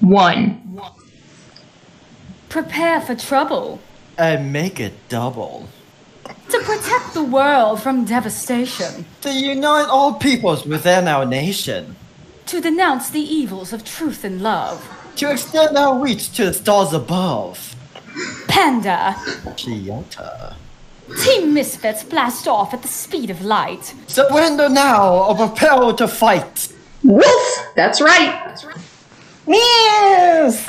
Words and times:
One. 0.00 0.80
Prepare 2.48 3.00
for 3.00 3.14
trouble. 3.14 3.80
And 4.18 4.52
make 4.52 4.80
it 4.80 4.94
double. 5.08 5.68
To 6.24 6.58
protect 6.60 7.14
the 7.14 7.22
world 7.22 7.82
from 7.82 8.04
devastation. 8.04 9.04
To 9.20 9.32
unite 9.32 9.88
all 9.88 10.14
peoples 10.14 10.66
within 10.66 11.06
our 11.06 11.24
nation. 11.24 11.96
To 12.46 12.60
denounce 12.60 13.10
the 13.10 13.20
evils 13.20 13.72
of 13.72 13.84
truth 13.84 14.24
and 14.24 14.42
love. 14.42 14.88
To 15.16 15.30
extend 15.30 15.76
our 15.76 15.98
reach 16.02 16.32
to 16.32 16.46
the 16.46 16.54
stars 16.54 16.92
above. 16.92 17.76
Panda. 18.48 19.14
Chiota. 19.54 20.54
Team 21.22 21.54
Misfits 21.54 22.04
blast 22.04 22.48
off 22.48 22.72
at 22.72 22.82
the 22.82 22.88
speed 22.88 23.30
of 23.30 23.44
light. 23.44 23.94
Surrender 24.06 24.68
now 24.68 25.24
or 25.24 25.34
prepare 25.36 25.92
to 25.92 26.08
fight. 26.08 26.72
Wolf! 27.02 27.72
That's 27.76 28.00
right. 28.00 28.56
Yes! 29.50 30.64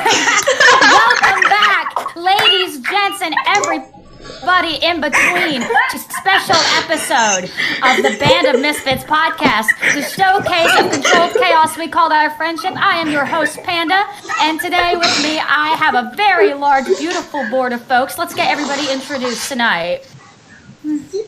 Welcome 0.00 1.42
back, 1.50 2.16
ladies, 2.16 2.80
gents, 2.80 3.20
and 3.20 3.34
everybody 3.46 4.76
in 4.82 5.02
between 5.02 5.60
to 5.60 5.98
special 5.98 6.56
episode 6.80 7.50
of 7.84 8.02
the 8.02 8.16
Band 8.18 8.46
of 8.46 8.58
Misfits 8.62 9.04
podcast, 9.04 9.66
the 9.92 10.00
showcase 10.00 10.72
of 10.80 10.92
controlled 10.92 11.34
chaos 11.34 11.76
we 11.76 11.88
called 11.88 12.12
our 12.12 12.30
friendship. 12.38 12.72
I 12.74 12.96
am 12.96 13.10
your 13.10 13.26
host, 13.26 13.58
Panda, 13.64 14.06
and 14.40 14.58
today 14.58 14.94
with 14.96 15.22
me 15.22 15.38
I 15.38 15.76
have 15.78 15.94
a 15.94 16.10
very 16.16 16.54
large, 16.54 16.86
beautiful 16.86 17.46
board 17.50 17.74
of 17.74 17.82
folks. 17.82 18.16
Let's 18.16 18.34
get 18.34 18.50
everybody 18.50 18.90
introduced 18.90 19.50
tonight. 19.50 20.08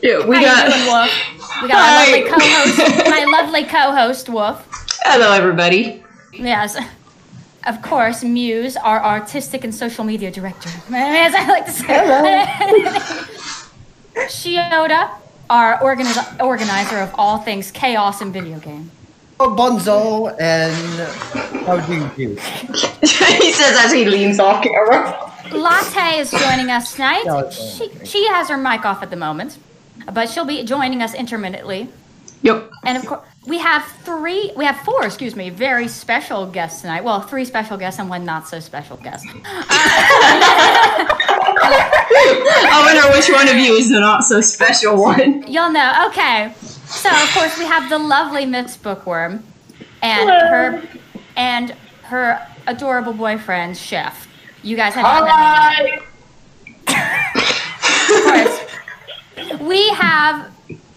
Yeah, 0.01 0.25
we 0.25 0.37
How 0.37 0.41
got. 0.41 0.67
you 0.69 0.73
doing, 0.73 0.87
Wolf? 0.87 1.61
We 1.61 1.67
got 1.67 1.85
my 1.85 2.03
lovely 2.03 2.23
co-host, 2.23 3.09
my 3.11 3.25
lovely 3.25 3.63
co-host, 3.65 4.27
Wolf. 4.29 4.67
Hello, 5.03 5.31
everybody. 5.31 6.01
Yes. 6.37 6.77
Of 7.65 7.81
course, 7.81 8.23
Muse, 8.23 8.77
our 8.77 9.03
artistic 9.03 9.63
and 9.63 9.73
social 9.73 10.03
media 10.03 10.29
director, 10.31 10.69
as 10.93 11.33
I 11.33 11.47
like 11.47 11.65
to 11.65 11.71
say. 11.71 11.85
Hello. 11.87 12.99
Shioda, 14.27 15.09
our 15.49 15.77
organiz- 15.79 16.39
organizer 16.43 16.99
of 16.99 17.11
all 17.15 17.39
things 17.39 17.71
chaos 17.71 18.21
and 18.21 18.31
video 18.31 18.59
game. 18.59 18.91
Oh, 19.39 19.49
Bonzo 19.49 20.33
and 20.39 21.65
how 21.65 21.77
do 21.85 21.93
you 21.93 22.09
do? 22.15 22.35
he 23.01 23.51
says 23.51 23.77
as 23.83 23.91
he 23.91 24.05
leans 24.05 24.39
off 24.39 24.63
camera. 24.63 25.31
Latte 25.51 26.19
is 26.19 26.31
joining 26.31 26.71
us 26.71 26.93
tonight. 26.93 27.23
Yeah, 27.25 27.49
She, 27.49 27.91
she 28.05 28.27
has 28.27 28.47
her 28.49 28.57
mic 28.57 28.85
off 28.85 29.03
at 29.03 29.09
the 29.09 29.17
moment, 29.17 29.57
but 30.13 30.29
she'll 30.29 30.45
be 30.45 30.63
joining 30.63 31.01
us 31.01 31.13
intermittently. 31.13 31.89
Yep. 32.41 32.71
And 32.83 32.97
of 32.97 33.05
course, 33.05 33.27
we 33.47 33.59
have 33.59 33.83
three, 34.03 34.51
we 34.55 34.65
have 34.65 34.77
four, 34.77 35.05
excuse 35.05 35.35
me, 35.35 35.49
very 35.49 35.87
special 35.87 36.45
guests 36.45 36.81
tonight. 36.81 37.03
Well, 37.03 37.21
three 37.21 37.45
special 37.45 37.77
guests 37.77 37.99
and 37.99 38.09
one 38.09 38.25
not 38.25 38.47
so 38.47 38.59
special 38.59 38.97
guest. 38.97 39.25
I 42.67 42.81
wonder 42.85 43.17
which 43.17 43.29
one 43.29 43.47
of 43.47 43.55
you 43.55 43.73
is 43.75 43.89
the 43.89 43.99
not 43.99 44.23
so 44.23 44.41
special 44.41 45.01
one. 45.01 45.47
You'll 45.47 45.71
know. 45.71 46.05
Okay. 46.07 46.53
So 46.85 47.09
of 47.09 47.29
course 47.33 47.57
we 47.57 47.65
have 47.65 47.89
the 47.89 47.97
lovely 47.99 48.45
Miss 48.45 48.77
Bookworm 48.77 49.43
and 50.01 50.29
her 50.29 50.83
and 51.35 51.71
her 52.03 52.45
adorable 52.67 53.13
boyfriend 53.13 53.77
Chef. 53.77 54.27
You 54.63 54.75
guys 54.75 54.93
have 54.93 55.03
not 55.03 55.25
met. 55.25 56.03
Of 58.07 58.23
course. 58.23 59.59
We 59.61 59.89
have 59.89 60.54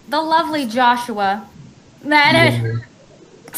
the 0.09 0.21
lovely 0.21 0.65
Joshua. 0.65 1.47
That 2.03 2.53
is- 2.53 2.81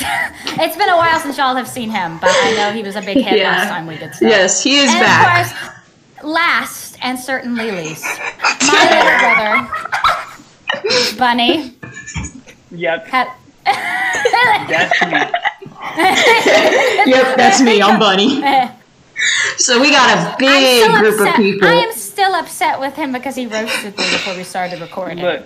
it's 0.60 0.78
been 0.78 0.90
a 0.90 0.96
while 0.96 1.20
since 1.20 1.38
y'all 1.38 1.56
have 1.56 1.68
seen 1.68 1.90
him, 1.90 2.18
but 2.20 2.30
I 2.32 2.54
know 2.56 2.72
he 2.72 2.82
was 2.82 2.96
a 2.96 3.02
big 3.02 3.18
hit 3.18 3.38
Yeah. 3.40 3.50
last 3.52 3.70
time 3.70 3.88
we 3.88 3.98
did 3.98 4.16
stuff. 4.16 4.30
Yes, 4.30 4.64
he 4.64 4.78
is 4.78 4.90
and 4.90 5.00
back. 5.00 5.46
of 5.52 5.54
course, 5.54 6.34
last 6.34 6.98
and 7.02 7.20
certainly 7.20 7.72
least, 7.72 8.06
my 8.68 8.84
little 8.90 9.18
brother, 10.82 11.18
Bunny. 11.18 11.76
Yep, 12.72 13.08
Ha- 13.10 13.36
that's 14.70 15.02
me. 15.06 15.20
Yep, 17.12 17.38
that's 17.38 17.62
me. 17.62 17.82
I'm 17.82 18.00
Bunny. 18.00 18.42
So 19.58 19.80
we 19.80 19.92
got 19.92 20.18
a 20.18 20.32
I'm 20.32 20.38
big 20.40 20.84
so 20.84 20.98
group 20.98 21.14
upset. 21.20 21.28
of 21.30 21.36
people. 21.36 21.68
I 21.68 21.74
am 21.74 21.92
still 21.94 22.34
upset 22.34 22.80
with 22.80 22.96
him 22.96 23.12
because 23.12 23.36
he 23.36 23.46
roasted 23.46 23.96
me 23.96 24.04
before 24.10 24.36
we 24.36 24.44
started 24.44 24.82
recording. 24.82 25.20
Look, 25.24 25.46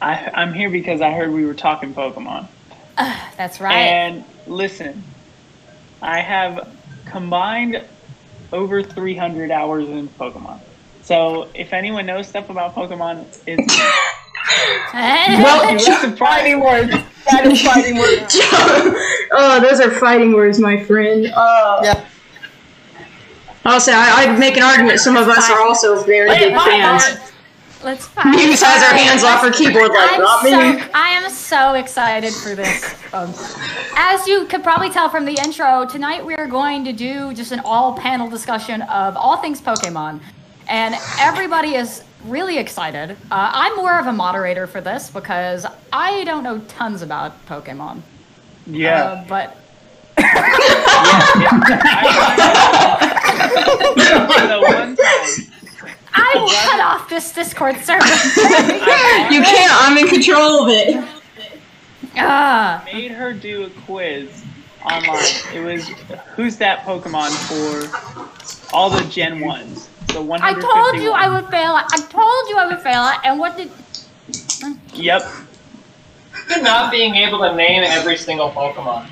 I, 0.00 0.30
I'm 0.34 0.52
here 0.52 0.70
because 0.70 1.00
I 1.00 1.12
heard 1.12 1.30
we 1.30 1.44
were 1.44 1.54
talking 1.54 1.94
Pokemon. 1.94 2.46
That's 2.96 3.60
right. 3.60 3.74
And 3.74 4.24
listen, 4.46 5.02
I 6.02 6.20
have 6.20 6.68
combined 7.06 7.82
over 8.52 8.82
300 8.82 9.50
hours 9.50 9.88
in 9.88 10.08
Pokemon. 10.08 10.60
So 11.02 11.48
if 11.54 11.72
anyone 11.72 12.06
knows 12.06 12.28
stuff 12.28 12.50
about 12.50 12.74
Pokemon, 12.74 13.26
it's 13.46 13.76
well, 14.94 15.78
some 15.78 16.16
fighting 16.16 16.60
words. 16.60 16.90
That 17.30 17.46
is 17.46 17.62
fighting 17.62 17.96
words. 17.98 18.36
oh, 19.32 19.60
those 19.60 19.80
are 19.80 19.90
fighting 19.90 20.32
words, 20.32 20.58
my 20.58 20.82
friend. 20.82 21.26
Uh, 21.34 21.80
Yeah. 21.82 22.06
I'll 23.62 23.78
say 23.78 23.92
I, 23.92 24.22
I'd 24.24 24.38
make 24.38 24.56
an 24.56 24.62
argument. 24.62 25.00
Some 25.00 25.16
of 25.16 25.28
us 25.28 25.50
are 25.50 25.60
also 25.60 26.02
very 26.04 26.30
big 26.30 26.54
fans. 26.54 27.29
Let's 27.82 28.06
find 28.08 28.36
Muse 28.36 28.62
has 28.62 28.82
her 28.82 28.96
hands 28.96 29.24
off 29.24 29.40
her 29.40 29.50
keyboard 29.50 29.88
like 29.88 30.12
I'm 30.12 30.20
not 30.20 30.44
me. 30.44 30.50
so, 30.50 30.90
I 30.94 31.08
am 31.10 31.30
so 31.30 31.74
excited 31.74 32.32
for 32.32 32.54
this. 32.54 32.94
Um, 33.14 33.32
as 33.96 34.26
you 34.26 34.44
could 34.46 34.62
probably 34.62 34.90
tell 34.90 35.08
from 35.08 35.24
the 35.24 35.32
intro, 35.42 35.86
tonight 35.86 36.24
we 36.24 36.34
are 36.34 36.46
going 36.46 36.84
to 36.84 36.92
do 36.92 37.32
just 37.32 37.52
an 37.52 37.60
all 37.64 37.96
panel 37.96 38.28
discussion 38.28 38.82
of 38.82 39.16
all 39.16 39.38
things 39.38 39.60
Pokemon. 39.60 40.20
And 40.68 40.94
everybody 41.18 41.74
is 41.74 42.04
really 42.24 42.58
excited. 42.58 43.12
Uh, 43.12 43.50
I'm 43.54 43.74
more 43.76 43.98
of 43.98 44.06
a 44.06 44.12
moderator 44.12 44.66
for 44.66 44.80
this 44.80 45.10
because 45.10 45.66
I 45.92 46.24
don't 46.24 46.44
know 46.44 46.58
tons 46.68 47.02
about 47.02 47.46
Pokemon. 47.46 48.02
Yeah. 48.66 49.02
Uh, 49.02 49.24
but 49.26 49.56
the 54.46 54.60
one 54.68 54.96
time 54.96 55.59
I 56.12 56.32
will 56.34 56.48
cut 56.48 56.80
off 56.80 57.08
this 57.08 57.32
Discord 57.32 57.76
server. 57.78 58.04
You 59.30 59.42
can't. 59.42 59.72
I'm 59.72 59.96
in 59.96 60.08
control 60.08 60.64
of 60.64 60.68
it. 60.70 61.08
Ah, 62.16 62.82
made 62.92 63.12
her 63.12 63.32
do 63.32 63.64
a 63.64 63.70
quiz 63.86 64.44
online. 64.84 65.24
It 65.54 65.60
was 65.60 65.86
who's 66.34 66.56
that 66.56 66.80
Pokemon 66.80 67.30
for 67.46 68.74
all 68.74 68.90
the 68.90 69.04
Gen 69.08 69.40
ones. 69.40 69.88
The 70.08 70.14
So 70.14 70.32
I 70.32 70.52
told 70.54 70.96
you 70.96 71.12
I 71.12 71.28
would 71.28 71.48
fail. 71.48 71.74
I 71.76 71.98
told 72.08 72.48
you 72.48 72.56
I 72.56 72.66
would 72.66 72.80
fail. 72.80 73.02
And 73.24 73.38
what 73.38 73.56
did. 73.56 73.70
Yep. 74.94 75.22
You're 76.48 76.62
not 76.62 76.90
being 76.90 77.14
able 77.14 77.38
to 77.40 77.54
name 77.54 77.84
every 77.84 78.16
single 78.16 78.50
Pokemon. 78.50 79.08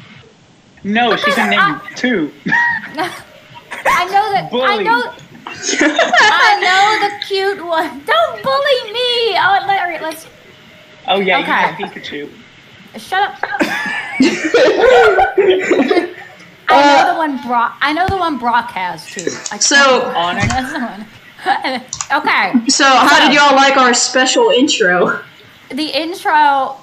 No, 0.83 1.15
she 1.17 1.31
can 1.33 1.51
name 1.81 1.81
two. 1.95 2.33
I 2.47 4.05
know 4.07 4.33
that. 4.33 4.51
I 4.53 4.83
know. 4.83 5.13
I 5.51 6.59
know 6.61 6.99
the 7.09 7.13
cute 7.27 7.65
one. 7.65 8.03
Don't 8.05 8.43
bully 8.43 8.93
me. 8.93 9.37
Oh, 9.37 9.65
Larry, 9.67 9.99
let's 10.01 10.27
Oh 11.07 11.21
yeah, 11.21 11.39
Okay. 11.39 11.49
you 11.49 11.55
have 11.55 11.75
Pikachu. 11.77 12.29
shut 12.99 13.23
up. 13.23 13.39
I 16.71 16.83
know 16.83 17.13
the 17.13 17.17
one 17.19 17.41
Brock. 17.47 17.77
I 17.81 17.93
know 17.95 18.07
the 18.09 18.17
one 18.19 18.37
Brock 18.39 18.71
has 18.73 19.07
too. 19.07 19.27
I 19.51 19.59
So, 19.59 20.13
Onix. 20.15 20.49
that's 20.49 20.73
the 20.73 20.81
one. 20.81 21.07
okay, 22.13 22.53
so 22.69 22.85
how 22.85 23.21
did 23.27 23.33
y'all 23.35 23.55
like 23.55 23.77
our 23.77 23.95
special 23.95 24.51
intro? 24.51 25.23
the 25.71 25.87
intro. 25.87 26.77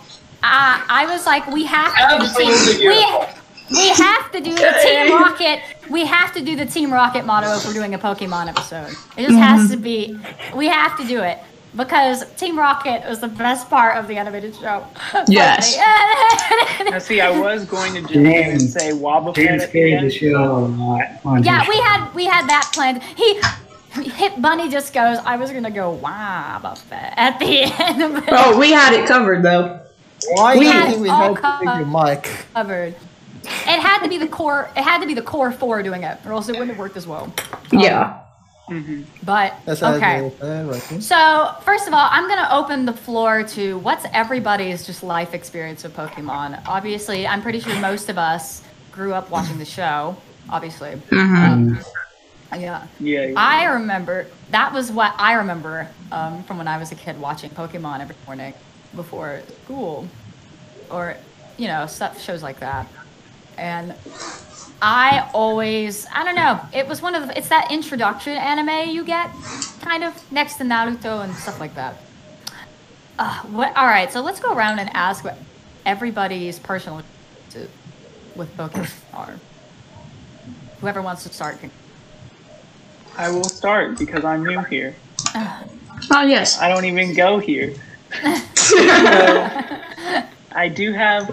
Uh, 0.43 0.79
I 0.87 1.05
was 1.09 1.25
like, 1.25 1.45
we 1.47 1.65
have 1.65 1.91
to 1.93 2.17
do 2.19 2.25
Absolutely. 2.25 2.87
We, 2.87 2.95
beautiful. 2.95 3.27
We 3.71 3.89
have 3.89 4.31
to 4.31 4.39
do 4.41 4.53
the 4.53 4.79
Team 4.83 5.11
Rocket. 5.11 5.61
We 5.89 6.05
have 6.05 6.33
to 6.33 6.41
do 6.43 6.55
the 6.55 6.65
Team 6.65 6.93
Rocket 6.93 7.25
motto 7.25 7.55
if 7.55 7.65
we're 7.65 7.73
doing 7.73 7.93
a 7.95 7.99
Pokemon 7.99 8.47
episode. 8.47 8.91
It 9.17 9.27
just 9.27 9.37
has 9.37 9.61
mm-hmm. 9.61 9.71
to 9.71 9.77
be. 9.77 10.19
We 10.55 10.67
have 10.67 10.97
to 10.99 11.07
do 11.07 11.21
it 11.21 11.39
because 11.75 12.25
Team 12.35 12.57
Rocket 12.57 13.07
was 13.07 13.19
the 13.19 13.27
best 13.27 13.69
part 13.69 13.97
of 13.97 14.07
the 14.07 14.17
animated 14.17 14.55
show. 14.55 14.85
Yes. 15.27 15.77
Now 16.89 16.99
see, 16.99 17.21
I 17.21 17.37
was 17.39 17.65
going 17.65 17.93
to 17.95 18.01
jump 18.01 18.11
in 18.15 18.25
and 18.25 18.59
James. 18.59 18.73
say 18.73 18.91
Wobbuffet 18.91 19.35
James 19.35 19.63
at 19.63 19.71
the 19.71 19.79
carried 19.79 20.03
the 20.03 20.09
show 20.09 20.57
a 20.57 20.67
lot 20.67 21.05
on 21.25 21.43
yeah, 21.43 21.63
his 21.63 21.69
we 21.69 21.81
had 21.81 22.13
we 22.13 22.25
had 22.25 22.47
that 22.47 22.69
planned. 22.73 23.01
He. 23.03 23.41
Hit 23.95 24.41
Bunny 24.41 24.69
just 24.69 24.93
goes. 24.93 25.19
I 25.19 25.37
was 25.37 25.51
gonna 25.51 25.71
go 25.71 25.97
Wobbuffet 26.03 27.13
at 27.15 27.39
the 27.39 27.61
end 27.81 28.03
of 28.03 28.17
it. 28.17 28.25
Oh, 28.27 28.59
we 28.59 28.71
had 28.71 28.91
it 28.91 29.07
covered 29.07 29.41
though. 29.41 29.79
Why 30.31 30.55
We 30.55 30.59
do 30.59 30.65
you 30.65 30.71
had 30.71 30.99
we 30.99 31.09
all 31.09 31.35
had 31.35 31.59
to 31.59 31.65
take 31.65 31.75
your 31.77 31.85
mic? 31.85 32.45
covered. 32.53 32.95
It 33.45 33.79
had 33.79 33.99
to 34.03 34.09
be 34.09 34.17
the 34.17 34.27
core. 34.27 34.69
It 34.75 34.83
had 34.83 34.99
to 35.01 35.07
be 35.07 35.13
the 35.13 35.21
core 35.21 35.51
four 35.51 35.81
doing 35.83 36.03
it, 36.03 36.17
or 36.25 36.31
else 36.33 36.49
it 36.49 36.53
wouldn't 36.53 36.69
have 36.71 36.79
worked 36.79 36.97
as 36.97 37.07
well. 37.07 37.33
Yeah. 37.71 38.19
But 39.23 39.53
That's 39.65 39.79
how 39.81 39.91
I 39.91 39.95
okay. 39.97 40.19
do 40.39 40.45
it, 40.47 40.63
right? 40.65 41.03
So 41.03 41.53
first 41.63 41.87
of 41.87 41.93
all, 41.93 42.07
I'm 42.11 42.27
gonna 42.27 42.49
open 42.51 42.85
the 42.85 42.93
floor 42.93 43.43
to 43.43 43.77
what's 43.79 44.05
everybody's 44.11 44.85
just 44.85 45.03
life 45.03 45.33
experience 45.35 45.83
with 45.83 45.95
Pokemon. 45.95 46.61
Obviously, 46.67 47.27
I'm 47.27 47.41
pretty 47.43 47.59
sure 47.59 47.79
most 47.79 48.09
of 48.09 48.17
us 48.17 48.63
grew 48.91 49.13
up 49.13 49.29
watching 49.29 49.59
the 49.59 49.65
show, 49.65 50.17
obviously. 50.49 50.93
Mhm. 51.09 51.37
Um, 51.37 52.59
yeah. 52.59 52.87
Yeah. 52.99 53.33
I 53.37 53.65
remember 53.65 54.27
that 54.51 54.73
was 54.73 54.91
what 54.91 55.13
I 55.17 55.33
remember 55.33 55.87
um, 56.11 56.43
from 56.45 56.57
when 56.57 56.67
I 56.67 56.77
was 56.77 56.91
a 56.91 56.95
kid 56.95 57.19
watching 57.19 57.51
Pokemon 57.51 57.99
every 57.99 58.15
morning 58.25 58.53
before 58.95 59.41
school, 59.65 60.07
or 60.89 61.17
you 61.57 61.67
know 61.67 61.85
stuff 61.85 62.19
shows 62.19 62.41
like 62.41 62.59
that. 62.61 62.87
And 63.57 63.93
I 64.81 65.29
always 65.33 66.05
I 66.13 66.23
don't 66.23 66.35
know 66.35 66.59
it 66.73 66.87
was 66.87 67.01
one 67.01 67.15
of 67.15 67.27
the, 67.27 67.37
it's 67.37 67.49
that 67.49 67.71
introduction 67.71 68.33
anime 68.33 68.89
you 68.89 69.03
get 69.03 69.31
kind 69.81 70.03
of 70.03 70.31
next 70.31 70.55
to 70.55 70.63
Naruto 70.63 71.23
and 71.23 71.33
stuff 71.35 71.59
like 71.59 71.75
that. 71.75 71.95
Uh, 73.17 73.41
what? 73.43 73.75
All 73.77 73.87
right, 73.87 74.11
so 74.11 74.21
let's 74.21 74.39
go 74.41 74.53
around 74.53 74.79
and 74.79 74.89
ask 74.93 75.23
what 75.23 75.37
everybody's 75.85 76.59
personal 76.59 77.01
to, 77.51 77.67
with 78.35 78.55
Pokemon 78.57 78.91
are. 79.13 79.35
Whoever 80.81 81.01
wants 81.01 81.23
to 81.23 81.29
start 81.29 81.59
can 81.59 81.71
I 83.17 83.29
will 83.29 83.45
start 83.45 83.97
because 83.97 84.25
I'm 84.25 84.43
new 84.43 84.59
here. 84.63 84.95
Oh 86.11 86.21
yes. 86.23 86.59
I 86.59 86.67
don't 86.67 86.85
even 86.85 87.13
go 87.13 87.39
here. 87.39 87.73
so, 88.55 88.77
I 90.51 90.69
do 90.73 90.91
have 90.91 91.29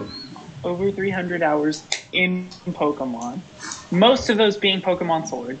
over 0.63 0.91
300 0.91 1.41
hours 1.41 1.83
in 2.11 2.49
Pokemon. 2.67 3.39
Most 3.91 4.29
of 4.29 4.37
those 4.37 4.57
being 4.57 4.81
Pokemon 4.81 5.27
Sword, 5.27 5.59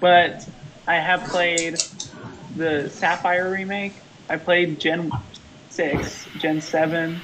but 0.00 0.46
I 0.86 0.96
have 0.96 1.24
played 1.30 1.82
the 2.56 2.88
Sapphire 2.90 3.50
remake. 3.50 3.94
I 4.28 4.36
played 4.36 4.80
Gen 4.80 5.12
6, 5.70 6.28
Gen 6.38 6.60
7, 6.60 7.20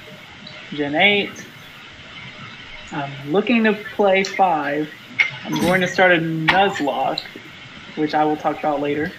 Gen 0.73 0.95
8. 0.95 1.45
I'm 2.91 3.31
looking 3.31 3.63
to 3.63 3.73
play 3.95 4.23
5. 4.23 4.89
I'm 5.45 5.61
going 5.61 5.81
to 5.81 5.87
start 5.87 6.11
a 6.11 6.17
Nuzlocke, 6.17 7.21
which 7.95 8.13
I 8.13 8.25
will 8.25 8.37
talk 8.37 8.59
about 8.59 8.81
later. 8.81 9.11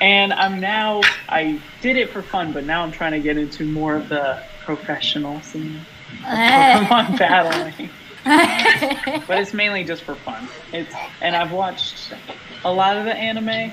And 0.00 0.32
I'm 0.32 0.60
now, 0.60 1.02
I 1.28 1.60
did 1.80 1.96
it 1.96 2.10
for 2.10 2.22
fun, 2.22 2.52
but 2.52 2.64
now 2.64 2.82
I'm 2.82 2.92
trying 2.92 3.12
to 3.12 3.20
get 3.20 3.36
into 3.36 3.64
more 3.64 3.94
of 3.94 4.08
the 4.08 4.42
professional 4.64 5.40
scene. 5.42 5.84
Of 6.20 6.86
Pokemon 6.86 7.18
battling. 7.18 7.90
but 9.26 9.38
it's 9.38 9.52
mainly 9.52 9.84
just 9.84 10.02
for 10.04 10.14
fun. 10.14 10.48
It's 10.72 10.94
and 11.20 11.34
I've 11.34 11.52
watched 11.52 12.12
a 12.64 12.72
lot 12.72 12.96
of 12.96 13.04
the 13.04 13.14
anime. 13.14 13.72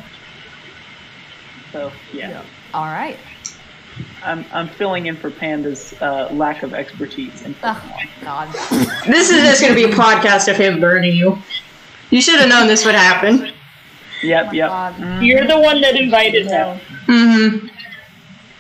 So 1.71 1.91
yeah, 2.13 2.43
All 2.73 2.85
right. 2.85 3.17
I'm 4.23 4.45
I'm 4.51 4.67
filling 4.67 5.05
in 5.07 5.15
for 5.15 5.29
Panda's 5.29 5.93
uh, 6.01 6.29
lack 6.31 6.63
of 6.63 6.73
expertise 6.73 7.41
in 7.43 7.55
Oh 7.63 7.79
Pokemon. 7.85 8.23
God. 8.23 9.05
This 9.05 9.29
is 9.29 9.43
just 9.43 9.61
gonna 9.61 9.75
be 9.75 9.83
a 9.83 9.89
podcast 9.89 10.49
of 10.49 10.57
him 10.57 10.79
burning 10.79 11.15
you. 11.15 11.37
You 12.09 12.21
should 12.21 12.39
have 12.39 12.49
known 12.49 12.67
this 12.67 12.85
would 12.85 12.95
happen. 12.95 13.51
Yep, 14.23 14.53
yep. 14.53 14.69
God. 14.69 14.95
Mhm. 14.95 15.25
You're 15.25 15.45
the 15.47 15.59
one 15.59 15.79
that 15.81 15.95
invited 15.95 16.47
him. 16.47 16.79
Mm-hmm. 17.05 17.67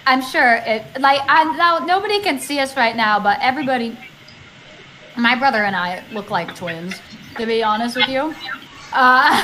I'm 0.09 0.21
sure 0.23 0.55
it. 0.65 0.83
Like 0.99 1.21
I 1.29 1.43
now, 1.55 1.85
nobody 1.85 2.19
can 2.19 2.39
see 2.39 2.57
us 2.59 2.75
right 2.75 2.95
now, 2.95 3.19
but 3.19 3.37
everybody. 3.41 3.95
My 5.15 5.35
brother 5.37 5.63
and 5.63 5.75
I 5.75 6.03
look 6.11 6.31
like 6.31 6.55
twins. 6.55 6.95
To 7.37 7.45
be 7.45 7.61
honest 7.61 7.95
with 7.95 8.09
you. 8.09 8.33
Uh, 8.91 9.43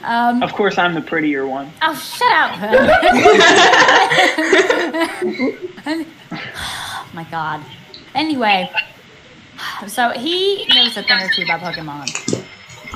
um, 0.04 0.42
Of 0.42 0.54
course, 0.54 0.78
I'm 0.78 0.94
the 0.94 1.02
prettier 1.02 1.46
one. 1.46 1.70
oh, 1.82 1.94
shut 1.94 2.32
up. 2.32 2.56
oh, 6.32 7.10
my 7.12 7.24
God. 7.24 7.62
Anyway, 8.14 8.70
so 9.86 10.10
he 10.10 10.64
knows 10.74 10.96
a 10.96 11.02
thing 11.02 11.20
or 11.20 11.28
two 11.28 11.42
about 11.42 11.60
Pokemon. 11.60 12.43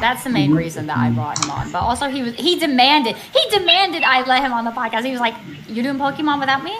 That's 0.00 0.22
the 0.24 0.30
main 0.30 0.54
reason 0.54 0.86
that 0.86 0.96
I 0.98 1.10
brought 1.10 1.42
him 1.44 1.50
on. 1.50 1.70
But 1.72 1.80
also, 1.80 2.08
he 2.08 2.22
was 2.22 2.34
he 2.34 2.58
demanded 2.58 3.16
he 3.16 3.50
demanded 3.50 4.02
I 4.04 4.22
let 4.24 4.42
him 4.42 4.52
on 4.52 4.64
the 4.64 4.70
podcast. 4.70 5.04
He 5.04 5.10
was 5.12 5.20
like, 5.20 5.34
"You're 5.68 5.82
doing 5.84 5.98
Pokemon 5.98 6.40
without 6.40 6.62
me?" 6.64 6.76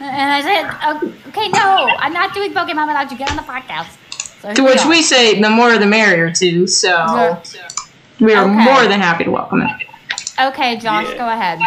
And 0.00 0.32
I 0.32 0.40
said, 0.42 0.70
"Oh, 0.84 1.12
"Okay, 1.28 1.48
no, 1.48 1.88
I'm 1.98 2.12
not 2.12 2.34
doing 2.34 2.52
Pokemon 2.52 2.86
without 2.86 3.10
you. 3.10 3.16
Get 3.18 3.30
on 3.30 3.36
the 3.36 3.42
podcast." 3.42 3.96
So 4.42 4.54
To 4.54 4.62
which 4.62 4.78
are. 4.84 4.88
we 4.88 5.02
say 5.02 5.40
the 5.40 5.50
more 5.50 5.76
the 5.78 5.86
merrier 5.86 6.30
too. 6.32 6.66
So 6.66 6.88
Yeah. 6.88 7.38
we 8.20 8.34
are 8.34 8.44
Okay. 8.44 8.52
more 8.54 8.86
than 8.86 9.00
happy 9.00 9.24
to 9.24 9.30
welcome 9.30 9.62
him. 9.62 9.76
Okay, 10.40 10.76
Josh, 10.76 11.06
Yeah. 11.10 11.16
go 11.18 11.28
ahead. 11.28 11.58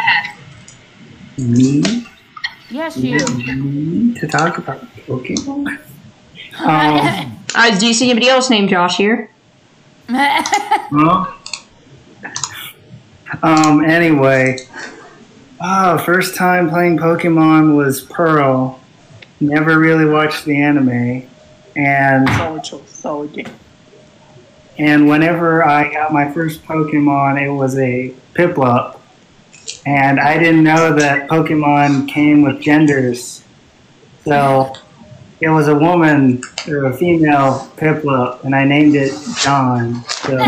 Me 1.38 2.06
Yes, 2.69 2.96
you. 2.98 3.18
to 3.19 4.28
talk 4.28 4.57
about 4.57 4.86
Pokemon. 5.07 5.78
Um, 6.64 7.38
Uh, 7.54 7.78
do 7.78 7.86
you 7.86 7.94
see 7.94 8.10
anybody 8.10 8.30
else 8.30 8.50
named 8.50 8.69
Josh 8.69 8.96
here? 8.96 9.30
well, 10.92 11.36
um. 13.44 13.84
Anyway, 13.84 14.58
oh, 15.62 15.98
first 16.00 16.36
time 16.36 16.69
playing 16.69 16.98
Pokemon 16.98 17.75
was 17.78 18.02
Pearl. 18.02 18.80
Never 19.40 19.80
really 19.80 20.06
watched 20.06 20.46
the 20.46 20.62
anime, 20.62 21.28
and 21.75 22.28
Solid 22.30 22.63
choice, 22.63 22.90
solid 22.90 23.34
game. 23.34 23.48
and 24.78 25.08
whenever 25.08 25.63
I 25.66 25.92
got 25.92 26.14
my 26.14 26.31
first 26.31 26.64
Pokemon, 26.64 27.42
it 27.42 27.50
was 27.50 27.78
a 27.78 28.14
Piplup, 28.36 29.00
and 29.86 30.19
I 30.19 30.38
didn't 30.38 30.64
know 30.64 30.94
that 30.96 31.28
Pokemon 31.30 32.07
came 32.10 32.42
with 32.44 32.62
genders, 32.62 33.44
so 34.25 34.74
it 35.42 35.50
was 35.50 35.68
a 35.68 35.76
woman 35.76 36.42
or 36.68 36.86
a 36.86 36.94
female 36.96 37.72
Piplup, 37.76 38.44
and 38.44 38.56
I 38.56 38.64
named 38.64 38.96
it 38.96 39.12
John. 39.42 40.04
So? 40.06 40.38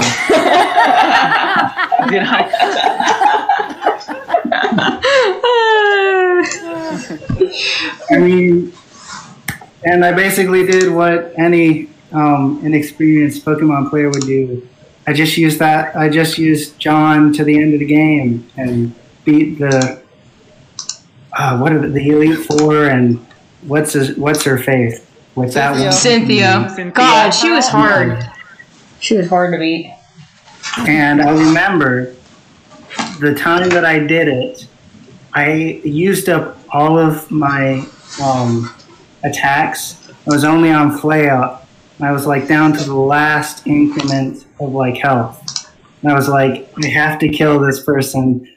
I 8.11 8.17
mean, 8.19 8.71
and 9.83 10.05
I 10.05 10.11
basically 10.11 10.65
did 10.65 10.93
what 10.93 11.33
any 11.37 11.89
um, 12.11 12.61
inexperienced 12.63 13.43
Pokemon 13.43 13.89
player 13.89 14.09
would 14.09 14.21
do. 14.23 14.67
I 15.07 15.13
just 15.13 15.37
used 15.37 15.57
that. 15.59 15.95
I 15.95 16.07
just 16.07 16.37
used 16.37 16.77
John 16.79 17.33
to 17.33 17.43
the 17.43 17.59
end 17.59 17.73
of 17.73 17.79
the 17.79 17.85
game 17.87 18.47
and 18.57 18.93
beat 19.25 19.57
the 19.57 20.01
uh, 21.35 21.57
what 21.57 21.71
are 21.71 21.79
the, 21.79 21.87
the 21.87 22.09
Elite 22.09 22.45
Four 22.45 22.85
and 22.85 23.25
what's 23.67 23.93
his, 23.93 24.17
what's 24.17 24.43
her 24.43 24.57
faith? 24.57 25.09
What's 25.35 25.55
that 25.55 25.71
one? 25.71 25.91
Cynthia. 25.91 26.69
Cynthia. 26.75 26.93
God, 26.93 27.31
she 27.31 27.49
was 27.51 27.67
hard. 27.67 28.23
She 28.99 29.17
was 29.17 29.27
hard 29.27 29.53
to 29.53 29.59
beat. 29.59 29.93
And 30.87 31.21
I 31.21 31.31
remember 31.31 32.15
the 33.19 33.35
time 33.35 33.69
that 33.69 33.85
I 33.85 33.99
did 33.99 34.27
it, 34.27 34.67
I 35.33 35.81
used 35.83 36.29
up 36.29 36.57
all 36.69 36.97
of 36.99 37.29
my 37.31 37.85
um, 38.21 38.73
attacks. 39.23 40.09
I 40.09 40.29
was 40.29 40.43
only 40.43 40.69
on 40.69 40.97
flay 40.97 41.29
up. 41.29 41.67
I 41.99 42.11
was 42.11 42.25
like 42.25 42.47
down 42.47 42.73
to 42.73 42.83
the 42.83 42.95
last 42.95 43.65
increment 43.65 44.45
of 44.59 44.73
like 44.73 44.97
health. 44.97 45.71
And 46.01 46.11
I 46.11 46.15
was 46.15 46.27
like, 46.27 46.69
I 46.83 46.87
have 46.87 47.19
to 47.19 47.29
kill 47.29 47.59
this 47.59 47.83
person 47.83 48.47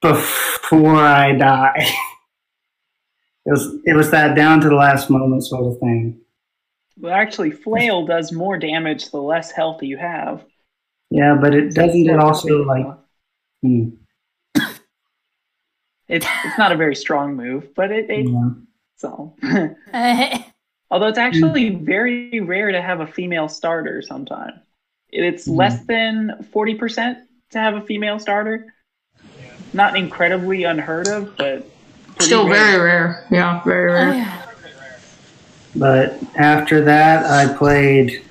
before 0.00 0.96
I 0.96 1.32
die. 1.32 1.86
it 3.46 3.50
was 3.50 3.78
it 3.84 3.94
was 3.94 4.10
that 4.10 4.34
down 4.34 4.60
to 4.60 4.68
the 4.68 4.74
last 4.74 5.10
moment 5.10 5.44
sort 5.44 5.66
of 5.72 5.78
thing. 5.78 6.20
Well, 6.98 7.12
actually, 7.14 7.50
flail 7.50 8.06
does 8.06 8.32
more 8.32 8.56
damage 8.56 9.10
the 9.10 9.20
less 9.20 9.50
health 9.50 9.82
you 9.82 9.96
have. 9.96 10.44
Yeah, 11.10 11.36
but 11.40 11.54
it 11.54 11.74
doesn't 11.74 12.08
it 12.08 12.18
also 12.18 12.62
like 12.64 12.86
hmm, 13.62 13.88
It's 16.08 16.26
it's 16.44 16.58
not 16.58 16.72
a 16.72 16.76
very 16.76 16.94
strong 16.94 17.34
move, 17.34 17.74
but 17.74 17.90
it, 17.90 18.10
it 18.10 18.28
yeah. 18.28 18.50
so. 18.96 19.34
Although 20.90 21.08
it's 21.08 21.18
actually 21.18 21.70
very 21.70 22.40
rare 22.40 22.70
to 22.70 22.80
have 22.80 23.00
a 23.00 23.06
female 23.06 23.48
starter 23.48 24.02
sometimes. 24.02 24.60
It's 25.10 25.48
Mhm. 25.48 25.56
less 25.56 25.84
than 25.86 26.46
40% 26.52 27.18
to 27.50 27.58
have 27.58 27.74
a 27.74 27.80
female 27.80 28.18
starter. 28.18 28.72
Not 29.72 29.96
incredibly 29.96 30.64
unheard 30.64 31.08
of, 31.08 31.36
but 31.36 31.66
pretty 31.66 31.73
Still 32.20 32.48
rare. 32.48 32.54
very 32.54 32.84
rare. 32.84 33.26
Yeah, 33.30 33.62
very 33.64 33.92
rare. 33.92 34.44
But 35.76 36.22
after 36.36 36.82
that, 36.82 37.26
I 37.26 37.52
played 37.56 38.24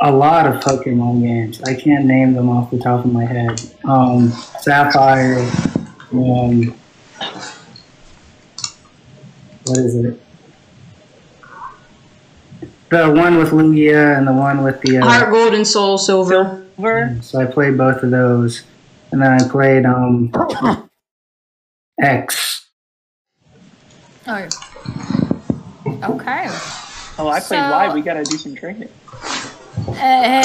a 0.00 0.10
lot 0.10 0.46
of 0.46 0.62
Pokemon 0.62 1.22
games. 1.22 1.62
I 1.62 1.74
can't 1.74 2.04
name 2.04 2.34
them 2.34 2.50
off 2.50 2.70
the 2.70 2.78
top 2.78 3.04
of 3.04 3.12
my 3.12 3.24
head. 3.24 3.60
Um, 3.84 4.30
Sapphire, 4.60 5.38
um, 6.12 6.74
what 9.64 9.78
is 9.78 9.94
it? 9.96 10.20
The 12.90 13.10
one 13.10 13.38
with 13.38 13.52
Lugia 13.52 14.18
and 14.18 14.26
the 14.26 14.34
one 14.34 14.62
with 14.62 14.80
the. 14.82 14.98
Uh, 14.98 15.06
Heart 15.06 15.30
Gold 15.30 15.54
and 15.54 15.66
Soul 15.66 15.96
Silver. 15.96 16.66
Silver. 16.76 17.18
so 17.22 17.40
I 17.40 17.46
played 17.46 17.78
both 17.78 18.02
of 18.02 18.10
those, 18.10 18.64
and 19.12 19.22
then 19.22 19.30
I 19.40 19.48
played 19.48 19.86
um, 19.86 20.30
X. 22.02 22.66
Oh. 24.26 24.48
Okay. 25.86 26.46
Oh, 27.18 27.28
I 27.28 27.38
played 27.40 27.42
So- 27.42 27.56
live. 27.56 27.94
We 27.94 28.02
gotta 28.02 28.24
do 28.24 28.36
some 28.36 28.54
training. 28.54 28.88
Uh, 29.88 30.44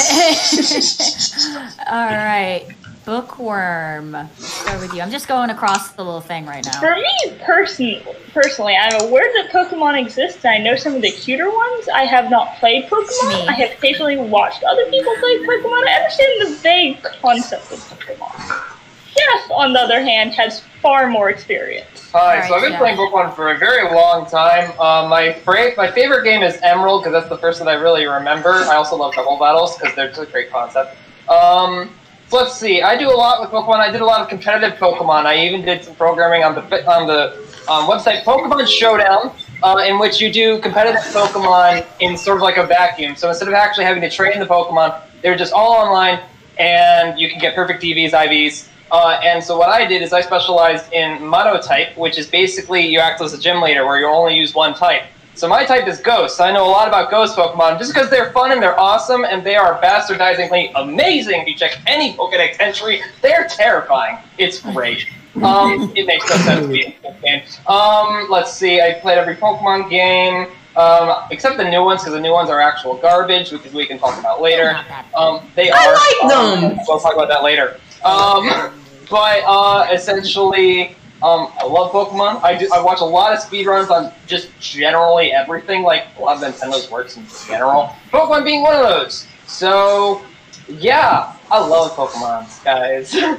All 1.90 2.06
right, 2.06 2.66
bookworm. 3.04 4.12
Let's 4.12 4.44
start 4.46 4.80
with 4.80 4.94
you. 4.94 5.00
I'm 5.02 5.10
just 5.10 5.26
going 5.28 5.50
across 5.50 5.90
the 5.92 6.04
little 6.04 6.20
thing 6.20 6.46
right 6.46 6.64
now. 6.64 6.80
For 6.80 6.94
me, 6.94 7.38
person, 7.44 8.00
personally, 8.32 8.74
I'm 8.80 9.00
aware 9.02 9.24
that 9.34 9.50
Pokemon 9.52 10.00
exists. 10.00 10.44
I 10.44 10.58
know 10.58 10.76
some 10.76 10.94
of 10.94 11.02
the 11.02 11.10
cuter 11.10 11.50
ones. 11.50 11.88
I 11.88 12.04
have 12.04 12.30
not 12.30 12.56
played 12.58 12.84
Pokemon. 12.88 13.28
Me. 13.28 13.48
I 13.48 13.52
have 13.52 13.72
occasionally 13.72 14.16
watched 14.16 14.62
other 14.64 14.88
people 14.90 15.14
play 15.20 15.38
Pokemon. 15.38 15.86
I 15.88 15.92
understand 15.94 16.40
the 16.46 16.56
vague 16.62 17.02
concept 17.20 17.72
of 17.72 17.78
Pokemon. 17.90 18.74
Chef, 19.18 19.50
on 19.50 19.72
the 19.72 19.80
other 19.80 20.00
hand, 20.00 20.32
has 20.34 20.60
far 20.80 21.08
more 21.08 21.30
experience. 21.30 22.10
Hi, 22.12 22.46
so 22.46 22.54
I've 22.54 22.62
been 22.62 22.72
yeah. 22.72 22.78
playing 22.78 22.96
Pokemon 22.96 23.34
for 23.34 23.50
a 23.50 23.58
very 23.58 23.82
long 23.94 24.26
time. 24.26 24.72
Uh, 24.78 25.08
my 25.08 25.32
fra- 25.32 25.74
my 25.76 25.90
favorite 25.90 26.24
game 26.24 26.42
is 26.42 26.58
Emerald 26.62 27.02
because 27.02 27.12
that's 27.12 27.28
the 27.28 27.38
first 27.38 27.58
that 27.58 27.68
I 27.68 27.74
really 27.74 28.06
remember. 28.06 28.50
I 28.50 28.76
also 28.76 28.96
love 28.96 29.14
double 29.14 29.38
battles 29.38 29.76
because 29.76 29.94
they're 29.94 30.08
just 30.08 30.20
a 30.20 30.26
great 30.26 30.50
concept. 30.50 30.96
Um, 31.28 31.90
so 32.28 32.36
let's 32.36 32.56
see. 32.56 32.82
I 32.82 32.96
do 32.96 33.10
a 33.10 33.16
lot 33.16 33.40
with 33.40 33.50
Pokemon. 33.50 33.76
I 33.76 33.90
did 33.90 34.00
a 34.00 34.04
lot 34.04 34.20
of 34.20 34.28
competitive 34.28 34.78
Pokemon. 34.78 35.26
I 35.26 35.44
even 35.46 35.62
did 35.62 35.84
some 35.84 35.94
programming 35.94 36.44
on 36.44 36.54
the 36.54 36.90
on 36.90 37.06
the 37.06 37.32
um, 37.68 37.88
website 37.88 38.22
Pokemon 38.22 38.66
Showdown, 38.66 39.34
uh, 39.62 39.84
in 39.86 39.98
which 39.98 40.20
you 40.20 40.32
do 40.32 40.58
competitive 40.60 41.02
Pokemon 41.02 41.86
in 42.00 42.16
sort 42.16 42.38
of 42.38 42.42
like 42.42 42.56
a 42.56 42.66
vacuum. 42.66 43.16
So 43.16 43.28
instead 43.28 43.48
of 43.48 43.54
actually 43.54 43.84
having 43.84 44.02
to 44.02 44.10
train 44.10 44.38
the 44.38 44.46
Pokemon, 44.46 45.00
they're 45.22 45.36
just 45.36 45.52
all 45.52 45.72
online, 45.72 46.20
and 46.58 47.18
you 47.18 47.28
can 47.28 47.38
get 47.38 47.54
perfect 47.54 47.82
EVs, 47.82 48.12
IVs. 48.12 48.68
Uh, 48.90 49.20
and 49.22 49.42
so 49.42 49.58
what 49.58 49.68
I 49.68 49.86
did 49.86 50.02
is 50.02 50.12
I 50.12 50.20
specialized 50.20 50.92
in 50.92 51.24
monotype, 51.26 51.96
which 51.96 52.18
is 52.18 52.26
basically 52.26 52.86
you 52.86 53.00
act 53.00 53.20
as 53.20 53.34
a 53.34 53.38
gym 53.38 53.60
leader 53.60 53.84
where 53.84 53.98
you 53.98 54.06
only 54.06 54.36
use 54.36 54.54
one 54.54 54.74
type. 54.74 55.02
So 55.34 55.46
my 55.46 55.64
type 55.64 55.86
is 55.86 56.00
Ghost. 56.00 56.40
I 56.40 56.50
know 56.50 56.66
a 56.66 56.70
lot 56.70 56.88
about 56.88 57.10
Ghost 57.10 57.36
Pokemon 57.36 57.78
just 57.78 57.94
because 57.94 58.10
they're 58.10 58.32
fun 58.32 58.50
and 58.50 58.60
they're 58.60 58.78
awesome 58.78 59.24
and 59.24 59.44
they 59.44 59.54
are 59.54 59.80
bastardizingly 59.80 60.72
amazing. 60.74 61.42
If 61.42 61.48
you 61.48 61.54
check 61.54 61.78
any 61.86 62.16
Pokedex 62.16 62.56
entry, 62.58 63.02
they're 63.22 63.46
terrifying. 63.46 64.18
It's 64.38 64.60
great. 64.60 65.06
Um, 65.36 65.92
it 65.94 66.06
makes 66.06 66.28
no 66.28 66.36
sense 66.38 66.66
to 66.66 66.72
be 66.72 66.86
in 66.86 66.94
this 67.02 67.14
game. 67.22 67.42
Um, 67.68 68.26
let's 68.28 68.52
see. 68.52 68.80
I 68.80 68.94
played 68.94 69.18
every 69.18 69.36
Pokemon 69.36 69.88
game. 69.90 70.48
Um, 70.76 71.24
except 71.32 71.56
the 71.56 71.68
new 71.68 71.82
ones, 71.84 72.02
because 72.02 72.14
the 72.14 72.20
new 72.20 72.32
ones 72.32 72.50
are 72.50 72.60
actual 72.60 72.96
garbage, 72.98 73.50
which 73.50 73.64
we 73.72 73.84
can 73.84 73.98
talk 73.98 74.16
about 74.18 74.40
later. 74.40 74.78
Um, 75.16 75.48
they 75.56 75.70
I 75.72 75.86
are. 75.86 76.28
like 76.28 76.34
um, 76.34 76.60
them. 76.60 76.78
We'll 76.86 77.00
talk 77.00 77.14
about 77.14 77.28
that 77.28 77.42
later. 77.42 77.80
Um, 78.04 78.72
but 79.10 79.42
uh, 79.46 79.88
essentially, 79.92 80.90
um, 81.22 81.52
I 81.58 81.64
love 81.64 81.90
Pokemon. 81.92 82.42
I 82.42 82.56
do. 82.56 82.68
I 82.72 82.80
watch 82.82 83.00
a 83.00 83.04
lot 83.04 83.32
of 83.32 83.40
speedruns 83.40 83.90
on 83.90 84.12
just 84.26 84.48
generally 84.60 85.32
everything, 85.32 85.82
like 85.82 86.06
a 86.18 86.22
lot 86.22 86.42
of 86.42 86.42
Nintendo's 86.54 86.90
works 86.90 87.16
in 87.16 87.26
general. 87.46 87.94
Pokemon 88.12 88.44
being 88.44 88.62
one 88.62 88.74
of 88.76 88.82
those. 88.82 89.26
So, 89.46 90.22
yeah, 90.68 91.34
I 91.50 91.58
love 91.66 91.92
Pokemon, 91.92 92.64
guys. 92.64 93.16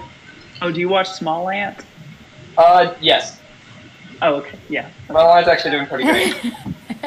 Oh, 0.62 0.70
do 0.74 0.82
you 0.82 0.90
watch 0.90 1.08
Smallant? 1.08 1.86
uh, 2.58 2.94
yes, 3.00 3.40
Oh, 4.22 4.34
okay. 4.36 4.60
Yeah. 4.68 4.90
my 5.10 5.24
line's 5.24 5.48
actually 5.48 5.72
doing 5.72 5.86
pretty 5.88 6.04
great. 6.04 6.34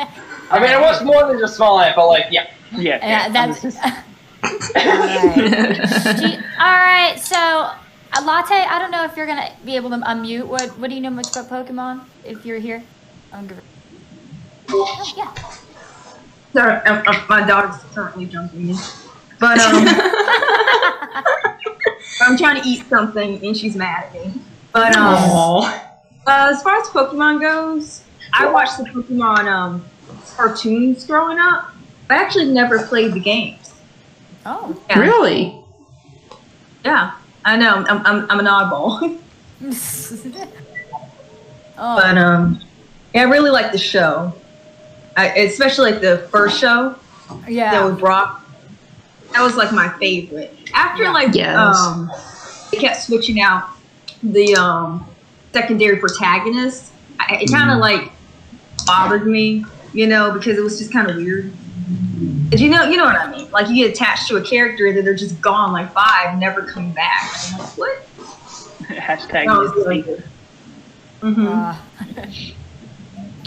I 0.51 0.59
mean, 0.59 0.71
I 0.71 0.81
watch 0.81 1.03
more 1.05 1.27
than 1.29 1.39
just 1.39 1.59
Smallant, 1.61 1.95
but 1.95 2.07
like, 2.09 2.27
yeah. 2.31 2.51
Yeah. 2.75 3.07
Yeah, 3.07 3.25
I 3.27 3.29
that's. 3.29 3.77
Was 4.43 4.73
All 4.77 5.07
just- 5.75 6.07
right. 6.07 6.21
You- 6.23 6.39
all 6.59 6.79
right, 6.79 7.19
so 7.21 7.37
uh, 7.37 8.23
Latte, 8.25 8.55
I 8.55 8.79
don't 8.79 8.91
know 8.91 9.05
if 9.05 9.17
you're 9.17 9.27
gonna 9.27 9.51
be 9.65 9.77
able 9.77 9.91
to 9.91 9.97
unmute. 9.97 10.47
What 10.47 10.71
What 10.79 10.89
do 10.91 10.95
you 10.97 11.01
know 11.01 11.11
much 11.11 11.31
about 11.37 11.49
Pokemon? 11.49 12.05
If 12.25 12.45
you're 12.47 12.59
here, 12.59 12.83
I'm 13.33 13.47
gonna. 13.47 13.63
Oh, 14.71 15.15
yeah. 15.17 15.33
Sorry, 16.53 16.75
uh, 16.87 17.03
uh, 17.07 17.25
my 17.29 17.47
daughter's 17.47 17.83
currently 17.95 18.27
jumping 18.27 18.71
in. 18.71 18.77
But 19.41 19.59
um, 19.59 19.85
I'm 22.21 22.37
trying 22.37 22.63
to 22.63 22.69
eat 22.69 22.85
something 22.89 23.45
and 23.45 23.57
she's 23.57 23.75
mad 23.75 24.05
at 24.05 24.13
me. 24.15 24.33
But 24.73 24.95
um, 24.97 25.65
uh, 26.27 26.51
as 26.53 26.63
far 26.63 26.77
as 26.81 26.87
Pokemon 26.89 27.41
goes, 27.41 28.03
I 28.33 28.49
watched 28.51 28.79
the 28.79 28.85
Pokemon 28.85 29.45
um 29.47 29.85
cartoons 30.37 31.05
growing 31.07 31.39
up. 31.39 31.73
I 32.11 32.17
actually 32.23 32.53
never 32.53 32.87
played 32.87 33.15
the 33.15 33.21
games. 33.21 33.62
Oh. 34.45 34.77
Yeah, 34.91 34.99
Really? 34.99 35.57
yeah. 36.85 37.13
I 37.45 37.57
know. 37.57 37.85
I'm 37.89 38.07
I'm, 38.07 38.31
I'm 38.31 38.41
an 38.41 38.47
oddball. 38.47 39.19
oh. 41.79 41.97
but 41.97 42.19
um, 42.19 42.61
yeah, 43.15 43.23
I 43.23 43.25
really 43.25 43.51
like 43.51 43.73
the 43.73 43.79
show. 43.79 44.33
I, 45.17 45.29
especially 45.29 45.93
like 45.93 46.01
the 46.01 46.19
first 46.31 46.59
show. 46.59 46.97
Yeah. 47.49 47.71
that 47.73 47.79
yeah. 47.81 47.85
with 47.87 47.99
Brock. 47.99 48.45
That 49.33 49.43
was 49.43 49.57
like 49.57 49.73
my 49.73 49.89
favorite. 49.99 50.55
After 50.75 51.05
Yeah. 51.05 51.13
like 51.13 51.35
Yes. 51.35 51.57
um 51.79 52.11
they 52.71 52.79
kept 52.79 53.03
switching 53.03 53.41
out 53.41 53.71
the 54.23 54.55
um 54.57 55.07
secondary 55.53 55.97
protagonists, 55.97 56.93
I, 57.19 57.37
it 57.43 57.51
kind 57.51 57.71
of 57.71 57.79
like 57.79 58.13
bothered 58.87 59.27
me, 59.27 59.65
you 59.93 60.07
know, 60.07 60.33
because 60.33 60.59
it 60.59 60.63
was 60.63 60.79
just 60.79 60.93
kind 60.93 61.11
of 61.11 61.17
weird. 61.17 61.53
'Cause 62.51 62.61
you 62.61 62.69
know, 62.71 62.85
you 62.85 62.97
know 62.97 63.05
what 63.05 63.17
I 63.17 63.31
mean. 63.31 63.51
Like 63.51 63.69
you 63.69 63.77
get 63.77 63.91
attached 63.93 64.29
to 64.29 64.37
a 64.37 64.43
character 64.43 64.87
and 64.87 64.97
then 64.97 65.05
they're 65.05 65.15
just 65.15 65.41
gone 65.41 65.73
like 65.73 65.93
five, 65.93 66.39
never 66.39 66.63
come 66.63 66.93
back. 66.93 67.31
I'm 67.53 67.59
like, 67.59 67.69
what? 67.79 68.07
Hashtag. 68.89 69.47
That 69.47 69.59
was 69.59 69.73
really 69.75 70.03
good. 70.03 70.25
hmm 71.21 71.47
Uh, 71.49 71.77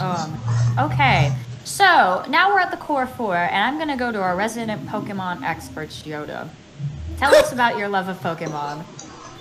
um, 0.00 0.38
okay, 0.78 1.32
so 1.64 2.24
now 2.28 2.52
we're 2.52 2.60
at 2.60 2.70
the 2.70 2.76
core 2.76 3.06
four, 3.06 3.36
and 3.36 3.56
I'm 3.64 3.78
gonna 3.78 3.96
go 3.96 4.10
to 4.12 4.20
our 4.20 4.34
resident 4.36 4.86
Pokemon 4.86 5.42
expert, 5.42 5.90
Yoda. 5.90 6.48
Tell 7.18 7.34
us 7.34 7.52
about 7.52 7.78
your 7.78 7.88
love 7.88 8.08
of 8.08 8.18
Pokemon. 8.20 8.84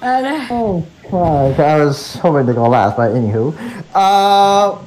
Uh, 0.01 0.47
Oh, 0.51 0.85
fuck. 1.03 1.59
I 1.59 1.83
was 1.83 2.15
hoping 2.17 2.45
to 2.47 2.53
go 2.53 2.67
last, 2.69 2.95
but 2.97 3.11
anywho. 3.11 3.53
Uh, 3.93 4.77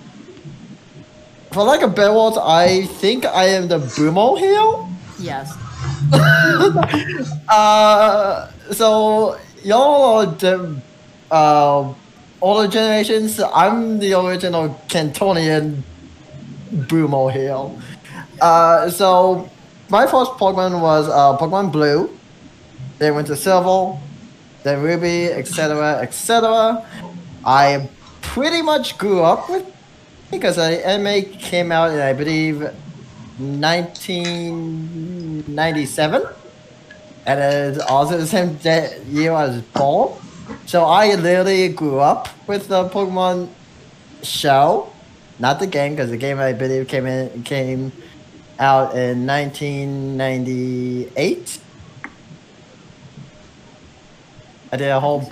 for 1.52 1.64
like 1.64 1.82
a 1.82 1.88
words, 1.88 2.36
I 2.36 2.86
think 3.00 3.24
I 3.24 3.44
am 3.46 3.68
the 3.68 3.78
Brumo 3.78 4.38
heel. 4.38 4.88
yes. 5.18 5.54
Uh, 7.48 8.50
so 8.72 9.38
y'all 9.64 10.18
are 10.18 10.26
the 10.26 10.80
uh, 11.30 11.94
older 12.40 12.68
generations. 12.68 13.40
I'm 13.40 13.98
the 13.98 14.12
original 14.12 14.78
Cantonian 14.88 15.82
Brumo 16.70 17.32
heel. 17.32 17.80
Uh, 18.40 18.90
so 18.90 19.48
my 19.88 20.06
first 20.06 20.32
Pokemon 20.32 20.80
was 20.80 21.08
uh, 21.08 21.38
Pokemon 21.38 21.72
Blue. 21.72 22.10
Then 22.98 23.14
went 23.14 23.28
to 23.28 23.36
Silver, 23.36 23.98
then 24.64 24.82
Ruby, 24.82 25.26
etc., 25.26 26.00
etc. 26.02 26.84
I 27.44 27.88
pretty 28.20 28.60
much 28.60 28.98
grew 28.98 29.22
up 29.22 29.48
with 29.48 29.64
because 30.30 30.56
the 30.56 30.86
anime 30.86 31.22
came 31.38 31.72
out 31.72 31.90
in 31.90 32.00
I 32.00 32.12
believe 32.12 32.60
1997 33.38 36.22
and 37.26 37.40
it's 37.40 37.78
also 37.84 38.18
the 38.18 38.26
same 38.26 38.58
year 39.10 39.32
I 39.32 39.48
was 39.48 39.60
born. 39.60 40.18
So 40.64 40.84
I 40.84 41.14
literally 41.14 41.68
grew 41.68 41.98
up 41.98 42.28
with 42.48 42.68
the 42.68 42.88
Pokemon 42.88 43.50
show, 44.22 44.90
not 45.38 45.60
the 45.60 45.66
game, 45.66 45.92
because 45.92 46.08
the 46.10 46.16
game 46.16 46.38
I 46.38 46.54
believe 46.54 46.88
came 46.88 47.04
in 47.06 47.42
came 47.42 47.92
out 48.58 48.96
in 48.96 49.26
1998. 49.26 51.60
I 54.72 54.76
did 54.76 54.88
a 54.88 54.98
whole, 54.98 55.30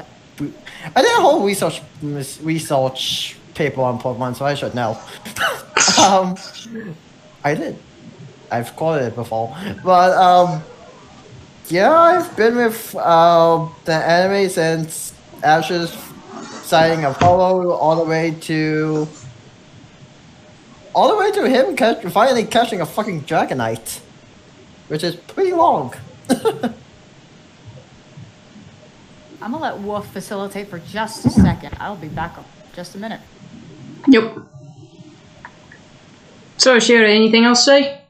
I 0.95 1.03
did 1.03 1.19
a 1.19 1.21
whole 1.21 1.43
research 1.45 1.83
research 2.03 3.37
paper 3.56 3.80
on 3.80 3.98
Pokemon, 3.98 4.36
so 4.36 4.44
I 4.44 4.54
should 4.54 4.75
know. 4.75 4.90
um, 6.04 6.36
I 7.42 7.54
did. 7.54 7.76
I've 8.50 8.76
quoted 8.76 9.06
it 9.06 9.14
before, 9.16 9.56
but 9.84 10.16
um. 10.16 10.62
Yeah, 11.68 11.90
I've 11.90 12.36
been 12.36 12.54
with 12.54 12.94
uh, 12.94 13.68
the 13.86 13.94
anime 13.94 14.48
since 14.48 15.12
Ash's 15.42 15.90
sighting 16.62 17.04
Apollo 17.04 17.72
all 17.72 17.96
the 17.96 18.08
way 18.08 18.36
to 18.42 19.08
all 20.94 21.08
the 21.08 21.16
way 21.16 21.32
to 21.32 21.48
him 21.48 21.75
catch, 21.75 22.04
finally 22.04 22.44
catching 22.44 22.80
a 22.80 22.86
fucking 22.86 23.22
Dragonite, 23.22 23.98
which 24.88 25.02
is 25.02 25.16
pretty 25.16 25.52
long. 25.52 25.92
I'm 29.42 29.52
gonna 29.52 29.58
let 29.58 29.78
Wolf 29.78 30.12
facilitate 30.12 30.68
for 30.68 30.78
just 30.78 31.26
a 31.26 31.30
second. 31.30 31.76
I'll 31.80 31.96
be 31.96 32.08
back 32.08 32.38
in 32.38 32.44
just 32.75 32.94
a 32.94 32.98
minute. 32.98 33.20
Yep. 34.08 34.38
So, 36.58 36.78
Shira, 36.78 37.08
anything 37.10 37.44
else 37.44 37.64
to 37.64 37.70
say? 37.70 38.00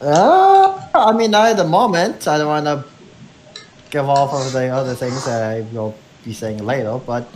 Uh, 0.00 0.88
I 0.94 1.12
mean, 1.12 1.30
not 1.30 1.48
at 1.48 1.56
the 1.56 1.64
moment. 1.64 2.26
I 2.28 2.38
don't 2.38 2.48
want 2.48 2.66
to 2.66 2.84
give 3.90 4.08
off 4.08 4.32
of 4.32 4.52
the 4.52 4.68
other 4.68 4.94
things 4.94 5.24
that 5.24 5.42
I 5.42 5.60
will 5.72 5.94
be 6.24 6.32
saying 6.32 6.64
later, 6.64 6.98
but 7.04 7.28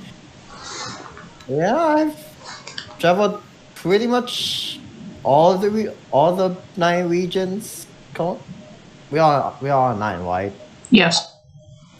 yeah, 1.48 1.76
I've 1.76 2.98
traveled 2.98 3.42
pretty 3.74 4.06
much 4.06 4.78
all 5.24 5.58
the 5.58 5.70
re- 5.70 5.94
all 6.12 6.36
the 6.36 6.56
nine 6.76 7.08
regions. 7.08 7.86
Come 8.14 8.38
we 9.10 9.18
are 9.18 9.54
we 9.60 9.68
are 9.68 9.94
nine, 9.94 10.24
right? 10.24 10.52
Yes. 10.90 11.36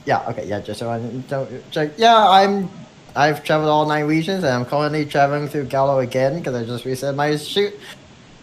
Yeah. 0.07 0.25
Okay. 0.29 0.49
Yeah. 0.49 0.61
Just 0.61 0.81
so 0.81 0.91
I 0.91 0.99
don't 0.99 1.71
check. 1.71 1.93
Yeah, 1.97 2.17
I'm. 2.17 2.69
I've 3.15 3.45
traveled 3.45 3.69
all 3.69 3.87
nine 3.87 4.07
regions, 4.07 4.43
and 4.45 4.53
I'm 4.55 4.65
currently 4.65 5.05
traveling 5.05 5.49
through 5.49 5.65
Galar 5.67 6.03
again 6.03 6.39
because 6.39 6.55
I 6.55 6.65
just 6.65 6.85
reset 6.85 7.15
my 7.15 7.37
shoot 7.37 7.75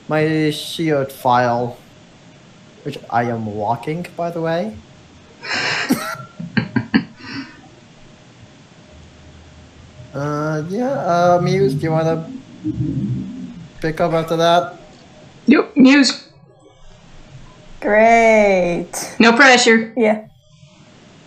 my 0.08 0.50
shield 0.52 1.12
file, 1.12 1.78
which 2.84 2.98
I 3.10 3.24
am 3.24 3.46
walking, 3.46 4.06
by 4.16 4.32
the 4.32 4.42
way. 4.42 4.76
uh, 10.14 10.64
yeah. 10.70 10.90
Uh, 10.92 11.40
Muse, 11.44 11.74
do 11.76 11.82
you 11.82 11.92
want 11.92 12.06
to 12.06 12.26
pick 13.82 14.02
up 14.02 14.14
after 14.14 14.36
that? 14.38 14.80
Yep. 15.46 15.76
Muse. 15.78 16.28
Great. 17.82 19.16
No 19.20 19.34
pressure. 19.34 19.94
Yeah. 19.96 20.28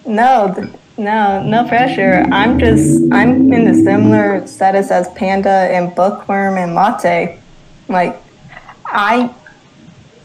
No, 0.05 0.53
th- 0.55 0.69
no, 0.97 1.43
no 1.43 1.67
pressure. 1.69 2.27
I'm 2.31 2.59
just, 2.59 3.03
I'm 3.13 3.53
in 3.53 3.69
a 3.69 3.75
similar 3.75 4.47
status 4.47 4.91
as 4.91 5.09
Panda 5.11 5.49
and 5.49 5.95
Bookworm 5.95 6.57
and 6.57 6.75
Latte. 6.75 7.41
Like, 7.89 8.17
I, 8.85 9.35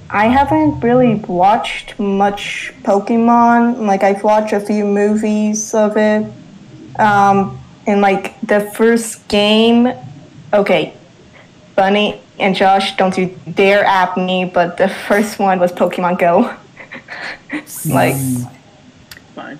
I 0.10 0.28
haven't 0.28 0.80
really 0.82 1.16
watched 1.16 2.00
much 2.00 2.74
Pokemon. 2.84 3.86
Like, 3.86 4.04
I've 4.04 4.24
watched 4.24 4.54
a 4.54 4.60
few 4.60 4.86
movies 4.86 5.74
of 5.74 5.98
it. 5.98 6.32
Um, 7.00 7.60
and 7.86 8.02
like 8.02 8.40
the 8.42 8.60
first 8.72 9.28
game, 9.30 9.94
okay, 10.54 10.94
Bunny 11.76 12.22
and 12.38 12.56
Josh, 12.56 12.98
don't 12.98 13.18
you 13.18 13.38
dare 13.54 13.84
at 13.86 14.18
me, 14.18 14.46
but 14.46 14.78
the 14.78 14.90
first 15.08 15.40
one 15.40 15.60
was 15.60 15.72
Pokemon 15.72 16.20
Go. 16.20 16.56
like, 17.86 18.16
Fine. 19.36 19.60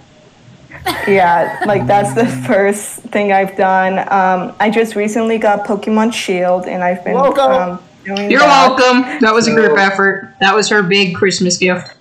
Yeah, 1.08 1.62
like 1.66 1.86
that's 1.88 2.14
the 2.14 2.26
first 2.48 3.00
thing 3.14 3.32
I've 3.32 3.56
done. 3.58 4.00
Um, 4.00 4.56
I 4.60 4.70
just 4.70 4.96
recently 4.96 5.38
got 5.38 5.66
Pokemon 5.66 6.14
Shield, 6.14 6.66
and 6.66 6.84
I've 6.84 7.04
been 7.04 7.14
Welcome. 7.14 7.52
um, 7.52 7.84
doing 8.06 8.30
You're 8.32 8.40
that. 8.42 8.78
welcome. 8.78 9.20
That 9.22 9.34
was 9.34 9.48
a 9.48 9.54
group 9.54 9.78
effort. 9.78 10.34
That 10.40 10.56
was 10.56 10.70
her 10.70 10.84
big 10.84 11.16
Christmas 11.16 11.58
gift. 11.58 11.94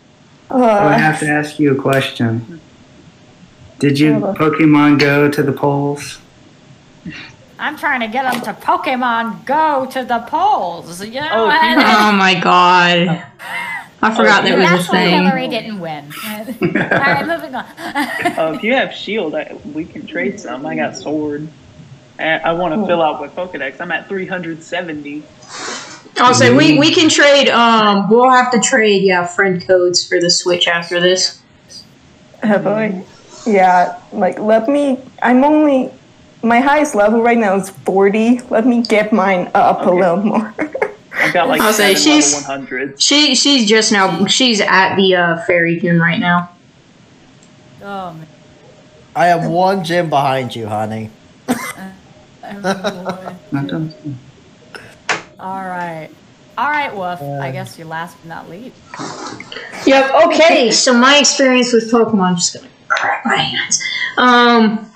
I 0.50 0.54
Uh, 0.60 0.98
have 0.98 1.18
to 1.20 1.26
ask 1.28 1.58
you 1.58 1.72
a 1.72 1.80
question. 1.80 2.60
Did 3.78 3.98
you 3.98 4.14
Pokemon 4.14 4.98
go 5.00 5.28
to 5.30 5.42
the 5.42 5.52
polls? 5.52 6.18
I'm 7.58 7.76
trying 7.76 8.00
to 8.00 8.08
get 8.08 8.30
them 8.30 8.42
to 8.42 8.52
Pokemon 8.52 9.44
Go 9.46 9.86
to 9.90 10.04
the 10.04 10.20
polls. 10.20 11.04
You 11.04 11.20
know, 11.20 11.28
Oh, 11.32 11.46
Oh 11.50 12.12
my 12.12 12.38
god. 12.40 13.24
I 14.02 14.14
forgot 14.14 14.44
that 14.44 14.56
was 14.56 14.66
a 14.66 14.68
that's 14.68 14.88
why 14.88 15.04
thing. 15.04 15.14
Hillary 15.14 15.48
didn't 15.48 15.80
win. 15.80 16.04
All 16.24 16.44
right, 16.62 17.26
moving 17.26 17.54
on. 17.54 17.64
Uh, 17.64 18.52
if 18.56 18.62
you 18.62 18.74
have 18.74 18.92
Shield, 18.92 19.34
I, 19.34 19.56
we 19.72 19.84
can 19.84 20.06
trade 20.06 20.38
some. 20.46 20.66
I 20.66 20.76
got 20.76 20.96
Sword. 20.96 21.48
And 22.18 22.42
I 22.42 22.52
want 22.52 22.74
to 22.74 22.86
fill 22.86 23.02
out 23.02 23.20
my 23.20 23.28
Pokedex. 23.28 23.78
I'm 23.78 23.92
at 23.92 24.08
370. 24.08 25.22
I'll 26.18 26.32
say 26.32 26.54
we, 26.54 26.78
we 26.78 26.94
can 26.94 27.10
trade 27.10 27.50
um 27.50 28.08
we'll 28.08 28.30
have 28.30 28.50
to 28.52 28.58
trade 28.58 29.02
yeah 29.02 29.26
friend 29.26 29.62
codes 29.66 30.06
for 30.06 30.18
the 30.18 30.30
Switch 30.30 30.66
after 30.66 30.98
this. 30.98 31.42
oh 32.42 32.58
boy. 32.58 33.04
Yeah, 33.46 34.00
like 34.12 34.38
let 34.38 34.68
me. 34.68 34.98
I'm 35.22 35.44
only. 35.44 35.90
My 36.42 36.60
highest 36.60 36.94
level 36.94 37.22
right 37.22 37.36
now 37.38 37.56
is 37.56 37.70
40. 37.70 38.40
Let 38.50 38.66
me 38.66 38.82
get 38.82 39.12
mine 39.12 39.50
up 39.54 39.84
a 39.86 39.90
little 39.90 40.16
more. 40.16 40.54
I've 41.16 41.32
got 41.32 41.48
like 41.48 41.60
I'll 41.60 41.72
say 41.72 41.94
she's- 41.94 42.34
100. 42.34 43.00
She 43.00 43.34
she's 43.34 43.68
just 43.68 43.90
now 43.92 44.26
she's 44.26 44.60
at 44.60 44.96
the 44.96 45.14
uh 45.16 45.36
fairy 45.46 45.78
gym 45.80 46.00
right 46.00 46.20
now. 46.20 46.50
Oh, 47.82 48.12
man. 48.14 48.26
I 49.14 49.28
am 49.28 49.50
one 49.50 49.84
gym 49.84 50.10
behind 50.10 50.54
you, 50.54 50.66
honey. 50.66 51.10
Oh, 52.48 53.36
Not 53.50 53.66
done. 53.66 53.92
All 55.40 55.64
right. 55.64 56.08
All 56.56 56.70
right, 56.70 56.94
Wolf. 56.94 57.20
I 57.20 57.50
guess 57.50 57.76
you're 57.76 57.88
last 57.88 58.16
but 58.18 58.28
not 58.28 58.48
least. 58.48 58.76
Yep. 59.84 60.14
Okay. 60.26 60.70
So 60.70 60.94
my 60.94 61.18
experience 61.18 61.72
with 61.72 61.90
Pokemon, 61.90 62.20
I'm 62.22 62.36
just 62.36 62.54
gonna 62.54 62.68
crack 62.88 63.22
my 63.26 63.36
hands. 63.36 63.82
Um, 64.16 64.90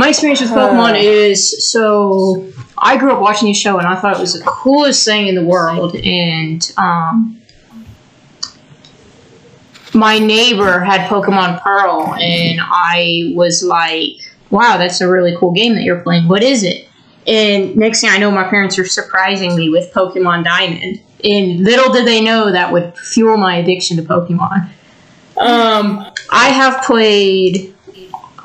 my 0.00 0.08
experience 0.08 0.40
with 0.40 0.50
Pokemon 0.50 0.98
is 0.98 1.70
so 1.70 2.50
I 2.78 2.96
grew 2.96 3.12
up 3.12 3.20
watching 3.20 3.48
the 3.48 3.52
show 3.52 3.76
and 3.76 3.86
I 3.86 3.96
thought 3.96 4.16
it 4.16 4.20
was 4.20 4.32
the 4.32 4.42
coolest 4.46 5.04
thing 5.04 5.26
in 5.26 5.34
the 5.34 5.44
world. 5.44 5.94
And 5.94 6.72
um, 6.78 7.38
my 9.92 10.18
neighbor 10.18 10.80
had 10.80 11.06
Pokemon 11.06 11.60
Pearl, 11.60 12.14
and 12.14 12.60
I 12.62 13.32
was 13.34 13.62
like, 13.62 14.12
"Wow, 14.48 14.78
that's 14.78 15.02
a 15.02 15.08
really 15.08 15.36
cool 15.38 15.52
game 15.52 15.74
that 15.74 15.82
you're 15.82 16.00
playing. 16.00 16.28
What 16.28 16.42
is 16.42 16.62
it?" 16.62 16.88
And 17.26 17.76
next 17.76 18.00
thing 18.00 18.08
I 18.08 18.16
know, 18.16 18.30
my 18.30 18.44
parents 18.44 18.78
are 18.78 18.86
surprising 18.86 19.54
me 19.54 19.68
with 19.68 19.92
Pokemon 19.92 20.44
Diamond. 20.44 21.02
And 21.22 21.62
little 21.62 21.92
did 21.92 22.06
they 22.06 22.22
know 22.22 22.50
that 22.50 22.72
would 22.72 22.96
fuel 22.96 23.36
my 23.36 23.56
addiction 23.56 23.98
to 23.98 24.02
Pokemon. 24.02 24.70
Um, 25.36 26.10
I 26.30 26.48
have 26.48 26.82
played 26.84 27.74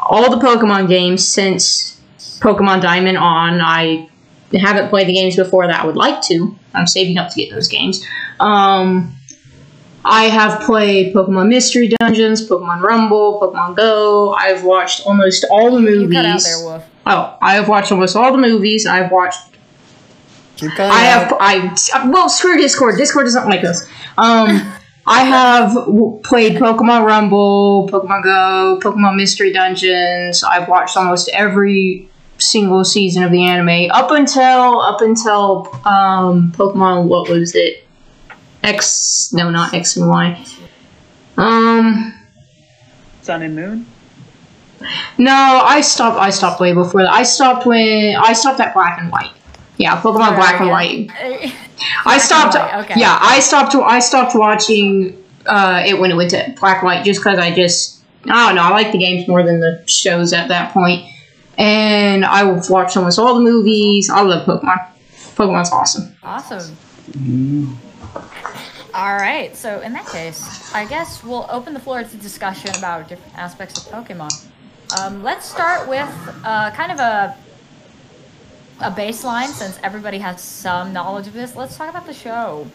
all 0.05 0.29
the 0.29 0.45
Pokemon 0.45 0.87
games 0.87 1.27
since 1.27 2.01
Pokemon 2.39 2.81
Diamond 2.81 3.17
on. 3.17 3.61
I 3.61 4.09
haven't 4.53 4.89
played 4.89 5.07
the 5.07 5.13
games 5.13 5.35
before 5.35 5.67
that 5.67 5.81
I 5.81 5.85
would 5.85 5.97
like 5.97 6.21
to. 6.23 6.57
I'm 6.73 6.87
saving 6.87 7.17
up 7.17 7.29
to 7.31 7.35
get 7.35 7.53
those 7.53 7.67
games. 7.67 8.05
Um, 8.39 9.15
I 10.03 10.25
have 10.25 10.61
played 10.61 11.15
Pokemon 11.15 11.49
Mystery 11.49 11.91
Dungeons, 11.99 12.47
Pokemon 12.47 12.81
Rumble, 12.81 13.39
Pokemon 13.41 13.75
Go. 13.75 14.33
I've 14.33 14.63
watched 14.63 15.05
almost 15.05 15.45
all 15.49 15.71
the 15.71 15.81
movies. 15.81 16.01
You 16.01 16.11
cut 16.11 16.25
out 16.25 16.43
there, 16.43 16.59
Wolf. 16.59 16.85
Oh, 17.07 17.37
I 17.41 17.55
have 17.55 17.67
watched 17.67 17.91
almost 17.91 18.15
all 18.15 18.31
the 18.31 18.37
movies. 18.37 18.85
I've 18.85 19.11
watched. 19.11 19.39
Keep 20.57 20.71
cutting 20.71 20.91
I 20.91 21.07
out. 21.07 21.41
have. 21.41 22.01
I 22.03 22.09
well, 22.09 22.29
screw 22.29 22.57
Discord. 22.57 22.97
Discord 22.97 23.25
doesn't 23.25 23.49
like 23.49 23.63
us. 23.63 23.87
Um, 24.17 24.71
I 25.07 25.23
have 25.23 25.73
played 26.23 26.57
Pokemon 26.57 27.05
Rumble, 27.05 27.87
Pokemon 27.91 28.23
Go, 28.23 28.79
Pokemon 28.81 29.15
Mystery 29.17 29.53
Dungeons. 29.53 30.43
I've 30.43 30.67
watched 30.67 30.97
almost 30.97 31.29
every 31.31 32.09
single 32.39 32.83
season 32.83 33.23
of 33.23 33.31
the 33.31 33.45
anime 33.45 33.91
up 33.91 34.11
until 34.11 34.81
up 34.81 35.01
until 35.01 35.67
um, 35.85 36.51
Pokemon. 36.53 37.05
What 37.07 37.29
was 37.29 37.53
it? 37.53 37.85
X? 38.63 39.31
No, 39.31 39.51
not 39.51 39.73
X 39.73 39.95
and 39.95 40.09
Y. 40.09 40.45
Um. 41.37 42.13
Sun 43.21 43.41
and 43.43 43.55
Moon. 43.55 43.85
No, 45.17 45.31
I 45.31 45.81
stopped. 45.81 46.19
I 46.19 46.31
stopped 46.31 46.59
way 46.59 46.73
before 46.73 47.03
that. 47.03 47.11
I 47.11 47.23
stopped 47.23 47.65
when 47.65 48.15
I 48.15 48.33
stopped 48.33 48.59
at 48.59 48.73
Black 48.73 48.99
and 48.99 49.11
White. 49.11 49.31
Yeah, 49.77 50.01
Pokemon 50.01 50.35
Black 50.35 50.61
and 50.61 50.69
White. 50.69 51.09
I 52.05 52.17
stopped. 52.17 52.55
White, 52.55 52.85
okay. 52.85 52.99
Yeah, 52.99 53.17
I 53.19 53.39
stopped. 53.39 53.75
I 53.75 53.99
stopped 53.99 54.35
watching 54.35 55.21
uh, 55.45 55.83
it 55.85 55.99
when 55.99 56.11
it 56.11 56.15
went 56.15 56.31
to 56.31 56.55
Black 56.59 56.77
and 56.77 56.87
White, 56.87 57.03
just 57.03 57.19
because 57.19 57.39
I 57.39 57.53
just 57.53 57.95
I 58.29 58.47
don't 58.47 58.55
know. 58.55 58.63
I 58.63 58.69
like 58.69 58.91
the 58.91 58.97
games 58.97 59.27
more 59.27 59.43
than 59.43 59.59
the 59.59 59.83
shows 59.87 60.33
at 60.33 60.47
that. 60.47 60.75
And 61.57 62.25
I 62.25 62.43
watched 62.69 62.97
almost 62.97 63.19
all 63.19 63.35
the 63.35 63.41
movies. 63.41 64.09
I 64.09 64.21
love 64.21 64.45
Pokemon. 64.45 64.87
Pokemon's 65.35 65.71
awesome. 65.71 66.15
Awesome. 66.23 66.77
All 68.93 69.15
right. 69.15 69.55
So 69.55 69.81
in 69.81 69.93
that 69.93 70.07
case, 70.07 70.73
I 70.73 70.85
guess 70.85 71.23
we'll 71.23 71.47
open 71.49 71.73
the 71.73 71.79
floor 71.79 72.03
to 72.03 72.17
discussion 72.17 72.71
about 72.77 73.07
different 73.07 73.37
aspects 73.37 73.85
of 73.85 73.93
Pokemon. 73.93 74.47
Um, 74.99 75.23
let's 75.23 75.49
start 75.49 75.87
with 75.87 76.09
uh, 76.43 76.71
kind 76.71 76.91
of 76.91 76.99
a 76.99 77.35
a 78.79 78.91
baseline, 78.91 79.47
since 79.47 79.79
everybody 79.83 80.17
has 80.19 80.41
some 80.41 80.93
knowledge 80.93 81.27
of 81.27 81.33
this. 81.33 81.55
Let's 81.55 81.77
talk 81.77 81.89
about 81.89 82.05
the 82.05 82.13
show. 82.13 82.67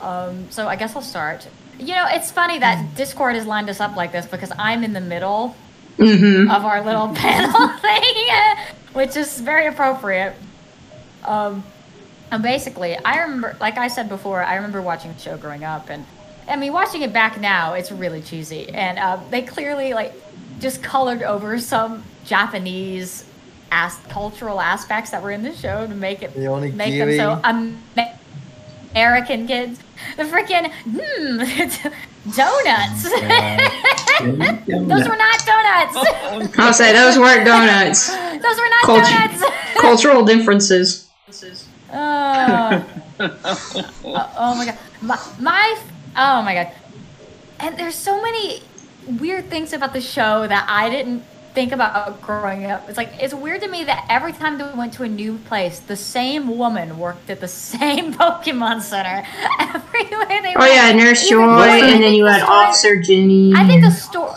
Um, 0.00 0.50
so 0.50 0.68
I 0.68 0.76
guess 0.76 0.94
I'll 0.96 1.02
start. 1.02 1.48
You 1.78 1.94
know, 1.94 2.06
it's 2.08 2.30
funny 2.30 2.58
that 2.58 2.94
Discord 2.96 3.34
has 3.34 3.46
lined 3.46 3.70
us 3.70 3.80
up 3.80 3.96
like 3.96 4.12
this 4.12 4.26
because 4.26 4.52
I'm 4.58 4.84
in 4.84 4.92
the 4.92 5.00
middle 5.00 5.54
Mm-hmm. 5.98 6.50
of 6.50 6.64
our 6.64 6.82
little 6.82 7.08
panel 7.14 7.68
thing, 7.78 8.14
which 8.94 9.14
is 9.14 9.38
very 9.40 9.66
appropriate. 9.66 10.34
Um, 11.22 11.62
and 12.30 12.42
basically, 12.42 12.96
I 12.96 13.20
remember, 13.22 13.56
like 13.60 13.76
I 13.76 13.88
said 13.88 14.08
before, 14.08 14.42
I 14.42 14.56
remember 14.56 14.80
watching 14.80 15.12
the 15.12 15.18
show 15.18 15.36
growing 15.36 15.64
up, 15.64 15.90
and 15.90 16.06
I 16.48 16.56
mean, 16.56 16.72
watching 16.72 17.02
it 17.02 17.12
back 17.12 17.38
now, 17.38 17.74
it's 17.74 17.92
really 17.92 18.22
cheesy, 18.22 18.70
and 18.70 18.98
uh, 18.98 19.20
they 19.30 19.42
clearly 19.42 19.92
like 19.92 20.14
just 20.60 20.82
colored 20.82 21.22
over 21.22 21.58
some 21.58 22.04
Japanese 22.24 23.26
as- 23.72 23.98
cultural 24.08 24.60
aspects 24.60 25.10
that 25.10 25.22
were 25.22 25.30
in 25.32 25.42
the 25.42 25.54
show 25.54 25.86
to 25.86 25.94
make 25.94 26.22
it 26.22 26.34
The 26.34 26.46
only 26.46 26.70
make 26.70 26.96
them 26.98 27.10
so 27.16 27.40
Kiwi. 27.42 28.08
American 28.94 29.46
kids. 29.46 29.80
The 30.16 30.24
freaking 30.24 30.70
hmm, 30.84 31.38
donuts. 32.36 33.02
Those 34.92 35.08
were 35.08 35.16
not 35.16 35.38
donuts. 35.46 35.96
I'll 36.58 36.74
say 36.74 36.92
those 36.92 37.18
weren't 37.18 37.46
donuts. 37.46 38.08
Those 38.08 38.58
were 38.58 38.68
not 38.68 38.82
Culture- 38.84 39.12
donuts. 39.12 39.42
Cultural 39.80 40.24
differences. 40.24 41.08
Uh, 41.90 42.82
oh, 43.20 44.32
oh 44.38 44.54
my 44.56 44.64
god, 44.66 44.78
my, 45.02 45.18
my 45.38 45.78
oh 46.16 46.42
my 46.42 46.54
god, 46.54 46.72
and 47.60 47.76
there's 47.76 47.94
so 47.94 48.20
many 48.22 48.62
weird 49.20 49.50
things 49.50 49.72
about 49.72 49.92
the 49.92 50.00
show 50.00 50.46
that 50.46 50.64
I 50.68 50.88
didn't 50.88 51.22
think 51.54 51.72
about 51.72 52.08
oh, 52.08 52.18
growing 52.22 52.66
up. 52.66 52.88
It's 52.88 52.96
like 52.96 53.10
it's 53.20 53.34
weird 53.34 53.60
to 53.62 53.68
me 53.68 53.84
that 53.84 54.06
every 54.08 54.32
time 54.32 54.58
that 54.58 54.72
we 54.72 54.78
went 54.78 54.92
to 54.94 55.02
a 55.02 55.08
new 55.08 55.38
place, 55.38 55.80
the 55.80 55.96
same 55.96 56.56
woman 56.58 56.98
worked 56.98 57.28
at 57.30 57.40
the 57.40 57.48
same 57.48 58.12
Pokemon 58.22 58.82
Center. 58.82 59.26
Everywhere 59.60 60.42
they 60.42 60.54
Oh 60.56 60.60
went. 60.60 60.74
yeah, 60.74 60.92
Nurse 60.92 61.28
Joy, 61.28 61.40
and 61.42 62.02
then 62.02 62.14
you 62.14 62.24
had 62.26 62.42
story- 62.42 62.52
Officer 62.56 63.00
Jenny. 63.02 63.52
I 63.54 63.66
think 63.66 63.82
the 63.82 63.90
story. 63.90 64.34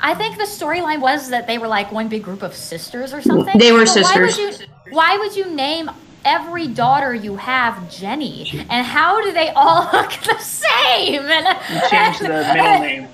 I 0.00 0.14
think 0.14 0.36
the 0.36 0.44
storyline 0.44 1.00
was 1.00 1.30
that 1.30 1.46
they 1.46 1.56
were 1.56 1.66
like 1.68 1.90
one 1.90 2.08
big 2.08 2.22
group 2.22 2.42
of 2.42 2.54
sisters 2.54 3.14
or 3.14 3.22
something. 3.22 3.58
They 3.58 3.72
were 3.72 3.84
But 3.86 3.96
Why 4.02 4.20
would, 4.20 4.30
sisters. 4.32 4.60
you, 4.60 4.66
why 4.90 5.16
would 5.16 5.34
you 5.34 5.46
name 5.50 5.90
every 6.26 6.66
daughter 6.68 7.14
you 7.14 7.36
have 7.36 7.90
Jenny? 7.90 8.50
And 8.68 8.86
how 8.86 9.22
do 9.22 9.32
they 9.32 9.48
all 9.50 9.84
look 9.94 10.10
the 10.24 10.38
same? 10.40 11.22
And, 11.22 11.58
You 11.72 11.88
change 11.88 12.18
the 12.18 12.28
middle 12.28 12.80
name. 12.80 13.08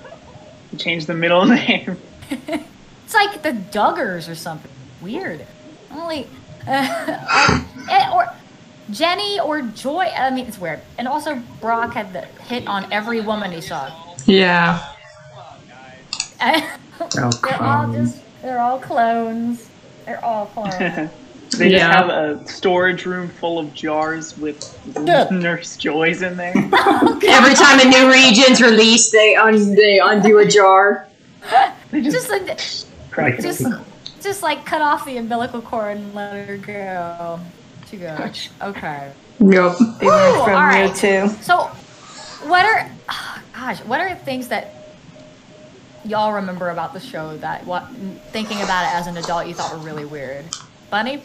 You 0.73 0.77
change 0.77 1.05
the 1.05 1.13
middle 1.13 1.45
name. 1.45 1.97
It's 3.13 3.33
like 3.33 3.41
the 3.41 3.51
Duggars 3.77 4.31
or 4.31 4.35
something. 4.35 4.71
Weird. 5.01 5.45
Only, 5.91 6.27
uh, 6.65 7.49
um, 7.49 7.89
or 8.13 8.33
Jenny 8.89 9.37
or 9.37 9.63
Joy. 9.63 10.05
I 10.05 10.29
mean, 10.29 10.45
it's 10.45 10.57
weird. 10.57 10.79
And 10.97 11.09
also, 11.09 11.35
Brock 11.59 11.93
had 11.93 12.13
the 12.13 12.21
hit 12.21 12.65
on 12.67 12.89
every 12.89 13.19
woman 13.19 13.51
he 13.51 13.59
saw. 13.59 13.91
Yeah. 14.25 14.93
they're 16.39 17.25
all 17.25 17.31
clones. 17.33 18.13
just. 18.13 18.23
They're 18.41 18.61
all 18.61 18.79
clones. 18.79 19.69
They're 20.05 20.23
all 20.23 20.45
clones. 20.45 21.09
They 21.57 21.69
just 21.69 21.83
have 21.83 22.07
a 22.07 22.47
storage 22.47 23.05
room 23.05 23.27
full 23.27 23.59
of 23.59 23.73
jars 23.73 24.37
with 24.37 24.79
Nurse 24.95 25.75
Joys 25.75 26.21
in 26.21 26.37
there. 26.37 26.53
Every 26.55 27.55
time 27.55 27.81
a 27.81 27.89
new 27.89 28.09
region's 28.09 28.61
released, 28.61 29.11
they 29.11 29.35
un- 29.35 29.75
they 29.75 29.99
undo 30.01 30.37
a 30.37 30.45
jar. 30.47 31.09
They 31.91 32.01
just 32.03 32.29
like, 32.29 32.57
Crack 33.11 33.39
just, 33.39 33.65
just 34.21 34.41
like 34.41 34.65
cut 34.65 34.81
off 34.81 35.05
the 35.05 35.17
umbilical 35.17 35.61
cord 35.61 35.97
and 35.97 36.15
let 36.15 36.47
her 36.47 36.57
go. 36.57 37.39
She 37.89 37.97
goes. 37.97 38.49
Okay. 38.61 39.11
Yep. 39.39 39.75
They 39.99 40.07
learned 40.07 40.37
Ooh, 40.37 40.43
from 40.45 40.55
all 40.55 40.93
too. 40.93 41.27
So, 41.43 41.63
what 42.47 42.65
are, 42.65 42.89
ah, 43.09 43.43
gosh, 43.53 43.79
what 43.79 43.99
are 43.99 44.15
things 44.15 44.47
that 44.47 44.75
y'all 46.05 46.33
remember 46.33 46.69
about 46.69 46.93
the 46.93 46.99
show 46.99 47.35
that, 47.37 47.65
what, 47.65 47.87
thinking 48.31 48.61
about 48.61 48.85
it 48.85 48.95
as 48.95 49.07
an 49.07 49.17
adult, 49.17 49.47
you 49.47 49.53
thought 49.53 49.73
were 49.73 49.83
really 49.83 50.05
weird? 50.05 50.45
Bunny? 50.89 51.21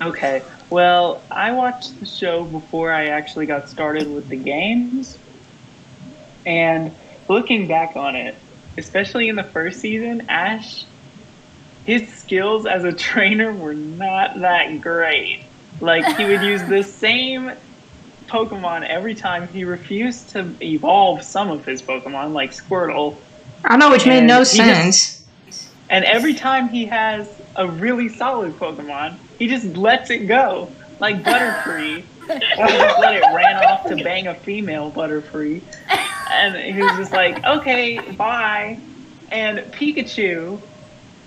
Okay. 0.00 0.42
Well, 0.70 1.20
I 1.30 1.50
watched 1.52 1.98
the 1.98 2.06
show 2.06 2.44
before 2.44 2.92
I 2.92 3.06
actually 3.06 3.46
got 3.46 3.68
started 3.68 4.12
with 4.12 4.28
the 4.28 4.36
games. 4.36 5.18
And 6.46 6.94
looking 7.28 7.66
back 7.66 7.96
on 7.96 8.14
it, 8.14 8.34
especially 8.76 9.28
in 9.28 9.36
the 9.36 9.44
first 9.44 9.80
season, 9.80 10.26
Ash, 10.28 10.84
his 11.88 12.06
skills 12.12 12.66
as 12.66 12.84
a 12.84 12.92
trainer 12.92 13.50
were 13.50 13.72
not 13.72 14.38
that 14.40 14.78
great. 14.82 15.42
Like, 15.80 16.18
he 16.18 16.24
would 16.26 16.42
use 16.42 16.62
the 16.64 16.82
same 17.06 17.50
Pokemon 18.26 18.86
every 18.86 19.14
time. 19.14 19.48
He 19.48 19.64
refused 19.64 20.28
to 20.30 20.54
evolve 20.60 21.22
some 21.22 21.50
of 21.50 21.64
his 21.64 21.80
Pokemon, 21.80 22.34
like 22.34 22.50
Squirtle. 22.50 23.16
I 23.64 23.78
know, 23.78 23.90
which 23.90 24.04
made 24.04 24.24
no 24.24 24.40
he 24.40 24.44
just- 24.44 24.54
sense. 24.56 25.24
And 25.88 26.04
every 26.04 26.34
time 26.34 26.68
he 26.68 26.84
has 26.84 27.26
a 27.56 27.66
really 27.66 28.10
solid 28.10 28.52
Pokemon, 28.58 29.16
he 29.38 29.48
just 29.48 29.74
lets 29.74 30.10
it 30.10 30.26
go. 30.26 30.70
Like 31.00 31.22
Butterfree. 31.22 32.02
he 32.26 32.38
just 32.38 32.98
let 33.00 33.14
it 33.14 33.22
ran 33.34 33.64
off 33.64 33.86
to 33.86 33.96
bang 33.96 34.26
a 34.26 34.34
female 34.34 34.90
Butterfree. 34.92 35.62
And 36.30 36.54
he 36.54 36.82
was 36.82 36.92
just 36.98 37.12
like, 37.12 37.42
okay, 37.46 37.98
bye. 38.12 38.78
And 39.30 39.60
Pikachu 39.72 40.60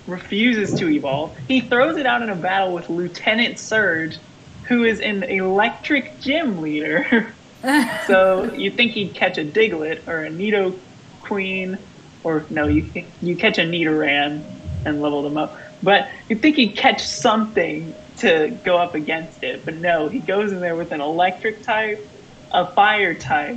refuses 0.06 0.78
to 0.78 0.88
evolve. 0.88 1.36
He 1.48 1.60
throws 1.60 1.96
it 1.96 2.06
out 2.06 2.22
in 2.22 2.30
a 2.30 2.36
battle 2.36 2.74
with 2.74 2.88
Lieutenant 2.88 3.58
Surge, 3.58 4.18
who 4.64 4.84
is 4.84 5.00
an 5.00 5.22
electric 5.22 6.20
gym 6.20 6.60
leader. 6.60 7.32
so 8.06 8.52
you 8.54 8.70
think 8.70 8.92
he'd 8.92 9.14
catch 9.14 9.38
a 9.38 9.44
Diglett 9.44 10.06
or 10.08 10.24
a 10.24 10.30
Nido 10.30 10.74
Queen, 11.22 11.78
or 12.24 12.44
no, 12.50 12.66
you 12.66 13.04
you 13.20 13.36
catch 13.36 13.58
a 13.58 13.62
Nidoran 13.62 14.44
and 14.84 15.00
level 15.00 15.22
them 15.22 15.36
up. 15.36 15.58
But 15.82 16.08
you 16.28 16.36
think 16.36 16.56
he'd 16.56 16.76
catch 16.76 17.04
something 17.04 17.94
to 18.18 18.56
go 18.64 18.76
up 18.76 18.94
against 18.94 19.42
it, 19.42 19.64
but 19.64 19.74
no, 19.76 20.08
he 20.08 20.20
goes 20.20 20.52
in 20.52 20.60
there 20.60 20.76
with 20.76 20.92
an 20.92 21.00
electric 21.00 21.62
type, 21.62 22.06
a 22.52 22.66
fire 22.66 23.14
type, 23.14 23.56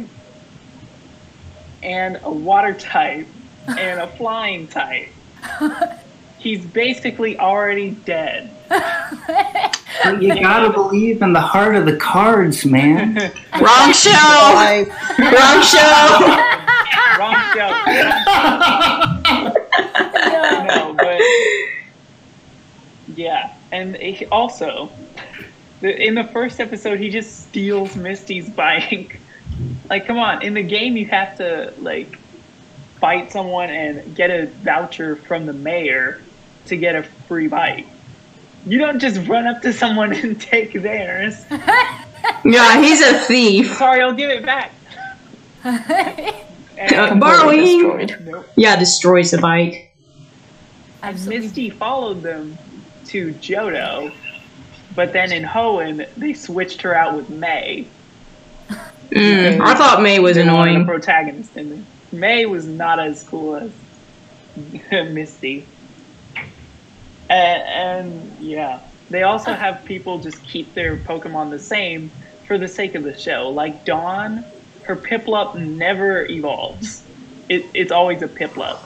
and 1.84 2.20
a 2.24 2.32
water 2.32 2.74
type, 2.74 3.28
and 3.68 4.00
a 4.00 4.08
flying 4.08 4.68
type. 4.68 5.10
He's 6.46 6.64
basically 6.64 7.38
already 7.40 7.92
dead. 8.06 8.52
But 8.70 10.22
you 10.22 10.40
gotta 10.40 10.72
believe 10.72 11.24
in 11.24 11.34
the 11.34 11.42
heart 11.42 11.76
of 11.76 11.88
the 11.88 11.98
cards, 11.98 12.64
man. 12.68 13.16
Wrong 13.60 13.92
show! 13.92 14.86
Wrong 15.18 15.64
show! 15.64 15.82
Wrong 17.18 17.42
show. 17.56 17.66
no, 20.68 20.94
but 20.94 21.20
yeah, 23.18 23.56
and 23.72 23.96
he 23.96 24.28
also 24.28 24.92
in 25.82 26.14
the 26.14 26.26
first 26.26 26.60
episode, 26.60 27.00
he 27.00 27.10
just 27.10 27.48
steals 27.48 27.96
Misty's 27.96 28.52
bike. 28.52 29.20
like, 29.90 30.06
come 30.06 30.20
on! 30.20 30.44
In 30.44 30.54
the 30.54 30.62
game, 30.62 30.96
you 30.96 31.08
have 31.08 31.38
to 31.38 31.74
like 31.80 32.20
fight 33.00 33.32
someone 33.32 33.72
and 33.72 34.16
get 34.16 34.30
a 34.30 34.46
voucher 34.46 35.16
from 35.16 35.48
the 35.48 35.54
mayor 35.54 36.22
to 36.66 36.78
get 36.78 36.96
a 36.96 37.04
free 37.28 37.48
bike. 37.48 37.86
You 38.66 38.80
don't 38.80 39.00
just 39.00 39.28
run 39.28 39.46
up 39.48 39.62
to 39.62 39.72
someone 39.74 40.14
and 40.24 40.40
take 40.40 40.74
theirs. 40.74 41.46
Yeah, 42.44 42.82
he's 42.82 43.02
a 43.02 43.20
thief. 43.20 43.76
Sorry, 43.76 44.02
I'll 44.02 44.14
give 44.14 44.30
it 44.32 44.46
back. 44.46 44.72
Uh, 46.78 47.16
borrowing. 47.16 48.06
Nope. 48.26 48.50
Yeah, 48.58 48.78
destroys 48.78 49.32
the 49.32 49.38
bike. 49.38 49.96
And 51.02 51.26
Misty 51.26 51.70
followed 51.70 52.22
them 52.22 52.58
to 53.06 53.32
Johto, 53.36 54.14
but 54.94 55.14
then 55.14 55.32
in 55.32 55.44
Hoenn 55.44 56.06
they 56.18 56.34
switched 56.34 56.82
her 56.82 56.94
out 56.94 57.16
with 57.16 57.30
May. 57.30 57.88
Mm, 59.10 59.62
I 59.62 59.74
thought 59.76 60.02
May 60.02 60.20
was 60.20 60.36
They 60.36 60.46
wanted 60.46 60.72
annoying. 60.72 60.80
The 60.80 60.86
protagonist 60.86 61.56
in 61.56 61.72
it. 61.72 62.14
May 62.14 62.46
was 62.46 62.66
not 62.66 63.00
as 63.00 63.24
cool 63.24 63.56
as 63.56 63.72
Misty. 64.92 65.66
And, 67.30 67.64
and 67.64 68.40
yeah, 68.40 68.80
they 69.10 69.24
also 69.24 69.54
have 69.54 69.84
people 69.86 70.20
just 70.20 70.44
keep 70.44 70.74
their 70.74 70.98
Pokemon 70.98 71.50
the 71.50 71.60
same 71.60 72.12
for 72.46 72.58
the 72.58 72.68
sake 72.68 72.96
of 72.96 73.04
the 73.04 73.18
show. 73.18 73.50
Like 73.50 73.86
Dawn, 73.86 74.46
her 74.84 74.96
Piplup 74.96 75.56
never 75.56 76.26
evolves. 76.26 77.04
It, 77.50 77.66
it's 77.74 77.92
always 77.92 78.22
a 78.22 78.28
Piplup. 78.28 78.78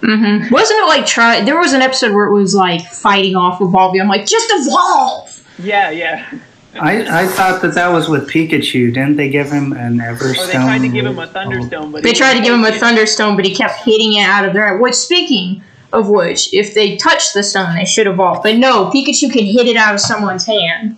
hmm 0.00 0.52
Wasn't 0.52 0.80
it 0.80 0.86
like 0.86 1.06
try? 1.06 1.40
There 1.42 1.58
was 1.58 1.72
an 1.72 1.82
episode 1.82 2.14
where 2.14 2.26
it 2.26 2.32
was 2.32 2.54
like 2.54 2.82
fighting 2.86 3.36
off 3.36 3.60
Evolvia. 3.60 4.00
I'm 4.00 4.08
like, 4.08 4.26
just 4.26 4.46
evolve. 4.50 5.34
Yeah, 5.58 5.90
yeah. 5.90 6.30
I, 6.74 7.22
I 7.24 7.26
thought 7.26 7.62
that 7.62 7.74
that 7.74 7.88
was 7.88 8.08
with 8.08 8.28
Pikachu. 8.30 8.94
Didn't 8.94 9.16
they 9.16 9.30
give 9.30 9.50
him 9.50 9.72
an 9.72 9.98
Everstone? 9.98 10.38
Or 10.38 10.46
they 10.46 10.52
tried 10.52 10.78
to 10.82 10.88
give 10.88 11.06
him 11.06 11.18
a 11.18 11.26
Thunderstone, 11.26 11.90
but 11.90 12.02
They 12.02 12.10
he 12.10 12.14
tried 12.14 12.34
to 12.34 12.40
give 12.42 12.54
him 12.54 12.64
a. 12.64 12.70
Thunderstone, 12.70 13.34
but 13.34 13.44
he 13.44 13.54
kept 13.54 13.80
hitting 13.84 14.14
it 14.14 14.22
out 14.22 14.44
of 14.44 14.52
their. 14.52 14.76
Which, 14.76 14.94
speaking 14.94 15.62
of 15.92 16.08
which, 16.08 16.52
if 16.54 16.74
they 16.74 16.96
touch 16.96 17.32
the 17.32 17.42
stone, 17.42 17.74
they 17.76 17.84
should 17.84 18.06
evolve. 18.06 18.42
But 18.42 18.56
no, 18.56 18.90
Pikachu 18.90 19.32
can 19.32 19.44
hit 19.44 19.66
it 19.66 19.76
out 19.76 19.94
of 19.94 20.00
someone's 20.00 20.46
hand. 20.46 20.96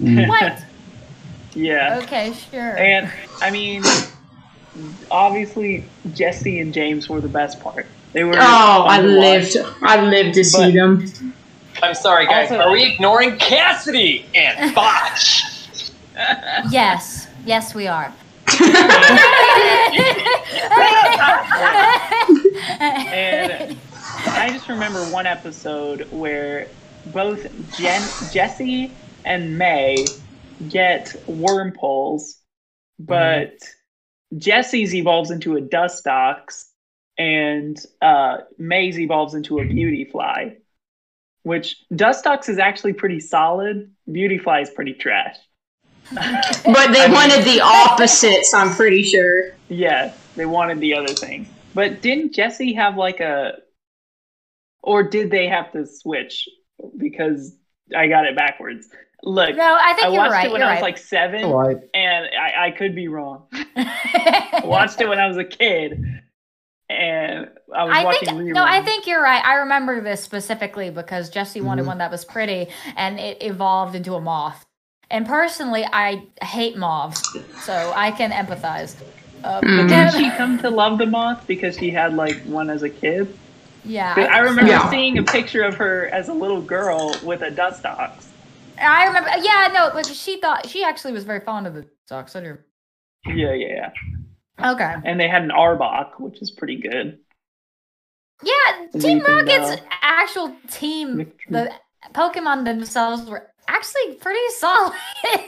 Mm. 0.00 0.28
What? 0.28 0.62
Yeah. 1.54 2.00
Okay, 2.04 2.32
sure. 2.50 2.78
And 2.78 3.12
I 3.42 3.50
mean, 3.50 3.82
obviously 5.10 5.84
Jesse 6.14 6.60
and 6.60 6.72
James 6.72 7.10
were 7.10 7.20
the 7.20 7.28
best 7.28 7.60
part. 7.60 7.86
They 8.14 8.24
were. 8.24 8.36
Oh, 8.38 8.86
I 8.88 9.02
lived. 9.02 9.54
watch. 9.56 9.74
I 9.82 10.02
lived 10.02 10.32
to 10.36 10.44
see 10.44 10.70
them. 10.70 11.04
I'm 11.82 11.94
sorry, 11.94 12.24
guys. 12.26 12.50
Also- 12.50 12.62
Are 12.62 12.72
we 12.72 12.84
ignoring 12.94 13.36
Cassidy 13.36 14.24
and 14.34 14.74
Butch? 14.74 15.42
Yes. 16.70 17.28
Yes, 17.44 17.74
we 17.74 17.86
are. 17.86 18.14
And 22.68 23.76
I 24.26 24.50
just 24.50 24.68
remember 24.68 25.02
one 25.06 25.26
episode 25.26 26.10
where 26.10 26.68
both 27.06 27.46
Jen, 27.76 28.02
Jesse 28.32 28.92
and 29.24 29.58
May 29.58 30.06
get 30.68 31.06
Wurmples, 31.26 32.34
but 32.98 33.54
Jesse's 34.36 34.94
evolves 34.94 35.30
into 35.30 35.56
a 35.56 35.60
dust 35.60 36.04
Dustox, 36.04 36.66
and 37.18 37.78
uh, 38.00 38.38
May's 38.58 38.98
evolves 38.98 39.34
into 39.34 39.58
a 39.58 39.64
Beautifly. 39.64 40.58
Which 41.42 41.84
dust 41.94 42.24
Dustox 42.24 42.48
is 42.48 42.58
actually 42.58 42.92
pretty 42.92 43.18
solid. 43.18 43.90
Beautifly 44.10 44.62
is 44.62 44.70
pretty 44.70 44.92
trash. 44.94 45.36
But 46.14 46.92
they 46.92 47.08
wanted 47.12 47.44
the 47.44 47.60
opposites, 47.60 48.54
I'm 48.54 48.74
pretty 48.74 49.02
sure. 49.02 49.52
Yes, 49.68 50.16
they 50.36 50.46
wanted 50.46 50.80
the 50.80 50.94
other 50.94 51.12
thing. 51.12 51.48
But 51.74 52.02
didn't 52.02 52.34
Jesse 52.34 52.72
have 52.74 52.96
like 52.96 53.20
a, 53.20 53.54
or 54.82 55.02
did 55.02 55.30
they 55.30 55.48
have 55.48 55.72
to 55.72 55.86
switch? 55.86 56.48
Because 56.96 57.56
I 57.96 58.08
got 58.08 58.24
it 58.26 58.36
backwards. 58.36 58.88
Look, 59.22 59.54
No, 59.56 59.78
I 59.80 59.92
think 59.94 60.08
I 60.08 60.10
you're 60.10 60.18
watched 60.18 60.32
right. 60.32 60.46
it 60.46 60.52
when 60.52 60.60
you're 60.60 60.68
I 60.70 60.74
was 60.74 60.82
right. 60.82 60.88
like 60.94 60.98
seven, 60.98 61.48
Right. 61.50 61.76
and 61.94 62.26
I, 62.38 62.66
I 62.66 62.70
could 62.72 62.94
be 62.94 63.06
wrong. 63.08 63.46
I 63.76 64.62
watched 64.64 65.00
it 65.00 65.08
when 65.08 65.20
I 65.20 65.28
was 65.28 65.36
a 65.36 65.44
kid, 65.44 66.02
and 66.90 67.48
I 67.74 67.84
was 67.84 67.94
I 67.96 68.04
watching 68.04 68.28
think 68.28 68.40
reruns. 68.40 68.54
no, 68.54 68.64
I 68.64 68.82
think 68.82 69.06
you're 69.06 69.22
right. 69.22 69.42
I 69.44 69.54
remember 69.54 70.00
this 70.00 70.22
specifically 70.22 70.90
because 70.90 71.30
Jesse 71.30 71.60
Mm-hmm. 71.60 71.68
wanted 71.68 71.86
one 71.86 71.98
that 71.98 72.10
was 72.10 72.24
pretty, 72.24 72.66
and 72.96 73.20
it 73.20 73.42
evolved 73.42 73.94
into 73.94 74.14
a 74.14 74.20
moth. 74.20 74.64
And 75.08 75.24
personally, 75.26 75.84
I 75.92 76.24
hate 76.42 76.76
moths, 76.76 77.22
so 77.60 77.92
I 77.94 78.10
can 78.10 78.30
empathize. 78.32 78.96
Uh, 79.44 79.60
Mm-hmm. 79.60 79.76
Did 79.78 79.90
then- 79.90 80.12
she 80.12 80.30
come 80.36 80.58
to 80.60 80.70
love 80.70 80.98
the 80.98 81.06
moth 81.06 81.46
because 81.46 81.76
she 81.78 81.90
had 81.90 82.14
like 82.14 82.40
one 82.44 82.70
as 82.70 82.82
a 82.82 82.90
kid? 82.90 83.36
Yeah. 83.84 84.14
I 84.16 84.38
remember 84.38 84.70
Yeah. 84.70 84.88
seeing 84.90 85.18
a 85.18 85.22
picture 85.24 85.62
of 85.64 85.74
her 85.76 86.06
as 86.08 86.28
a 86.28 86.32
little 86.32 86.60
girl 86.62 87.16
with 87.24 87.42
a 87.42 87.50
Dustox. 87.50 88.26
I 88.80 89.06
remember. 89.06 89.30
Yeah, 89.40 89.70
no, 89.72 89.90
but 89.92 90.06
she 90.06 90.40
thought 90.40 90.68
she 90.68 90.82
actually 90.84 91.12
was 91.12 91.24
very 91.24 91.40
fond 91.40 91.66
of 91.66 91.74
the 91.74 91.86
socks. 92.08 92.34
I 92.36 92.40
do. 92.40 92.58
Yeah, 93.26 93.52
yeah, 93.54 93.90
yeah. 94.58 94.72
Okay. 94.72 94.94
And 95.04 95.18
they 95.18 95.28
had 95.28 95.42
an 95.42 95.50
Arbok, 95.50 96.18
which 96.20 96.40
is 96.42 96.50
pretty 96.50 96.76
good. 96.76 97.18
Yeah, 98.44 98.52
Team 98.92 99.18
Leaping 99.18 99.22
Rocket's 99.22 99.76
Bell. 99.80 99.88
actual 100.02 100.56
team, 100.70 101.32
the 101.48 101.72
Pokemon 102.12 102.64
themselves 102.64 103.28
were 103.30 103.48
actually 103.68 104.14
pretty 104.14 104.40
solid, 104.56 104.92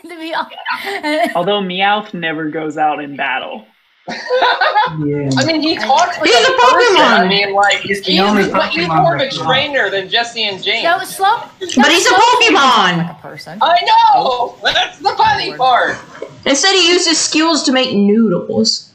to 0.02 0.09
be 0.18 0.33
honest. 0.35 1.35
Although 1.37 1.61
Meowth 1.61 2.14
never 2.14 2.50
goes 2.50 2.76
out 2.78 3.02
in 3.02 3.16
battle. 3.16 3.66
Yeah. 4.07 5.31
I 5.38 5.45
mean, 5.47 5.62
he 5.62 5.77
talks 5.77 6.19
like 6.19 6.29
He's 6.29 6.49
a 6.49 6.53
a 6.53 6.59
person. 6.59 6.97
Pokemon. 6.97 7.19
I 7.21 7.29
mean, 7.29 7.55
like 7.55 7.79
He's 7.79 7.99
he's, 7.99 8.07
the 8.07 8.21
only 8.21 8.43
he's 8.71 8.87
more 8.88 9.17
of 9.17 9.21
a 9.21 9.31
trainer 9.31 9.88
than 9.88 10.09
Jesse 10.09 10.45
and 10.45 10.62
James. 10.62 10.85
No, 10.85 11.03
slow. 11.05 11.38
But 11.59 11.90
he's 11.90 12.07
a 12.07 12.11
Pokemon. 12.11 12.99
Like 12.99 13.11
a 13.11 13.19
person. 13.23 13.59
I 13.62 13.81
know. 14.14 14.57
That's 14.62 14.99
the 14.99 15.14
funny 15.17 15.57
part. 15.57 15.97
Instead, 16.45 16.75
he 16.75 16.88
used 16.93 17.09
his 17.09 17.19
skills 17.19 17.62
to 17.64 17.73
make 17.73 17.97
noodles. 17.97 18.93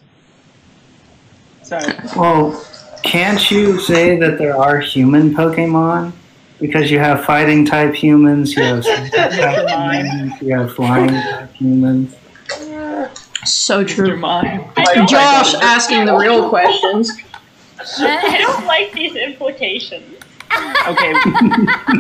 Sorry. 1.64 1.94
Well, 2.16 2.64
can't 3.04 3.50
you 3.50 3.80
say 3.80 4.18
that 4.20 4.38
there 4.38 4.56
are 4.56 4.80
human 4.80 5.34
Pokemon? 5.34 6.14
Because 6.60 6.92
you 6.92 7.00
have 7.00 7.24
fighting 7.24 7.66
type 7.66 7.96
humans, 7.96 8.54
you 8.54 8.62
have 8.62 8.84
type 9.12 9.70
humans, 9.70 10.42
you 10.42 10.58
have 10.58 10.74
flying 10.76 11.10
type 11.10 11.54
humans. 11.54 12.16
So 13.46 13.84
Mr. 13.84 13.88
true. 13.96 14.18
Mime. 14.18 14.66
Josh 15.08 15.54
asking 15.56 16.06
the 16.06 16.16
real 16.16 16.50
questions. 16.50 17.12
I 18.00 18.38
don't 18.40 18.66
like 18.66 18.92
these 18.92 19.16
implications. 19.16 20.16
Okay. 20.88 21.14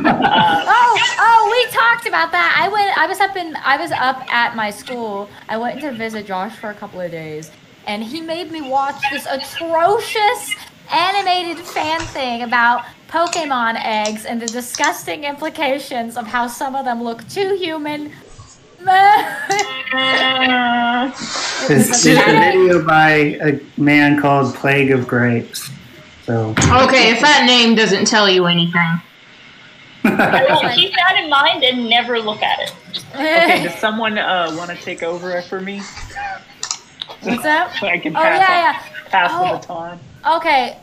Uh, 0.01 0.63
Oh, 0.67 0.99
oh, 1.19 1.49
we 1.51 1.71
talked 1.71 2.07
about 2.07 2.31
that. 2.31 2.55
I 2.59 2.67
went. 2.69 2.97
I 2.97 3.05
was 3.05 3.19
up 3.19 3.35
in. 3.35 3.55
I 3.57 3.77
was 3.77 3.91
up 3.91 4.31
at 4.33 4.55
my 4.55 4.69
school. 4.71 5.29
I 5.47 5.57
went 5.57 5.79
to 5.81 5.91
visit 5.91 6.25
Josh 6.25 6.55
for 6.57 6.69
a 6.69 6.73
couple 6.73 6.99
of 7.01 7.11
days, 7.11 7.51
and 7.87 8.03
he 8.03 8.21
made 8.21 8.51
me 8.51 8.61
watch 8.61 9.01
this 9.11 9.25
atrocious 9.29 10.55
animated 10.91 11.57
fan 11.63 11.99
thing 12.01 12.41
about 12.43 12.85
Pokemon 13.09 13.79
eggs 13.83 14.25
and 14.25 14.41
the 14.41 14.47
disgusting 14.47 15.23
implications 15.25 16.17
of 16.17 16.25
how 16.27 16.47
some 16.47 16.75
of 16.75 16.85
them 16.85 17.03
look 17.03 17.27
too 17.29 17.55
human. 17.55 18.11
It 19.91 20.49
was 20.49 21.69
It's, 21.69 22.05
it's 22.05 22.19
a 22.19 22.25
video 22.39 22.83
by 22.85 23.09
a 23.41 23.59
man 23.77 24.19
called 24.19 24.55
Plague 24.55 24.91
of 24.91 25.07
Grapes. 25.07 25.69
So, 26.25 26.49
Okay, 26.59 27.11
if 27.11 27.21
that 27.21 27.43
name 27.45 27.75
doesn't 27.75 28.05
tell 28.05 28.29
you 28.29 28.45
anything. 28.45 29.01
Keep 30.03 30.13
that 30.13 31.19
in 31.21 31.29
mind 31.29 31.63
and 31.63 31.89
never 31.89 32.19
look 32.19 32.41
at 32.41 32.59
it. 32.59 32.73
okay, 33.13 33.63
does 33.67 33.75
someone 33.79 34.17
uh, 34.17 34.53
want 34.57 34.69
to 34.71 34.77
take 34.77 35.03
over 35.03 35.41
for 35.43 35.59
me? 35.59 35.79
What's 37.21 37.43
that? 37.43 37.77
I 37.83 37.97
can 37.97 38.15
Oh 38.15 38.19
pass, 38.21 38.39
yeah, 38.39 38.79
on- 39.05 39.09
pass 39.11 39.31
Oh. 39.33 39.51
the 39.53 39.57
baton. 39.59 39.99
Okay, 40.37 40.77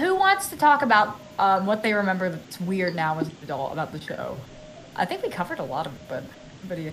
who 0.00 0.14
wants 0.14 0.48
to 0.48 0.56
talk 0.56 0.82
about 0.82 1.18
um, 1.38 1.66
what 1.66 1.82
they 1.82 1.92
remember 1.92 2.30
that's 2.30 2.58
weird 2.60 2.94
now 2.94 3.18
as 3.18 3.28
an 3.28 3.36
adult 3.42 3.72
about 3.72 3.92
the 3.92 4.00
show? 4.00 4.38
I 4.96 5.04
think 5.04 5.22
we 5.22 5.28
covered 5.28 5.58
a 5.58 5.64
lot 5.64 5.86
of 5.86 5.92
it, 5.94 6.00
but 6.08 6.24
everybody, 6.64 6.92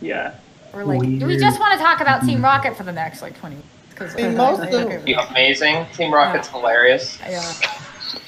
Yeah. 0.00 0.34
We're 0.72 0.84
like, 0.84 1.18
do 1.18 1.26
we 1.26 1.36
just 1.38 1.58
want 1.60 1.78
to 1.78 1.84
talk 1.84 2.00
about 2.00 2.22
Team 2.22 2.42
Rocket 2.42 2.76
for 2.76 2.82
the 2.82 2.92
next 2.92 3.22
like 3.22 3.38
twenty? 3.38 3.56
Because 3.90 4.14
I 4.14 4.22
mean, 4.22 4.36
most 4.36 4.60
of- 4.62 5.04
Be 5.04 5.14
amazing. 5.14 5.86
Team 5.94 6.12
Rocket's 6.12 6.48
hilarious. 6.48 7.18
Yeah. 7.20 7.42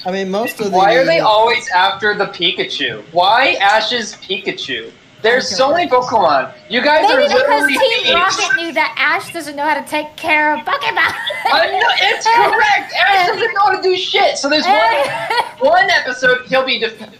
I 0.05 0.11
mean, 0.11 0.29
most 0.29 0.59
of 0.59 0.71
the. 0.71 0.77
Why 0.77 0.95
are 0.95 1.05
they 1.05 1.19
always 1.19 1.69
after 1.69 2.15
the 2.15 2.25
Pikachu? 2.25 3.03
Why 3.11 3.53
Ash's 3.61 4.15
Pikachu? 4.15 4.91
There's 5.21 5.49
so 5.53 5.73
many 5.73 5.89
Pokemon. 5.89 6.53
You 6.69 6.81
guys 6.81 7.03
Maybe 7.03 7.23
are 7.23 7.27
because 7.27 7.33
literally 7.33 7.73
Team 7.73 8.03
thieves. 8.03 8.13
Rocket 8.13 8.55
knew 8.55 8.71
that 8.73 8.95
Ash 8.97 9.33
doesn't 9.33 9.55
know 9.55 9.65
how 9.65 9.79
to 9.79 9.85
take 9.85 10.15
care 10.15 10.55
of 10.55 10.61
Pokemon. 10.61 11.13
I 11.51 11.67
know, 11.67 11.89
it's 11.99 12.25
correct. 12.25 12.93
Ash 12.93 13.27
doesn't 13.33 13.53
know 13.53 13.61
how 13.61 13.75
to 13.75 13.81
do 13.81 13.97
shit. 13.97 14.37
So 14.37 14.49
there's 14.49 14.65
one 14.65 15.07
one 15.71 15.89
episode 15.89 16.45
he'll 16.47 16.65
be 16.65 16.79
defeated 16.79 17.19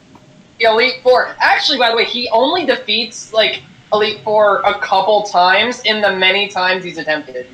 the 0.59 0.65
Elite 0.65 1.01
Four. 1.03 1.35
Actually, 1.39 1.77
by 1.77 1.89
the 1.89 1.95
way, 1.95 2.05
he 2.05 2.29
only 2.29 2.65
defeats 2.65 3.33
like 3.33 3.61
Elite 3.93 4.21
Four 4.23 4.61
a 4.61 4.79
couple 4.79 5.23
times 5.23 5.81
in 5.81 6.01
the 6.01 6.15
many 6.15 6.47
times 6.47 6.83
he's 6.83 6.97
attempted. 6.97 7.47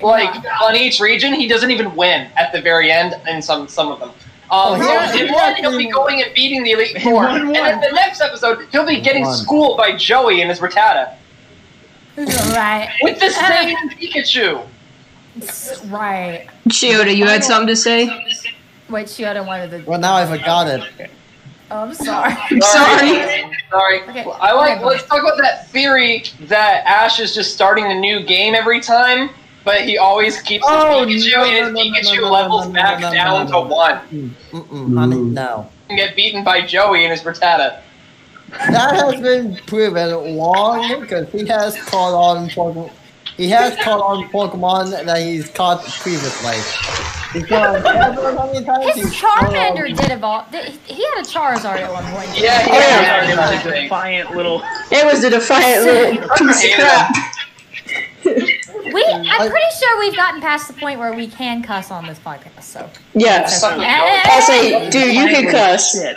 Like 0.00 0.34
on 0.62 0.76
each 0.76 1.00
region, 1.00 1.32
he 1.34 1.46
doesn't 1.48 1.70
even 1.70 1.94
win 1.94 2.30
at 2.36 2.52
the 2.52 2.60
very 2.60 2.90
end 2.90 3.14
in 3.28 3.40
some 3.40 3.68
some 3.68 3.90
of 3.90 4.00
them. 4.00 4.10
Um, 4.10 4.16
Oh, 4.50 4.76
so 4.78 4.84
yeah, 4.84 5.12
in 5.12 5.26
he 5.28 5.32
one, 5.32 5.54
he'll 5.56 5.78
be 5.78 5.90
going 5.90 6.22
and 6.22 6.32
beating 6.34 6.62
the 6.62 6.72
Elite 6.72 7.00
Four, 7.02 7.14
won 7.14 7.40
and 7.40 7.50
one. 7.50 7.72
in 7.72 7.80
the 7.80 7.92
next 7.92 8.20
episode, 8.20 8.68
he'll 8.70 8.86
be 8.86 9.00
getting 9.00 9.24
won. 9.24 9.34
schooled 9.34 9.78
by 9.78 9.96
Joey 9.96 10.42
and 10.42 10.50
his 10.50 10.60
Rattata 10.60 11.16
right. 12.16 12.90
with 13.02 13.18
the 13.20 13.30
same 13.30 13.76
Pikachu. 13.90 14.66
Right. 15.90 16.46
Chioda, 16.68 17.14
you 17.14 17.24
had 17.26 17.42
something 17.42 17.68
to 17.68 17.76
say? 17.76 18.06
Wait, 18.88 19.06
Shioda 19.06 19.44
wanted 19.44 19.70
to. 19.70 19.90
Well, 19.90 19.98
now 19.98 20.14
I 20.14 20.26
forgot 20.26 20.68
it. 20.68 21.10
Oh, 21.70 21.78
I'm 21.82 21.94
sorry. 21.94 22.34
Sorry. 22.60 23.52
Sorry. 23.70 24.02
Okay. 24.02 24.24
I 24.40 24.52
like. 24.52 24.76
Okay. 24.78 24.84
Let's 24.84 25.06
talk 25.06 25.20
about 25.20 25.38
that 25.38 25.68
theory 25.70 26.24
that 26.42 26.84
Ash 26.86 27.20
is 27.20 27.34
just 27.34 27.54
starting 27.54 27.86
a 27.86 27.94
new 27.94 28.22
game 28.22 28.54
every 28.54 28.80
time, 28.80 29.30
but 29.64 29.82
he 29.82 29.96
always 29.98 30.40
keeps 30.42 30.64
his 30.68 30.76
Oh, 30.76 31.04
Pikachu, 31.06 31.32
no, 31.32 31.44
and 31.44 31.52
no, 31.52 31.54
his 31.54 31.72
no, 31.72 31.72
no, 31.72 31.80
Pikachu 31.80 32.16
no, 32.16 32.20
no, 32.26 32.30
levels 32.32 32.62
no, 32.66 32.68
no, 32.68 32.74
back 32.74 33.00
no, 33.00 33.08
no, 33.08 33.14
down 33.14 33.46
to 33.48 33.60
one 33.60 33.98
Mm-mm, 34.52 34.96
honey, 34.98 35.16
mm. 35.16 35.32
no. 35.32 35.70
and 35.88 35.98
get 35.98 36.14
beaten 36.14 36.44
by 36.44 36.60
Joey 36.60 37.04
and 37.04 37.12
his 37.12 37.22
Rattata. 37.22 37.80
That 38.50 38.94
has 38.94 39.20
been 39.20 39.56
proven 39.66 40.36
long 40.36 41.00
because 41.00 41.28
he 41.32 41.46
has 41.46 41.76
caught 41.84 42.14
on 42.14 42.48
Pokemon. 42.50 42.92
He 43.36 43.48
has 43.50 43.74
caught 43.82 44.00
on 44.00 44.28
Pokemon 44.30 44.90
that 45.04 45.18
he's 45.18 45.48
caught 45.50 45.84
previously. 45.84 46.56
Because 47.32 47.82
remember 47.82 48.36
how 48.36 48.46
many 48.52 48.64
times 48.64 48.94
His 48.94 49.10
he's 49.10 49.20
caught 49.20 49.44
on- 49.46 49.52
Charmander 49.52 49.96
did 49.96 50.10
evolve. 50.12 50.50
th- 50.52 50.72
He 50.86 51.02
had 51.04 51.18
a 51.18 51.22
Charizard 51.26 51.80
at 51.80 51.92
one 51.92 52.04
point. 52.12 52.28
Yeah, 52.38 52.62
he 52.62 52.70
Oh, 52.70 52.74
yeah. 52.74 52.80
has 53.02 53.28
It's 53.28 53.36
that 53.64 53.66
a 53.76 53.82
defiant 53.82 54.36
little. 54.36 54.62
It 54.92 55.04
was 55.04 55.24
a 55.24 55.30
defiant 55.30 55.82
little 55.84 56.28
piece 56.36 56.64
of 56.64 56.70
crap. 56.74 57.16
We, 58.24 59.04
I'm 59.04 59.50
pretty 59.50 59.70
sure 59.80 59.98
we've 59.98 60.14
gotten 60.16 60.40
past 60.40 60.68
the 60.68 60.74
point 60.74 61.00
where 61.00 61.12
we 61.12 61.26
can 61.26 61.60
cuss 61.62 61.90
on 61.90 62.06
this 62.06 62.20
podcast. 62.20 62.62
So. 62.62 62.88
Yes. 63.14 63.60
Fucking 63.60 63.80
Joey. 63.80 63.88
I 63.88 64.40
say, 64.46 64.90
dude, 64.90 65.12
you 65.14 65.26
can 65.26 65.50
cuss. 65.50 65.90
Shit. 65.92 66.16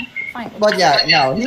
Fine. 0.34 0.50
But 0.58 0.76
yeah, 0.78 0.98
no, 1.06 1.34
he, 1.36 1.44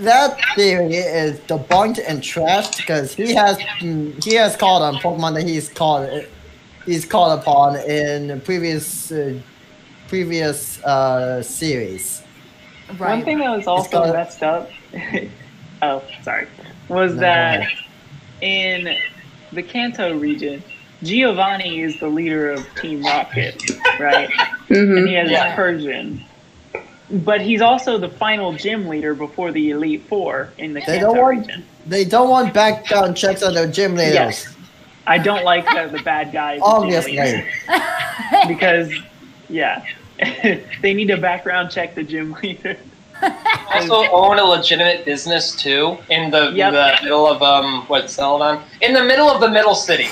that 0.00 0.38
theory 0.56 0.94
is 0.94 1.38
debunked 1.40 2.00
and 2.08 2.22
trashed 2.22 2.78
because 2.78 3.14
he 3.14 3.34
has 3.34 3.58
mm, 3.80 4.24
he 4.24 4.34
has 4.34 4.56
caught 4.56 4.80
on 4.82 4.96
Pokemon 4.96 5.34
that 5.34 5.46
he's 5.46 5.68
called 5.68 6.08
he's 6.86 7.04
caught 7.04 7.38
upon 7.38 7.76
in 7.88 8.40
previous 8.40 9.12
uh, 9.12 9.38
previous 10.08 10.82
uh, 10.82 11.42
series. 11.42 12.22
One 12.96 13.22
thing 13.22 13.38
that 13.38 13.54
was 13.54 13.66
also 13.66 13.90
called- 13.90 14.14
messed 14.14 14.42
up. 14.42 14.70
oh, 15.82 16.02
sorry. 16.22 16.48
Was 16.88 17.14
No, 17.14 17.20
that 17.20 17.60
no. 17.60 17.66
in 18.48 18.96
the 19.52 19.62
Kanto 19.62 20.16
region, 20.18 20.64
Giovanni 21.02 21.80
is 21.82 22.00
the 22.00 22.08
leader 22.08 22.50
of 22.50 22.66
Team 22.76 23.02
Rocket, 23.04 23.62
right? 24.00 24.30
hmm 24.68 24.74
and 24.96 25.06
he 25.08 25.14
has 25.14 25.30
Yeah. 25.30 25.52
a 25.52 25.54
Persian. 25.54 26.24
But 27.12 27.40
he's 27.40 27.60
also 27.60 27.98
the 27.98 28.08
final 28.08 28.52
gym 28.52 28.86
leader 28.86 29.14
before 29.14 29.50
the 29.52 29.70
Elite 29.70 30.02
Four 30.08 30.52
in 30.58 30.72
the 30.74 30.80
They 30.80 30.98
Kanto 30.98 31.06
don't 31.14 31.18
want 31.18 31.38
region. 31.46 31.64
they 31.86 32.04
don't 32.04 32.28
want 32.30 32.54
background 32.54 33.16
checks 33.16 33.42
on 33.42 33.54
their 33.54 33.66
gym 33.66 33.96
leaders. 33.96 34.14
Yes. 34.14 34.56
I 35.06 35.18
don't 35.18 35.42
like 35.44 35.64
that 35.64 35.90
the 35.90 36.02
bad 36.02 36.30
guys. 36.32 36.60
Obviously. 36.62 37.44
because, 38.46 38.92
yeah, 39.48 39.84
they 40.82 40.94
need 40.94 41.08
to 41.08 41.16
background 41.16 41.70
check 41.72 41.94
the 41.96 42.04
gym 42.04 42.32
leader. 42.42 42.76
also 43.74 44.04
own 44.12 44.38
a 44.38 44.44
legitimate 44.44 45.04
business 45.04 45.54
too 45.54 45.98
in 46.10 46.30
the, 46.30 46.52
Yep. 46.52 46.72
the 46.72 47.02
middle 47.02 47.26
of 47.26 47.42
um 47.42 47.84
what's 47.88 48.14
Celadon? 48.14 48.62
In 48.80 48.92
the 48.94 49.02
middle 49.04 49.28
of 49.28 49.40
the 49.40 49.50
middle 49.50 49.74
city. 49.74 50.08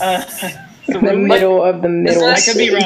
Uh, 0.00 0.22
In 0.88 1.04
the 1.04 1.16
middle 1.16 1.62
of 1.62 1.80
the 1.80 1.88
middle. 1.88 2.24
I 2.24 2.34
could 2.40 2.58
be 2.58 2.68
city. 2.68 2.84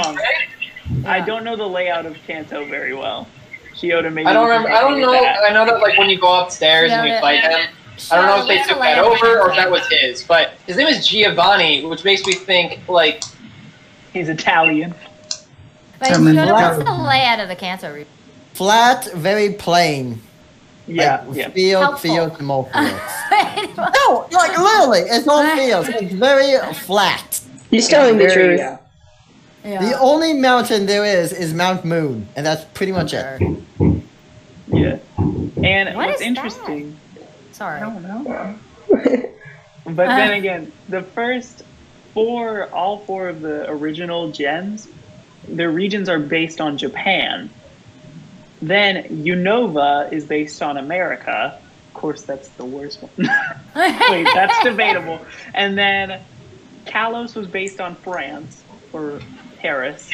Wrong. 0.91 1.07
I 1.07 1.21
don't 1.21 1.45
know 1.45 1.57
the 1.57 1.67
layout 1.67 2.07
of 2.07 2.17
Kanto 2.27 2.65
very 2.67 2.95
well. 2.95 3.29
Shiota, 3.75 4.13
maybe. 4.13 4.27
I 4.27 4.33
don't 4.33 4.49
remember. 4.49 4.71
I 4.71 4.81
don't 4.81 5.01
know. 5.01 5.13
that. 5.13 5.39
I 5.49 5.53
know 5.53 5.65
that 5.65 5.81
like 5.81 5.99
when 5.99 6.11
you 6.11 6.19
go 6.19 6.41
upstairs 6.43 6.91
and 6.91 7.07
you 7.07 7.13
Yeah, 7.13 7.21
fight 7.21 7.41
him. 7.41 7.69
I 8.11 8.17
don't 8.17 8.27
know 8.27 8.41
if 8.43 8.49
they 8.49 8.63
took 8.63 8.81
that 8.81 8.99
over 8.99 9.41
or 9.41 9.51
if 9.51 9.57
that 9.57 9.71
was 9.71 9.87
his, 9.89 10.23
but 10.23 10.53
his 10.67 10.77
name 10.77 10.87
is 10.89 11.07
Giovanni, 11.07 11.85
which 11.85 12.05
makes 12.05 12.25
me 12.27 12.33
think 12.33 12.81
like 12.89 13.23
He's 14.13 14.29
Italian. 14.29 14.95
Wait, 16.01 16.09
Tell 16.09 16.21
me 16.21 16.35
what's 16.35 16.79
the 16.79 16.93
layout 16.95 17.41
of 17.41 17.49
the 17.49 17.57
Kanto 17.57 17.93
region? 17.93 18.09
Flat, 18.55 19.13
very 19.13 19.53
plain. 19.53 20.21
Yeah, 20.87 21.25
like, 21.27 21.37
yeah. 21.37 21.51
Field, 21.51 21.83
Helpful. 21.83 22.11
fields, 22.11 22.39
and 22.39 22.47
more 22.47 22.65
fields. 22.73 22.91
no, 23.77 24.27
like 24.33 24.59
literally, 24.59 25.01
it's 25.01 25.29
all 25.29 25.45
fields. 25.57 25.89
It's 25.91 26.15
very 26.15 26.57
flat. 26.75 27.41
He's 27.71 27.89
telling 27.89 28.17
the 28.17 28.33
truth. 28.33 28.59
yeah. 28.59 28.79
The 29.77 29.99
only 29.99 30.33
mountain 30.33 30.87
there 30.87 31.05
is 31.05 31.33
is 31.33 31.53
Mount 31.53 31.85
Moon, 31.85 32.29
and 32.37 32.47
that's 32.47 32.65
pretty 32.75 32.93
much 32.93 33.13
it. 33.13 33.41
Yeah. 34.69 34.99
And 35.63 35.95
What 35.95 36.09
what's 36.09 36.21
is 36.21 36.27
interesting, 36.27 36.97
Sorry. 37.53 37.81
I 37.81 37.81
don't 37.81 38.03
know. 38.03 38.59
but 39.85 39.97
then 39.97 40.33
uh. 40.33 40.37
again, 40.37 40.73
the 40.89 41.03
first 41.03 41.65
four, 42.15 42.67
all 42.71 42.99
four 43.01 43.29
of 43.29 43.41
the 43.41 43.69
original 43.69 44.31
gems, 44.31 44.89
their 45.47 45.71
regions 45.71 46.09
are 46.09 46.19
based 46.19 46.61
on 46.61 46.79
Japan. 46.79 47.51
Then 48.63 49.05
Unova 49.25 50.13
is 50.13 50.25
based 50.25 50.63
on 50.63 50.77
America. 50.77 51.59
Of 51.89 51.95
course, 51.95 52.23
that's 52.23 52.49
the 52.51 52.65
worst 52.65 53.03
one. 53.03 53.11
Wait, 53.77 54.25
that's 54.35 54.63
debatable. 54.65 55.21
And 55.55 55.77
then 55.77 56.21
Kalos 56.87 57.35
was 57.35 57.47
based 57.47 57.81
on 57.81 57.95
France 57.97 58.63
or 58.93 59.21
Paris. 59.61 60.11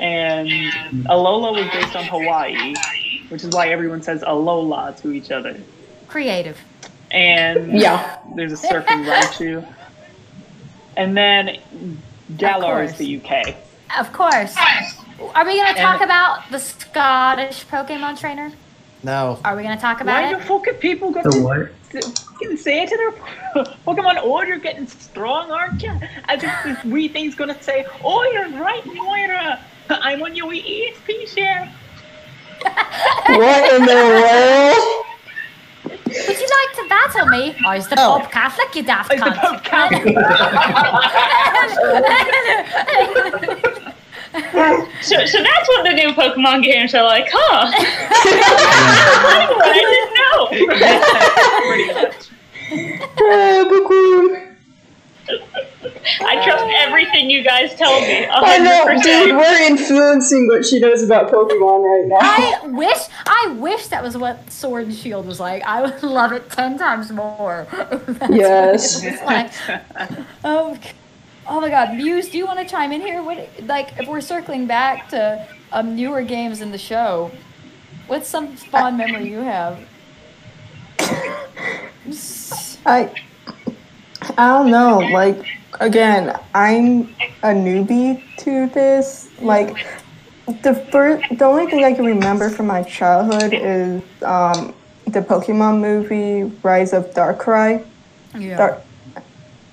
And 0.00 0.48
Alola 1.06 1.52
was 1.54 1.70
based 1.72 1.94
on 1.94 2.04
Hawaii, 2.04 2.74
which 3.28 3.44
is 3.44 3.50
why 3.54 3.68
everyone 3.68 4.02
says 4.02 4.22
Alola 4.22 5.00
to 5.02 5.12
each 5.12 5.30
other. 5.30 5.56
Creative. 6.08 6.58
And 7.10 7.78
Yeah. 7.80 8.16
there's 8.34 8.52
a 8.52 8.66
surfing 8.68 9.04
Raichu. 9.06 9.64
And 10.96 11.16
then 11.16 11.58
Galar 12.36 12.82
is 12.82 12.94
the 12.96 13.06
UK. 13.06 13.54
Of 13.98 14.12
course. 14.12 14.56
Are 15.34 15.44
we 15.44 15.56
going 15.56 15.74
to 15.74 15.80
talk 15.80 16.00
And- 16.00 16.04
about 16.10 16.50
the 16.50 16.58
Scottish 16.58 17.64
Pokemon 17.66 18.18
trainer? 18.18 18.50
No. 19.04 19.38
Are 19.44 19.54
we 19.54 19.62
going 19.62 19.76
to 19.76 19.80
talk 19.80 20.00
about 20.00 20.22
Why 20.22 20.28
about 20.30 20.38
do 20.46 20.54
it? 20.54 20.58
fucking 20.58 20.74
people 20.74 21.10
got 21.10 21.24
The 21.24 21.30
to 21.30 21.38
what? 21.94 22.18
fucking 22.34 22.56
say 22.56 22.86
to 22.86 22.96
their 22.96 23.12
Pokemon, 23.86 24.18
oh, 24.22 24.42
you're 24.42 24.58
getting 24.58 24.86
strong, 24.86 25.50
aren't 25.50 25.82
you? 25.82 25.92
As 26.24 26.42
if 26.42 26.52
this 26.64 26.84
wee 26.84 27.08
thing's 27.08 27.34
gonna 27.34 27.60
say, 27.62 27.86
oh, 28.04 28.22
you're 28.32 28.50
right, 28.60 28.84
Moira. 28.86 29.60
I'm 29.90 30.22
on 30.22 30.34
your 30.34 30.46
wee 30.48 30.92
EXP 31.06 31.28
share. 31.28 31.72
What 33.26 33.74
in 33.74 33.82
the 33.84 33.94
world? 33.94 35.04
Would 36.06 36.38
you 36.38 36.48
like 36.48 36.72
to 36.76 36.84
battle 36.88 37.26
me? 37.26 37.54
Oh, 37.64 37.70
or 37.70 37.74
is 37.74 37.88
the 37.88 37.96
Oh. 37.98 38.18
Pope 38.20 38.30
Catholic, 38.30 38.74
you 38.74 38.82
daft 38.82 39.12
Is 39.12 39.20
the 39.20 39.26
cunt? 39.26 39.40
Pope 39.40 39.64
Catholic? 39.64 40.16
So, 45.04 45.24
so 45.26 45.42
that's 45.42 45.68
what 45.68 45.84
the 45.84 45.92
new 45.92 46.12
Pokemon 46.14 46.62
games 46.64 46.94
are 46.94 47.04
like, 47.04 47.26
huh? 47.30 47.70
I 49.60 49.70
didn't 49.74 50.14
know. 50.18 50.48
Pretty 51.66 51.92
much. 51.94 52.30
I 56.20 56.44
trust 56.44 56.64
everything 56.78 57.30
you 57.30 57.42
guys 57.44 57.74
tell 57.74 58.00
me. 58.00 58.26
I 58.26 58.58
know, 58.58 59.02
dude. 59.02 59.36
We're 59.36 59.62
influencing 59.66 60.46
what 60.48 60.64
she 60.66 60.80
knows 60.80 61.02
about 61.02 61.30
Pokemon 61.30 61.82
right 61.84 62.06
now. 62.08 62.18
I 62.20 62.66
wish, 62.68 62.98
I 63.26 63.54
wish 63.58 63.86
that 63.88 64.02
was 64.02 64.16
what 64.16 64.50
Sword 64.50 64.84
and 64.86 64.94
Shield 64.94 65.26
was 65.26 65.38
like. 65.40 65.62
I 65.64 65.82
would 65.82 66.02
love 66.02 66.32
it 66.32 66.50
ten 66.50 66.78
times 66.78 67.10
more. 67.12 67.66
That's 67.70 68.34
Yes. 68.34 68.96
what 68.96 69.04
it 69.04 69.10
was 69.12 69.22
like. 69.22 69.52
Oh, 70.44 70.78
oh 71.46 71.60
my 71.60 71.68
God, 71.68 71.94
Muse, 71.94 72.28
do 72.28 72.38
you 72.38 72.46
want 72.46 72.58
to 72.58 72.64
chime 72.64 72.92
in 72.92 73.00
here? 73.00 73.22
What, 73.22 73.48
like, 73.62 73.92
if 73.98 74.08
we're 74.08 74.20
circling 74.20 74.66
back 74.66 75.08
to 75.10 75.46
um, 75.72 75.96
newer 75.96 76.22
games 76.22 76.60
in 76.60 76.70
the 76.70 76.78
show, 76.78 77.30
what's 78.06 78.28
some 78.28 78.56
fond 78.56 78.96
memory 78.98 79.30
you 79.30 79.38
have? 79.38 79.78
I 82.86 83.10
I 84.36 84.48
don't 84.48 84.70
know. 84.70 84.98
Like 84.98 85.44
again, 85.80 86.38
I'm 86.54 87.14
a 87.42 87.48
newbie 87.48 88.22
to 88.38 88.68
this. 88.68 89.28
Like 89.40 89.86
the 90.62 90.74
first, 90.90 91.38
the 91.38 91.44
only 91.44 91.70
thing 91.70 91.84
I 91.84 91.92
can 91.92 92.04
remember 92.04 92.50
from 92.50 92.66
my 92.66 92.82
childhood 92.82 93.54
is 93.54 94.02
um, 94.22 94.74
the 95.06 95.20
Pokemon 95.20 95.80
movie 95.80 96.44
Rise 96.62 96.92
of 96.92 97.10
Darkrai. 97.14 97.84
Yeah. 98.36 98.56
Dark, 98.56 98.82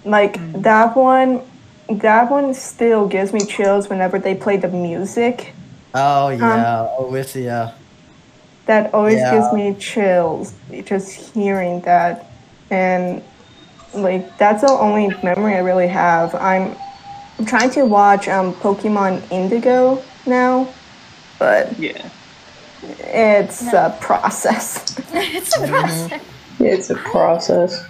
like 0.05 0.61
that 0.61 0.95
one. 0.95 1.41
That 1.89 2.31
one 2.31 2.53
still 2.53 3.07
gives 3.07 3.33
me 3.33 3.45
chills 3.45 3.89
whenever 3.89 4.17
they 4.19 4.35
play 4.35 4.57
the 4.57 4.69
music. 4.69 5.53
Oh 5.93 6.29
yeah, 6.29 6.87
Oracion. 6.99 7.73
That 8.65 8.93
always 8.93 9.19
Yeah. 9.19 9.31
gives 9.31 9.51
me 9.53 9.73
chills 9.75 10.53
just 10.85 11.33
hearing 11.33 11.81
that. 11.81 12.25
And 12.69 13.21
like 13.93 14.37
that's 14.37 14.61
the 14.61 14.69
only 14.69 15.13
memory 15.21 15.55
I 15.55 15.59
really 15.59 15.87
have. 15.89 16.33
I'm 16.35 16.75
I'm 17.39 17.45
trying 17.45 17.71
to 17.71 17.85
watch 17.85 18.27
um 18.29 18.53
Pokemon 18.55 19.29
Indigo 19.31 20.01
now, 20.25 20.67
but 21.39 21.77
Yeah. 21.77 22.07
it's 22.81 23.61
a 23.73 23.97
process. 23.99 24.97
it's 25.13 25.57
a 25.57 25.67
process. 25.67 26.21
It's 26.59 26.89
a 26.89 26.95
process. 26.95 27.83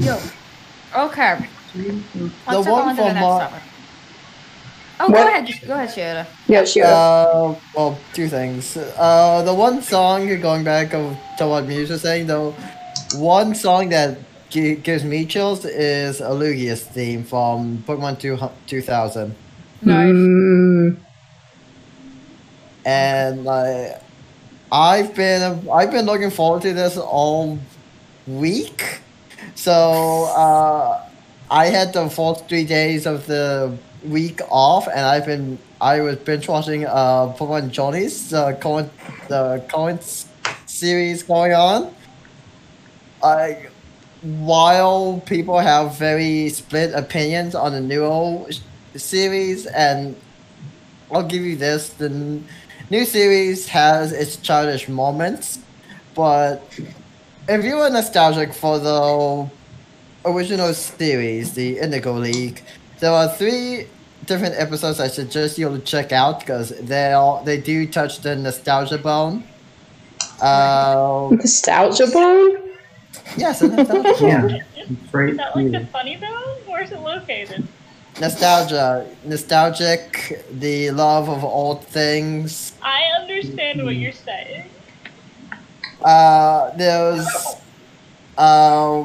Yo. 0.00 0.18
Okay. 0.96 1.46
Let's 1.74 2.64
The 2.66 2.70
one 2.72 2.88
on 2.88 2.96
to 2.96 3.02
the 3.02 3.08
for 3.08 3.14
Mar- 3.14 3.40
topic. 3.40 3.62
Oh, 5.02 5.08
go 5.08 5.14
ahead. 5.14 5.48
Go 5.66 5.74
ahead, 5.74 5.88
Shiota. 5.88 6.26
Yeah, 6.46 6.64
sure. 6.64 6.84
Uh, 6.84 7.54
well, 7.74 7.98
two 8.12 8.28
things. 8.28 8.76
Uh, 8.76 9.42
the 9.42 9.54
one 9.54 9.80
song 9.82 10.26
going 10.40 10.62
back 10.64 10.92
of 10.92 11.16
to 11.38 11.46
what 11.48 11.66
Muse 11.66 11.88
was 11.90 12.02
saying, 12.02 12.26
though, 12.26 12.54
one 13.14 13.54
song 13.54 13.88
that 13.90 14.18
gi- 14.50 14.76
gives 14.76 15.02
me 15.04 15.24
chills 15.24 15.64
is 15.64 16.20
Alugia's 16.20 16.82
theme 16.82 17.24
from 17.24 17.82
Pokemon 17.86 18.18
2, 18.18 18.38
2000. 18.66 19.34
Mm, 19.84 20.96
and 22.84 23.44
like 23.44 24.02
I've 24.70 25.14
been 25.14 25.68
I've 25.70 25.90
been 25.90 26.04
looking 26.04 26.30
forward 26.30 26.60
to 26.62 26.74
this 26.74 26.98
all 26.98 27.58
week. 28.26 29.00
So 29.54 30.24
uh, 30.36 31.00
I 31.50 31.66
had 31.66 31.92
the 31.92 32.08
first 32.08 32.48
three 32.48 32.64
days 32.64 33.06
of 33.06 33.26
the 33.26 33.76
week 34.06 34.40
off, 34.50 34.86
and 34.86 35.00
I've 35.00 35.26
been 35.26 35.58
I 35.80 36.00
was 36.00 36.16
binge 36.16 36.46
watching 36.46 36.86
uh 36.86 37.34
Pokemon 37.36 37.70
Journeys 37.70 38.30
the 38.30 38.56
current 38.60 38.92
the 39.28 39.62
current 39.68 40.26
series 40.66 41.24
going 41.24 41.52
on. 41.52 41.92
I 43.22 43.66
while 44.22 45.20
people 45.26 45.58
have 45.58 45.98
very 45.98 46.50
split 46.50 46.94
opinions 46.94 47.54
on 47.54 47.72
the 47.72 47.80
new 47.80 48.46
series, 48.94 49.66
and 49.66 50.14
I'll 51.10 51.26
give 51.26 51.42
you 51.42 51.56
this: 51.56 51.88
the 51.90 52.10
new 52.90 53.04
series 53.04 53.66
has 53.68 54.12
its 54.12 54.36
childish 54.36 54.88
moments, 54.88 55.58
but 56.14 56.62
if 57.48 57.64
you 57.64 57.78
are 57.78 57.90
nostalgic 57.90 58.52
for 58.54 58.78
the 58.78 59.50
original 60.24 60.72
series, 60.74 61.54
the 61.54 61.78
Indigo 61.78 62.12
League, 62.14 62.62
there 62.98 63.12
are 63.12 63.28
three 63.28 63.86
different 64.26 64.54
episodes 64.58 65.00
I 65.00 65.08
suggest 65.08 65.58
you 65.58 65.68
to 65.70 65.78
check 65.80 66.12
out 66.12 66.40
because 66.40 66.70
they 66.80 67.12
all 67.12 67.42
they 67.44 67.58
do 67.60 67.86
touch 67.86 68.20
the 68.20 68.36
nostalgia 68.36 68.98
bone. 68.98 69.44
Uh, 70.40 71.28
nostalgia 71.32 72.06
bone. 72.12 72.56
yes, 73.36 73.62
a 73.62 73.68
nostalgia 73.68 74.14
bone. 74.20 74.50
Yeah, 74.50 74.62
it's 74.76 74.90
Is 74.90 75.36
that 75.36 75.56
like 75.56 75.70
the 75.72 75.86
funny 75.86 76.16
bone? 76.16 76.56
Where's 76.66 76.92
it 76.92 77.00
located? 77.00 77.66
nostalgia, 78.20 79.06
nostalgic, 79.24 80.44
the 80.52 80.90
love 80.90 81.28
of 81.28 81.42
old 81.42 81.84
things. 81.84 82.72
I 82.82 83.02
understand 83.20 83.82
what 83.84 83.96
you're 83.96 84.12
saying. 84.12 84.64
Uh, 86.02 86.70
there's 86.76 87.26
uh, 88.36 89.04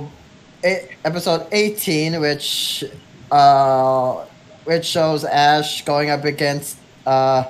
e- 0.65 0.87
episode 1.03 1.47
18, 1.51 2.19
which 2.19 2.83
uh, 3.31 4.25
which 4.65 4.85
shows 4.85 5.23
Ash 5.23 5.85
going 5.85 6.09
up 6.09 6.25
against 6.25 6.77
uh, 7.05 7.45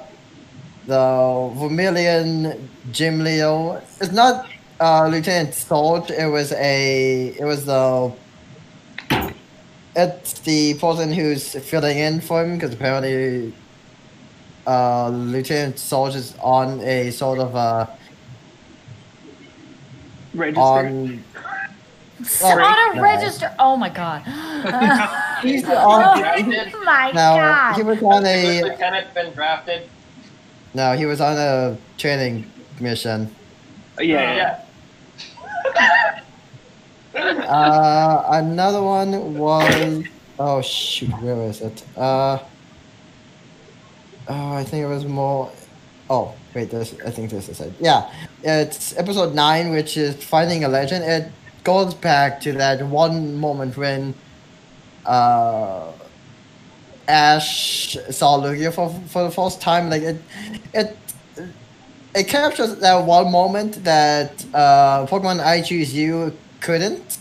the 0.86 1.52
Vermilion 1.56 2.70
Gym 2.92 3.24
Leo. 3.24 3.82
It's 4.02 4.12
not 4.12 4.48
uh, 4.80 5.08
Lieutenant 5.08 5.54
Surge. 5.54 6.12
It 6.12 6.28
was 6.30 6.52
a. 6.54 7.36
It 7.40 7.46
was 7.46 7.66
the. 7.66 8.12
It's 9.96 10.34
the 10.40 10.74
person 10.74 11.14
who's 11.14 11.54
filling 11.54 11.98
in 11.98 12.20
for 12.20 12.44
him 12.44 12.56
because 12.56 12.74
apparently, 12.74 13.54
uh, 14.68 15.08
Lieutenant 15.08 15.80
Surge 15.80 16.16
is 16.16 16.36
on 16.42 16.82
a 16.82 17.12
sort 17.12 17.40
of 17.40 17.56
a. 17.56 17.98
Register. 20.34 20.62
on. 20.62 21.24
On 22.44 22.60
a 22.60 22.96
no. 22.96 23.02
register. 23.02 23.54
Oh 23.60 23.78
my 23.78 23.90
god. 23.90 24.22
He's 25.42 25.64
oh 25.66 25.76
on. 25.76 26.20
my 26.86 27.12
Now 27.14 27.74
he 27.76 27.84
was 27.84 28.02
on 28.02 28.24
Has 28.24 28.46
a. 28.46 28.64
lieutenant 28.64 29.14
been 29.14 29.34
drafted? 29.34 29.90
No, 30.74 30.94
he 30.96 31.06
was 31.06 31.22
on 31.22 31.38
a 31.38 31.78
training 31.98 32.52
mission. 32.80 33.34
yeah, 34.00 34.62
yeah. 35.76 36.22
Uh, 37.16 38.24
another 38.32 38.84
one 38.84 39.36
was. 39.36 40.04
Oh 40.38 40.62
shoot, 40.62 41.10
where 41.22 41.42
is 41.44 41.62
it? 41.62 41.82
Uh. 41.96 42.40
Oh, 44.28 44.54
I 44.54 44.66
think 44.66 44.84
it 44.84 44.88
was 44.88 45.06
more. 45.06 45.50
Oh 46.10 46.36
wait, 46.54 46.70
this. 46.70 46.94
I 47.06 47.12
think 47.12 47.30
this 47.30 47.48
is 47.48 47.62
it. 47.62 47.72
Yeah, 47.80 48.12
it's 48.44 48.98
episode 48.98 49.34
nine, 49.34 49.72
which 49.72 49.96
is 49.96 50.22
finding 50.24 50.66
a 50.66 50.68
legend. 50.68 51.06
It 51.06 51.32
goes 51.66 51.94
back 51.94 52.40
to 52.42 52.54
that 52.54 52.86
one 52.86 53.36
moment 53.36 53.76
when. 53.76 54.14
Uh. 55.06 55.92
Ash 57.08 57.96
saw 58.10 58.40
Lugia 58.40 58.74
for 58.74 58.90
for 59.08 59.24
the 59.24 59.32
first 59.32 59.62
time. 59.62 59.90
Like 59.90 60.02
it, 60.02 60.22
it 60.74 60.98
it 62.16 62.28
captures 62.28 62.76
that 62.78 63.06
one 63.06 63.32
moment 63.32 63.84
that 63.84 64.44
uh, 64.54 65.06
Pokemon 65.06 65.40
I 65.44 65.62
Choose 65.62 65.94
You 65.94 66.36
couldn't. 66.62 67.20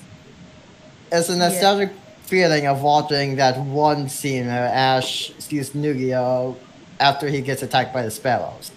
It's 1.13 1.29
a 1.29 1.37
nostalgic 1.37 1.91
feeling 2.23 2.67
of 2.67 2.81
watching 2.83 3.37
that 3.37 3.59
one 3.59 4.09
scene 4.09 4.47
where 4.47 4.69
Ash 4.69 5.33
sees 5.39 5.71
Lugia 5.71 6.57
after 6.99 7.29
he 7.29 7.41
gets 7.41 7.63
attacked 7.63 7.93
by 7.93 8.03
the 8.03 8.09
Spearows. 8.09 8.71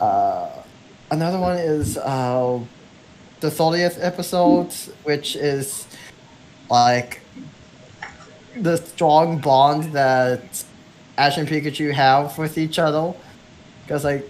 Uh, 0.00 0.50
another 1.10 1.38
one 1.40 1.56
is 1.56 1.96
uh, 1.96 2.60
the 3.40 3.48
30th 3.48 3.98
episode, 4.00 4.72
which 5.04 5.36
is 5.36 5.86
like 6.70 7.20
the 8.56 8.76
strong 8.76 9.38
bond 9.38 9.92
that 9.92 10.64
Ash 11.16 11.36
and 11.36 11.48
Pikachu 11.48 11.92
have 11.92 12.36
with 12.38 12.58
each 12.58 12.78
other. 12.78 13.14
Because, 13.82 14.04
like, 14.04 14.28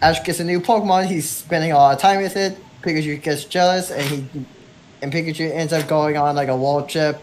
Ash 0.00 0.22
gets 0.24 0.40
a 0.40 0.44
new 0.44 0.60
Pokemon, 0.60 1.06
he's 1.06 1.28
spending 1.28 1.72
a 1.72 1.76
lot 1.76 1.94
of 1.94 2.00
time 2.00 2.22
with 2.22 2.36
it. 2.36 2.58
Pikachu 2.82 3.22
gets 3.22 3.44
jealous, 3.44 3.90
and 3.90 4.02
he 4.02 4.46
and 5.02 5.12
Pikachu 5.12 5.52
ends 5.52 5.72
up 5.72 5.86
going 5.88 6.16
on 6.16 6.34
like 6.36 6.48
a 6.48 6.56
world 6.56 6.88
trip 6.88 7.20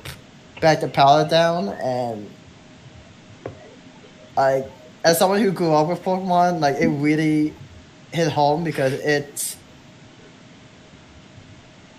back 0.62 0.80
to 0.82 0.88
Paladin. 0.88 1.74
And 1.82 2.30
like, 4.38 4.70
as 5.04 5.18
someone 5.18 5.41
who 5.41 5.52
grew 5.52 5.74
up 5.74 5.88
with 5.88 6.04
Pokemon, 6.04 6.60
like 6.60 6.76
it 6.76 6.88
really 6.88 7.54
hit 8.12 8.32
home 8.32 8.64
because 8.64 8.93
it's 8.93 9.58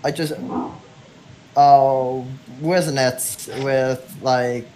I 0.03 0.11
just 0.11 0.33
uh 1.55 2.23
with 3.63 4.17
like 4.21 4.67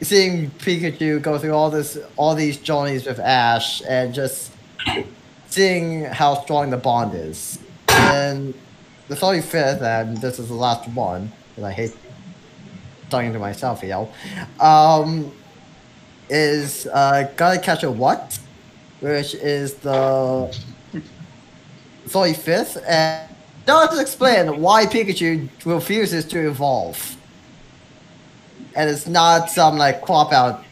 seeing 0.00 0.50
Pikachu 0.50 1.20
go 1.20 1.38
through 1.38 1.52
all 1.52 1.70
this 1.70 1.98
all 2.16 2.34
these 2.34 2.56
journeys 2.56 3.06
with 3.06 3.18
Ash 3.18 3.82
and 3.88 4.14
just 4.14 4.52
seeing 5.48 6.04
how 6.04 6.34
strong 6.42 6.70
the 6.70 6.76
bond 6.76 7.14
is. 7.14 7.58
And 7.88 8.54
the 9.08 9.14
35th, 9.14 9.82
and 9.82 10.16
this 10.18 10.38
is 10.38 10.48
the 10.48 10.54
last 10.54 10.88
one, 10.90 11.32
because 11.50 11.64
I 11.64 11.72
hate 11.72 11.96
talking 13.10 13.32
to 13.32 13.38
myself, 13.38 13.82
you 13.82 13.88
know, 13.88 14.12
um, 14.60 15.32
is 16.28 16.86
uh, 16.86 17.30
Gotta 17.36 17.58
Catch 17.58 17.82
a 17.82 17.90
What, 17.90 18.38
which 19.00 19.34
is 19.34 19.74
the 19.74 20.54
35th, 22.06 22.82
and 22.86 23.27
does 23.68 24.00
explain 24.00 24.60
why 24.60 24.86
Pikachu 24.86 25.48
refuses 25.64 26.24
to 26.24 26.48
evolve. 26.48 27.16
And 28.74 28.88
it's 28.88 29.06
not 29.06 29.50
some 29.50 29.76
like 29.76 30.00
crop 30.02 30.32
out 30.32 30.64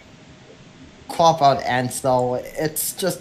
crop 1.09 1.43
out 1.43 1.63
answer. 1.63 2.41
It's 2.59 2.95
just 2.95 3.21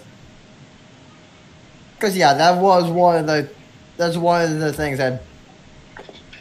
because 1.94 2.16
yeah, 2.16 2.34
that 2.34 2.60
was 2.60 2.90
one 2.90 3.16
of 3.16 3.26
the 3.26 3.50
that's 3.98 4.16
one 4.16 4.42
of 4.42 4.58
the 4.58 4.72
things 4.72 4.98
that 4.98 5.22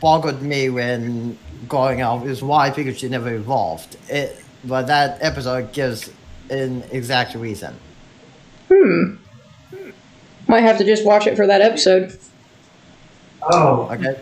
boggled 0.02 0.42
me 0.42 0.70
when 0.70 1.38
growing 1.68 2.02
up 2.02 2.26
is 2.26 2.42
why 2.42 2.70
Pikachu 2.70 3.10
never 3.10 3.34
evolved. 3.34 3.98
It 4.08 4.42
but 4.64 4.88
that 4.88 5.22
episode 5.22 5.74
gives 5.74 6.10
an 6.50 6.84
exact 6.92 7.36
reason. 7.36 7.76
Hmm. 8.72 9.16
Might 10.48 10.62
have 10.62 10.78
to 10.78 10.86
just 10.86 11.06
watch 11.06 11.28
it 11.28 11.36
for 11.36 11.48
that 11.48 11.62
episode. 11.62 12.18
Oh, 13.52 13.90
Okay. 13.92 14.20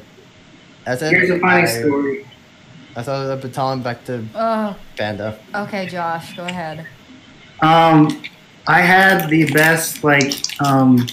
That's 0.85 1.01
it. 1.01 1.11
here's 1.11 1.29
a 1.29 1.39
funny 1.39 1.61
I, 1.61 1.65
story. 1.65 2.27
I 2.95 3.03
throw 3.03 3.25
the 3.27 3.37
baton 3.37 3.81
back 3.81 4.03
to 4.05 4.23
Oh, 4.35 4.75
Panda. 4.97 5.39
okay, 5.55 5.87
Josh, 5.87 6.35
go 6.35 6.43
ahead. 6.45 6.85
Um, 7.61 8.21
I 8.67 8.81
had 8.81 9.29
the 9.29 9.49
best 9.53 10.03
like 10.03 10.33
um, 10.61 11.07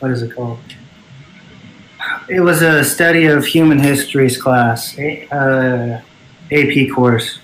what 0.00 0.10
is 0.10 0.22
it 0.22 0.34
called? 0.34 0.58
It 2.28 2.40
was 2.40 2.62
a 2.62 2.82
study 2.82 3.26
of 3.26 3.44
human 3.44 3.78
histories 3.78 4.40
class, 4.40 4.98
a- 4.98 5.26
uh, 5.30 6.00
AP 6.50 6.90
course, 6.94 7.38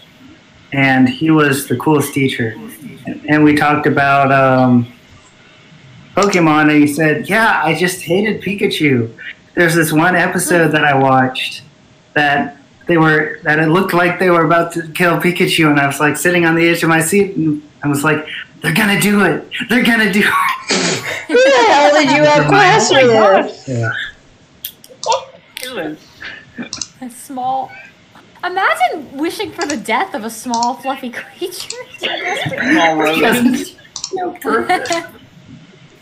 and 0.72 1.06
he 1.08 1.30
was 1.30 1.68
the 1.68 1.76
coolest 1.76 2.14
teacher. 2.14 2.54
And 3.28 3.44
we 3.44 3.54
talked 3.54 3.86
about 3.86 4.32
um, 4.32 4.86
Pokemon, 6.16 6.70
and 6.72 6.80
he 6.82 6.86
said, 6.86 7.28
"Yeah, 7.28 7.60
I 7.62 7.74
just 7.74 8.00
hated 8.02 8.40
Pikachu." 8.42 9.12
There's 9.60 9.74
this 9.74 9.92
one 9.92 10.16
episode 10.16 10.68
that 10.68 10.84
I 10.84 10.94
watched 10.94 11.60
that 12.14 12.56
they 12.86 12.96
were 12.96 13.40
that 13.42 13.58
it 13.58 13.66
looked 13.66 13.92
like 13.92 14.18
they 14.18 14.30
were 14.30 14.46
about 14.46 14.72
to 14.72 14.88
kill 14.88 15.18
Pikachu, 15.18 15.68
and 15.68 15.78
I 15.78 15.86
was 15.86 16.00
like 16.00 16.16
sitting 16.16 16.46
on 16.46 16.54
the 16.54 16.66
edge 16.66 16.82
of 16.82 16.88
my 16.88 17.02
seat, 17.02 17.36
and 17.36 17.62
I 17.82 17.88
was 17.88 18.02
like, 18.02 18.26
"They're 18.62 18.72
gonna 18.72 18.98
do 18.98 19.22
it! 19.22 19.46
They're 19.68 19.84
gonna 19.84 20.10
do 20.10 20.20
it!" 20.20 20.26
Who 21.28 21.34
the 21.34 21.64
hell 21.68 21.92
did 21.92 22.10
you 22.10 22.24
have 22.24 22.46
oh 22.46 22.48
class 22.48 22.90
with? 22.90 23.68
Yeah. 23.68 23.92
A 27.02 27.10
small. 27.10 27.70
Imagine 28.42 29.18
wishing 29.18 29.52
for 29.52 29.66
the 29.66 29.76
death 29.76 30.14
of 30.14 30.24
a 30.24 30.30
small, 30.30 30.72
fluffy 30.76 31.10
creature. 31.10 31.76
Small 31.98 32.96
rodent. 32.96 33.76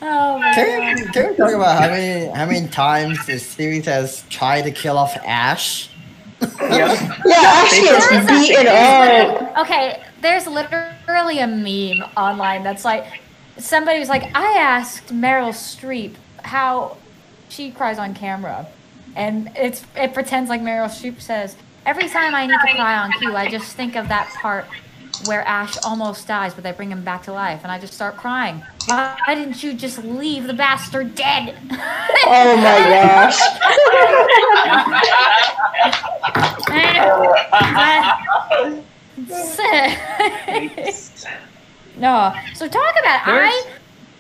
oh 0.03 0.39
my 0.39 0.55
Can 0.55 0.97
god. 0.97 1.07
we, 1.07 1.13
can 1.13 1.31
we 1.31 1.37
talk 1.37 1.53
about 1.53 1.83
how 1.83 1.89
many 1.89 2.27
how 2.33 2.47
many 2.47 2.69
times 2.69 3.25
this 3.27 3.47
series 3.47 3.87
has 3.87 4.23
tried 4.29 4.63
to 4.63 4.71
kill 4.71 4.97
off 4.99 5.17
Ash? 5.25 5.91
Yep. 6.41 6.51
Yeah, 6.61 7.37
Ash 7.37 7.81
gets 7.81 8.27
beaten 8.27 8.67
up. 8.69 9.59
Okay, 9.59 10.03
there's 10.21 10.47
literally 10.47 11.39
a 11.41 11.47
meme 11.47 12.09
online 12.17 12.63
that's 12.63 12.85
like 12.85 13.05
somebody 13.59 13.99
was 13.99 14.09
like, 14.09 14.25
I 14.37 14.59
asked 14.59 15.13
Meryl 15.13 15.51
Streep 15.51 16.15
how 16.43 16.97
she 17.49 17.71
cries 17.71 17.99
on 17.99 18.15
camera. 18.15 18.67
And 19.17 19.51
it's 19.57 19.85
it 19.97 20.15
pretends 20.15 20.49
like 20.49 20.61
Meryl 20.61 20.87
Streep 20.87 21.21
says, 21.21 21.57
Every 21.87 22.09
time 22.09 22.35
I 22.35 22.47
need 22.47 22.53
to 22.53 22.75
cry 22.75 22.99
on 22.99 23.11
cue, 23.13 23.35
I 23.35 23.49
just 23.49 23.75
think 23.75 23.97
of 23.97 24.09
that 24.09 24.29
part 24.41 24.67
where 25.27 25.43
Ash 25.47 25.77
almost 25.85 26.27
dies, 26.29 26.55
but 26.55 26.63
they 26.65 26.73
bring 26.73 26.91
him 26.91 27.03
back 27.05 27.23
to 27.25 27.33
life, 27.33 27.61
and 27.63 27.73
I 27.73 27.79
just 27.79 27.93
start 27.95 28.17
crying. 28.17 28.63
Why 28.87 29.17
didn't 29.29 29.63
you 29.63 29.75
just 29.75 29.99
leave 30.05 30.47
the 30.47 30.55
bastard 30.55 31.15
dead? 31.15 31.57
Oh 32.31 32.57
my 32.57 32.79
gosh. 32.91 33.39
no. 41.97 42.33
So 42.55 42.69
talk 42.69 42.95
about 43.01 43.27
There's- 43.27 43.53
I. 43.55 43.67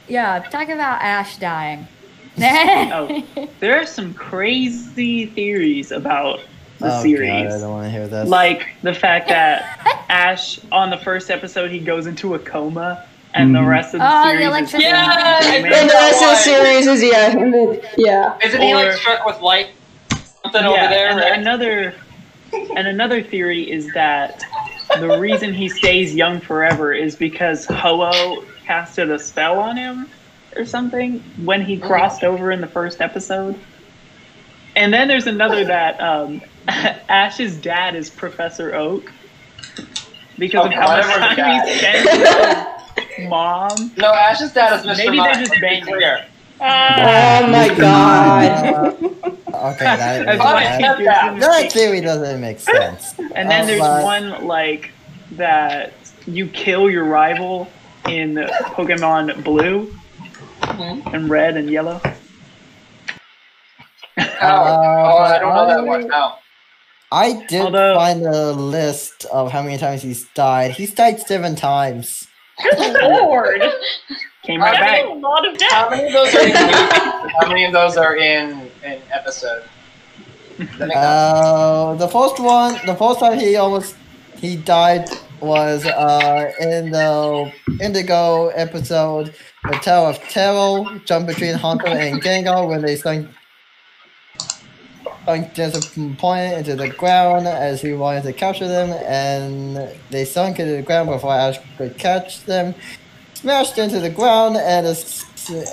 Yeah, 0.08 0.38
talk 0.50 0.68
about 0.68 1.02
Ash 1.02 1.36
dying. 1.38 1.86
Oh, 2.40 3.24
there 3.58 3.80
are 3.80 3.86
some 3.86 4.14
crazy 4.14 5.26
theories 5.26 5.90
about 5.90 6.40
the 6.78 6.86
oh, 6.86 6.88
God, 6.90 6.98
I 6.98 7.02
series. 7.02 7.60
don't 7.60 7.70
want 7.72 7.84
to 7.86 7.90
hear 7.90 8.06
this. 8.08 8.28
Like 8.28 8.68
the 8.82 8.94
fact 8.94 9.28
that 9.28 10.04
Ash 10.08 10.60
on 10.72 10.90
the 10.90 10.96
first 10.98 11.30
episode 11.30 11.70
he 11.70 11.78
goes 11.78 12.06
into 12.06 12.34
a 12.34 12.38
coma 12.38 13.06
and 13.34 13.54
the 13.54 13.58
Mhm. 13.58 13.68
rest 13.68 13.94
of 13.94 14.00
the 14.00 14.06
Oh, 14.08 14.22
the 14.24 14.30
series 14.30 14.40
is 14.40 14.46
electricity. 14.48 14.82
Yeah, 14.84 15.44
And 15.54 15.64
the 15.64 15.94
rest 15.94 16.22
of 16.22 16.28
the 16.30 16.36
series 16.36 16.86
is 16.86 17.02
yeah, 17.02 17.34
then- 17.34 17.80
yeah. 17.96 18.38
Isn't 18.44 18.60
he 18.62 18.74
like 18.74 18.92
struck 18.92 19.26
with 19.26 19.40
light? 19.40 19.68
Something 20.42 20.62
yeah, 20.62 20.68
over 20.70 20.88
there, 20.88 21.08
and 21.10 21.18
right? 21.20 21.38
another 21.38 21.94
and 22.76 22.88
another 22.88 23.22
theory 23.22 23.70
is 23.70 23.92
that 23.92 24.42
the 24.98 25.18
reason 25.18 25.52
he 25.52 25.68
stays 25.68 26.14
young 26.14 26.40
forever 26.40 26.94
is 26.94 27.14
because 27.14 27.66
Ho-Oh 27.66 28.42
casted 28.64 29.10
a 29.10 29.18
spell 29.18 29.58
on 29.58 29.76
him 29.76 30.08
or 30.56 30.64
something 30.64 31.18
when 31.44 31.60
he 31.60 31.76
crossed 31.76 32.24
over 32.24 32.50
in 32.50 32.62
the 32.62 32.66
first 32.66 33.02
episode. 33.02 33.54
And 34.76 34.94
then 34.94 35.06
there's 35.08 35.26
another 35.26 35.64
that 35.66 36.00
um, 36.00 36.40
Ash's 37.08 37.56
dad 37.56 37.94
is 37.94 38.10
Professor 38.10 38.74
Oak 38.74 39.10
because 40.38 40.66
of 40.66 40.72
Okay, 40.72 40.74
how 40.80 40.88
much 40.88 41.06
whatever 41.06 41.34
time 41.34 41.64
he 41.66 41.70
is. 41.70 41.78
spends 41.78 42.06
with 42.96 43.08
his 43.16 43.28
mom. 43.28 43.92
No, 43.96 44.12
Ash's 44.12 44.52
dad 44.52 44.80
is 44.80 44.86
Mr. 44.86 44.96
Maybe 44.98 45.16
Mime, 45.16 45.24
they're 45.32 45.40
just 45.40 45.52
to 45.54 45.56
be 45.56 45.66
banging. 45.66 45.84
clear. 45.84 46.26
Uh, 46.60 47.42
Oh 47.44 47.46
my 47.50 47.74
god. 47.74 49.04
Okay, 49.58 49.84
that, 49.84 50.24
That's 50.26 50.38
why 50.38 50.62
that, 50.78 50.98
that- 50.98 51.40
that 51.40 51.72
theory 51.72 52.00
doesn't 52.00 52.40
make 52.40 52.60
sense. 52.60 53.14
And 53.34 53.50
then 53.50 53.62
Uh, 53.62 53.66
there's 53.66 53.80
but- 53.80 54.02
one 54.04 54.46
like 54.46 54.90
that 55.32 55.92
you 56.28 56.46
kill 56.46 56.88
your 56.88 57.02
rival 57.04 57.66
in 58.06 58.34
Pokemon 58.76 59.42
Blue 59.42 59.92
Mhm. 60.60 61.12
and 61.12 61.28
Red 61.30 61.56
and 61.56 61.68
Yellow. 61.70 62.00
Oh, 64.16 64.22
oh, 64.42 65.18
I 65.18 65.38
don't 65.40 65.54
know 65.54 65.66
that 65.66 65.84
one. 65.84 66.06
No. 66.06 66.34
I 67.10 67.44
did 67.48 67.62
Although- 67.62 67.94
find 67.94 68.22
a 68.26 68.52
list 68.52 69.24
of 69.32 69.50
how 69.50 69.62
many 69.62 69.78
times 69.78 70.02
he's 70.02 70.24
died. 70.34 70.72
He's 70.72 70.92
died 70.94 71.20
seven 71.20 71.56
times. 71.56 72.26
good 72.62 73.02
lord. 73.02 73.62
Came 74.44 74.60
right 74.60 74.78
back. 74.78 75.04
a 75.04 75.08
lot 75.10 75.46
of 75.46 75.56
How 75.70 75.90
many 75.90 76.06
of 76.06 76.12
those 76.12 76.34
are 76.34 76.40
in 76.40 76.46
movies? 76.52 77.32
How 77.40 77.48
many 77.48 77.64
of 77.64 77.72
those 77.72 77.96
are 77.96 78.16
in 78.16 78.70
in 78.84 79.00
episode? 79.12 79.62
Does 80.58 80.68
that 80.78 80.88
make 80.88 80.92
sense? 80.92 80.96
Uh, 80.96 81.94
the 81.98 82.08
first 82.08 82.40
one, 82.40 82.74
the 82.86 82.94
first 82.94 83.20
time 83.20 83.38
he 83.38 83.56
almost 83.56 83.94
he 84.36 84.56
died 84.56 85.08
was 85.40 85.86
uh 85.86 86.50
in 86.60 86.90
the 86.90 87.52
Indigo 87.80 88.48
episode, 88.48 89.34
the 89.70 89.76
Tower 89.76 90.08
of 90.10 90.18
Terror, 90.28 90.84
jump 91.04 91.26
between 91.28 91.54
Haunter 91.54 91.86
and 91.88 92.20
Gengar 92.22 92.68
when 92.68 92.82
they 92.82 92.96
sunk 92.96 93.28
sunk 95.28 95.52
disappointed 95.54 96.58
into 96.58 96.74
the 96.76 96.88
ground 96.88 97.46
as 97.46 97.82
he 97.82 97.92
wanted 97.92 98.22
to 98.22 98.32
capture 98.32 98.66
them, 98.66 98.90
and 99.06 99.76
they 100.10 100.24
sunk 100.24 100.58
into 100.58 100.72
the 100.76 100.82
ground 100.82 101.08
before 101.10 101.32
Ash 101.34 101.58
could 101.76 101.98
catch 101.98 102.42
them. 102.44 102.74
Smashed 103.34 103.76
into 103.78 104.00
the 104.00 104.08
ground, 104.10 104.56
and 104.56 104.86
the 104.86 104.90
s- 104.90 105.24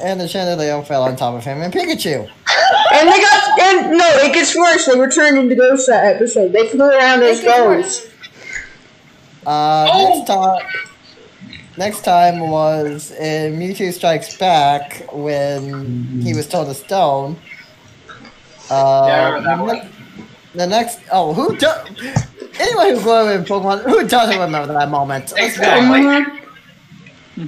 and 0.04 0.20
the 0.20 0.28
chandelier 0.28 0.82
fell 0.84 1.04
on 1.04 1.16
top 1.16 1.34
of 1.36 1.44
him 1.44 1.62
and 1.62 1.74
Pikachu. 1.74 2.30
And 2.94 3.08
they 3.10 3.20
got 3.22 3.60
and 3.60 3.98
no, 3.98 4.08
it 4.24 4.34
gets 4.34 4.56
worse. 4.56 4.86
They 4.86 4.96
were 4.98 5.10
turned 5.10 5.38
into 5.38 5.56
ghosts 5.56 5.88
that 5.88 6.16
episode. 6.16 6.52
They 6.52 6.68
flew 6.70 6.86
around 6.90 7.22
as 7.24 7.42
ghosts. 7.42 8.08
Uh, 9.46 9.88
Oh! 9.92 10.04
next 10.16 10.28
time, 10.28 10.68
next 11.78 12.02
time 12.04 12.40
was 12.50 13.12
in 13.12 13.60
Mewtwo 13.60 13.92
Strikes 13.94 14.38
Back 14.38 15.06
when 15.12 16.22
he 16.24 16.34
was 16.34 16.48
told 16.48 16.70
a 16.70 16.74
stone. 16.74 17.38
Uh, 18.70 19.06
Yeah, 19.08 19.14
I 19.14 19.30
remember 19.30 19.46
that 19.46 19.58
the 19.58 19.64
one. 19.64 19.76
ne- 19.78 19.92
The 20.56 20.68
next, 20.68 21.00
oh, 21.12 21.34
who 21.34 21.56
do, 21.58 21.68
anyone 22.60 22.90
who's 22.96 23.06
up 23.08 23.28
in 23.36 23.44
Pokemon, 23.44 23.84
who 23.84 24.08
doesn't 24.08 24.40
remember 24.40 24.74
that 24.74 24.90
moment? 24.90 25.34
Exactly. 25.38 26.42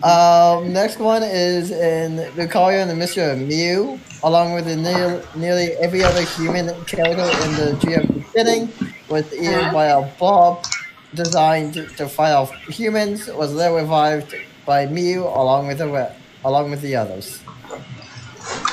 Um, 0.04 0.74
next 0.74 1.00
one 1.00 1.24
is 1.24 1.72
in 1.72 2.18
Lucario 2.36 2.82
and 2.82 2.90
the 2.92 2.96
Mystery 2.96 3.24
of 3.32 3.38
Mew, 3.40 3.98
along 4.24 4.54
with 4.54 4.68
near, 4.68 5.24
nearly 5.36 5.72
every 5.80 6.04
other 6.04 6.22
human 6.24 6.68
character 6.84 7.24
in 7.46 7.52
the 7.56 7.78
GM 7.80 8.26
beginning, 8.26 8.70
was 9.08 9.32
eaten 9.34 9.72
by 9.74 9.86
a 9.86 10.02
blob 10.20 10.66
designed 11.14 11.76
to 11.96 12.10
fight 12.10 12.34
off 12.34 12.52
humans, 12.68 13.28
was 13.28 13.56
then 13.56 13.74
revived 13.74 14.36
by 14.66 14.86
Mew 14.88 15.24
along 15.24 15.68
with 15.68 15.78
the 15.78 15.88
re- 15.88 16.12
along 16.44 16.70
with 16.70 16.82
the 16.82 16.94
others. 16.98 17.40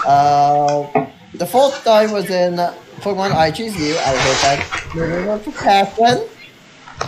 Uh, 0.05 1.04
the 1.35 1.47
fourth 1.47 1.83
time 1.85 2.13
was 2.13 2.31
in 2.31 2.57
Pokemon 3.01 3.33
I 3.33 3.51
Choose 3.51 3.77
You. 3.79 3.95
I 3.97 4.17
hate 4.17 4.41
that. 4.43 4.95
Moving 4.95 5.29
on 5.29 5.43
to 5.43 5.51
Passion. 5.53 6.29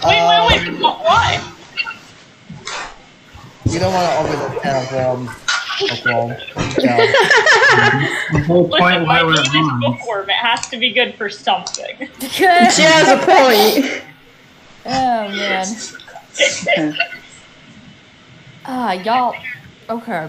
Wait, 0.04 0.22
wait, 0.28 0.42
wait. 0.48 0.78
wh- 0.78 1.04
Why? 1.04 1.52
You 3.68 3.78
don't 3.80 3.92
want 3.92 4.06
to 4.10 4.18
open 4.18 4.38
the 4.52 4.60
can 4.60 4.76
of 4.76 4.92
worms. 4.92 5.30
Of 5.90 6.02
The 8.32 8.44
whole 8.46 8.68
point 8.68 9.06
why 9.06 9.22
we're 9.22 9.32
name 9.32 9.42
is 9.44 9.54
wrong. 9.54 9.80
Bookworm. 9.80 10.28
It 10.30 10.36
has 10.36 10.68
to 10.70 10.78
be 10.78 10.92
good 10.92 11.14
for 11.16 11.28
something. 11.28 12.08
She 12.20 12.82
has 12.82 13.08
a 13.08 13.18
point. 13.18 14.02
Oh 14.88 15.28
man. 15.28 15.66
Ah, 18.68 18.92
y'all. 18.94 19.34
Okay. 19.88 20.28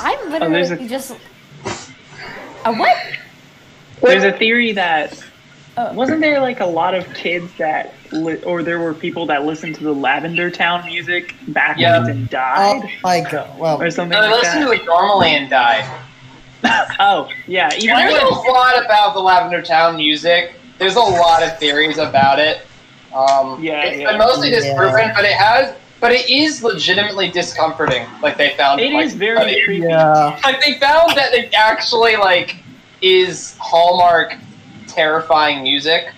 I'm 0.00 0.18
Oh, 0.18 0.28
literally 0.30 0.62
a- 0.62 0.88
just. 0.88 1.12
A 2.64 2.72
what? 2.72 2.96
There's 4.02 4.24
a 4.24 4.32
theory 4.32 4.72
that 4.72 5.18
Oh. 5.78 5.92
wasn't 5.92 6.22
there 6.22 6.40
like 6.40 6.60
a 6.60 6.66
lot 6.66 6.94
of 6.94 7.12
kids 7.12 7.52
that 7.58 7.92
li- 8.10 8.42
or 8.44 8.62
there 8.62 8.78
were 8.78 8.94
people 8.94 9.26
that 9.26 9.44
listened 9.44 9.74
to 9.74 9.84
the 9.84 9.92
Lavender 9.92 10.50
Town 10.50 10.86
music 10.86 11.34
backwards 11.48 11.80
Yeah. 11.80 12.06
and 12.06 12.24
Oh 12.24 12.30
died 12.30 12.90
my 13.04 13.20
god. 13.20 13.58
Well, 13.58 13.82
or 13.82 13.90
something 13.90 14.18
No, 14.18 14.22
they 14.22 14.32
like 14.32 14.42
listened 14.42 14.64
to 14.64 14.72
it 14.72 14.86
normally 14.86 15.34
and 15.34 15.50
died. 15.50 15.84
Oh 16.98 17.28
yeah, 17.46 17.68
even 17.76 17.94
There's 17.94 18.14
though 18.14 18.28
a 18.28 18.50
lot 18.50 18.82
about 18.84 19.12
the 19.14 19.20
Lavender 19.20 19.60
Town 19.60 19.96
music. 19.96 20.54
There's 20.78 20.96
a 20.96 21.00
lot 21.00 21.42
of 21.42 21.58
theories 21.58 21.98
about 21.98 22.38
it. 22.38 22.66
Um, 23.14 23.62
Yeah, 23.62 23.82
it's 23.82 23.98
yeah. 24.00 24.10
been 24.12 24.18
mostly 24.18 24.50
Yeah. 24.50 24.60
disproven, 24.60 25.12
but 25.14 25.24
it 25.26 25.32
has, 25.34 25.74
but 26.00 26.10
it 26.12 26.28
is 26.28 26.62
legitimately 26.62 27.28
discomforting. 27.30 28.06
Like 28.22 28.36
they 28.38 28.50
found, 28.56 28.80
it 28.80 28.92
like, 28.92 29.04
is 29.06 29.14
very 29.14 29.36
like, 29.36 29.64
creepy. 29.64 29.86
yeah. 29.86 30.38
like 30.42 30.64
they 30.64 30.74
found 30.78 31.14
that 31.16 31.34
it 31.34 31.52
actually 31.54 32.16
like 32.16 32.56
is 33.02 33.56
Hallmark 33.58 34.34
terrifying 34.88 35.62
music. 35.62 36.12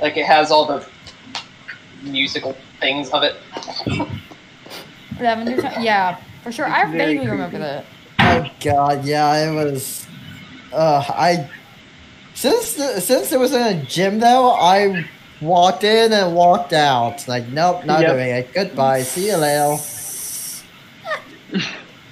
Like 0.00 0.16
it 0.16 0.26
has 0.26 0.50
all 0.50 0.66
the 0.66 0.86
musical 2.02 2.56
things 2.80 3.10
of 3.10 3.22
it. 3.22 3.36
Lavender 5.20 5.60
Town- 5.60 5.82
Yeah, 5.82 6.16
for 6.42 6.52
sure. 6.52 6.66
I 6.66 6.82
It's 6.82 6.90
very 6.92 7.14
vaguely 7.16 7.28
remember 7.30 7.58
that. 7.58 7.84
Oh 8.20 8.50
god, 8.60 9.04
yeah, 9.04 9.50
it 9.50 9.54
was. 9.54 10.06
Uh, 10.72 11.02
I 11.08 11.48
since 12.34 12.74
the, 12.74 13.00
since 13.00 13.32
it 13.32 13.40
was 13.40 13.52
in 13.54 13.62
a 13.62 13.82
gym 13.84 14.18
though, 14.20 14.50
I 14.50 15.06
walked 15.40 15.84
in 15.84 16.12
and 16.12 16.34
walked 16.34 16.72
out. 16.74 17.26
Like, 17.28 17.48
nope, 17.48 17.84
not 17.86 18.00
Yep. 18.02 18.12
doing 18.12 18.28
it. 18.30 18.52
Goodbye. 18.52 19.02
See 19.02 19.28
you 19.28 19.36
later. 19.36 19.76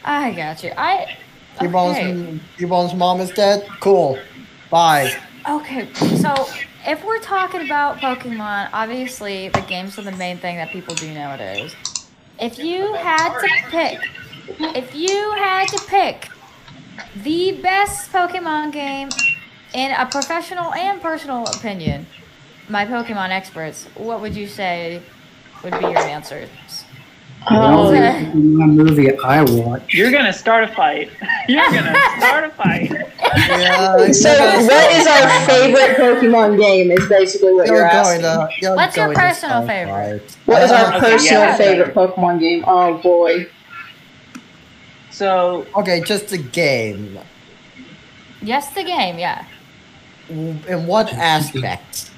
I 0.05 0.32
got 0.32 0.62
you. 0.62 0.72
I. 0.76 1.16
Cubone's 1.59 1.96
Okay. 1.98 2.40
Cubone's 2.57 2.94
mom 2.94 3.20
is 3.20 3.30
dead. 3.30 3.66
Cool. 3.80 4.18
Bye. 4.70 5.14
Okay, 5.48 5.92
so 5.94 6.48
if 6.86 7.05
we're 7.05 7.20
talking 7.20 7.61
about 7.61 7.98
Pokemon, 7.98 8.70
obviously 8.72 9.50
the 9.50 9.61
games 9.62 9.98
are 9.98 10.02
the 10.02 10.12
main 10.12 10.38
thing 10.38 10.57
that 10.57 10.70
people 10.70 10.94
do 10.94 11.12
nowadays. 11.12 11.74
If 12.40 12.59
you 12.59 12.94
had 12.94 13.38
to 13.38 13.70
pick, 13.70 14.00
if 14.74 14.94
you 14.94 15.32
had 15.32 15.68
to 15.68 15.84
pick 15.86 16.28
the 17.22 17.61
best 17.61 18.11
Pokemon 18.11 18.72
game 18.72 19.11
in 19.74 19.92
a 19.92 20.07
professional 20.07 20.72
and 20.72 21.00
personal 21.00 21.44
opinion, 21.46 22.07
my 22.68 22.86
Pokemon 22.86 23.28
experts, 23.30 23.86
what 23.94 24.20
would 24.20 24.34
you 24.34 24.46
say 24.46 25.02
would 25.62 25.78
be 25.78 25.84
your 25.86 25.98
answers? 25.98 26.48
Oh, 27.51 27.88
Okay. 27.88 28.24
Pokemon 28.32 28.74
movie 28.74 29.18
I 29.18 29.42
watch. 29.42 29.92
You're 29.92 30.11
gonna 30.11 30.32
start 30.32 30.64
a 30.64 30.68
fight. 30.74 31.11
You're 31.49 31.70
gonna 31.70 31.95
start 32.18 32.45
a 32.45 32.51
fight. 32.51 32.90
Yeah. 32.90 34.11
So, 34.12 34.30
what 34.30 34.92
is 34.92 35.07
our 35.07 35.47
favorite 35.47 35.97
Pokemon 35.99 36.59
game? 36.59 36.90
Is 36.90 37.07
basically 37.09 37.53
what 37.53 37.66
you're, 37.66 37.76
You're 37.76 37.86
asking. 37.86 38.22
to. 38.22 38.49
You're 38.61 38.76
What's 38.76 38.97
your 38.97 39.12
personal 39.14 39.66
favorite? 39.66 40.22
fight. 40.30 40.36
What 40.47 40.62
is 40.62 40.70
our 40.72 40.88
Okay, 40.97 41.01
personal 41.01 41.42
yeah. 41.42 41.57
favorite 41.57 41.95
Pokemon 41.95 42.40
game? 42.40 42.64
Oh 42.66 42.99
boy. 42.99 43.47
So 45.11 45.66
Okay, 45.76 46.01
just 46.01 46.28
the 46.28 46.38
game. 46.38 47.18
Yes, 48.42 48.70
the 48.74 48.84
game, 48.84 49.18
yeah. 49.18 49.45
In 50.28 50.86
what 50.86 51.12
aspect? 51.12 52.11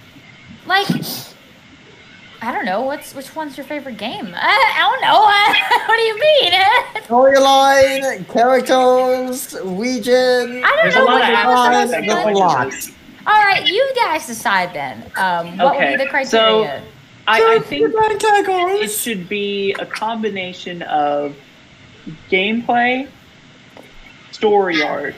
Like, 0.66 0.86
I 2.46 2.52
don't 2.52 2.64
know. 2.64 2.82
What's 2.82 3.12
which 3.12 3.34
one's 3.34 3.56
your 3.56 3.66
favorite 3.66 3.96
game? 3.96 4.32
I, 4.32 4.72
I 4.76 4.78
don't 4.78 5.00
know. 5.00 5.20
what 5.88 5.96
do 5.96 6.02
you 6.02 6.20
mean? 6.20 6.52
Storyline, 7.08 8.28
characters, 8.32 9.52
region. 9.64 10.62
I 10.64 10.68
don't 10.70 10.76
There's 10.84 10.94
a 10.94 10.98
know 11.00 11.04
lot 11.06 11.14
what 11.14 11.22
of 11.22 11.34
happens. 11.34 11.90
There's 11.90 12.06
that 12.06 12.32
a 12.32 12.38
lot. 12.38 12.72
All 13.26 13.42
right, 13.44 13.66
you 13.66 13.92
guys 13.96 14.28
decide 14.28 14.72
then. 14.72 15.10
Um, 15.16 15.58
what 15.58 15.74
Okay, 15.74 15.90
would 15.90 15.98
be 15.98 16.04
the 16.04 16.24
so- 16.24 16.62
criteria? 16.62 16.82
I, 17.28 17.56
I 17.56 17.58
think 17.58 17.92
it 17.92 18.88
should 18.92 19.28
be 19.28 19.72
a 19.80 19.84
combination 19.86 20.82
of 20.82 21.34
gameplay, 22.30 23.08
story 24.30 24.80
arc, 24.80 25.16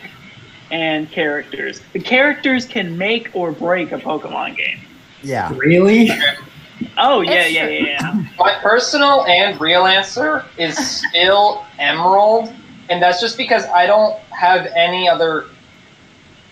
and 0.71 1.11
characters. 1.11 1.83
The 1.93 2.01
characters 2.01 2.65
can 2.65 2.97
make 2.97 3.29
or 3.35 3.53
break 3.53 3.93
a 3.93 3.99
Pokemon 3.99 4.57
game. 4.57 4.81
Yeah. 5.23 5.53
Really? 5.55 6.11
Oh 6.97 7.21
yeah, 7.21 7.33
It's 7.33 7.53
yeah, 7.53 7.69
yeah, 7.69 7.87
yeah. 8.01 8.25
My 8.39 8.55
personal 8.63 9.25
and 9.27 9.61
real 9.61 9.87
answer 9.87 10.45
is 10.57 10.77
still 10.77 11.65
Emerald, 11.79 12.53
and 12.89 13.03
that's 13.03 13.21
just 13.21 13.37
because 13.37 13.65
I 13.67 13.87
don't 13.87 14.17
have 14.31 14.67
any 14.77 15.09
other. 15.09 15.47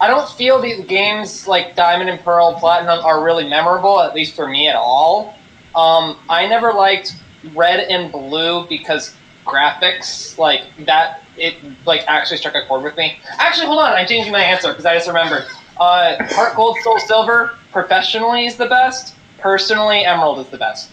I 0.00 0.08
don't 0.08 0.28
feel 0.30 0.60
the 0.60 0.82
games 0.84 1.46
like 1.46 1.74
Diamond 1.74 2.10
and 2.10 2.20
Pearl, 2.20 2.54
Platinum 2.54 3.04
are 3.04 3.24
really 3.24 3.48
memorable, 3.48 4.00
at 4.00 4.14
least 4.14 4.36
for 4.36 4.46
me 4.46 4.68
at 4.68 4.76
all. 4.76 5.34
Um, 5.74 6.18
I 6.28 6.46
never 6.46 6.72
liked 6.72 7.14
Red 7.54 7.80
and 7.80 8.12
Blue 8.12 8.66
because 8.66 9.14
graphics 9.46 10.36
like 10.38 10.62
that 10.86 11.22
it 11.36 11.56
like 11.86 12.04
actually 12.08 12.36
struck 12.36 12.54
a 12.54 12.66
chord 12.66 12.82
with 12.82 12.96
me. 12.96 13.18
Actually, 13.38 13.66
hold 13.66 13.78
on, 13.78 13.92
I'm 13.92 14.06
changing 14.06 14.32
my 14.32 14.42
answer 14.42 14.68
because 14.68 14.86
I 14.86 14.94
just 14.94 15.08
remembered. 15.08 15.44
Uh, 15.78 16.16
Heart 16.34 16.56
Gold, 16.56 16.78
Soul 16.82 16.98
Silver, 16.98 17.54
professionally 17.72 18.46
is 18.46 18.56
the 18.56 18.66
best. 18.66 19.15
Personally, 19.38 20.04
Emerald 20.04 20.38
is 20.38 20.50
the 20.50 20.58
best. 20.58 20.92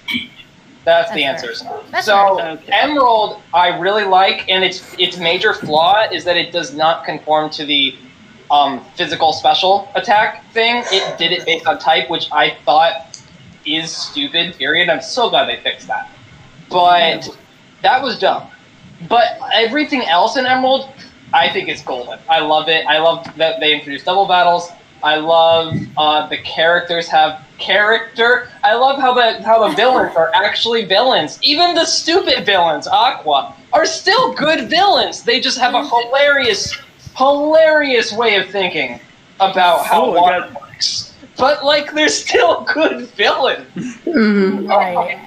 That's, 0.86 1.12
the 1.14 1.24
That's 1.24 1.44
answers. 1.44 1.64
That's 1.92 2.06
so 2.06 2.38
fair. 2.38 2.52
Okay. 2.52 2.72
Emerald, 2.74 3.42
I 3.54 3.80
really 3.80 4.04
like, 4.04 4.50
and 4.50 4.64
its 4.64 4.96
its 5.00 5.18
major 5.18 5.54
flaw 5.54 6.06
is 6.12 6.26
that 6.26 6.36
it 6.36 6.52
does 6.52 6.76
not 6.76 7.06
conform 7.06 7.50
to 7.52 7.66
the 7.66 7.96
um, 8.52 8.84
physical 8.96 9.32
special 9.32 9.90
attack 9.96 10.46
thing. 10.52 10.84
It 10.88 11.18
did 11.18 11.32
it 11.32 11.46
based 11.46 11.68
on 11.68 11.80
type, 11.80 12.10
which 12.10 12.30
I 12.32 12.58
thought 12.66 13.22
is 13.66 13.96
stupid. 13.96 14.56
Period. 14.58 14.90
I'm 14.90 15.02
so 15.02 15.30
glad 15.30 15.48
they 15.48 15.62
fixed 15.62 15.88
that. 15.88 16.12
But 16.70 17.30
that 17.82 18.02
was 18.04 18.20
dumb. 18.20 18.50
But 19.08 19.40
everything 19.54 20.04
else 20.04 20.38
in 20.38 20.46
Emerald, 20.46 20.90
I 21.34 21.50
think 21.50 21.70
is 21.70 21.82
golden. 21.82 22.20
I 22.30 22.40
love 22.40 22.68
it. 22.68 22.86
I 22.88 23.00
love 23.00 23.26
that 23.38 23.60
they 23.60 23.74
introduced 23.74 24.06
double 24.06 24.28
battles. 24.28 24.70
I 25.04 25.18
love 25.18 25.74
uh, 25.98 26.28
the 26.28 26.38
characters 26.38 27.08
have 27.10 27.46
character. 27.60 28.48
I 28.64 28.74
love 28.76 29.00
how 29.00 29.14
the 29.14 29.44
how 29.44 29.68
the 29.68 29.76
villains 29.76 30.16
are 30.16 30.32
actually 30.34 30.86
villains. 30.86 31.38
Even 31.42 31.76
the 31.76 31.86
stupid 31.86 32.46
villains, 32.46 32.88
Aqua, 32.88 33.54
are 33.74 33.86
still 33.86 34.34
good 34.34 34.70
villains. 34.70 35.24
They 35.24 35.42
just 35.42 35.58
have 35.60 35.74
a 35.74 35.86
hilarious, 35.88 36.74
hilarious 37.18 38.14
way 38.14 38.36
of 38.36 38.50
thinking 38.50 39.00
about 39.40 39.86
how 39.86 40.06
Oh, 40.06 40.12
water 40.22 40.40
got- 40.40 40.62
works. 40.62 41.14
But 41.38 41.66
like, 41.66 41.94
they're 41.94 42.08
still 42.10 42.62
good 42.74 43.08
villains. 43.10 43.68
Mhm. 44.06 44.70
Right. 44.70 45.20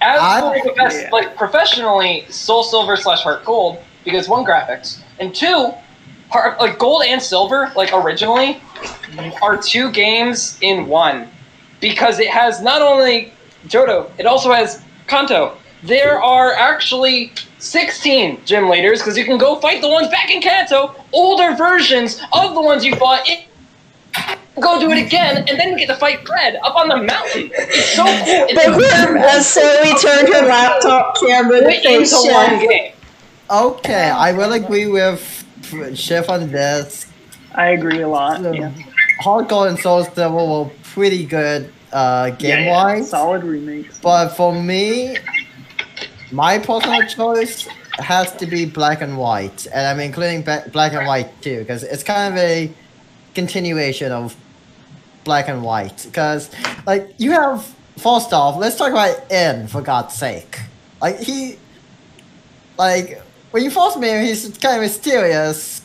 As 0.00 0.20
I- 0.20 0.40
for 0.40 0.68
the 0.68 0.74
best, 0.74 1.02
Yeah. 1.02 1.10
like 1.12 1.36
professionally, 1.36 2.26
Soul 2.30 2.64
Silver 2.64 2.96
slash 2.96 3.22
Heart 3.22 3.44
Gold 3.44 3.78
because 4.04 4.28
one 4.28 4.44
graphics 4.44 4.98
and 5.20 5.34
two, 5.34 5.72
Heart, 6.34 6.58
like 6.58 6.80
Gold 6.80 7.04
and 7.06 7.22
Silver, 7.22 7.70
like 7.76 7.92
originally, 7.92 8.60
are 9.40 9.56
two 9.56 9.92
games 9.92 10.58
in 10.62 10.88
one 10.88 11.28
because 11.80 12.18
it 12.18 12.26
has 12.26 12.60
not 12.60 12.82
only 12.82 13.32
Johto, 13.68 14.10
it 14.18 14.26
also 14.26 14.50
has 14.52 14.82
Kanto. 15.06 15.56
There 15.84 16.20
are 16.20 16.52
actually 16.54 17.30
16 17.60 18.44
gym 18.44 18.68
leaders 18.68 18.98
because 18.98 19.16
you 19.16 19.24
can 19.24 19.38
go 19.38 19.60
fight 19.60 19.80
the 19.80 19.88
ones 19.88 20.08
back 20.08 20.28
in 20.28 20.42
Kanto, 20.42 20.96
older 21.12 21.54
versions 21.54 22.20
of 22.32 22.54
the 22.56 22.60
ones 22.60 22.84
you 22.84 22.96
fought. 22.96 23.28
in 23.28 23.44
Go 24.60 24.80
do 24.80 24.90
it 24.90 25.06
again, 25.06 25.36
and 25.48 25.56
then 25.56 25.68
you 25.68 25.78
get 25.78 25.86
to 25.86 25.96
fight 25.96 26.26
Fred 26.26 26.56
up 26.64 26.74
on 26.74 26.88
the 26.88 26.96
mountain. 26.96 27.50
It's 27.54 27.94
so 27.94 28.02
cool. 28.02 28.46
It's 28.48 28.54
Bookworm 28.54 29.18
has 29.18 29.46
slowly 29.46 29.96
turned 30.00 30.34
her 30.34 30.46
laptop 30.46 31.16
camera 31.20 31.60
to 31.60 31.66
face 31.66 32.12
into 32.12 32.32
one 32.32 32.58
game. 32.68 32.92
Okay, 33.50 34.10
I 34.10 34.32
will 34.32 34.52
agree 34.52 34.86
with 34.86 35.43
Chef 35.96 36.28
on 36.28 36.50
this. 36.50 37.06
I 37.54 37.70
agree 37.70 38.00
a 38.02 38.08
lot. 38.08 38.40
Yeah. 38.42 38.72
Heart 39.20 39.48
Gold 39.48 39.68
and 39.68 39.78
Soul 39.78 40.04
Silver 40.04 40.34
were 40.34 40.70
pretty 40.82 41.24
good 41.24 41.72
uh, 41.92 42.30
Yeah, 42.32 42.36
game 42.36 42.64
yeah. 42.64 42.72
wise. 42.72 43.10
Solid 43.10 43.44
remakes. 43.44 43.98
But 44.00 44.30
for 44.30 44.52
me, 44.54 45.16
my 46.32 46.58
personal 46.58 47.06
choice 47.06 47.66
has 47.98 48.34
to 48.36 48.46
be 48.46 48.64
black 48.66 49.02
and 49.02 49.16
white, 49.16 49.66
and 49.72 49.86
I'm 49.86 50.00
including 50.00 50.42
black 50.42 50.92
and 50.92 51.06
white 51.06 51.30
too, 51.42 51.60
because 51.60 51.84
it's 51.84 52.02
kind 52.02 52.34
of 52.34 52.40
a 52.40 52.72
continuation 53.34 54.10
of 54.10 54.36
black 55.22 55.48
and 55.48 55.62
white. 55.62 56.02
Because, 56.04 56.50
like, 56.86 57.14
you 57.18 57.30
have 57.30 57.72
first 57.96 58.32
off, 58.32 58.56
let's 58.56 58.76
talk 58.76 58.90
about 58.90 59.30
N 59.30 59.68
for 59.68 59.80
God's 59.80 60.14
sake. 60.14 60.58
Like 61.00 61.18
he, 61.20 61.56
like 62.78 63.22
when 63.54 63.62
you 63.62 63.70
first 63.70 64.00
meet 64.00 64.10
him, 64.10 64.24
he's 64.24 64.48
kind 64.58 64.74
of 64.78 64.82
mysterious. 64.82 65.80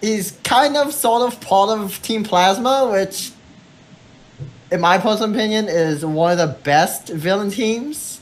He's 0.00 0.30
kind 0.44 0.76
of 0.76 0.94
sort 0.94 1.22
of 1.32 1.40
part 1.40 1.70
of 1.70 2.00
Team 2.02 2.22
Plasma, 2.22 2.88
which 2.88 3.32
in 4.70 4.80
my 4.80 4.96
personal 4.96 5.30
opinion, 5.30 5.66
is 5.68 6.04
one 6.04 6.30
of 6.30 6.38
the 6.38 6.56
best 6.62 7.08
villain 7.08 7.50
teams. 7.50 8.20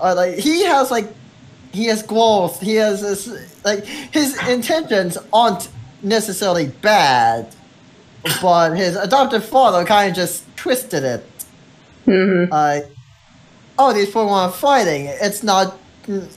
Uh, 0.00 0.14
like 0.14 0.36
he 0.36 0.64
has 0.64 0.90
like 0.90 1.06
he 1.72 1.84
has 1.84 2.02
growth. 2.02 2.62
He 2.62 2.76
has 2.76 3.02
this 3.02 3.28
like 3.62 3.84
his 3.84 4.36
intentions 4.48 5.18
aren't 5.30 5.68
necessarily 6.02 6.68
bad, 6.68 7.54
but 8.40 8.74
his 8.74 8.96
adoptive 8.96 9.44
father 9.44 9.84
kind 9.84 10.08
of 10.08 10.16
just 10.16 10.44
twisted 10.56 11.04
it. 11.04 11.26
Mhm. 12.06 12.50
Like, 12.50 12.86
oh, 13.78 13.92
these 13.92 14.06
people 14.06 14.30
are 14.30 14.50
fighting. 14.50 15.04
It's 15.06 15.42
not. 15.42 15.76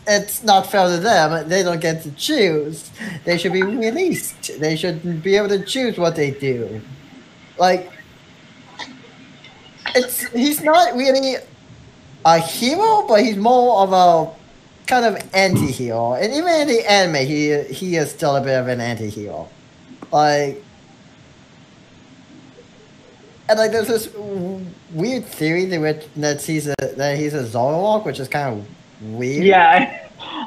It's 0.08 0.44
not 0.44 0.70
fair 0.72 0.88
to 0.88 0.98
them. 0.98 1.50
They 1.50 1.64
don't 1.64 1.80
get 1.80 2.04
to 2.04 2.12
choose. 2.12 2.92
They 3.26 3.38
should 3.38 3.54
be 3.54 3.64
released. 3.64 4.60
They 4.60 4.76
should 4.76 5.24
be 5.24 5.36
able 5.36 5.50
to 5.50 5.64
choose 5.66 5.98
what 5.98 6.16
they 6.16 6.32
do. 6.32 6.82
Like, 7.58 7.92
it's 9.96 10.24
he's 10.28 10.62
not 10.62 10.96
really 10.96 11.38
a 12.26 12.40
hero, 12.40 13.06
but 13.08 13.22
he's 13.22 13.38
more 13.38 13.82
of 13.82 13.94
a 13.94 14.32
kind 14.86 15.06
of 15.06 15.30
anti-hero. 15.34 16.14
And 16.14 16.34
even 16.34 16.62
in 16.62 16.68
the 16.68 16.92
anime, 16.92 17.26
he 17.26 17.64
he 17.64 17.96
is 17.96 18.12
still 18.12 18.36
a 18.36 18.42
bit 18.42 18.60
of 18.60 18.68
an 18.68 18.82
anti-hero. 18.82 19.50
Like, 20.12 20.64
and 23.50 23.60
like 23.60 23.72
there's 23.72 23.88
this 23.88 24.10
weird 24.92 25.26
theory 25.26 25.66
that 25.66 26.08
that 26.16 26.42
he's 26.42 26.68
a 26.68 26.76
that 26.80 27.18
he's 27.18 27.34
a 27.34 27.44
Zoroark, 27.44 28.06
which 28.06 28.20
is 28.20 28.28
kind 28.28 28.60
of 28.60 28.68
weird. 29.04 29.44
Yeah, 29.46 30.00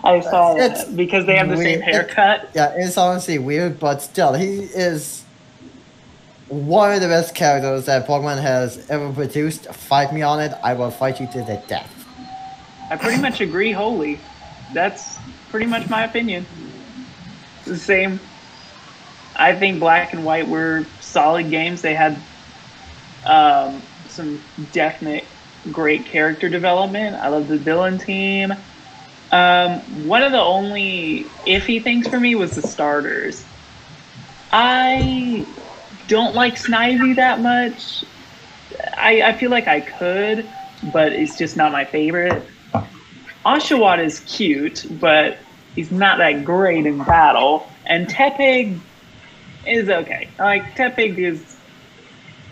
I, 0.02 0.16
I 0.16 0.20
saw 0.20 0.56
It's 0.56 0.84
that 0.84 0.96
because 0.96 1.26
they 1.26 1.36
have 1.36 1.48
the 1.48 1.56
same 1.56 1.80
weird. 1.80 1.82
haircut. 1.82 2.50
Yeah, 2.54 2.74
it's 2.76 2.96
honestly 2.96 3.38
weird, 3.38 3.78
but 3.78 4.02
still, 4.02 4.32
he 4.34 4.60
is 4.60 5.22
one 6.48 6.92
of 6.92 7.00
the 7.00 7.08
best 7.08 7.34
characters 7.34 7.86
that 7.86 8.06
Pokemon 8.06 8.40
has 8.40 8.88
ever 8.90 9.12
produced. 9.12 9.66
Fight 9.74 10.12
me 10.12 10.22
on 10.22 10.40
it, 10.40 10.52
I 10.62 10.74
will 10.74 10.90
fight 10.90 11.20
you 11.20 11.26
to 11.32 11.38
the 11.42 11.62
death. 11.68 11.92
I 12.90 12.96
pretty 12.96 13.20
much 13.20 13.40
agree 13.40 13.72
wholly. 13.72 14.20
That's 14.72 15.18
pretty 15.50 15.66
much 15.66 15.88
my 15.88 16.04
opinion. 16.04 16.46
It's 17.58 17.66
the 17.66 17.76
same. 17.76 18.20
I 19.34 19.54
think 19.54 19.80
Black 19.80 20.12
and 20.14 20.24
White 20.24 20.46
were 20.48 20.86
solid 21.00 21.50
games. 21.50 21.82
They 21.82 21.94
had 21.94 22.16
um, 23.26 23.82
some 24.08 24.40
definite 24.72 25.24
great 25.72 26.06
character 26.06 26.48
development. 26.48 27.16
I 27.16 27.28
love 27.28 27.48
the 27.48 27.58
villain 27.58 27.98
team. 27.98 28.54
Um, 29.32 29.80
one 30.06 30.22
of 30.22 30.32
the 30.32 30.40
only 30.40 31.24
iffy 31.46 31.82
things 31.82 32.06
for 32.08 32.20
me 32.20 32.34
was 32.34 32.54
the 32.54 32.62
starters. 32.62 33.44
I 34.52 35.46
don't 36.08 36.34
like 36.34 36.54
Snivy 36.54 37.16
that 37.16 37.40
much. 37.40 38.04
I, 38.96 39.22
I 39.22 39.32
feel 39.32 39.50
like 39.50 39.66
I 39.66 39.80
could, 39.80 40.48
but 40.92 41.12
it's 41.12 41.36
just 41.36 41.56
not 41.56 41.72
my 41.72 41.84
favorite. 41.84 42.42
Oshawott 43.44 44.04
is 44.04 44.20
cute, 44.20 44.86
but 45.00 45.38
he's 45.74 45.90
not 45.90 46.18
that 46.18 46.44
great 46.44 46.86
in 46.86 46.98
battle. 46.98 47.68
And 47.84 48.08
Tepig 48.08 48.78
is 49.66 49.88
okay. 49.88 50.28
Like 50.38 50.74
Tepig 50.76 51.18
is 51.18 51.55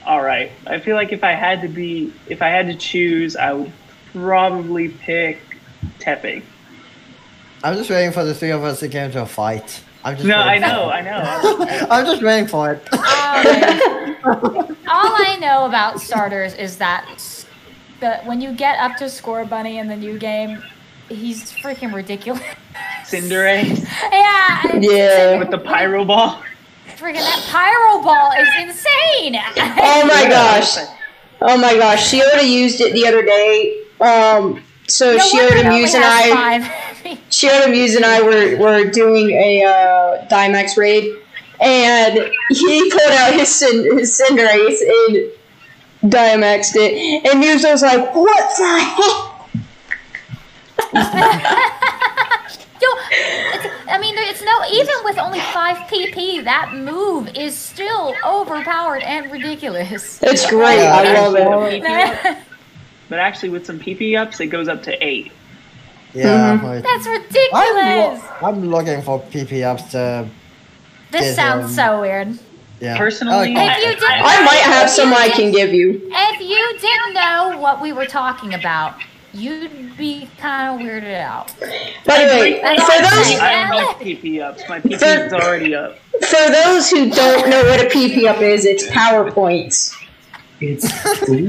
all 0.06 0.22
right. 0.22 0.52
I 0.66 0.78
feel 0.80 0.96
like 0.96 1.12
if 1.12 1.24
I 1.24 1.32
had 1.32 1.62
to 1.62 1.68
be, 1.68 2.12
if 2.28 2.42
I 2.42 2.48
had 2.48 2.66
to 2.68 2.74
choose, 2.74 3.36
I 3.36 3.52
would 3.52 3.72
probably 4.12 4.88
pick 4.88 5.38
Tepig. 5.98 6.42
I'm 7.62 7.76
just 7.76 7.88
waiting 7.90 8.12
for 8.12 8.24
the 8.24 8.34
three 8.34 8.50
of 8.50 8.62
us 8.64 8.80
to 8.80 8.88
get 8.88 9.06
into 9.06 9.22
a 9.22 9.26
fight. 9.26 9.82
I'm 10.04 10.16
just 10.16 10.26
No, 10.26 10.36
I 10.36 10.46
waiting 10.58 10.62
for 10.68 10.74
know, 10.74 10.90
it. 10.90 10.92
I 10.92 11.00
know. 11.80 11.86
I'm 11.90 12.04
just 12.06 12.22
waiting 12.22 12.46
for 12.46 12.72
it. 12.72 12.92
Um, 12.92 14.76
all 14.88 15.14
I 15.16 15.38
know 15.40 15.64
about 15.66 16.00
starters 16.00 16.54
is 16.54 16.76
that 16.78 17.08
s- 17.14 17.46
the, 18.00 18.16
when 18.24 18.40
you 18.40 18.52
get 18.52 18.78
up 18.78 18.96
to 18.98 19.04
Scorbunny 19.04 19.76
in 19.80 19.88
the 19.88 19.96
new 19.96 20.18
game, 20.18 20.62
he's 21.08 21.50
freaking 21.52 21.94
ridiculous. 21.94 22.42
Cinderace 23.04 23.86
yeah, 24.12 24.76
Yeah. 24.76 25.38
with 25.38 25.50
the 25.50 25.58
pyro 25.58 26.04
ball. 26.04 26.42
Freaking 26.96 27.14
that 27.14 27.44
pyro 27.50 28.02
ball 28.02 28.32
is 28.38 28.48
insane. 28.60 29.40
Oh 29.86 30.06
my 30.06 30.28
gosh. 30.28 30.76
Oh 31.40 31.56
my 31.58 31.76
gosh. 31.76 32.12
Shiota 32.12 32.46
used 32.48 32.80
it 32.80 32.92
the 32.92 33.06
other 33.06 33.22
day. 33.22 33.82
Um, 34.00 34.62
so 34.86 35.16
No 35.16 35.18
Shiota 35.18 35.68
Muse 35.68 35.94
and 35.94 36.04
I, 36.04 36.30
five. 36.60 37.18
Shiota 37.30 37.70
Muse 37.70 37.94
and 37.96 38.04
I 38.04 38.20
were, 38.22 38.56
were 38.58 38.90
doing 38.90 39.30
a 39.30 39.64
uh, 39.64 40.26
Dynamax 40.28 40.76
raid, 40.76 41.16
and 41.60 42.18
he 42.50 42.90
pulled 42.90 43.12
out 43.12 43.34
his 43.34 43.48
Cin- 43.54 43.96
his 43.98 44.20
Cinderace, 44.20 44.80
and 44.82 46.12
Dynamaxed 46.12 46.74
it, 46.76 47.24
and 47.30 47.40
Muse 47.40 47.62
was 47.64 47.82
like, 47.82 48.14
"What 48.14 48.56
the 48.58 48.80
heck?" 50.92 51.90
Yo, 53.86 53.92
it's, 53.92 53.92
I 53.92 53.98
mean, 53.98 54.14
it's 54.18 54.42
no 54.42 54.64
even 54.72 54.94
with 55.04 55.18
only 55.18 55.40
five 55.40 55.76
PP, 55.88 56.44
that 56.44 56.74
move 56.74 57.28
is 57.36 57.56
still 57.56 58.14
overpowered 58.24 59.02
and 59.02 59.30
ridiculous. 59.30 60.20
It's 60.22 60.48
great. 60.48 60.78
Yeah, 60.78 60.94
I 60.96 61.28
love 61.28 61.72
it. 61.72 62.38
But 63.10 63.18
actually, 63.18 63.50
with 63.50 63.66
some 63.66 63.78
PP 63.78 64.18
ups, 64.18 64.40
it 64.40 64.46
goes 64.46 64.66
up 64.66 64.82
to 64.84 65.06
eight. 65.06 65.30
Yeah, 66.14 66.58
but 66.60 66.84
I'm, 66.86 67.12
ridiculous. 67.12 67.52
lo- 67.52 68.22
I'm 68.42 68.64
looking 68.70 69.02
for 69.02 69.20
PP 69.20 69.62
ups 69.62 69.90
to. 69.92 70.28
This 71.10 71.20
get, 71.20 71.36
sounds 71.36 71.66
um, 71.66 71.70
so 71.70 72.00
weird. 72.00 72.38
Yeah. 72.80 72.96
Personally, 72.96 73.52
If 73.52 73.78
you 73.78 73.94
didn't, 73.94 74.02
I 74.02 74.44
might 74.44 74.62
have 74.64 74.90
some 74.90 75.12
I 75.12 75.28
can 75.28 75.52
give 75.52 75.72
you. 75.72 76.00
If 76.12 76.40
you 76.40 76.78
didn't 76.80 77.14
know 77.14 77.58
what 77.58 77.80
we 77.80 77.92
were 77.92 78.06
talking 78.06 78.54
about, 78.54 78.94
you'd 79.34 79.96
be 79.96 80.28
kind 80.38 80.80
of 80.80 80.86
weirded 80.86 81.18
out. 81.20 81.52
By 82.06 82.24
the 82.24 82.36
way, 82.40 82.60
for 82.60 82.66
I'm 82.66 82.76
those 83.02 83.26
saying. 83.26 83.40
I 83.40 83.68
don't 83.68 83.86
have 83.86 83.96
PP 84.00 84.40
ups. 84.40 84.62
My 84.68 84.78
PP 84.80 85.02
is 85.26 85.32
already 85.32 85.74
up. 85.74 85.98
for 85.98 86.50
those 86.50 86.88
who 86.90 87.10
don't 87.10 87.48
know 87.50 87.62
what 87.64 87.80
a 87.80 87.88
PP 87.88 88.26
up 88.28 88.40
is, 88.40 88.64
it's 88.64 88.86
PowerPoints. 88.88 89.92
It's 90.60 90.84
We're 91.28 91.48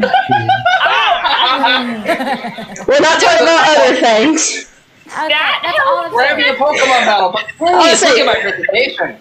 not 3.00 3.22
talking 3.22 3.44
about 3.44 3.78
other 3.78 3.96
things. 3.96 4.72
Okay, 5.08 5.30
that's 5.30 5.80
all 5.86 6.00
I'm 6.06 6.12
We're 6.14 6.26
having 6.26 6.46
a 6.46 6.48
saying. 6.48 6.60
Pokemon 6.60 7.06
battle, 7.06 7.32
but 7.32 7.46
please 7.58 8.02
look 8.02 8.18
at 8.20 8.26
my 8.26 8.40
presentation. 8.42 9.18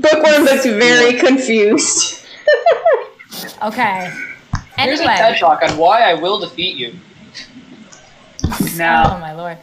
Bookworm 0.00 0.44
looks 0.44 0.66
very 0.66 1.14
confused. 1.18 2.20
Okay. 3.64 4.10
Anyway. 4.76 4.76
Here's 4.76 5.00
a 5.00 5.10
Anyway. 5.10 5.16
TED 5.16 5.38
talk 5.40 5.60
on 5.62 5.76
why 5.76 6.02
I 6.02 6.14
will 6.14 6.38
defeat 6.38 6.76
you. 6.76 6.94
Oh 8.82 9.18
Now, 9.18 9.18
my 9.18 9.32
lord. 9.32 9.58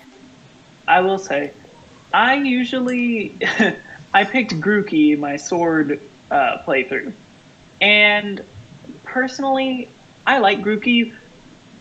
I 0.88 1.02
will 1.02 1.18
say, 1.18 1.54
I 2.14 2.36
usually 2.36 3.40
I 4.14 4.24
picked 4.26 4.54
Grookey 4.60 5.18
my 5.18 5.36
sword 5.38 6.02
uh, 6.30 6.58
playthrough, 6.68 7.14
and 7.82 8.42
personally, 9.04 9.96
I 10.26 10.40
like 10.40 10.60
Grookey, 10.62 11.12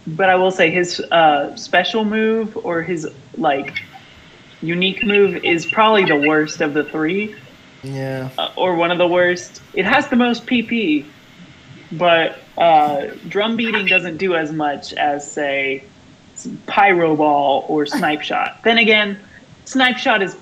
but 0.07 0.29
I 0.29 0.37
will 0.37 0.51
say 0.51 0.71
his 0.71 1.01
uh, 1.11 1.55
special 1.57 2.05
move 2.05 2.57
or 2.57 2.83
his 2.83 3.07
like 3.37 3.75
unique 4.61 5.03
move 5.05 5.37
is 5.45 5.67
probably 5.67 6.05
the 6.07 6.17
worst 6.17 6.61
of 6.61 6.75
the 6.75 6.85
three, 6.85 7.37
Yeah. 7.83 8.31
uh, 8.39 8.49
or 8.57 8.77
one 8.77 8.91
of 8.91 8.99
the 8.99 9.07
worst. 9.09 9.63
It 9.73 9.85
has 9.87 10.09
the 10.09 10.17
most 10.17 10.47
PP, 10.47 11.15
but 11.91 12.37
uh, 12.57 13.03
drum 13.27 13.57
beating 13.57 13.89
doesn't 13.89 14.19
do 14.19 14.35
as 14.35 14.53
much 14.53 14.93
as 14.95 15.33
say 15.35 15.90
pyro 16.67 17.17
ball 17.17 17.65
or 17.69 17.87
snipe 17.87 18.23
shot. 18.23 18.63
Then 18.65 18.79
again, 18.79 19.19
snipe 19.65 19.97
shot 19.97 20.23
is 20.23 20.37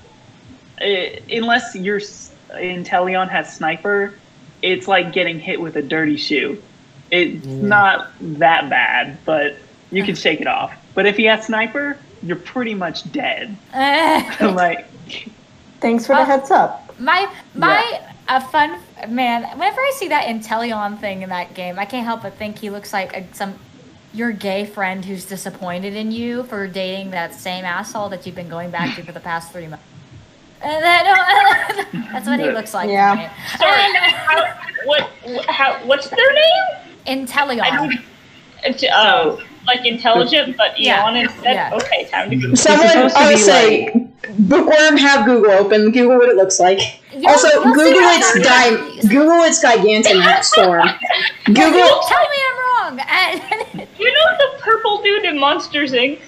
uh, 0.81 1.21
unless 1.31 1.75
your 1.75 1.97
s- 1.97 2.35
Inteleon 2.51 3.29
has 3.29 3.55
sniper, 3.55 4.15
it's 4.63 4.89
like 4.89 5.13
getting 5.13 5.39
hit 5.39 5.61
with 5.61 5.77
a 5.77 5.83
dirty 5.83 6.17
shoe. 6.17 6.63
It's 7.11 7.45
mm. 7.47 7.63
not 7.63 8.11
that 8.21 8.69
bad, 8.69 9.19
but 9.25 9.57
you 9.91 10.05
can 10.05 10.15
mm. 10.15 10.23
shake 10.23 10.41
it 10.41 10.47
off. 10.47 10.73
But 10.95 11.07
if 11.07 11.17
he 11.17 11.25
has 11.25 11.47
sniper, 11.47 11.99
you're 12.23 12.37
pretty 12.37 12.75
much 12.75 13.11
dead. 13.13 13.57
Eh. 13.73 14.47
like 14.55 14.87
Thanks 15.81 16.07
for 16.07 16.17
the 16.17 16.25
heads 16.25 16.51
up. 16.51 16.99
My 16.99 17.33
my 17.55 18.01
a 18.29 18.41
fun 18.41 18.81
man. 19.09 19.45
Whenever 19.57 19.81
I 19.81 19.93
see 19.97 20.09
that 20.09 20.27
Inteleon 20.27 21.01
thing 21.01 21.23
in 21.23 21.29
that 21.29 21.55
game, 21.55 21.79
I 21.79 21.85
can't 21.85 22.05
help 22.05 22.23
but 22.23 22.35
think 22.37 22.59
he 22.59 22.71
looks 22.71 22.93
like 22.93 23.17
a, 23.17 23.35
some 23.35 23.59
your 24.19 24.33
gay 24.33 24.67
friend 24.67 25.05
who's 25.05 25.25
disappointed 25.25 25.95
in 25.95 26.11
you 26.11 26.43
for 26.45 26.67
dating 26.67 27.13
that 27.13 27.33
same 27.33 27.65
asshole 27.65 28.09
that 28.09 28.27
you've 28.27 28.35
been 28.35 28.49
going 28.49 28.71
back 28.71 28.97
to 28.97 29.03
for 29.05 29.13
the 29.13 29.21
past 29.21 29.53
three 29.53 29.67
months. 29.69 29.85
And 30.61 30.83
that, 30.83 31.89
that's 32.13 32.27
what 32.27 32.41
he 32.41 32.51
looks 32.51 32.75
like. 32.75 32.91
Yeah. 32.91 33.15
to 33.15 33.21
me. 33.23 33.29
Sorry, 33.59 33.95
how, 34.11 34.59
what, 34.85 35.11
how, 35.49 35.87
what's 35.87 36.09
their 36.11 36.33
name? 36.35 36.65
Inteleon. 37.07 38.03
It's, 38.65 38.83
uh, 38.83 39.41
like 39.67 39.87
intelligent, 39.87 40.57
but 40.57 40.79
Yeah, 40.81 41.05
Eon 41.07 41.17
instead? 41.17 41.55
yeah. 41.55 41.71
Okay, 41.75 42.09
time 42.11 42.31
to 42.31 42.37
go. 42.37 42.55
Someone, 42.55 42.89
supposed 42.89 43.15
to 43.15 43.21
I 43.21 43.27
would 43.27 43.35
be 43.35 43.41
say, 43.41 44.09
Bookworm, 44.41 44.97
have 44.97 45.25
Google 45.27 45.53
open. 45.53 45.91
Google 45.93 46.17
what 46.17 46.29
it 46.29 46.37
looks 46.37 46.59
like. 46.59 46.81
Yeah, 47.15 47.31
also, 47.31 47.49
you'll 47.49 47.63
see 47.63 47.93
Google 47.93 48.09
its 48.11 48.31
already. 48.37 49.01
di- 49.01 49.09
Google 49.09 49.43
its 49.45 49.65
Gigantamax 49.65 50.55
form. 50.55 50.89
Google. 51.47 51.63
Tell 51.63 52.29
me 52.29 52.39
I'm 52.51 52.58
wrong. 52.97 53.01
And 53.09 53.41
You 53.99 54.13
know 54.13 54.37
the 54.39 54.59
purple 54.63 55.03
dude 55.03 55.25
in 55.25 55.39
Monsters 55.39 55.93
Inc? 55.93 56.21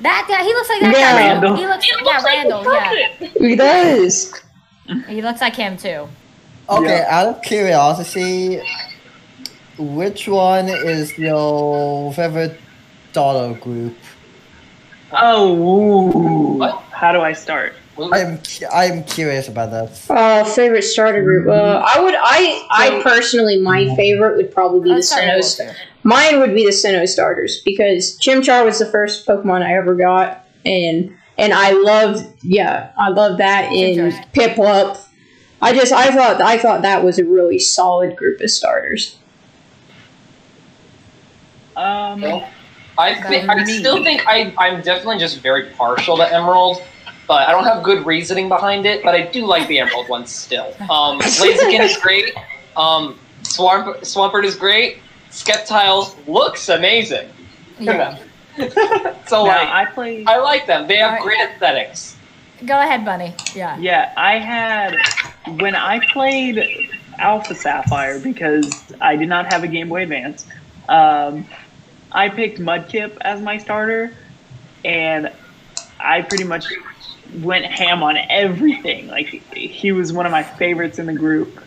that 0.00 0.24
guy, 0.28 0.42
he 0.44 0.52
looks 0.54 0.68
like 0.70 0.80
that 0.80 0.94
Yeah. 0.96 1.12
guy. 1.12 1.28
Randall. 1.28 1.56
He 1.56 1.66
looks, 1.66 1.84
It 1.86 1.96
yeah, 2.04 2.12
like 2.12 2.24
Randall. 2.24 2.64
Yeah. 2.64 3.28
He 3.48 3.56
does. 3.56 4.34
he 5.08 5.20
looks 5.22 5.40
like 5.40 5.54
him 5.56 5.76
too. 5.76 6.08
Okay, 6.68 7.04
out 7.08 7.26
of 7.28 7.42
curiosity, 7.42 8.60
which 9.76 10.28
one 10.28 10.68
is 10.68 11.16
your 11.18 12.12
favorite 12.12 12.58
daughter 13.12 13.58
group? 13.58 13.96
Oh, 15.12 16.58
ooh. 16.60 16.62
How 16.92 17.10
do 17.12 17.20
I 17.20 17.32
start? 17.32 17.74
I'm 18.12 18.40
I'm 18.72 19.04
curious 19.04 19.48
about 19.48 19.70
that. 19.70 20.10
Uh, 20.10 20.44
favorite 20.44 20.82
starter 20.82 21.22
group. 21.22 21.48
Uh, 21.48 21.82
I 21.86 22.00
would. 22.00 22.14
I. 22.16 22.66
I 22.70 23.02
personally, 23.02 23.60
my 23.60 23.94
favorite 23.96 24.36
would 24.36 24.52
probably 24.52 24.80
be 24.80 24.88
the 24.90 24.94
That's 24.96 25.12
how 25.12 25.20
Sinnoh. 25.20 25.66
will. 25.66 25.74
Mine 26.02 26.40
would 26.40 26.54
be 26.54 26.64
the 26.64 26.72
Sinnoh 26.72 27.06
starters 27.08 27.60
because 27.64 28.18
Chimchar 28.18 28.64
was 28.64 28.78
the 28.78 28.86
first 28.86 29.26
Pokemon 29.26 29.62
I 29.62 29.74
ever 29.76 29.94
got, 29.94 30.46
and 30.64 31.16
and 31.36 31.52
I 31.52 31.72
loved. 31.72 32.26
Yeah, 32.42 32.92
I 32.96 33.08
love 33.08 33.38
that 33.38 33.72
in 33.72 33.98
Chimchar. 33.98 34.32
Piplup. 34.32 35.06
I 35.62 35.74
just 35.74 35.92
I 35.92 36.10
thought 36.10 36.40
I 36.40 36.58
thought 36.58 36.82
that 36.82 37.04
was 37.04 37.18
a 37.18 37.24
really 37.24 37.58
solid 37.58 38.16
group 38.16 38.40
of 38.40 38.50
starters. 38.50 39.16
Um, 41.76 42.24
I 42.98 43.14
think 43.28 43.48
I 43.48 43.64
still 43.64 44.02
think 44.04 44.26
I 44.26 44.52
I'm 44.58 44.82
definitely 44.82 45.18
just 45.18 45.38
very 45.38 45.70
partial 45.70 46.16
to 46.18 46.32
Emerald, 46.32 46.82
but 47.30 47.48
I 47.48 47.52
don't 47.52 47.62
have 47.62 47.84
good 47.84 48.04
reasoning 48.04 48.48
behind 48.48 48.86
it. 48.86 49.04
But 49.04 49.14
I 49.14 49.22
do 49.22 49.46
like 49.46 49.68
the 49.68 49.78
Emerald 49.78 50.08
one 50.08 50.26
still. 50.26 50.74
Um, 50.80 51.20
Blaziken 51.20 51.78
is 51.78 51.96
great. 51.98 52.34
Um, 52.76 53.20
Swamp 53.44 53.98
Swampert 53.98 54.44
is 54.44 54.56
great. 54.56 54.98
Sceptile 55.30 56.12
looks 56.26 56.68
amazing. 56.68 57.28
Yeah. 57.78 58.18
so 59.28 59.44
now, 59.44 59.58
like 59.58 59.68
I 59.68 59.86
play. 59.94 60.24
I 60.26 60.38
like 60.38 60.66
them. 60.66 60.88
They 60.88 60.96
have 60.96 61.20
Alright. 61.20 61.22
great 61.22 61.40
aesthetics. 61.50 62.16
Go 62.66 62.80
ahead, 62.80 63.04
Bunni. 63.04 63.32
Yeah. 63.54 63.78
Yeah, 63.78 64.12
I 64.16 64.38
had 64.38 64.96
when 65.60 65.76
I 65.76 66.04
played 66.12 66.90
Alpha 67.20 67.54
Sapphire 67.54 68.18
because 68.18 68.92
I 69.00 69.14
did 69.14 69.28
not 69.28 69.52
have 69.52 69.62
a 69.62 69.68
Game 69.68 69.88
Boy 69.88 70.02
Advance. 70.02 70.48
Um, 70.88 71.46
I 72.10 72.28
picked 72.28 72.58
Mudkip 72.58 73.18
as 73.20 73.40
my 73.40 73.56
starter, 73.56 74.12
and 74.84 75.30
I 76.00 76.22
pretty 76.22 76.42
much 76.44 76.66
went 77.42 77.64
ham 77.64 78.02
on 78.02 78.16
everything. 78.28 79.08
Like 79.08 79.26
he 79.54 79.92
was 79.92 80.12
one 80.12 80.26
of 80.26 80.32
my 80.32 80.42
favorites 80.42 80.98
in 80.98 81.06
the 81.06 81.14
group. 81.14 81.60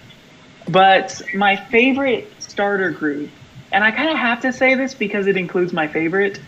But 0.69 1.21
my 1.33 1.55
favorite 1.55 2.31
starter 2.39 2.91
group, 2.91 3.29
and 3.71 3.83
I 3.83 3.91
kind 3.91 4.09
of 4.09 4.17
have 4.17 4.41
to 4.41 4.53
say 4.53 4.75
this 4.75 4.93
because 4.93 5.27
it 5.27 5.35
includes 5.35 5.73
my 5.73 5.87
favorite, 5.87 6.39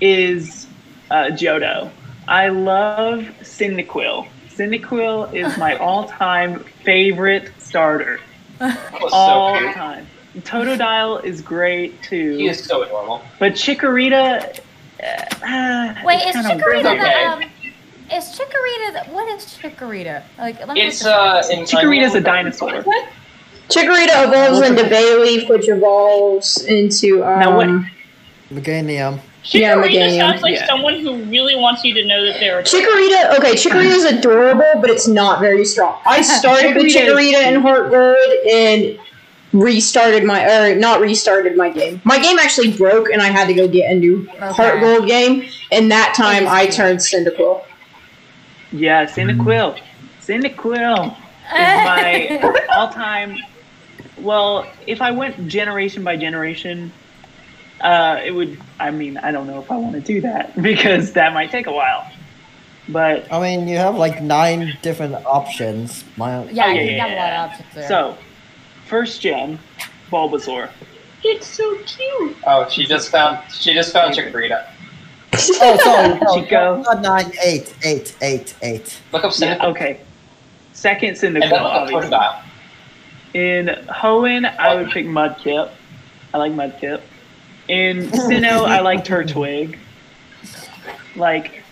is 0.00 0.66
uh, 1.10 1.26
Johto. 1.30 1.90
I 2.28 2.48
love 2.48 3.20
Cyndaquil. 3.40 4.28
Cyndaquil 4.48 5.32
is 5.32 5.56
my 5.56 5.76
all-time 5.78 6.64
favorite 6.84 7.50
starter. 7.58 8.20
All 8.60 9.54
so 9.54 9.60
cute. 9.60 9.74
time. 9.74 10.06
Totodile 10.38 11.24
is 11.24 11.40
great 11.40 12.02
too. 12.02 12.36
He 12.36 12.48
is 12.48 12.62
so 12.64 12.82
adorable. 12.82 13.22
But 13.38 13.52
Chikorita. 13.52 14.60
Uh, 15.00 15.94
Wait, 16.04 16.26
is 16.26 16.36
Chikorita 16.36 16.84
okay. 16.84 16.98
the 16.98 17.26
um? 17.26 17.51
Is 18.12 18.24
Chikorita 18.38 19.08
what 19.10 19.28
is 19.36 19.44
Chikorita? 19.46 20.22
Like, 20.38 20.58
let 20.58 20.68
me 20.74 20.82
It's 20.82 21.02
look 21.02 21.12
uh, 21.14 21.42
in 21.50 21.60
Chikorita's 21.60 22.14
a 22.14 22.20
dinosaur. 22.20 22.70
Chikorita 23.68 24.26
evolves 24.28 24.60
into 24.68 24.82
Bayleaf, 24.84 25.48
which 25.48 25.68
evolves 25.68 26.62
into 26.64 27.24
um. 27.24 27.40
Now 27.40 27.56
what- 27.56 27.68
Meganium. 28.52 29.18
Yeah, 29.44 29.74
Chikorita 29.76 29.88
Meganium. 29.88 30.18
sounds 30.18 30.42
like 30.42 30.54
Yeah. 30.54 30.66
someone 30.66 31.00
who 31.00 31.24
really 31.24 31.56
wants 31.56 31.82
you 31.84 31.94
to 31.94 32.04
know 32.04 32.24
that 32.26 32.38
they're 32.38 32.58
a 32.58 32.62
Chikorita, 32.62 33.38
okay, 33.38 33.54
Chikorita 33.54 33.86
is 33.90 34.04
adorable, 34.04 34.80
but 34.80 34.90
it's 34.90 35.08
not 35.08 35.40
very 35.40 35.64
strong. 35.64 35.98
I 36.04 36.20
started 36.38 36.76
with 36.76 36.86
Chikorita 36.86 37.40
is 37.40 37.46
in 37.46 37.60
Heart 37.62 37.90
Gold 37.90 38.46
and 38.52 38.98
restarted 39.54 40.24
my, 40.24 40.44
or 40.70 40.76
not 40.76 41.00
restarted 41.00 41.56
my 41.56 41.70
game. 41.70 42.00
My 42.04 42.18
game 42.20 42.38
actually 42.38 42.72
broke 42.76 43.10
and 43.10 43.20
I 43.22 43.28
had 43.28 43.46
to 43.48 43.54
go 43.54 43.66
get 43.66 43.90
a 43.90 43.94
new 43.98 44.28
Heart 44.38 44.80
Gold 44.80 45.08
game, 45.08 45.48
and 45.72 45.90
that 45.90 46.14
time 46.14 46.46
I 46.46 46.66
turned 46.66 46.98
Cyndaquil. 47.00 47.62
Yeah, 48.72 49.04
Cyndaquil. 49.06 49.78
Cyndaquil 50.20 51.08
is 51.08 51.14
my 51.52 52.64
all-time. 52.76 53.36
Well, 54.18 54.66
if 54.86 55.02
I 55.02 55.10
went 55.10 55.48
generation 55.48 56.04
by 56.04 56.16
generation, 56.16 56.92
Uh, 57.80 58.20
it 58.24 58.30
would. 58.30 58.56
I 58.78 58.92
mean, 58.92 59.16
I 59.18 59.32
don't 59.32 59.48
know 59.48 59.58
if 59.60 59.68
I 59.72 59.76
want 59.76 59.94
to 59.94 60.00
do 60.00 60.20
that 60.20 60.54
because 60.70 61.12
that 61.14 61.34
might 61.34 61.50
take 61.50 61.66
a 61.66 61.72
while. 61.72 62.06
But 62.88 63.26
I 63.32 63.40
mean, 63.40 63.66
you 63.66 63.76
have 63.76 63.96
like 63.96 64.22
nine 64.22 64.78
different 64.82 65.14
options. 65.26 66.04
My 66.16 66.44
Yeah, 66.44 66.66
Oh, 66.66 66.70
yeah, 66.70 66.80
you 66.80 66.90
yeah, 66.92 66.98
got 66.98 67.10
a 67.10 67.14
lot 67.16 67.32
of 67.32 67.50
options 67.50 67.74
there. 67.74 67.88
so, 67.88 68.16
first 68.86 69.20
gen, 69.20 69.58
Bulbasaur. 70.10 70.70
It's 71.24 71.46
so 71.46 71.76
cute. 71.84 72.36
Oh, 72.46 72.68
she 72.68 72.86
just 72.86 73.10
found 73.10 73.38
she 73.52 73.74
just 73.74 73.92
found 73.92 74.14
Chikorita. 74.14 74.66
Oh, 75.34 75.78
sorry, 75.82 76.18
no, 76.20 76.34
Chico. 76.42 76.82
not 76.82 77.00
nine, 77.02 77.32
eight, 77.44 77.74
eight, 77.84 78.14
eight, 78.22 78.54
eight. 78.62 79.00
Look 79.12 79.24
up 79.24 79.32
Yeah, 79.38 79.56
Cyndaquil. 79.58 79.64
okay. 79.70 80.00
Second 80.72 81.22
And 81.22 81.36
then 81.36 81.42
Cyndaquil, 81.42 81.60
obviously. 81.60 82.18
In 83.40 83.66
Hoenn, 83.88 84.44
I 84.58 84.74
would 84.74 84.90
pick 84.90 85.06
Mudkip. 85.06 85.70
I 86.34 86.38
like 86.38 86.52
Mudkip. 86.52 87.00
In 87.68 88.08
Sinnoh, 88.08 88.66
I 88.66 88.80
like 88.80 89.04
Turtwig. 89.04 89.78
Like, 91.16 91.62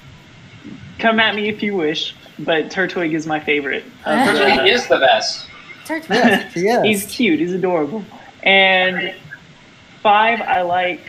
come 0.99 1.19
at 1.21 1.35
me 1.35 1.49
if 1.49 1.63
you 1.63 1.75
wish, 1.77 2.15
but 2.39 2.67
Turtwig 2.71 3.13
is 3.15 3.27
my 3.27 3.41
favorite. 3.41 3.85
of 4.07 4.19
Turtwig 4.29 4.57
the- 4.57 4.65
is 4.67 4.87
the 4.89 4.99
best. 4.99 5.47
Turtwig. 5.85 6.09
Yes, 6.11 6.55
he 6.55 6.61
is. 6.69 6.83
He's 6.85 7.13
cute. 7.15 7.41
He's 7.41 7.53
adorable. 7.53 8.05
And 8.43 9.15
five, 10.03 10.41
I 10.41 10.63
like. 10.63 11.01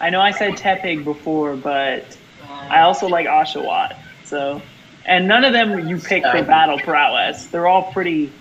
I 0.00 0.10
know 0.10 0.20
I 0.20 0.30
said 0.30 0.54
Tepig 0.54 1.04
before, 1.04 1.56
but 1.56 2.16
I 2.48 2.80
also 2.80 3.08
like 3.08 3.26
Oshawott. 3.26 3.96
So, 4.24 4.62
and 5.04 5.26
none 5.26 5.44
of 5.44 5.52
them 5.52 5.88
you 5.88 5.98
pick 5.98 6.24
for 6.24 6.42
battle 6.42 6.78
prowess. 6.78 7.46
They're 7.46 7.66
all 7.66 7.92
pretty 7.92 8.32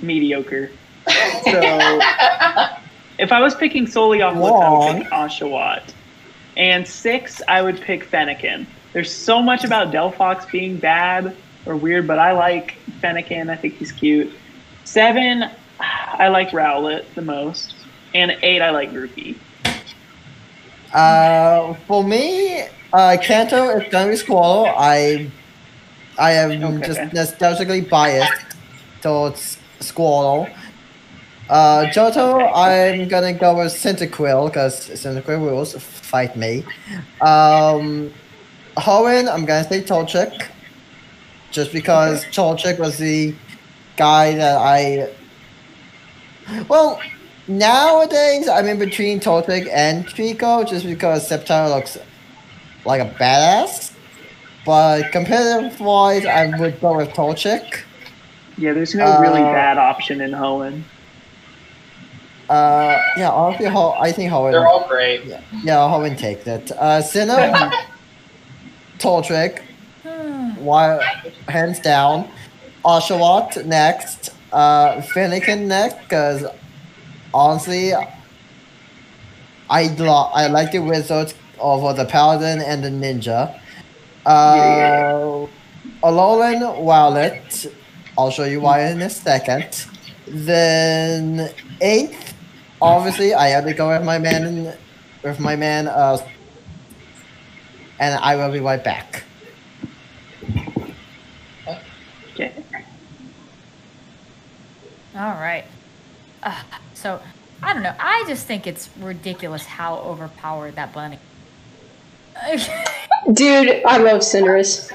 mediocre. 0.00 0.70
So, 1.06 1.10
if 3.18 3.32
I 3.32 3.40
was 3.40 3.54
picking 3.54 3.86
solely 3.86 4.22
off 4.22 4.36
looks, 4.36 4.60
I 4.60 4.92
would 4.92 5.02
pick 5.02 5.12
Oshawott. 5.12 5.94
And 6.56 6.86
six, 6.86 7.40
I 7.48 7.62
would 7.62 7.80
pick 7.80 8.08
Fennekin. 8.08 8.66
There's 8.92 9.12
so 9.12 9.40
much 9.40 9.64
about 9.64 9.92
Delphox 9.92 10.50
being 10.50 10.76
bad 10.76 11.36
or 11.64 11.76
weird, 11.76 12.06
but 12.06 12.18
I 12.18 12.32
like 12.32 12.76
Fennekin. 13.00 13.50
I 13.50 13.56
think 13.56 13.74
he's 13.74 13.92
cute. 13.92 14.32
Seven, 14.84 15.48
I 15.78 16.28
like 16.28 16.50
Rowlet 16.50 17.04
the 17.14 17.22
most. 17.22 17.74
And 18.12 18.36
eight, 18.42 18.60
I 18.60 18.70
like 18.70 18.90
Grookey. 18.90 19.36
Uh, 20.92 21.74
for 21.86 22.02
me, 22.04 22.62
uh, 22.92 23.16
Kanto 23.22 23.78
is 23.78 23.90
gonna 23.90 24.10
be 24.10 24.16
Squirtle. 24.16 24.72
I, 24.76 25.30
I 26.18 26.32
am 26.32 26.62
Okay. 26.62 26.86
just 26.86 27.00
nostalgically 27.14 27.88
biased 27.88 28.32
towards 29.00 29.58
Squirtle. 29.80 30.50
Uh, 31.48 31.86
Johto, 31.86 32.50
I'm 32.54 33.08
gonna 33.08 33.32
go 33.32 33.56
with 33.56 33.72
Cyndaquil 33.72 34.46
because 34.46 34.88
Cyndaquil 34.90 35.40
rules. 35.40 35.74
Fight 35.74 36.36
me. 36.36 36.64
Um, 37.20 38.12
Hoenn, 38.76 39.28
I'm 39.28 39.44
gonna 39.44 39.68
say 39.68 39.82
Torchic, 39.82 40.46
just 41.50 41.72
because 41.72 42.24
Torchic 42.26 42.78
was 42.78 42.98
the 42.98 43.34
guy 43.96 44.34
that 44.34 44.56
I. 44.58 45.08
Well, 46.68 47.00
nowadays 47.50 48.48
I'm 48.48 48.66
in 48.68 48.78
between 48.78 49.20
Torchic 49.20 49.68
and 49.72 50.06
Treecko 50.06 50.68
just 50.68 50.86
because 50.86 51.28
Sceptile 51.28 51.74
looks 51.74 51.98
like 52.84 53.00
a 53.00 53.10
badass. 53.18 53.92
But 54.64 55.10
competitive 55.12 55.80
wise, 55.80 56.24
I 56.26 56.46
would 56.58 56.80
go 56.80 56.96
with 56.96 57.10
Torchic. 57.10 57.82
Yeah, 58.58 58.72
there's 58.74 58.94
no 58.94 59.18
really 59.20 59.42
Uh, 59.42 59.52
bad 59.52 59.78
option 59.78 60.20
in 60.20 60.32
Hoenn. 60.32 60.82
Uh, 62.48 62.98
yeah, 63.16 63.30
honestly, 63.30 63.66
Ho- 63.66 63.96
I 63.98 64.12
think 64.12 64.30
Hoenn. 64.32 64.52
They're 64.52 64.66
all 64.66 64.86
great. 64.88 65.24
Yeah, 65.24 65.40
yeah 65.62 65.76
Hoenn 65.76 66.16
take 66.18 66.44
that. 66.44 66.70
Uh, 66.72 67.00
Sinnoh, 67.00 67.72
Turtwig, 68.98 69.60
why, 70.58 71.00
hands 71.48 71.80
down. 71.80 72.28
Oshawott 72.84 73.64
next. 73.66 74.30
Uh, 74.52 74.96
Fennekin 75.14 75.66
next, 75.66 75.98
because 76.00 76.44
honestly, 77.32 77.92
I 79.68 79.86
lo- 79.98 80.30
I 80.34 80.46
like 80.48 80.72
the 80.72 80.80
wizard 80.80 81.32
over 81.58 81.92
the 81.92 82.04
paladin 82.04 82.60
and 82.60 82.82
the 82.82 82.88
ninja. 82.90 83.58
Uh, 84.26 85.46
Alolan 86.02 86.60
Rowlet, 86.84 87.72
I'll 88.18 88.30
show 88.30 88.44
you 88.44 88.60
why 88.60 88.82
in 88.90 89.00
a 89.02 89.10
second. 89.10 89.86
Then 90.26 91.50
eighth, 91.80 92.34
obviously, 92.80 93.34
I 93.34 93.48
had 93.48 93.64
to 93.64 93.74
go 93.74 93.88
with 93.90 94.04
my 94.04 94.18
man, 94.18 94.76
with 95.22 95.40
my 95.40 95.56
man. 95.56 95.88
Uh, 95.88 96.18
and 98.00 98.18
I 98.20 98.34
will 98.34 98.50
be 98.50 98.60
right 98.60 98.82
back. 98.82 99.24
Okay. 102.32 102.52
All 105.14 105.34
right. 105.34 105.64
Uh, 106.42 106.62
so, 107.00 107.20
I 107.62 107.72
don't 107.72 107.82
know. 107.82 107.94
I 107.98 108.24
just 108.28 108.46
think 108.46 108.66
it's 108.66 108.90
ridiculous 108.98 109.64
how 109.64 109.96
overpowered 109.98 110.76
that 110.76 110.92
bunny. 110.92 111.18
Dude, 113.32 113.82
I 113.84 113.98
love 113.98 114.20
Cinderace. 114.20 114.90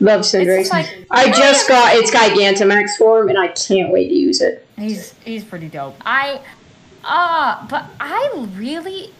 Love 0.00 0.20
Cinderace. 0.22 0.70
like- 0.70 1.06
I 1.10 1.30
just 1.30 1.68
got 1.68 1.94
its 1.96 2.10
Gigantamax 2.10 2.96
form, 2.96 3.28
and 3.28 3.38
I 3.38 3.48
can't 3.48 3.90
wait 3.92 4.08
to 4.08 4.14
use 4.14 4.40
it. 4.40 4.66
He's 4.78 5.12
he's 5.24 5.42
pretty 5.44 5.68
dope. 5.68 5.96
I 6.04 6.40
uh 7.02 7.66
but 7.68 7.86
I 7.98 8.46
really 8.56 9.10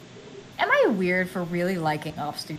am 0.59 0.71
I 0.71 0.89
weird 0.91 1.31
for 1.31 1.45
really 1.45 1.79
liking 1.79 2.13
Obstagoon? 2.15 2.59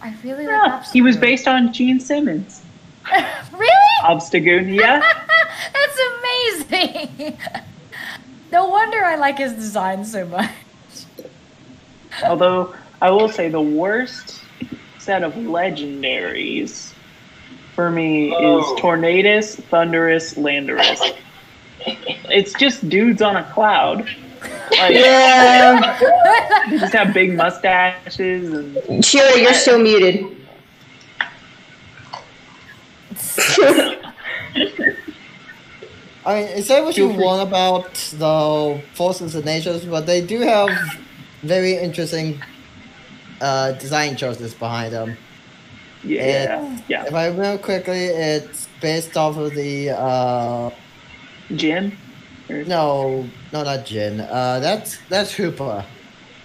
I 0.00 0.14
really 0.22 0.46
like 0.46 0.52
Yeah, 0.52 0.80
Obstagoon. 0.80 0.92
he 0.92 1.02
was 1.02 1.16
based 1.16 1.48
on 1.48 1.72
Gene 1.72 1.98
Simmons. 1.98 2.62
really? 3.52 3.70
Obstagoon, 4.04 4.72
yeah. 4.72 5.00
That's 5.72 5.98
amazing. 6.70 7.38
No 8.56 8.64
wonder 8.68 9.04
I 9.04 9.16
like 9.16 9.36
his 9.36 9.52
design 9.52 10.02
so 10.02 10.24
much. 10.24 10.48
Although 12.24 12.74
I 13.02 13.10
will 13.10 13.28
say 13.28 13.50
the 13.50 13.60
worst 13.60 14.40
set 14.98 15.22
of 15.22 15.34
legendaries 15.34 16.94
for 17.74 17.90
me 17.90 18.34
Oh. 18.34 18.60
is 18.60 18.80
Tornadus, 18.80 19.60
Thundurus, 19.64 20.38
Landorus. 20.38 21.14
it's 22.30 22.54
just 22.54 22.88
dudes 22.88 23.20
on 23.20 23.36
a 23.36 23.44
cloud. 23.52 24.08
Like, 24.70 24.94
Yeah. 24.94 25.98
they 26.70 26.78
just 26.78 26.94
have 26.94 27.12
big 27.12 27.34
mustaches 27.36 28.54
and 28.54 29.04
Shira, 29.04 29.38
you're 29.38 29.52
still 29.52 29.78
muted. 29.78 30.34
I 36.26 36.34
mean, 36.34 36.64
that 36.64 36.82
what 36.84 36.96
you 36.96 37.08
want 37.08 37.48
about 37.48 37.94
the 38.18 38.82
forces 38.94 39.34
and 39.36 39.44
natures? 39.44 39.84
But 39.84 40.06
they 40.06 40.20
do 40.20 40.40
have 40.40 40.70
very 41.42 41.76
interesting 41.76 42.42
uh, 43.40 43.72
design 43.72 44.16
choices 44.16 44.52
behind 44.54 44.92
them. 44.92 45.16
yeah, 46.02 46.78
yeah. 46.88 47.04
If 47.06 47.14
I 47.14 47.28
remember 47.28 47.62
quickly, 47.62 48.06
it's 48.06 48.68
based 48.80 49.16
off 49.16 49.36
of 49.36 49.54
the 49.54 49.90
uh, 49.90 50.70
Jin. 51.54 51.96
no, 52.48 53.28
no, 53.52 53.62
not 53.62 53.86
Jin. 53.86 54.20
Uh, 54.20 54.58
that's 54.60 54.98
that's 55.08 55.32
Hoopa. 55.34 55.84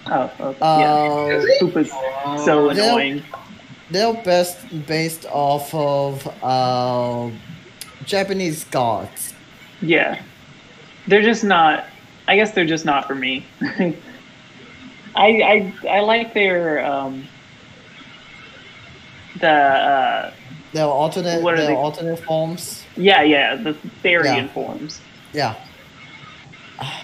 Oh, 0.07 0.31
oh 0.39 0.55
Uh, 0.61 0.79
yeah. 0.79 1.59
Koopa's 1.59 1.89
so 2.45 2.69
annoying. 2.69 3.23
They're 3.89 4.13
best 4.23 4.57
based 4.87 5.25
off 5.31 5.73
of 5.73 6.27
uh, 6.43 7.29
Japanese 8.05 8.63
gods. 8.65 9.30
Yeah, 9.81 10.21
they're 11.07 11.21
just 11.23 11.43
not. 11.43 11.85
I 12.27 12.35
guess 12.35 12.51
they're 12.51 12.65
just 12.65 12.85
not 12.85 13.07
for 13.07 13.15
me. 13.15 13.45
I 13.61 13.93
I 15.15 15.73
I 15.89 15.99
like 16.01 16.33
their 16.33 16.85
um 16.85 17.27
the 19.39 19.49
uh 19.49 20.33
They're 20.73 20.85
alternate. 20.85 21.41
What 21.41 21.55
are 21.55 21.57
They're 21.57 21.67
they- 21.67 21.75
alternate 21.75 22.19
forms. 22.19 22.83
yeah 22.95 23.21
yeah 23.23 23.55
the 23.55 23.73
Therian 24.03 24.45
Yeah. 24.45 24.47
forms. 24.49 25.01
Yeah. 25.33 25.55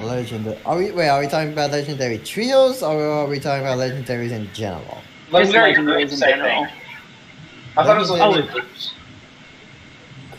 Legendary. 0.00 0.56
Are 0.64 0.78
we 0.78 0.92
wait? 0.92 1.08
Are 1.08 1.20
we 1.20 1.26
talking 1.26 1.52
about 1.52 1.72
legendary 1.72 2.18
trios, 2.18 2.82
or 2.82 3.02
are 3.02 3.26
we 3.26 3.38
talking 3.38 3.62
about 3.66 3.78
legendaries 3.78 4.30
in 4.30 4.48
general? 4.54 4.98
Legendary 5.30 5.74
Just 5.74 5.82
legendaries 5.86 6.12
in 6.12 6.18
general. 6.20 6.64
think. 6.64 6.76
I 7.76 7.84
thought 7.84 7.96
it 7.96 8.00
was 8.00 8.10
Legendary- 8.10 8.42
legendary 8.42 8.62
groups. 8.62 8.92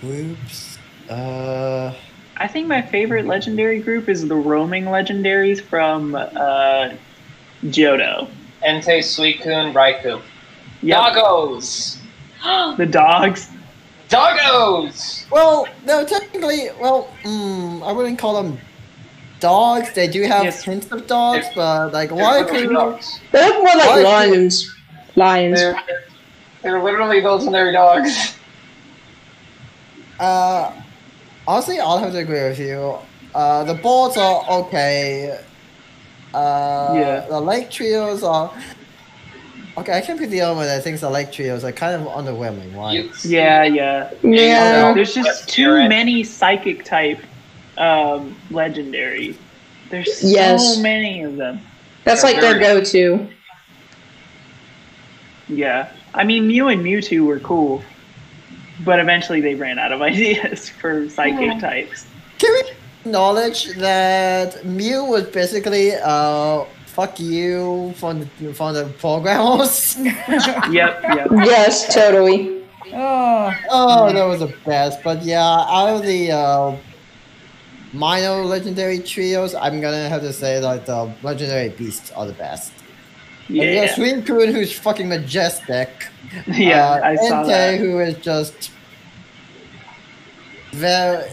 Groups. 0.01 0.70
Uh. 1.11 1.93
I 2.37 2.47
think 2.47 2.67
my 2.67 2.81
favorite 2.81 3.25
legendary 3.27 3.79
group 3.81 4.09
is 4.09 4.27
the 4.27 4.35
roaming 4.35 4.85
legendaries 4.85 5.61
from 5.61 6.15
uh 6.15 6.89
Johto. 7.65 8.29
Entei, 8.65 8.99
Suicune, 8.99 9.73
Raikou. 9.73 10.21
Yep. 10.81 10.97
Doggos! 10.97 11.97
The 12.77 12.85
dogs. 12.87 13.49
Doggos! 14.09 15.29
Well, 15.29 15.67
no, 15.85 16.03
technically, 16.05 16.69
well, 16.79 17.07
mm, 17.23 17.83
I 17.87 17.91
wouldn't 17.91 18.17
call 18.17 18.41
them 18.41 18.57
dogs. 19.39 19.93
They 19.93 20.07
do 20.07 20.23
have 20.23 20.43
Yes. 20.45 20.63
hints 20.63 20.91
of 20.91 21.05
dogs, 21.07 21.45
but 21.55 21.93
like 21.93 22.09
They're 22.09 22.17
why 22.17 22.39
literally 22.39 22.67
could 22.67 22.73
dogs. 22.73 23.19
They 23.31 23.47
look 23.47 23.57
more 23.57 23.75
like 23.75 24.03
lions. 24.03 24.75
Lions. 25.15 25.59
They're, 25.59 25.83
they're 26.63 26.83
literally 26.83 27.21
legendary 27.21 27.73
dogs. 27.73 28.35
Uh, 30.19 30.71
honestly, 31.47 31.79
I'll 31.79 31.97
have 31.97 32.11
to 32.13 32.17
agree 32.19 32.43
with 32.43 32.59
you. 32.59 32.97
Uh, 33.33 33.63
the 33.63 33.73
boards 33.75 34.17
are 34.17 34.43
okay. 34.49 35.39
Uh, 36.33 36.93
Yeah. 36.95 37.25
The 37.29 37.39
lake 37.39 37.69
trios 37.69 38.23
are. 38.23 38.51
Okay, 39.77 39.97
I 39.97 40.01
can 40.01 40.17
be 40.17 40.25
the 40.25 40.41
only 40.41 40.57
one 40.57 40.65
that 40.67 40.83
thinks 40.83 40.99
the 41.01 41.09
lake 41.09 41.31
trios 41.31 41.63
are 41.63 41.71
kind 41.71 41.95
of 42.01 42.07
underwhelming, 42.07 42.75
right? 42.75 42.93
You- 42.93 43.11
Yeah, 43.23 43.63
yeah. 43.63 44.09
Yeah. 44.21 44.93
There's 44.93 45.13
just 45.13 45.47
too 45.47 45.87
many 45.87 46.23
psychic 46.23 46.83
type 46.83 47.19
um, 47.77 48.35
legendary. 48.51 49.37
There's 49.89 50.17
so 50.19 50.27
Yes. 50.27 50.77
many 50.79 51.23
of 51.23 51.37
them. 51.37 51.61
That's 52.03 52.23
like 52.23 52.39
their 52.41 52.59
go-to. 52.59 53.27
Yeah. 55.47 55.87
I 56.13 56.23
mean, 56.23 56.47
Mew 56.47 56.67
and 56.67 56.83
Mewtwo 56.83 57.25
were 57.25 57.39
cool, 57.39 57.81
but 58.85 58.99
eventually 58.99 59.41
they 59.41 59.55
ran 59.55 59.79
out 59.79 59.91
of 59.91 60.01
ideas 60.11 60.69
for 60.69 61.09
psychic 61.09 61.59
types. 61.59 62.05
Can 62.37 62.51
we 62.53 62.71
acknowledge 63.05 63.73
that 63.75 64.65
Mew 64.65 65.03
was 65.05 65.23
basically 65.23 65.93
uh 65.95 66.65
fuck 66.85 67.19
you 67.19 67.93
from 67.95 68.19
the, 68.19 68.53
from 68.53 68.73
the 68.73 68.85
programmers? 68.99 69.97
Yep, 69.97 71.03
yep. 71.03 71.27
Yes, 71.31 71.93
totally. 71.93 72.61
Oh, 72.93 73.53
oh, 73.69 74.13
that 74.13 74.23
was 74.25 74.39
the 74.39 74.53
best. 74.65 75.01
But 75.03 75.23
yeah, 75.23 75.45
out 75.45 75.87
of 75.95 76.03
the 76.03 76.31
uh, 76.31 76.75
minor 77.93 78.43
legendary 78.43 78.99
trios, 78.99 79.55
I'm 79.55 79.79
gonna 79.79 80.09
have 80.09 80.21
to 80.21 80.33
say 80.33 80.59
that 80.59 80.85
the 80.85 81.13
legendary 81.23 81.69
beasts 81.69 82.11
are 82.11 82.25
the 82.25 82.33
best. 82.33 82.73
And 83.47 83.57
Yeah. 83.57 83.93
Suicune, 83.95 84.51
who's 84.53 84.71
fucking 84.73 85.09
majestic. 85.09 85.89
Yeah, 86.47 86.91
uh, 86.93 87.01
I 87.03 87.15
saw 87.17 87.43
Entei, 87.43 87.47
that. 87.47 87.79
who 87.79 87.99
is 87.99 88.15
just 88.17 88.71
very. 90.71 91.29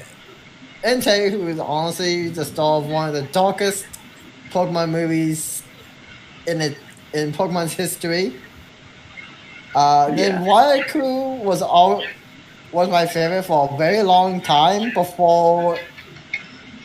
Entei, 0.85 1.31
who 1.31 1.47
is 1.49 1.59
honestly 1.59 2.29
the 2.29 2.45
star 2.45 2.79
of 2.79 2.87
one 2.87 3.09
of 3.09 3.15
the 3.15 3.23
darkest 3.33 3.87
Pokemon 4.51 4.91
movies 4.91 5.63
in 6.47 6.61
it 6.61 6.79
in 7.15 7.33
Pokemon's 7.33 7.73
history. 7.73 8.35
Uh, 9.75 10.11
then 10.15 10.43
Raikou 10.45 11.43
was 11.45 11.63
all 11.63 12.03
was 12.73 12.89
my 12.89 13.07
favorite 13.07 13.45
for 13.45 13.71
a 13.73 13.77
very 13.79 14.03
long 14.03 14.41
time 14.41 14.93
before 14.95 15.79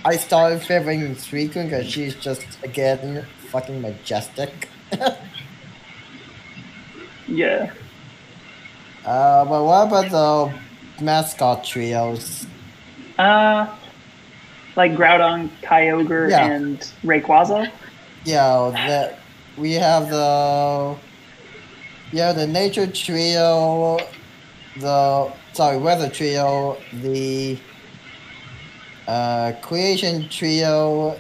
I 0.06 0.18
started 0.18 0.62
favoring 0.62 1.16
Suicune 1.16 1.66
because 1.70 1.88
she's 1.90 2.16
just 2.16 2.46
again 2.64 3.26
fucking 3.52 3.82
majestic. 3.82 4.70
Yeah. 7.28 7.72
Uh, 9.06 9.46
but 9.46 9.64
what 9.64 9.88
about 9.88 10.10
the 11.00 11.04
mascot 11.04 11.64
trios? 11.64 12.46
Uh, 13.18 13.68
like 14.76 14.94
Groudon, 14.94 15.50
Kyogre, 15.62 16.30
Yeah. 16.30 16.52
and 16.52 16.80
Rayquaza. 17.04 17.72
Yeah, 18.26 18.72
that 18.74 19.20
we 19.58 19.74
have 19.74 20.10
the 20.10 20.96
yeah 22.12 22.32
the 22.34 22.48
nature 22.48 22.88
trio, 22.88 24.00
the 24.80 25.32
sorry 25.54 25.78
weather 25.78 26.10
trio, 26.10 26.78
the 27.02 27.58
uh, 29.08 29.54
creation 29.62 30.28
trio, 30.30 31.20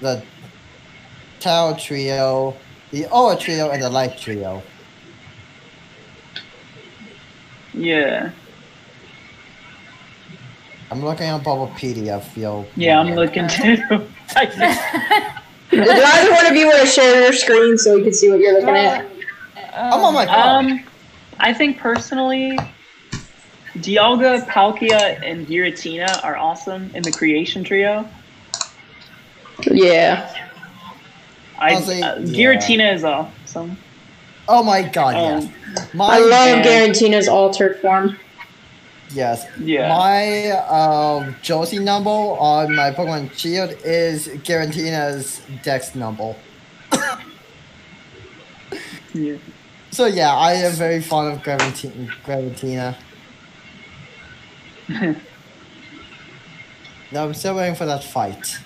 the 0.00 0.22
Tao 1.42 1.74
trio, 1.74 2.54
the 2.92 3.06
Aura 3.06 3.36
trio, 3.36 3.70
and 3.70 3.82
the 3.82 3.90
light 3.90 4.16
trio. 4.16 4.62
Yeah. 7.74 8.30
I'm 10.90 11.04
looking 11.04 11.28
on 11.28 11.42
Bulbapedia. 11.42 12.16
I 12.16 12.20
feel 12.20 12.66
Yeah, 12.76 13.00
I'm 13.00 13.14
looking 13.14 13.48
too. 13.48 13.76
Do 13.76 14.06
either 15.80 16.32
one 16.32 16.46
of 16.46 16.54
you 16.54 16.66
want 16.66 16.80
to 16.80 16.86
share 16.86 17.22
your 17.22 17.32
screen 17.32 17.78
so 17.78 17.96
we 17.96 18.04
can 18.04 18.12
see 18.12 18.30
what 18.30 18.38
you're 18.38 18.52
looking 18.52 18.76
at? 18.76 19.06
I'm 19.74 20.04
on 20.04 20.14
my 20.14 20.26
phone. 20.26 20.66
Um, 20.66 20.84
I 21.40 21.54
think 21.54 21.78
personally, 21.78 22.58
Dialga, 23.78 24.46
Palkia, 24.46 25.18
and 25.24 25.46
Giratina 25.46 26.22
are 26.22 26.36
awesome 26.36 26.90
in 26.94 27.02
the 27.02 27.10
creation 27.10 27.64
trio. 27.64 28.06
Yeah. 29.66 30.50
I, 31.58 31.74
Honestly, 31.74 32.02
uh, 32.02 32.18
yeah. 32.18 32.54
Giratina 32.54 32.94
is 32.94 33.04
awesome. 33.04 33.76
Oh 34.48 34.62
my 34.62 34.82
god, 34.82 35.14
Um, 35.14 35.42
yes. 35.76 35.94
My 35.94 36.06
I 36.06 36.18
love 36.18 36.30
man. 36.30 36.64
Garantina's 36.64 37.28
altered 37.28 37.80
form. 37.80 38.16
Yes. 39.14 39.46
Yeah. 39.60 39.88
My 39.88 40.50
um, 40.68 41.36
Josie 41.42 41.78
number 41.78 42.10
on 42.10 42.74
my 42.74 42.90
Pokemon 42.90 43.36
Shield 43.38 43.74
is 43.84 44.28
Garantina's 44.42 45.42
Dex 45.62 45.94
number. 45.94 46.34
Yeah. 49.14 49.36
So 49.90 50.06
yeah, 50.06 50.34
I 50.34 50.54
am 50.54 50.72
very 50.72 51.02
fond 51.02 51.34
of 51.34 51.42
Graviti- 51.42 52.10
Gravitina. 52.24 52.96
now 57.12 57.24
I'm 57.24 57.34
still 57.34 57.54
waiting 57.56 57.74
for 57.74 57.84
that 57.84 58.02
fight. 58.02 58.58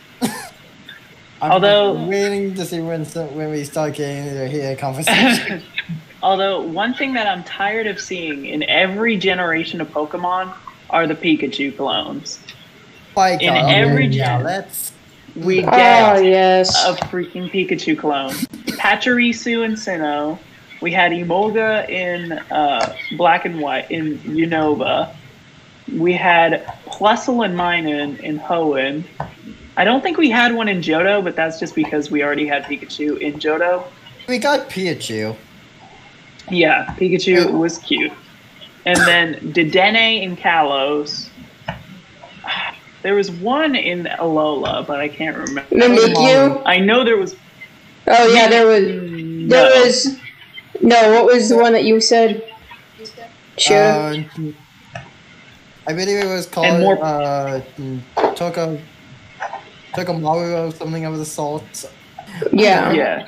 I'm 1.43 1.53
Although- 1.53 2.07
waiting 2.09 2.55
to 2.55 2.65
see 2.65 2.81
when 2.81 3.05
when 3.05 3.51
we 3.51 3.65
start 3.65 3.95
getting 3.95 4.27
into 4.27 4.45
a 4.45 4.49
heated 4.49 4.79
conversation. 4.79 5.63
Although 6.23 6.63
one 6.63 6.95
thing 6.95 7.13
that 7.15 7.27
I'm 7.27 7.45
tired 7.45 7.87
of 7.87 8.01
seeing 8.01 8.47
in 8.47 8.63
every 8.65 9.17
generation 9.17 9.81
of 9.81 9.89
Pokemon 9.89 10.53
are 10.91 11.07
the 11.07 11.15
Pikachu 11.15 11.77
clones. 11.77 12.41
Like 13.15 13.43
In 13.43 13.53
God, 13.55 13.73
every 13.73 14.07
yeah, 14.07 14.37
gen- 14.39 14.45
let's 14.45 14.93
We 15.37 15.63
Oh, 15.63 15.71
get 15.71 16.25
yes. 16.25 16.75
a 16.87 16.95
freaking 17.07 17.51
Pikachu 17.51 17.99
clone. 17.99 18.31
Pachirisu 18.79 19.65
and 19.65 19.75
Sinnoh. 19.77 20.39
We 20.81 20.91
had 20.93 21.13
Emolga 21.13 21.89
in 21.89 22.33
uh, 22.33 22.95
Black 23.17 23.45
and 23.45 23.61
White 23.61 23.91
in 23.91 24.19
Unova. 24.21 25.15
We 25.95 26.13
had 26.15 26.65
Plusle 26.87 27.45
and 27.45 27.55
Minun 27.57 28.19
in 28.21 28.39
Hoenn. 28.39 29.05
I 29.77 29.85
don't 29.85 30.03
think 30.03 30.17
we 30.17 30.31
had 30.31 30.55
one 30.55 30.69
in 30.69 30.81
Johto, 30.81 31.23
but 31.23 31.37
that's 31.37 31.61
just 31.61 31.75
because 31.75 32.11
we 32.11 32.23
already 32.23 32.47
had 32.47 32.65
Pikachu 32.65 33.19
in 33.21 33.35
Johto. 33.35 33.85
we 34.29 34.39
got 34.39 34.69
Pikachu. 34.71 35.37
Yeah, 36.51 36.87
Pikachu 36.99 37.59
was 37.59 37.79
cute. 37.79 38.13
And 38.87 38.97
then 39.01 39.35
Dedenne 39.53 40.25
and 40.25 40.39
Kalos. 40.39 41.29
There 43.03 43.15
was 43.15 43.31
one 43.31 43.75
in 43.75 44.05
Alola, 44.05 44.87
but 44.87 45.01
I 45.01 45.09
can't 45.09 45.37
remember. 45.37 45.75
Mimikyu? 45.75 46.63
I 46.65 46.79
know 46.79 47.05
there 47.05 47.17
was. 47.17 47.37
Oh 48.07 48.33
yeah, 48.33 48.49
there 48.49 48.67
was 48.67 48.83
No. 48.85 49.49
there 49.49 49.85
was 49.85 50.19
no. 50.81 51.13
What 51.13 51.27
was 51.27 51.49
the 51.49 51.57
one 51.57 51.73
that 51.73 51.85
you 51.85 52.01
said? 52.01 52.43
Sure. 53.59 54.15
Um, 54.15 54.55
I 55.89 55.93
believe 55.93 56.19
it 56.25 56.27
was 56.29 56.47
called 56.47 56.67
And 56.67 56.81
more- 56.83 56.99
uh, 57.03 57.61
Toko 58.35 58.79
Tokomaru 59.97 60.69
or 60.69 60.73
something 60.73 61.05
of 61.05 61.17
the 61.19 61.25
sort. 61.25 61.63
yeah. 62.53 62.93
Yeah. 62.93 63.25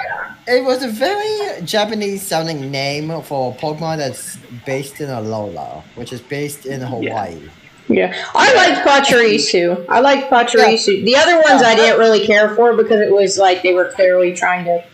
It 0.46 0.64
was 0.64 0.82
a 0.82 0.88
very 0.88 1.62
Japanese 1.64 2.22
sounding 2.22 2.70
name 2.70 3.08
for 3.22 3.52
a 3.52 3.56
Pokemon 3.56 3.98
that's 3.98 4.38
based 4.64 5.00
in 5.00 5.08
Alola, 5.08 5.82
which 5.94 6.12
is 6.12 6.22
based 6.22 6.64
in 6.64 6.80
Hawaii. 6.80 7.40
Yeah, 7.88 8.14
I 8.34 8.54
liked 8.54 8.86
Pachirisu. 8.86 9.86
I 9.88 10.00
liked 10.00 10.30
Pachirisu. 10.30 11.04
The 11.04 11.16
other 11.16 11.36
ones 11.36 11.62
I 11.62 11.74
didn't 11.74 11.98
really 11.98 12.26
care 12.26 12.54
for 12.54 12.74
because 12.76 13.00
it 13.00 13.12
was 13.12 13.38
like 13.38 13.62
they 13.62 13.72
were 13.72 13.90
clearly 13.92 14.34
trying 14.34 14.64
to 14.66 14.84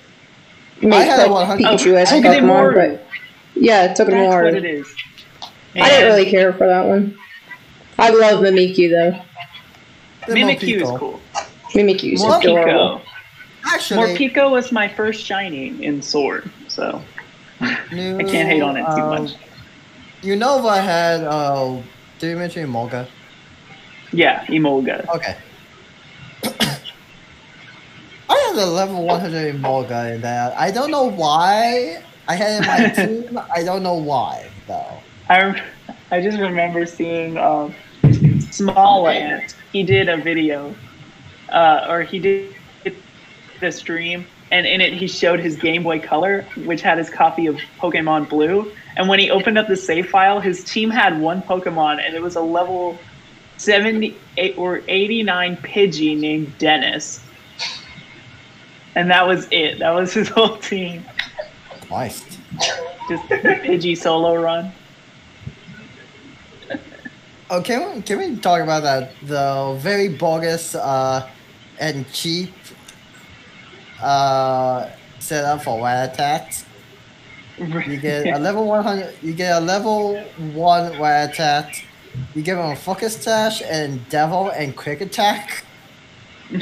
I 0.83 0.87
make 0.87 1.09
had 1.09 1.19
a 1.27 1.31
like, 1.31 1.49
100 1.49 1.65
Pikachu 1.65 1.95
as 1.95 2.13
a 2.13 2.15
Pokemon, 2.17 2.75
but 2.75 3.07
yeah, 3.55 3.91
it 3.91 3.97
took 3.97 4.09
That's 4.09 4.17
more. 4.17 4.45
what 4.45 4.55
it 4.55 4.65
is. 4.65 4.93
I 5.75 5.89
didn't 5.89 6.07
really 6.07 6.31
care 6.31 6.53
for 6.53 6.67
that 6.67 6.87
one. 6.87 7.17
I 7.99 8.11
love 8.11 8.41
Mimikyu 8.45 8.91
though. 8.91 9.23
The 10.27 10.35
Mimikyu 10.41 10.83
is 10.83 10.99
cool. 10.99 11.21
Mimikyu 11.75 12.13
is 12.13 12.23
Morpeko. 12.23 12.39
adorable. 12.39 13.03
Actually, 13.67 14.15
Morpeko 14.15 14.51
was 14.51 14.71
my 14.71 14.89
first 14.89 15.25
shiny 15.25 15.83
in 15.85 16.01
Sword, 16.01 16.51
so 16.69 17.03
new, 17.93 18.19
I 18.19 18.23
can't 18.23 18.49
hate 18.49 18.63
on 18.63 18.77
it 18.77 18.85
too 18.85 19.03
uh, 19.03 19.21
much. 19.21 19.35
Unova 20.23 20.83
had, 20.83 21.25
uh, 21.25 21.81
did 22.19 22.31
you 22.31 22.37
mention 22.37 22.69
Molga? 22.71 23.09
Yeah, 24.13 24.45
Emolga. 24.47 25.07
Okay. 25.09 25.37
I 28.29 28.37
had 28.49 28.57
a 28.57 28.67
level 28.67 29.05
100 29.05 29.57
Molga 29.57 30.15
in 30.15 30.21
that. 30.21 30.57
I 30.57 30.71
don't 30.71 30.91
know 30.91 31.05
why 31.11 32.03
I 32.29 32.37
had 32.37 32.53
it 32.53 32.63
in 32.63 32.67
my 32.67 32.89
team. 33.25 33.41
I 33.55 33.65
don't 33.65 33.83
know 33.83 33.95
why, 33.95 34.49
though. 34.69 35.01
I, 35.29 35.61
I 36.11 36.21
just 36.23 36.39
remember 36.39 36.87
seeing 36.87 37.37
um, 37.37 37.75
Smallant. 38.03 39.55
He 39.73 39.83
did 39.83 40.09
a 40.09 40.17
video 40.17 40.75
uh, 41.55 41.87
or 41.89 42.03
he 42.03 42.19
did 42.19 42.55
the 43.61 43.73
stream, 43.73 44.27
and 44.51 44.67
in 44.67 44.81
it 44.81 44.93
he 44.93 45.07
showed 45.07 45.41
his 45.41 45.57
Game 45.57 45.83
Boy 45.85 46.01
Color, 46.01 46.43
which 46.65 46.83
had 46.83 46.99
his 46.99 47.09
copy 47.09 47.47
of 47.47 47.57
Pokemon 47.79 48.29
Blue. 48.29 48.71
And 48.97 49.09
when 49.09 49.19
he 49.19 49.31
opened 49.31 49.57
up 49.57 49.69
the 49.69 49.77
save 49.77 50.11
file, 50.11 50.41
his 50.41 50.65
team 50.65 50.91
had 50.91 51.19
one 51.19 51.41
Pokemon, 51.43 52.05
and 52.05 52.15
it 52.15 52.23
was 52.23 52.37
a 52.37 52.41
level 52.41 52.99
78 53.57 54.59
or 54.59 54.83
89 54.89 55.57
Pidgey 55.59 56.19
named 56.19 56.53
Dennis. 56.59 57.21
And 58.97 59.11
that 59.11 59.27
was 59.27 59.49
it. 59.51 59.79
That 59.79 59.91
was 59.91 60.13
his 60.13 60.29
whole 60.37 60.57
team. 60.59 61.05
Nice. 61.91 62.25
Just 63.09 63.23
Pidgey 63.29 63.97
solo 63.97 64.37
run. 64.37 64.73
Oh, 67.51 67.61
can 67.61 67.97
we, 67.97 68.03
can 68.03 68.19
we 68.19 68.37
talk 68.37 68.61
about 68.61 68.83
that? 68.85 69.13
The 69.23 69.77
very 69.79 70.09
bogus 70.09 70.75
uh, 70.75 71.29
and 71.81 72.11
cheap 72.13 72.53
uh, 74.03 74.89
setup 75.19 75.63
for 75.63 75.79
Rattatas. 75.81 76.65
You 77.59 77.97
get 77.99 78.27
a 78.27 78.39
level 78.39 78.67
100. 78.67 79.15
You 79.23 79.33
get 79.33 79.57
a 79.57 79.61
level 79.61 80.21
one 80.55 80.93
Rattata. 80.95 81.83
You 82.35 82.43
give 82.43 82.59
him 82.59 82.71
a 82.71 82.77
Focus 82.77 83.17
Sash 83.17 83.63
and 83.63 84.07
devil 84.09 84.49
and 84.51 84.77
quick 84.77 85.01
attack. 85.01 85.65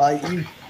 Uh, 0.00 0.16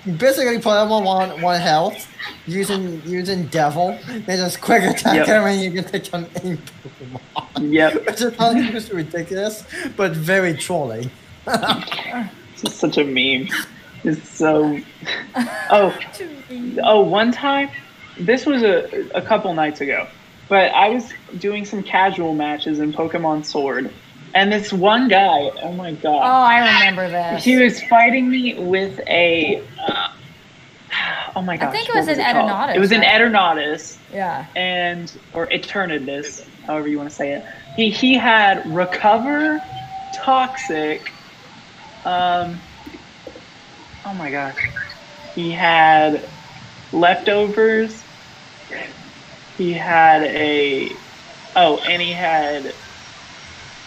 you 0.07 0.13
basically 0.15 0.59
put 0.59 0.83
him 0.83 0.91
on 0.91 1.05
one, 1.05 1.43
one 1.43 1.61
health 1.61 2.07
using 2.47 3.03
using 3.05 3.47
devil. 3.49 3.99
Then 4.07 4.25
just 4.39 4.59
quick 4.63 4.83
attack 4.83 5.17
Yep. 5.17 5.27
him 5.27 5.43
and 5.45 5.61
you 5.61 5.71
can 5.83 5.85
take 5.93 6.15
on 6.15 6.25
any 6.37 6.57
Pokemon. 6.57 7.71
Yep. 7.71 8.07
Which 8.07 8.75
is 8.75 8.91
ridiculous, 8.91 9.65
but 9.99 10.13
very 10.13 10.55
trolling. 10.55 11.11
It's 12.59 12.71
just 12.71 12.81
such 12.81 12.99
a 12.99 13.05
meme. 13.05 13.49
It's 14.05 14.29
so. 14.29 14.81
Oh, 15.71 15.97
oh! 16.83 17.01
One 17.03 17.31
time, 17.31 17.69
this 18.19 18.47
was 18.47 18.63
a 18.63 19.07
a 19.15 19.21
couple 19.23 19.53
nights 19.55 19.81
ago, 19.83 20.09
but 20.49 20.73
I 20.73 20.89
was 20.89 21.13
doing 21.39 21.65
some 21.67 21.83
casual 21.83 22.35
matches 22.35 22.79
in 22.81 22.93
Pokemon 22.93 23.45
Sword, 23.45 23.93
and 24.35 24.51
this 24.51 24.73
one 24.73 25.09
guy. 25.09 25.51
Oh 25.63 25.73
my 25.75 25.93
god! 25.93 26.17
Oh! 26.23 26.43
I 26.43 26.59
remember 26.79 27.09
this. 27.11 27.45
He 27.45 27.59
was 27.63 27.83
fighting 27.85 28.29
me 28.31 28.55
with 28.59 28.99
a. 29.07 29.63
Uh, 29.87 30.09
oh 31.37 31.43
my 31.43 31.57
gosh! 31.59 31.69
I 31.69 31.73
think 31.73 31.89
it 31.91 31.95
what 31.95 32.07
was 32.07 32.09
an? 32.09 32.25
Eternatus, 32.25 32.75
It 32.75 32.81
was 32.81 32.93
an? 32.93 33.03
Eternatus 33.03 33.99
Yeah. 34.13 34.47
and 34.57 35.13
or 35.35 35.47
Eternatus, 35.49 36.45
however 36.67 36.89
you 36.89 36.97
want 36.97 37.11
to 37.11 37.15
say 37.15 37.33
it. 37.35 37.45
He 37.77 37.91
he 37.91 38.15
had 38.15 38.67
recover, 38.75 39.61
toxic. 40.17 41.13
Um. 42.09 42.63
Oh 44.05 44.15
my 44.15 44.31
gosh. 44.31 44.61
He 45.35 45.53
had 45.53 46.33
leftovers. 46.93 48.07
He 49.57 49.73
had 49.75 50.25
a. 50.25 51.03
Oh, 51.57 51.79
and 51.79 52.03
he 52.03 52.15
had. 52.15 52.75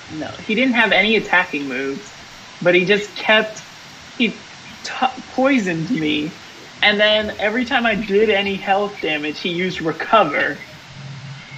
No, 0.10 0.36
he 0.40 0.56
didn't 0.56 0.76
have 0.76 0.92
any 0.94 1.18
attacking 1.18 1.68
moves, 1.68 2.16
but 2.62 2.76
he 2.76 2.86
just 2.86 3.16
kept. 3.16 3.66
He 4.18 4.48
t- 4.84 5.08
poisoned 5.30 5.92
me, 5.92 6.40
and 6.82 7.00
then 7.00 7.34
every 7.40 7.66
time 7.66 7.86
I 7.86 7.96
did 7.96 8.30
any 8.30 8.58
health 8.58 9.02
damage, 9.02 9.42
he 9.42 9.50
used 9.50 9.82
recover, 9.82 10.66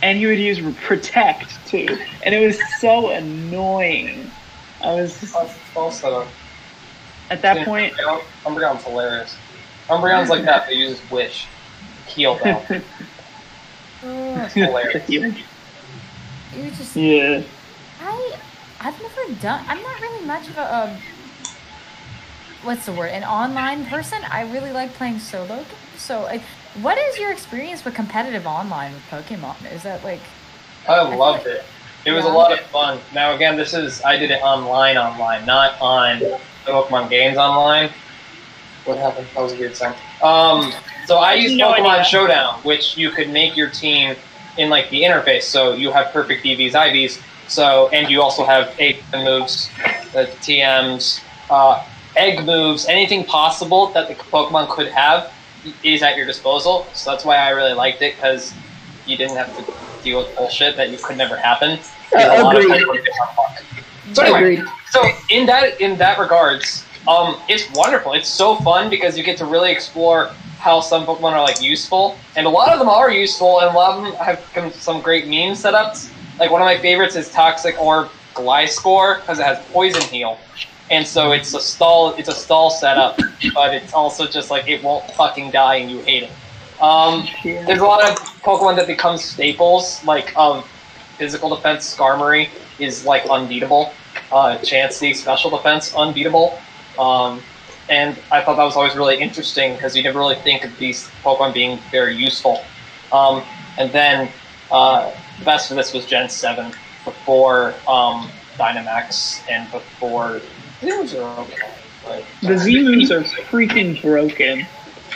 and 0.01 0.17
he 0.17 0.27
would 0.27 0.39
use 0.39 0.61
protect 0.85 1.65
too, 1.65 1.87
and 2.23 2.35
it 2.35 2.45
was 2.45 2.79
so 2.79 3.09
annoying. 3.11 4.33
I 4.83 4.93
was 4.93 5.19
just, 5.21 5.43
at 7.29 7.41
that 7.41 7.65
point. 7.65 7.93
Umbreon's 8.45 8.83
hilarious. 8.83 9.35
Umbreon's 9.89 10.29
like 10.29 10.43
that, 10.43 10.65
but 10.65 10.73
he 10.73 10.79
uses 10.81 10.99
Wish. 11.11 11.47
Heal 12.07 12.37
down. 12.37 12.83
It's 14.05 14.53
hilarious. 14.53 15.09
You 15.09 15.31
just 16.71 16.95
Yeah. 16.95 17.41
I 18.01 18.37
I've 18.81 19.01
never 19.01 19.33
done. 19.39 19.63
I'm 19.67 19.81
not 19.81 20.01
really 20.01 20.25
much 20.25 20.49
of 20.49 20.57
a 20.57 20.75
um, 20.75 20.97
what's 22.63 22.85
the 22.85 22.91
word? 22.91 23.11
An 23.11 23.23
online 23.23 23.85
person. 23.85 24.21
I 24.29 24.41
really 24.51 24.71
like 24.71 24.93
playing 24.93 25.19
solo. 25.19 25.55
games. 25.55 25.67
So, 25.97 26.21
like, 26.21 26.41
what 26.81 26.97
is 26.97 27.17
your 27.17 27.31
experience 27.31 27.85
with 27.85 27.93
competitive 27.93 28.45
online 28.45 28.93
with 28.93 29.03
Pokemon? 29.09 29.71
Is 29.71 29.83
that 29.83 30.03
like 30.03 30.21
I 30.87 31.01
loved 31.01 31.47
it. 31.47 31.63
It 32.05 32.11
was 32.11 32.25
a 32.25 32.29
lot 32.29 32.51
of 32.51 32.59
fun. 32.65 32.99
Now 33.13 33.33
again, 33.33 33.55
this 33.55 33.73
is 33.73 34.01
I 34.03 34.17
did 34.17 34.31
it 34.31 34.41
online, 34.41 34.97
online, 34.97 35.45
not 35.45 35.79
on 35.79 36.19
the 36.19 36.39
Pokemon 36.65 37.09
Games 37.09 37.37
online. 37.37 37.89
What 38.85 38.97
happened? 38.97 39.27
That 39.33 39.41
was 39.41 39.53
a 39.53 39.57
weird 39.57 39.75
sound. 39.75 39.95
Um, 40.21 40.73
so 41.05 41.17
I 41.17 41.33
used 41.35 41.57
No 41.57 41.73
Pokemon 41.73 41.89
idea. 41.89 42.03
Showdown, 42.05 42.59
which 42.63 42.97
you 42.97 43.11
could 43.11 43.29
make 43.29 43.55
your 43.55 43.69
team 43.69 44.15
in 44.57 44.69
like 44.69 44.89
the 44.89 45.01
interface. 45.01 45.43
So 45.43 45.73
you 45.73 45.91
have 45.91 46.11
perfect 46.11 46.43
EVs, 46.43 46.71
IVs. 46.71 47.21
So 47.47 47.89
and 47.89 48.09
you 48.09 48.21
also 48.21 48.43
have 48.45 48.73
eight 48.79 49.03
moves, 49.13 49.69
the 50.13 50.25
TMs, 50.41 51.21
uh, 51.49 51.85
egg 52.15 52.45
moves, 52.45 52.85
anything 52.85 53.23
possible 53.25 53.87
that 53.87 54.07
the 54.07 54.15
Pokemon 54.15 54.69
could 54.69 54.87
have 54.87 55.31
is 55.83 56.03
at 56.03 56.17
your 56.17 56.25
disposal. 56.25 56.87
So 56.93 57.11
that's 57.11 57.25
why 57.25 57.37
I 57.37 57.49
really 57.49 57.73
liked 57.73 58.01
it 58.01 58.15
because 58.15 58.53
you 59.05 59.17
didn't 59.17 59.37
have 59.37 59.55
to 59.57 59.73
deal 60.03 60.19
with 60.19 60.35
bullshit 60.35 60.75
that 60.77 60.89
you 60.89 60.97
could 60.97 61.17
never 61.17 61.37
happen. 61.37 61.79
Because 62.09 62.39
a 62.39 62.43
lot 62.43 62.55
of 62.55 62.63
agreed. 62.63 62.77
people 62.79 62.93
get 62.95 63.07
on 63.21 63.35
luck. 63.37 63.63
So 64.13 64.23
anyway, 64.23 64.55
Agreed. 64.55 64.69
So 64.93 65.09
in 65.31 65.47
that 65.47 65.81
in 65.81 65.97
that 65.97 66.19
regards, 66.19 66.85
um, 67.07 67.41
it's 67.49 67.69
wonderful. 67.73 68.13
It's 68.13 68.29
so 68.29 68.55
fun 68.57 68.91
because 68.91 69.17
you 69.17 69.23
get 69.23 69.37
to 69.37 69.45
really 69.45 69.71
explore 69.71 70.27
how 70.59 70.81
some 70.81 71.03
Pokemon 71.05 71.31
are 71.33 71.41
like 71.41 71.61
useful, 71.61 72.15
and 72.35 72.45
a 72.45 72.49
lot 72.49 72.71
of 72.71 72.77
them 72.77 72.87
are 72.87 73.11
useful, 73.11 73.59
and 73.61 73.71
a 73.71 73.73
lot 73.73 73.97
of 73.97 74.03
them 74.03 74.13
have 74.15 74.73
some 74.75 75.01
great 75.01 75.25
meme 75.25 75.55
setups. 75.55 76.11
Like 76.39 76.51
one 76.51 76.61
of 76.61 76.65
my 76.65 76.77
favorites 76.77 77.15
is 77.15 77.31
Toxic 77.31 77.75
Orb 77.81 78.09
Gliscor 78.35 79.21
because 79.21 79.39
it 79.39 79.45
has 79.45 79.65
Poison 79.71 80.01
Heal, 80.03 80.37
and 80.91 81.07
so 81.07 81.31
it's 81.31 81.55
a 81.55 81.59
stall. 81.59 82.13
It's 82.13 82.29
a 82.29 82.35
stall 82.35 82.69
setup, 82.69 83.17
but 83.55 83.73
it's 83.73 83.93
also 83.93 84.27
just 84.27 84.51
like 84.51 84.69
it 84.69 84.83
won't 84.83 85.09
fucking 85.11 85.49
die 85.49 85.77
and 85.77 85.89
you 85.89 86.01
hate 86.01 86.23
it. 86.23 86.31
Um, 86.79 87.27
there's 87.43 87.79
a 87.79 87.85
lot 87.85 88.07
of 88.07 88.15
Pokemon 88.43 88.75
that 88.75 88.85
become 88.85 89.17
staples, 89.17 90.03
like 90.05 90.37
um, 90.37 90.63
physical 91.17 91.55
defense. 91.55 91.95
Skarmory 91.95 92.49
is 92.77 93.05
like 93.05 93.25
unbeatable. 93.27 93.91
Uh, 94.33 94.57
Chansey 94.57 95.15
special 95.15 95.51
defense 95.51 95.93
unbeatable. 95.95 96.57
Um, 96.97 97.39
and 97.87 98.17
I 98.31 98.41
thought 98.41 98.57
that 98.57 98.63
was 98.63 98.75
always 98.75 98.95
really 98.95 99.19
interesting 99.19 99.75
because 99.75 99.95
you 99.95 100.01
never 100.01 100.17
really 100.17 100.37
think 100.37 100.65
of 100.65 100.75
these 100.77 101.07
Pokemon 101.23 101.53
being 101.53 101.77
very 101.91 102.15
useful. 102.15 102.63
Um, 103.11 103.43
and 103.77 103.91
then 103.91 104.31
uh, 104.71 105.11
the 105.37 105.45
best 105.45 105.69
of 105.69 105.77
this 105.77 105.93
was 105.93 106.07
Gen 106.07 106.29
Seven 106.29 106.73
before 107.05 107.75
um, 107.87 108.27
Dynamax 108.57 109.41
and 109.49 109.69
before 109.71 110.41
Zooms 110.81 111.15
are 111.15 111.39
okay. 111.41 111.71
But, 112.03 112.25
The 112.41 112.57
Z 112.57 112.83
moves 112.83 113.11
are 113.11 113.21
freaking 113.21 114.01
broken. 114.01 114.65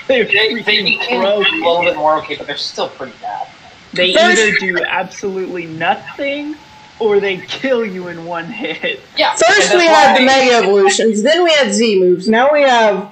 They're 0.08 0.26
they, 0.26 0.54
they 0.54 0.62
freaking 0.62 1.00
became 1.00 1.22
a 1.22 1.38
little 1.38 1.82
bit 1.82 1.96
more 1.96 2.18
okay, 2.20 2.36
but 2.36 2.46
they're 2.46 2.56
still 2.56 2.90
pretty 2.90 3.14
bad. 3.20 3.48
They 3.94 4.16
either 4.16 4.52
do 4.60 4.78
absolutely 4.88 5.66
nothing 5.66 6.56
or 7.00 7.20
they 7.20 7.38
kill 7.38 7.86
you 7.86 8.08
in 8.08 8.26
one 8.26 8.46
hit. 8.46 9.00
Yeah. 9.18 9.32
First 9.34 9.74
we 9.74 9.86
that's 9.86 10.08
had 10.08 10.18
the 10.20 10.26
Mega 10.26 10.56
Evolutions, 10.56 11.24
then 11.24 11.44
we 11.44 11.52
had 11.52 11.74
Z 11.74 12.00
moves, 12.00 12.28
now 12.28 12.52
we 12.52 12.62
have 12.62 13.12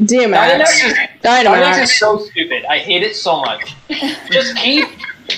Dynamax 0.00 0.60
DMX, 0.60 0.84
is, 0.84 0.92
Dynamax 1.22 1.82
is 1.82 1.98
so 1.98 2.18
stupid. 2.18 2.64
I 2.66 2.78
hate 2.78 3.02
it 3.02 3.16
so 3.16 3.40
much. 3.40 3.74
just 4.30 4.56
keep, 4.56 4.86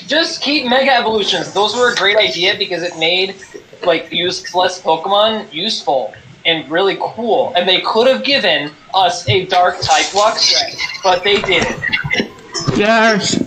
just 0.06 0.42
keep 0.42 0.68
Mega 0.68 0.92
Evolutions. 0.92 1.52
Those 1.52 1.76
were 1.76 1.92
a 1.92 1.94
great 1.94 2.16
idea 2.16 2.56
because 2.58 2.82
it 2.82 2.98
made 2.98 3.36
like 3.84 4.12
useless 4.12 4.82
Pokemon 4.82 5.52
useful 5.52 6.12
and 6.44 6.68
really 6.70 6.96
cool. 7.00 7.52
And 7.54 7.68
they 7.68 7.80
could 7.82 8.06
have 8.08 8.24
given 8.24 8.72
us 8.94 9.28
a 9.28 9.46
Dark 9.46 9.80
type 9.80 10.12
Lux, 10.14 10.54
but 11.04 11.22
they 11.22 11.40
didn't. 11.40 11.80
Yes. 12.76 13.42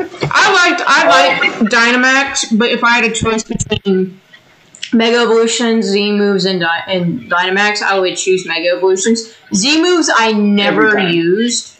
I 0.00 0.68
liked 0.70 0.82
I 0.86 1.08
liked 1.40 1.72
Dynamax, 1.72 2.56
but 2.58 2.70
if 2.70 2.84
I 2.84 2.90
had 2.96 3.04
a 3.04 3.12
choice 3.14 3.42
between 3.44 4.20
Mega 4.92 5.18
Evolutions, 5.18 5.86
Z 5.86 6.12
moves, 6.12 6.44
and, 6.44 6.60
Dy- 6.60 6.84
and 6.86 7.30
Dynamax, 7.30 7.82
I 7.82 7.98
would 7.98 8.16
choose 8.16 8.46
Mega 8.46 8.68
Evolutions. 8.76 9.34
Z 9.54 9.82
moves 9.82 10.10
I 10.14 10.32
never 10.32 10.98
used 10.98 11.74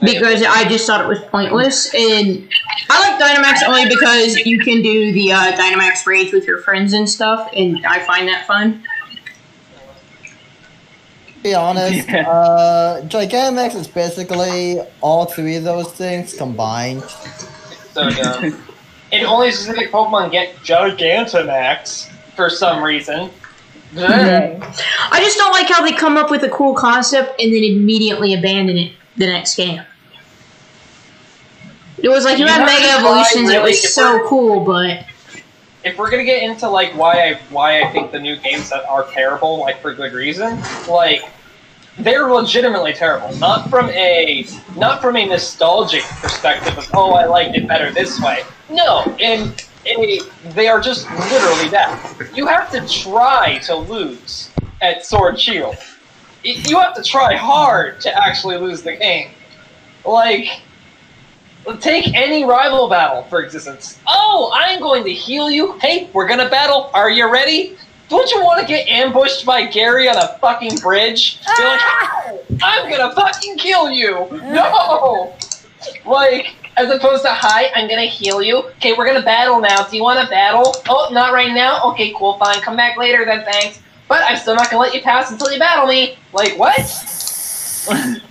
because 0.00 0.42
I 0.42 0.68
just 0.68 0.86
thought 0.86 1.04
it 1.04 1.08
was 1.08 1.20
pointless, 1.20 1.92
and 1.94 2.48
I 2.88 3.10
like 3.10 3.20
Dynamax 3.20 3.66
only 3.68 3.88
because 3.88 4.36
you 4.38 4.60
can 4.60 4.80
do 4.82 5.12
the 5.12 5.32
uh, 5.32 5.52
Dynamax 5.52 6.06
raids 6.06 6.32
with 6.32 6.46
your 6.46 6.60
friends 6.62 6.92
and 6.92 7.08
stuff, 7.08 7.50
and 7.54 7.84
I 7.86 7.98
find 8.00 8.28
that 8.28 8.46
fun. 8.46 8.82
be 11.42 11.54
honest, 11.54 12.08
Yeah. 12.08 12.28
uh, 12.28 13.02
Gigantamax 13.02 13.74
is 13.76 13.88
basically 13.88 14.80
all 15.00 15.26
three 15.26 15.56
of 15.56 15.64
those 15.64 15.92
things 15.92 16.34
combined. 16.34 17.02
So 17.98 18.10
dumb. 18.10 18.44
Uh, 18.44 18.56
and 19.12 19.26
only 19.26 19.50
specific 19.50 19.90
Pokemon 19.90 20.30
get 20.30 20.54
Gigantamax 20.56 22.08
for 22.36 22.48
some 22.48 22.82
reason. 22.82 23.30
I 23.96 25.20
just 25.20 25.38
don't 25.38 25.52
like 25.52 25.66
how 25.68 25.82
they 25.82 25.92
come 25.92 26.16
up 26.16 26.30
with 26.30 26.42
a 26.42 26.50
cool 26.50 26.74
concept 26.74 27.40
and 27.40 27.52
then 27.52 27.64
immediately 27.64 28.34
abandon 28.34 28.76
it 28.76 28.92
the 29.16 29.26
next 29.26 29.56
game. 29.56 29.82
It 31.96 32.08
was 32.08 32.24
like 32.24 32.38
you, 32.38 32.44
You 32.44 32.50
had 32.50 32.64
Mega 32.64 32.86
try 32.86 32.98
Evolutions, 32.98 33.50
it 33.50 33.62
was 33.62 33.94
so 33.94 34.26
cool, 34.28 34.64
but 34.64 35.04
if 35.84 35.98
we're 35.98 36.10
gonna 36.10 36.24
get 36.24 36.42
into 36.42 36.68
like 36.68 36.92
why 36.96 37.30
I 37.30 37.34
why 37.50 37.82
I 37.82 37.90
think 37.90 38.12
the 38.12 38.20
new 38.20 38.36
games 38.36 38.70
that 38.70 38.84
are 38.84 39.10
terrible, 39.10 39.60
like 39.60 39.80
for 39.80 39.92
good 39.94 40.12
reason, 40.12 40.60
like 40.88 41.28
they're 41.98 42.30
legitimately 42.30 42.92
terrible. 42.92 43.34
Not 43.36 43.68
from 43.70 43.90
a 43.90 44.46
not 44.76 45.00
from 45.00 45.16
a 45.16 45.26
nostalgic 45.26 46.02
perspective 46.02 46.76
of 46.78 46.88
oh 46.94 47.12
I 47.12 47.26
liked 47.26 47.56
it 47.56 47.66
better 47.66 47.90
this 47.90 48.20
way. 48.20 48.44
No, 48.70 49.04
in 49.18 49.52
a 49.86 50.20
they 50.54 50.68
are 50.68 50.80
just 50.80 51.10
literally 51.10 51.68
that. 51.70 52.30
You 52.34 52.46
have 52.46 52.70
to 52.72 52.86
try 52.86 53.58
to 53.58 53.74
lose 53.74 54.50
at 54.80 55.04
Sword 55.04 55.40
Shield. 55.40 55.76
You 56.44 56.78
have 56.78 56.94
to 56.94 57.02
try 57.02 57.34
hard 57.34 58.00
to 58.02 58.16
actually 58.16 58.58
lose 58.58 58.82
the 58.82 58.96
game. 58.96 59.30
Like 60.04 60.62
Take 61.80 62.14
any 62.14 62.44
rival 62.44 62.88
battle, 62.88 63.24
for 63.24 63.42
existence. 63.42 63.98
Oh, 64.06 64.50
I'm 64.54 64.80
going 64.80 65.04
to 65.04 65.12
heal 65.12 65.50
you. 65.50 65.78
Hey, 65.80 66.08
we're 66.14 66.26
gonna 66.26 66.48
battle. 66.48 66.90
Are 66.94 67.10
you 67.10 67.30
ready? 67.30 67.76
Don't 68.08 68.30
you 68.30 68.42
want 68.42 68.60
to 68.60 68.66
get 68.66 68.88
ambushed 68.88 69.44
by 69.44 69.66
Gary 69.66 70.08
on 70.08 70.16
a 70.16 70.38
fucking 70.40 70.76
bridge? 70.78 71.40
Be 71.56 71.62
like, 71.62 71.80
"Ow, 71.80 72.38
I'm 72.62 72.90
gonna 72.90 73.14
fucking 73.14 73.58
kill 73.58 73.90
you. 73.90 74.28
No. 74.44 75.34
Like, 76.06 76.54
as 76.76 76.90
opposed 76.90 77.22
to, 77.24 77.28
hi, 77.32 77.70
I'm 77.74 77.88
gonna 77.88 78.06
heal 78.06 78.40
you. 78.42 78.58
Okay, 78.76 78.94
we're 78.94 79.06
gonna 79.06 79.22
battle 79.22 79.60
now. 79.60 79.84
Do 79.84 79.96
you 79.96 80.02
want 80.02 80.20
to 80.20 80.26
battle? 80.28 80.74
Oh, 80.88 81.08
not 81.12 81.32
right 81.32 81.52
now. 81.52 81.82
Okay, 81.90 82.12
cool, 82.16 82.38
fine. 82.38 82.60
Come 82.62 82.76
back 82.76 82.96
later 82.96 83.24
then. 83.24 83.44
Thanks. 83.44 83.80
But 84.08 84.22
I'm 84.22 84.36
still 84.38 84.54
not 84.54 84.70
gonna 84.70 84.82
let 84.82 84.94
you 84.94 85.02
pass 85.02 85.30
until 85.30 85.52
you 85.52 85.58
battle 85.58 85.86
me. 85.86 86.16
Like, 86.32 86.58
what? 86.58 86.78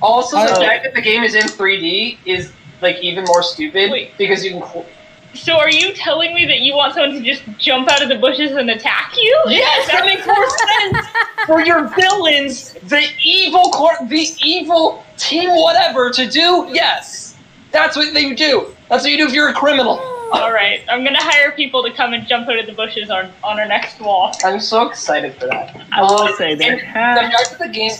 Also, 0.00 0.36
the 0.40 0.54
fact 0.60 0.84
that 0.84 0.94
the 0.94 1.00
game 1.00 1.24
is 1.24 1.34
in 1.34 1.42
3D 1.42 2.18
is 2.24 2.52
like 2.80 2.98
even 3.02 3.24
more 3.24 3.42
stupid 3.42 4.10
because 4.16 4.44
you 4.44 4.52
can. 4.52 4.84
Cl- 5.34 5.44
So 5.44 5.58
are 5.58 5.70
you 5.70 5.92
telling 5.94 6.34
me 6.34 6.46
that 6.46 6.60
you 6.60 6.74
want 6.74 6.94
someone 6.94 7.12
to 7.12 7.20
just 7.22 7.42
jump 7.58 7.90
out 7.90 8.02
of 8.02 8.08
the 8.08 8.16
bushes 8.16 8.52
and 8.52 8.68
attack 8.70 9.12
you? 9.16 9.42
yes, 9.48 9.86
that 9.90 10.04
makes 10.04 10.26
more 10.26 10.48
sense 10.68 11.46
for 11.46 11.60
your 11.60 11.88
villains, 11.94 12.74
the 12.84 13.04
evil 13.22 13.70
cor- 13.70 13.96
the 14.08 14.26
evil 14.42 15.04
team, 15.16 15.50
whatever 15.50 16.10
to 16.10 16.28
do. 16.28 16.68
Yes, 16.72 17.36
that's 17.72 17.96
what 17.96 18.12
they 18.14 18.34
do. 18.34 18.74
That's 18.88 19.04
what 19.04 19.10
you 19.12 19.18
do 19.18 19.26
if 19.26 19.32
you're 19.32 19.48
a 19.50 19.54
criminal. 19.54 19.98
All 20.30 20.52
right, 20.52 20.80
I'm 20.90 21.04
gonna 21.04 21.22
hire 21.22 21.52
people 21.52 21.82
to 21.84 21.92
come 21.92 22.12
and 22.12 22.26
jump 22.26 22.48
out 22.48 22.58
of 22.58 22.66
the 22.66 22.72
bushes 22.72 23.08
on 23.10 23.30
on 23.42 23.58
our 23.58 23.66
next 23.66 23.98
walk. 24.00 24.36
I'm 24.44 24.60
so 24.60 24.86
excited 24.88 25.34
for 25.36 25.46
that. 25.46 25.74
I 25.92 26.02
will 26.02 26.20
Um, 26.22 26.34
say 26.36 26.54
they 26.54 26.76
have. 26.78 27.22
the 27.22 27.30
fact 27.30 27.50
that 27.50 27.58
the 27.58 27.68
game. 27.68 27.92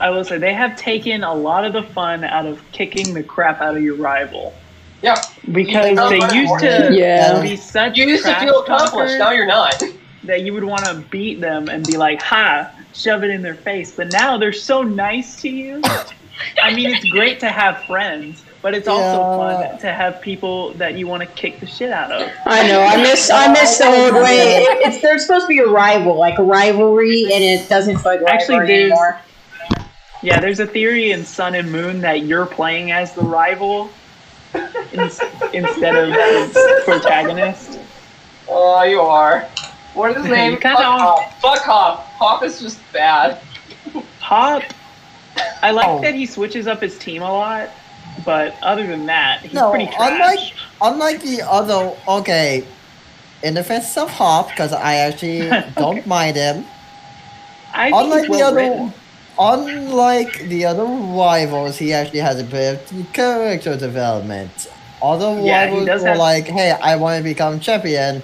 I 0.00 0.10
will 0.10 0.24
say 0.24 0.36
they 0.38 0.52
have 0.52 0.76
taken 0.76 1.22
a 1.24 1.32
lot 1.32 1.64
of 1.64 1.72
the 1.72 1.82
fun 1.82 2.24
out 2.24 2.44
of 2.46 2.60
kicking 2.72 3.14
the 3.14 3.22
crap 3.22 3.60
out 3.62 3.76
of 3.76 3.82
your 3.82 3.94
rival. 3.94 4.52
Yeah. 5.04 5.20
Because 5.52 5.96
they 6.08 6.34
used 6.34 6.58
to 6.60 6.88
Yeah. 6.92 7.40
be 7.42 7.56
such 7.56 7.96
You 7.98 8.06
used 8.06 8.24
to 8.24 8.34
feel 8.40 8.60
accomplished. 8.60 8.92
talkers 8.92 9.18
Now 9.18 9.32
you're 9.32 9.46
not. 9.46 9.82
That 10.24 10.40
you 10.40 10.54
would 10.54 10.64
want 10.64 10.86
to 10.86 10.94
beat 11.10 11.40
them 11.42 11.68
and 11.68 11.86
be 11.86 11.98
like, 11.98 12.22
"Ha!" 12.22 12.70
Shove 12.94 13.22
it 13.24 13.30
in 13.30 13.42
their 13.42 13.54
face. 13.54 13.90
But 13.92 14.10
now 14.12 14.38
they're 14.38 14.52
so 14.54 14.82
nice 14.82 15.36
to 15.42 15.48
you. 15.50 15.82
I 16.62 16.72
mean, 16.74 16.88
it's 16.94 17.04
great 17.10 17.38
to 17.40 17.48
have 17.48 17.82
friends, 17.84 18.42
but 18.62 18.74
it's 18.74 18.88
also 18.88 19.20
Yeah. 19.20 19.68
fun 19.68 19.78
to 19.80 19.92
have 19.92 20.20
people 20.22 20.70
that 20.74 20.94
you 20.94 21.06
want 21.06 21.20
to 21.22 21.26
kick 21.26 21.60
the 21.60 21.66
shit 21.66 21.92
out 21.92 22.10
of. 22.10 22.30
I 22.46 22.66
know. 22.66 22.80
I 22.80 22.96
miss. 22.96 23.30
I 23.30 23.48
miss 23.52 23.76
the 23.76 23.86
old 23.86 24.14
way. 24.14 24.38
It, 24.56 24.78
it's 24.86 25.02
there's 25.02 25.26
supposed 25.26 25.44
to 25.44 25.48
be 25.48 25.58
a 25.58 25.66
rival, 25.66 26.16
like 26.16 26.38
a 26.38 26.42
rivalry, 26.42 27.24
and 27.24 27.44
it 27.44 27.68
doesn't 27.68 27.98
feel 27.98 28.12
like 28.12 28.22
a 28.22 28.30
Actually, 28.32 28.66
there's 28.66 28.70
anymore. 28.92 29.18
yeah, 30.22 30.40
there's 30.40 30.60
a 30.60 30.66
theory 30.66 31.10
in 31.12 31.24
Sun 31.26 31.54
and 31.54 31.70
Moon 31.70 32.00
that 32.00 32.22
you're 32.22 32.46
playing 32.46 32.90
as 32.92 33.12
the 33.12 33.20
rival 33.22 33.90
in, 34.54 35.00
instead 35.52 35.94
of 35.96 36.08
the 36.10 36.82
protagonist. 36.84 37.78
Oh, 38.48 38.82
you 38.84 39.00
are. 39.00 39.40
What 39.94 40.10
is 40.12 40.16
his 40.18 40.26
name? 40.30 40.52
You 40.52 40.58
kinda 40.58 40.76
Fuck 40.76 40.86
are. 40.86 40.98
Hop. 40.98 41.40
Fuck 41.40 41.62
Hop. 41.62 42.04
Hop 42.18 42.42
is 42.42 42.60
just 42.60 42.80
bad. 42.92 43.40
Hop, 44.20 44.62
I 45.62 45.70
like 45.70 45.86
Oh. 45.86 46.00
that 46.00 46.14
he 46.14 46.26
switches 46.26 46.66
up 46.66 46.80
his 46.80 46.98
team 46.98 47.22
a 47.22 47.30
lot, 47.30 47.68
but 48.24 48.54
other 48.62 48.86
than 48.86 49.06
that, 49.06 49.40
he's 49.40 49.52
No, 49.52 49.70
pretty 49.70 49.86
trash. 49.86 50.12
unlike 50.12 50.40
unlike 50.82 51.20
the 51.22 51.42
other 51.42 51.92
okay, 52.08 52.64
in 53.42 53.54
defense 53.54 53.96
of 53.98 54.10
Hop, 54.10 54.48
because 54.48 54.72
I 54.72 54.94
actually 54.96 55.48
don't 55.76 56.06
mind 56.06 56.36
him. 56.36 56.64
I 57.74 57.90
think 57.90 58.02
unlike 58.02 58.20
he's 58.20 58.26
the 58.30 58.30
well 58.38 58.46
other, 58.48 58.56
written. 58.56 58.94
Unlike 59.38 60.40
the 60.48 60.64
other 60.66 60.84
rivals, 60.84 61.78
he 61.78 61.92
actually 61.92 62.20
has 62.20 62.40
a 62.40 62.44
bit 62.44 62.90
of 62.92 63.12
character 63.12 63.76
development. 63.76 64.68
Other 65.02 65.40
Yeah, 65.40 65.66
he 65.66 65.70
rivals 65.72 65.86
does 65.86 66.02
were 66.02 66.08
have- 66.08 66.18
like, 66.18 66.46
"Hey, 66.48 66.70
I 66.70 66.96
want 66.96 67.18
to 67.18 67.24
become 67.24 67.60
champion," 67.60 68.22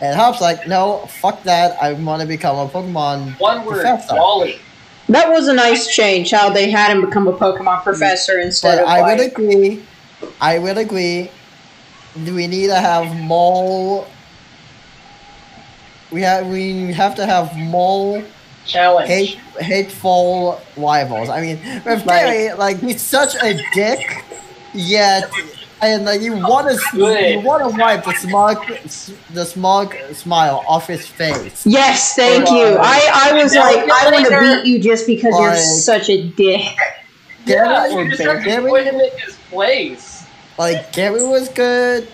and 0.00 0.16
Hop's 0.16 0.40
like, 0.40 0.66
"No, 0.66 1.02
fuck 1.20 1.42
that. 1.44 1.76
I 1.82 1.92
want 1.94 2.22
to 2.22 2.28
become 2.28 2.56
a 2.58 2.68
Pokemon 2.68 3.38
One 3.38 3.64
word, 3.64 3.82
professor." 3.82 4.14
Wally. 4.14 4.58
That 5.08 5.30
was 5.30 5.48
a 5.48 5.52
nice 5.52 5.88
change. 5.88 6.30
How 6.30 6.48
they 6.48 6.70
had 6.70 6.90
him 6.92 7.04
become 7.04 7.26
a 7.26 7.32
Pokemon 7.32 7.82
professor 7.82 8.38
instead 8.38 8.76
But 8.76 8.84
of 8.84 8.88
I 8.88 9.00
like. 9.00 9.18
would 9.18 9.26
agree. 9.26 9.82
I 10.40 10.58
would 10.58 10.78
agree. 10.78 11.30
We 12.24 12.46
need 12.46 12.68
to 12.68 12.76
have 12.76 13.14
more. 13.16 14.04
We 16.10 16.22
have 16.22 16.46
we 16.46 16.92
have 16.92 17.14
to 17.16 17.26
have 17.26 17.56
more 17.56 18.22
Challenge. 18.66 19.08
hate, 19.08 19.38
hateful 19.60 20.60
rivals. 20.76 21.28
I 21.28 21.40
mean, 21.40 21.58
with 21.84 22.06
Gary, 22.06 22.52
like 22.54 22.78
he's 22.78 23.02
such 23.02 23.34
a 23.42 23.60
dick, 23.74 24.24
yet 24.72 25.30
and 25.82 26.04
like 26.04 26.20
you 26.20 26.34
want 26.36 26.68
to 26.68 26.96
you 26.96 27.40
want 27.40 27.68
to 27.68 27.76
wipe 27.80 28.04
the 28.04 28.12
smug 28.14 28.64
the 29.34 29.44
smug 29.44 29.96
smile 30.12 30.64
off 30.68 30.86
his 30.86 31.06
face. 31.06 31.66
Yes, 31.66 32.14
thank 32.14 32.48
you. 32.50 32.76
I, 32.80 33.30
I 33.30 33.42
was 33.42 33.52
Now, 33.52 33.62
like, 33.62 33.78
I 33.90 34.10
want 34.12 34.26
to 34.28 34.40
beat 34.40 34.66
you 34.70 34.80
just 34.80 35.06
because 35.08 35.34
you're 35.38 35.56
such 35.56 36.08
a 36.08 36.28
dick. 36.28 36.62
Yeah, 37.44 37.88
Gary, 37.88 38.04
you 38.04 38.10
just 38.10 38.22
have 38.22 38.38
to 38.38 38.44
Gary- 38.44 38.70
put 38.70 38.84
him 38.84 38.94
in 39.00 39.10
his 39.18 39.36
place. 39.50 40.24
like 40.56 40.92
Gary 40.92 41.24
was 41.26 41.48
good. 41.48 42.06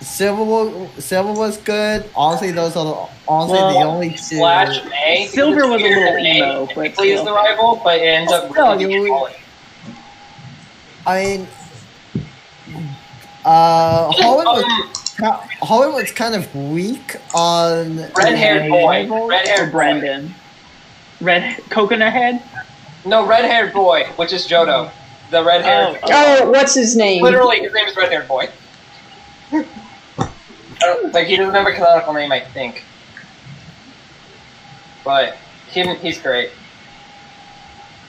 Silver, 0.00 0.44
wa- 0.44 0.88
Silver 0.98 1.32
was 1.32 1.56
good. 1.58 2.08
Honestly, 2.14 2.52
those 2.52 2.76
are 2.76 2.84
the, 2.84 3.08
honestly 3.26 3.58
the 3.58 3.84
only 3.86 4.10
two. 4.10 4.16
Slash 4.16 4.84
May. 4.88 5.26
Silver 5.26 5.66
was 5.68 5.80
a 5.82 5.84
little 5.84 6.02
that 6.04 6.14
May 6.22 6.36
emo, 6.38 6.66
but 6.66 6.74
technically 6.74 7.10
is 7.10 7.20
still. 7.20 7.24
the 7.24 7.32
rival, 7.32 7.80
but 7.82 7.98
it 7.98 8.02
ends 8.02 8.32
up 8.32 8.50
Still, 8.50 8.76
really 8.78 8.92
you- 9.08 9.28
I 11.06 11.22
mean, 11.24 11.48
uh, 13.44 14.10
Holland 14.12 14.46
was, 14.46 14.64
Um, 15.22 16.06
ki- 16.06 16.12
kind 16.14 16.34
of 16.34 16.54
weak 16.54 17.16
on 17.34 17.98
Red-haired 18.16 18.68
boy. 18.70 19.08
Red-haired 19.28 19.72
boy. 19.72 19.78
Brendan. 19.78 20.34
Red 21.20 21.56
coconut 21.70 22.12
head. 22.12 22.42
No, 23.04 23.24
red-haired 23.26 23.72
boy, 23.72 24.06
which 24.16 24.32
is 24.32 24.46
Johto. 24.46 24.90
The 25.30 25.42
red-haired. 25.42 25.98
Oh, 26.04 26.50
what's 26.50 26.74
his 26.74 26.94
name? 26.96 27.22
Literally, 27.22 27.60
his 27.60 27.72
name 27.72 27.86
is 27.88 27.96
red-haired 27.96 28.28
boy. 28.28 28.48
Don't, 30.80 31.12
like 31.12 31.26
he 31.26 31.36
doesn't 31.36 31.54
have 31.54 31.66
a 31.66 31.72
canonical 31.72 32.12
name, 32.12 32.32
I 32.32 32.40
think. 32.40 32.84
But 35.04 35.36
him, 35.70 35.96
he's 35.96 36.20
great. 36.20 36.50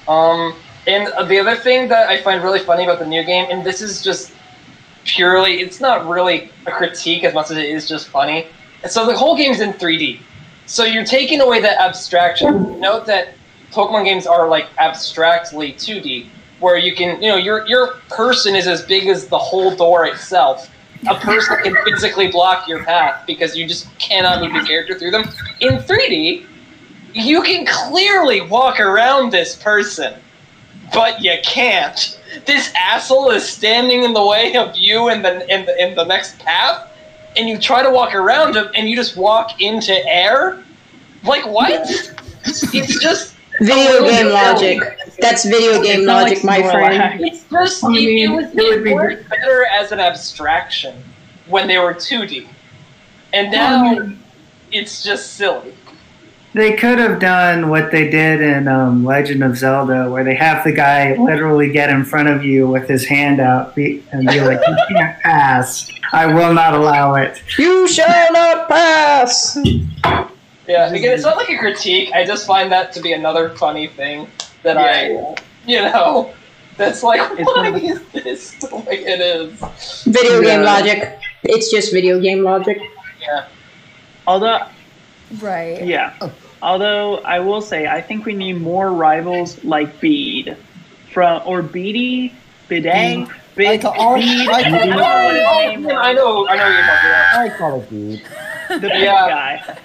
Um, 0.08 0.56
and 0.88 1.08
the 1.30 1.40
other 1.40 1.56
thing 1.56 1.88
that 1.90 2.10
I 2.10 2.22
find 2.22 2.44
really 2.44 2.60
funny 2.60 2.84
about 2.84 3.00
the 3.00 3.06
new 3.06 3.24
game, 3.24 3.48
and 3.50 3.66
this 3.66 3.82
is 3.82 4.04
just 4.04 4.34
purely, 5.06 5.62
it's 5.62 5.80
not 5.80 6.08
really 6.08 6.52
a 6.66 6.72
critique 6.72 7.24
as 7.24 7.34
much 7.34 7.52
as 7.52 7.58
it 7.58 7.66
is 7.66 7.88
just 7.88 8.08
funny. 8.08 8.48
So 8.88 9.06
the 9.06 9.16
whole 9.16 9.36
game's 9.36 9.60
in 9.60 9.74
3D. 9.74 10.20
So 10.66 10.84
you're 10.84 11.06
taking 11.06 11.41
away 11.41 11.62
that 11.62 11.80
abstraction. 11.80 12.80
Note 12.80 13.06
that 13.08 13.34
Pokemon 13.72 14.06
games 14.06 14.26
are 14.26 14.48
like 14.48 14.68
abstractly 14.78 15.74
2D, 15.74 16.28
where 16.60 16.78
you 16.78 16.96
can, 16.96 17.22
you 17.22 17.30
know, 17.30 17.38
your 17.38 17.68
your 17.68 17.96
person 18.10 18.56
is 18.56 18.68
as 18.68 18.84
big 18.84 19.08
as 19.08 19.28
the 19.28 19.38
whole 19.38 19.76
door 19.76 20.06
itself. 20.06 20.70
A 21.08 21.16
person 21.16 21.58
can 21.64 21.76
physically 21.86 22.30
block 22.30 22.68
your 22.68 22.84
path 22.84 23.26
because 23.26 23.56
you 23.56 23.68
just 23.68 23.88
cannot 24.00 24.42
move 24.42 24.54
your 24.54 24.66
character 24.66 25.00
through 25.00 25.12
them. 25.12 25.24
In 25.62 25.78
3D, 25.78 26.46
you 27.14 27.42
can 27.42 27.66
clearly 27.66 28.42
walk 28.42 28.80
around 28.80 29.32
this 29.32 29.56
person, 29.56 30.14
but 30.94 31.22
you 31.22 31.36
can't. 31.44 32.20
This 32.46 32.72
asshole 32.76 33.32
is 33.32 33.48
standing 33.48 34.04
in 34.04 34.14
the 34.14 34.26
way 34.26 34.56
of 34.56 34.76
you 34.76 35.10
in 35.10 35.22
the 35.22 35.52
in 35.54 35.66
the, 35.66 35.84
in 35.84 35.96
the 35.96 36.04
next 36.04 36.38
path, 36.40 36.92
and 37.38 37.48
you 37.48 37.58
try 37.58 37.82
to 37.82 37.90
walk 37.90 38.14
around 38.14 38.56
him, 38.56 38.68
and 38.76 38.90
you 38.90 38.96
just 38.96 39.16
walk 39.16 39.62
into 39.62 39.94
air. 40.06 40.64
Like 41.24 41.46
what? 41.48 41.82
It's 42.46 43.02
just 43.02 43.36
Video 43.60 44.03
game 44.03 44.30
logic. 44.30 44.81
That's 45.19 45.45
video 45.45 45.81
game 45.84 45.99
It's 45.99 46.07
not 46.07 46.23
logic, 46.23 46.44
like 46.44 46.64
my 46.64 46.72
friend. 46.72 47.22
It's 47.22 47.44
just 47.49 47.84
I 47.84 47.90
mean, 47.90 48.18
it, 48.18 48.34
was, 48.34 48.45
it 48.56 48.56
would 48.56 48.84
be 48.84 48.94
worked 48.94 49.30
better 49.30 49.65
as 49.65 49.91
an 49.91 49.99
abstraction 49.99 51.03
when 51.48 51.68
they 51.68 51.77
were 51.77 51.94
2D, 51.94 52.48
and 53.34 53.52
now 53.52 54.14
it's 54.72 55.03
just 55.03 55.34
silly. 55.34 55.73
They 56.53 56.76
could 56.76 56.98
have 56.98 57.19
done 57.19 57.69
what 57.69 57.91
they 57.91 58.10
did 58.10 58.41
in 58.41 58.68
um, 58.68 59.06
Legend 59.06 59.44
of 59.44 59.56
Zelda, 59.56 60.10
where 60.10 60.23
they 60.23 60.34
have 60.36 60.64
the 60.64 60.72
guy 60.72 61.15
literally 61.15 61.72
get 61.72 61.91
in 61.91 62.03
front 62.03 62.27
of 62.27 62.44
you 62.44 62.68
with 62.68 62.88
his 62.88 63.06
hand 63.06 63.40
out 63.40 63.76
be- 63.76 64.03
and 64.11 64.27
be 64.27 64.41
like, 64.41 64.60
"You 64.68 64.77
can't 64.90 65.19
pass. 65.19 65.91
I 66.11 66.26
will 66.26 66.53
not 66.53 66.73
allow 66.73 67.15
it." 67.15 67.44
You 67.57 67.88
shall 67.88 68.31
not 68.31 68.68
pass. 68.68 69.57
Yeah, 70.70 70.94
again, 70.94 71.14
it's 71.16 71.24
not 71.24 71.36
like 71.36 71.50
a 71.50 71.58
critique. 71.58 72.12
I 72.14 72.24
just 72.24 72.46
find 72.46 72.72
that 72.72 72.94
to 72.94 73.02
be 73.02 73.14
another 73.14 73.50
funny 73.58 73.88
thing 73.88 74.28
that 74.62 74.78
I, 74.78 75.36
you 75.66 75.82
know, 75.82 76.32
that's 76.78 77.02
like, 77.02 77.20
It's 77.40 77.48
why 77.56 77.72
one 77.72 77.82
is 77.82 78.02
this 78.14 78.52
the 78.54 78.76
way 78.76 79.04
it 79.04 79.20
is? 79.20 80.04
Video 80.04 80.41
game 80.44 80.62
logic. 80.62 81.18
It's 81.44 81.72
just 81.72 81.91
video 81.91 82.20
game 82.20 82.44
logic. 82.44 82.80
Yeah. 83.20 83.48
Although, 84.28 84.60
Right. 85.40 85.84
yeah. 85.84 86.14
Although 86.62 87.18
I 87.20 87.40
will 87.40 87.62
say, 87.62 87.88
I 87.88 88.00
think 88.02 88.26
we 88.26 88.34
need 88.36 88.62
more 88.62 88.91
rivals 88.91 89.64
like 89.64 90.00
Bede, 90.00 90.56
from 91.12 91.41
or 91.48 91.64
Beatty, 91.64 92.36
Bidet, 92.68 92.94
I 92.94 93.28
Bid, 93.56 93.82
call, 93.82 93.94
I, 93.94 94.20
Bede. 94.20 94.50
I, 94.50 94.54
I 94.54 94.70
don't 94.70 94.90
know 94.91 94.98
what 94.98 95.34
his 95.36 95.46
Oh, 95.48 95.60
name 95.68 95.84
yeah, 95.86 96.00
I 96.00 96.14
know, 96.14 96.48
I 96.48 96.56
know 96.58 96.68
you're 96.68 96.82
talking 96.86 97.10
about. 97.10 97.40
I 97.40 97.58
call 97.58 97.82
it 97.82 97.90
dude. 97.90 98.22
Was. 98.70 98.82
The 98.82 98.88
big 98.90 99.02
Yeah. 99.02 99.28
guy. 99.30 99.78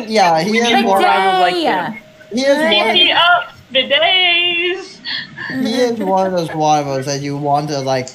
Yeah, 0.07 0.39
he 0.41 0.57
has 0.59 0.69
Big 0.69 0.85
more. 0.85 0.99
rivals 0.99 1.41
like 1.41 1.53
Bidet. 1.53 1.93
him. 1.93 2.03
He 2.33 2.41
is 2.45 2.57
one. 2.57 2.93
Beat 2.93 3.11
up 3.11 3.53
the 3.71 3.87
days. 3.87 5.01
He 5.49 5.73
is 5.75 5.99
one 5.99 6.27
of 6.27 6.33
those 6.33 6.49
rivals 6.53 7.05
that 7.07 7.21
you 7.21 7.35
want 7.37 7.67
to 7.69 7.79
like 7.79 8.07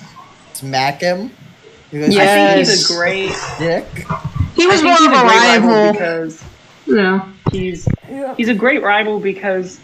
smack 0.55 1.01
him. 1.02 1.31
Because 1.90 2.14
Yeah. 2.14 2.23
I 2.23 2.27
think 2.55 2.66
he's 2.68 2.90
a 2.90 2.94
great. 2.94 3.32
dick. 3.59 3.86
He 4.55 4.66
was 4.66 4.82
more 4.82 4.94
of 4.94 5.01
a 5.02 5.09
rival 5.10 5.68
rival. 5.68 5.93
because 5.93 6.43
Yeah. 6.86 7.28
he's 7.52 7.86
he's 8.39 8.48
a 8.48 8.55
great 8.55 8.82
rival 8.82 9.20
because 9.20 9.78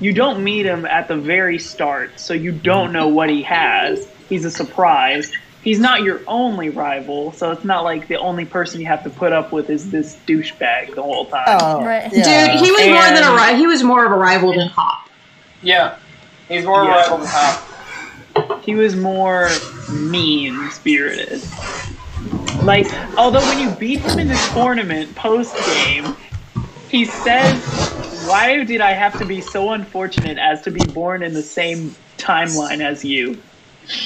you 0.00 0.12
don't 0.12 0.42
meet 0.42 0.66
him 0.66 0.84
at 0.84 1.06
the 1.08 1.16
very 1.16 1.58
start, 1.60 2.18
so 2.18 2.34
you 2.34 2.50
don't 2.52 2.92
know 2.92 3.06
what 3.08 3.30
he 3.30 3.42
has. 3.44 4.08
He's 4.28 4.44
a 4.44 4.50
surprise. 4.50 5.32
He's 5.66 5.80
not 5.80 6.02
your 6.04 6.20
only 6.28 6.68
rival, 6.68 7.32
so 7.32 7.50
it's 7.50 7.64
not 7.64 7.82
like 7.82 8.06
the 8.06 8.20
only 8.20 8.44
person 8.44 8.80
you 8.80 8.86
have 8.86 9.02
to 9.02 9.10
put 9.10 9.32
up 9.32 9.50
with 9.50 9.68
is 9.68 9.90
this 9.90 10.16
douchebag 10.24 10.94
the 10.94 11.02
whole 11.02 11.24
time. 11.26 11.42
Oh, 11.60 11.82
Right. 11.84 12.08
yeah. 12.12 12.52
Dude, 12.52 12.64
he 12.64 12.70
was 12.70 12.86
more 12.86 13.02
than 13.02 13.24
a 13.24 13.34
rival. 13.34 13.56
He 13.56 13.66
was 13.66 13.82
more 13.82 14.04
of 14.06 14.12
a 14.12 14.16
rival 14.16 14.52
than 14.54 14.68
Hop. 14.68 15.08
Yeah. 15.62 15.96
He's 16.48 16.64
more 16.64 16.84
Yeah. 16.84 16.90
rival 17.00 17.18
than 17.18 17.26
Hop. 17.28 18.62
He 18.64 18.76
was 18.76 18.94
more 18.94 19.50
mean 19.90 20.70
spirited. 20.70 21.42
Like, 22.62 22.86
although 23.18 23.40
when 23.40 23.58
you 23.58 23.70
beat 23.70 23.98
him 24.02 24.20
in 24.20 24.28
this 24.28 24.48
tournament 24.52 25.16
post 25.16 25.56
game, 25.66 26.14
he 26.88 27.06
says, 27.06 27.56
Why 28.28 28.62
did 28.62 28.80
I 28.80 28.92
have 28.92 29.18
to 29.18 29.24
be 29.24 29.40
so 29.40 29.70
unfortunate 29.72 30.38
as 30.38 30.62
to 30.62 30.70
be 30.70 30.84
born 30.92 31.24
in 31.24 31.34
the 31.34 31.42
same 31.42 31.96
timeline 32.18 32.80
as 32.80 33.04
you? 33.04 33.36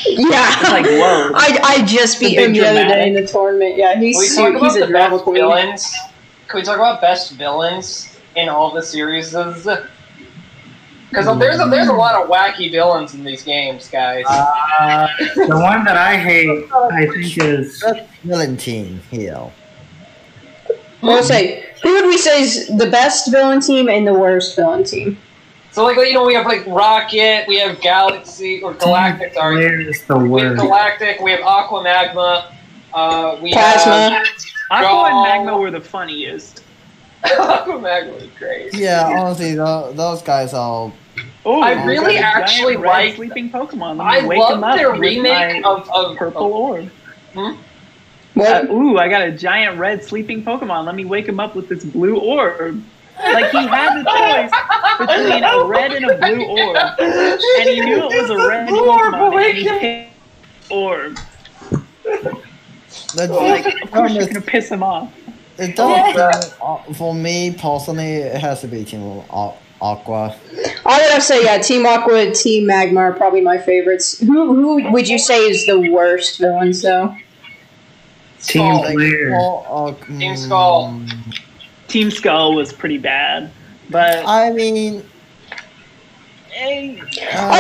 Yeah. 0.07 0.61
It's 0.61 0.71
like, 0.71 0.85
whoa. 0.87 1.31
I, 1.35 1.59
I 1.63 1.87
just 1.87 2.21
beat 2.21 2.39
him 2.39 2.53
big 2.53 2.63
the 2.63 2.69
other 2.69 2.85
day 2.85 3.09
in 3.09 3.15
the 3.15 3.27
tournament. 3.27 3.77
Yeah, 3.77 3.99
he's 3.99 4.17
Can 4.17 4.21
we 4.21 4.27
su- 4.29 4.37
talk 4.37 4.51
about 4.51 4.63
he's 4.63 4.77
a 4.77 4.81
the 4.81 4.87
drama 4.89 5.15
best 5.17 5.25
queen. 5.25 5.37
villains? 5.37 5.95
Can 6.49 6.61
we 6.61 6.65
talk 6.65 6.77
about 6.77 7.01
best 7.01 7.33
villains 7.33 8.19
in 8.37 8.49
all 8.49 8.73
the 8.73 8.83
series? 8.83 9.31
Because 9.31 9.65
there's 11.39 11.61
a, 11.61 11.65
there's 11.69 11.89
a 11.89 11.93
lot 11.93 12.23
of 12.23 12.29
wacky 12.29 12.71
villains 12.71 13.15
in 13.15 13.25
these 13.25 13.43
games, 13.43 13.89
guys. 13.89 14.25
Uh, 14.29 15.09
the 15.35 15.59
one 15.59 15.85
that 15.85 15.97
I 15.97 16.17
hate, 16.17 16.69
I 16.73 17.07
think, 17.07 17.39
is 17.39 17.83
Best 17.83 18.09
villain 18.23 18.57
team 18.57 19.01
heel. 19.11 19.53
We'll 21.03 21.23
say, 21.23 21.67
who 21.83 21.95
would 21.95 22.07
we 22.07 22.19
say 22.19 22.43
is 22.43 22.67
the 22.77 22.91
best 22.91 23.31
villain 23.31 23.61
team 23.61 23.89
and 23.89 24.07
the 24.07 24.15
worst 24.15 24.55
villain 24.55 24.85
team? 24.85 25.19
So 25.73 25.85
like 25.85 25.97
you 25.97 26.13
know 26.15 26.25
we 26.27 26.35
have 26.35 26.47
like 26.47 26.67
Rocket, 26.67 27.45
we 27.47 27.59
have 27.59 27.81
Galaxy 27.81 28.61
or 28.63 28.75
Galactic. 28.75 29.35
Sorry, 29.35 29.57
Blair 29.57 29.81
is 29.81 30.05
the 30.05 30.19
we 30.19 30.41
have. 30.43 30.57
Galactic, 30.57 31.21
we 31.21 31.31
have 31.31 31.41
Aqua 31.43 31.83
Magma, 31.83 32.53
uh, 32.93 33.39
we 33.41 33.53
Plasma. 33.53 33.93
have 34.11 34.27
Aqua 34.71 35.11
and. 35.11 35.23
Magma 35.47 35.57
were 35.59 35.71
the 35.71 35.81
funniest. 35.81 36.65
Aqua 37.25 37.79
Magma 37.79 38.15
is 38.15 38.31
great. 38.39 38.75
Yeah, 38.75 39.13
honestly, 39.17 39.55
tho- 39.55 39.93
those 39.93 40.23
guys 40.23 40.55
are. 40.55 40.93
Oh, 41.45 41.61
I 41.61 41.85
really 41.85 42.15
got 42.15 42.15
a 42.15 42.21
giant 42.21 42.25
actually 42.51 42.77
red 42.77 42.89
like- 42.89 43.15
sleeping 43.17 43.51
Pokemon. 43.51 44.01
I 44.01 44.27
wake 44.27 44.39
love 44.41 44.63
up 44.63 44.77
their 44.77 44.95
remake 44.95 45.65
of, 45.65 45.89
of 45.91 46.17
purple 46.17 46.53
orb. 46.53 46.91
Hmm? 47.35 47.53
What? 48.35 48.69
Uh, 48.71 48.73
ooh, 48.73 48.99
I 48.99 49.09
got 49.09 49.23
a 49.23 49.31
giant 49.33 49.79
red 49.79 50.03
sleeping 50.05 50.43
Pokemon. 50.45 50.85
Let 50.87 50.95
me 50.95 51.05
wake 51.05 51.27
him 51.27 51.39
up 51.41 51.55
with 51.55 51.69
this 51.69 51.85
blue 51.85 52.19
orb. 52.19 52.83
Like 53.23 53.51
he 53.51 53.67
had 53.67 54.01
the 54.01 54.05
choice 54.05 54.51
between 54.99 55.45
a 55.45 55.65
red 55.65 55.93
and 55.93 56.11
a 56.11 56.17
blue 56.19 56.45
orb, 56.47 56.77
and 56.99 57.69
he 57.69 57.81
knew 57.81 57.99
it 58.11 58.21
was 58.21 58.31
a 58.31 58.37
red 58.49 58.69
Pokemon, 58.69 59.49
and 59.49 59.57
he 59.59 59.69
picked 59.69 60.13
orb. 60.71 61.19
That's 63.15 63.15
Like, 63.15 63.65
like, 63.65 63.83
of 63.83 63.91
course, 63.91 64.13
you're 64.15 64.27
gonna 64.27 64.41
piss 64.41 64.69
him 64.71 64.83
off. 64.83 65.13
it 65.59 65.77
does, 65.77 66.55
uh, 66.63 66.77
for 66.95 67.15
me 67.15 67.53
personally, 67.59 68.15
it 68.17 68.41
has 68.41 68.61
to 68.63 68.69
be 68.69 68.85
Team 68.85 69.01
Aqu- 69.01 69.55
Aqua. 69.81 70.35
I 70.87 70.99
would 70.99 71.11
have 71.11 71.15
to 71.17 71.21
say, 71.21 71.45
yeah, 71.45 71.59
Team 71.59 71.87
Aqua, 71.87 72.31
Team 72.33 72.67
Magma 72.67 73.01
are 73.01 73.13
probably 73.13 73.41
my 73.41 73.59
favorites. 73.59 74.19
Who 74.21 74.55
who 74.55 74.91
would 74.93 75.09
you 75.09 75.19
say 75.19 75.49
is 75.49 75.67
the 75.67 75.79
worst 75.91 76.39
villains 76.39 76.83
though? 76.83 77.15
Team 78.43 78.77
Skull. 78.79 78.93
Blair. 78.93 79.35
Or, 79.39 79.89
uh, 79.91 80.19
Team 80.19 80.37
Skull. 80.37 81.01
Team 81.91 82.11
Skull 82.11 82.55
was 82.55 82.73
pretty 82.73 82.99
bad, 82.99 83.51
but 83.91 84.25
I 84.27 84.51
mean, 84.51 85.03
I 86.57 86.97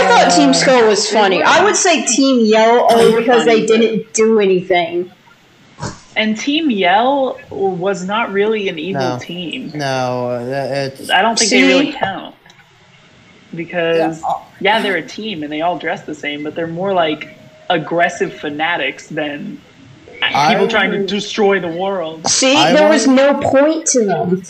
thought 0.08 0.32
Team 0.36 0.50
uh, 0.50 0.52
Skull 0.52 0.86
was 0.88 1.08
funny. 1.10 1.42
I 1.42 1.62
would 1.64 1.76
say 1.76 2.04
Team 2.06 2.44
Yell 2.44 2.86
only 2.92 3.20
because 3.20 3.44
they 3.44 3.66
didn't 3.66 4.12
do 4.14 4.40
anything. 4.40 5.10
and 6.16 6.36
Team 6.38 6.70
Yell 6.70 7.38
was 7.50 8.04
not 8.04 8.32
really 8.32 8.68
an 8.68 8.78
evil 8.78 9.00
No. 9.02 9.18
team. 9.20 9.72
No, 9.74 10.30
uh, 10.30 10.68
it's. 10.70 11.10
I 11.10 11.22
don't 11.22 11.38
think 11.38 11.50
See? 11.50 11.62
they 11.62 11.68
really 11.68 11.92
count 11.92 12.34
because 13.54 14.20
Yeah, 14.22 14.42
yeah, 14.60 14.82
they're 14.82 14.96
a 14.96 15.06
team 15.06 15.42
and 15.42 15.52
they 15.52 15.60
all 15.60 15.78
dress 15.78 16.02
the 16.02 16.14
same, 16.14 16.42
but 16.44 16.54
they're 16.54 16.66
more 16.66 16.92
like 16.92 17.36
aggressive 17.68 18.32
fanatics 18.34 19.08
than 19.08 19.60
I 20.22 20.52
people 20.52 20.68
trying 20.68 20.90
to 20.92 21.06
destroy 21.06 21.60
the 21.60 21.68
world. 21.68 22.26
See, 22.28 22.56
I 22.56 22.72
there 22.72 22.88
was 22.88 23.06
no 23.06 23.40
point 23.40 23.86
to 23.88 24.04
them. 24.04 24.42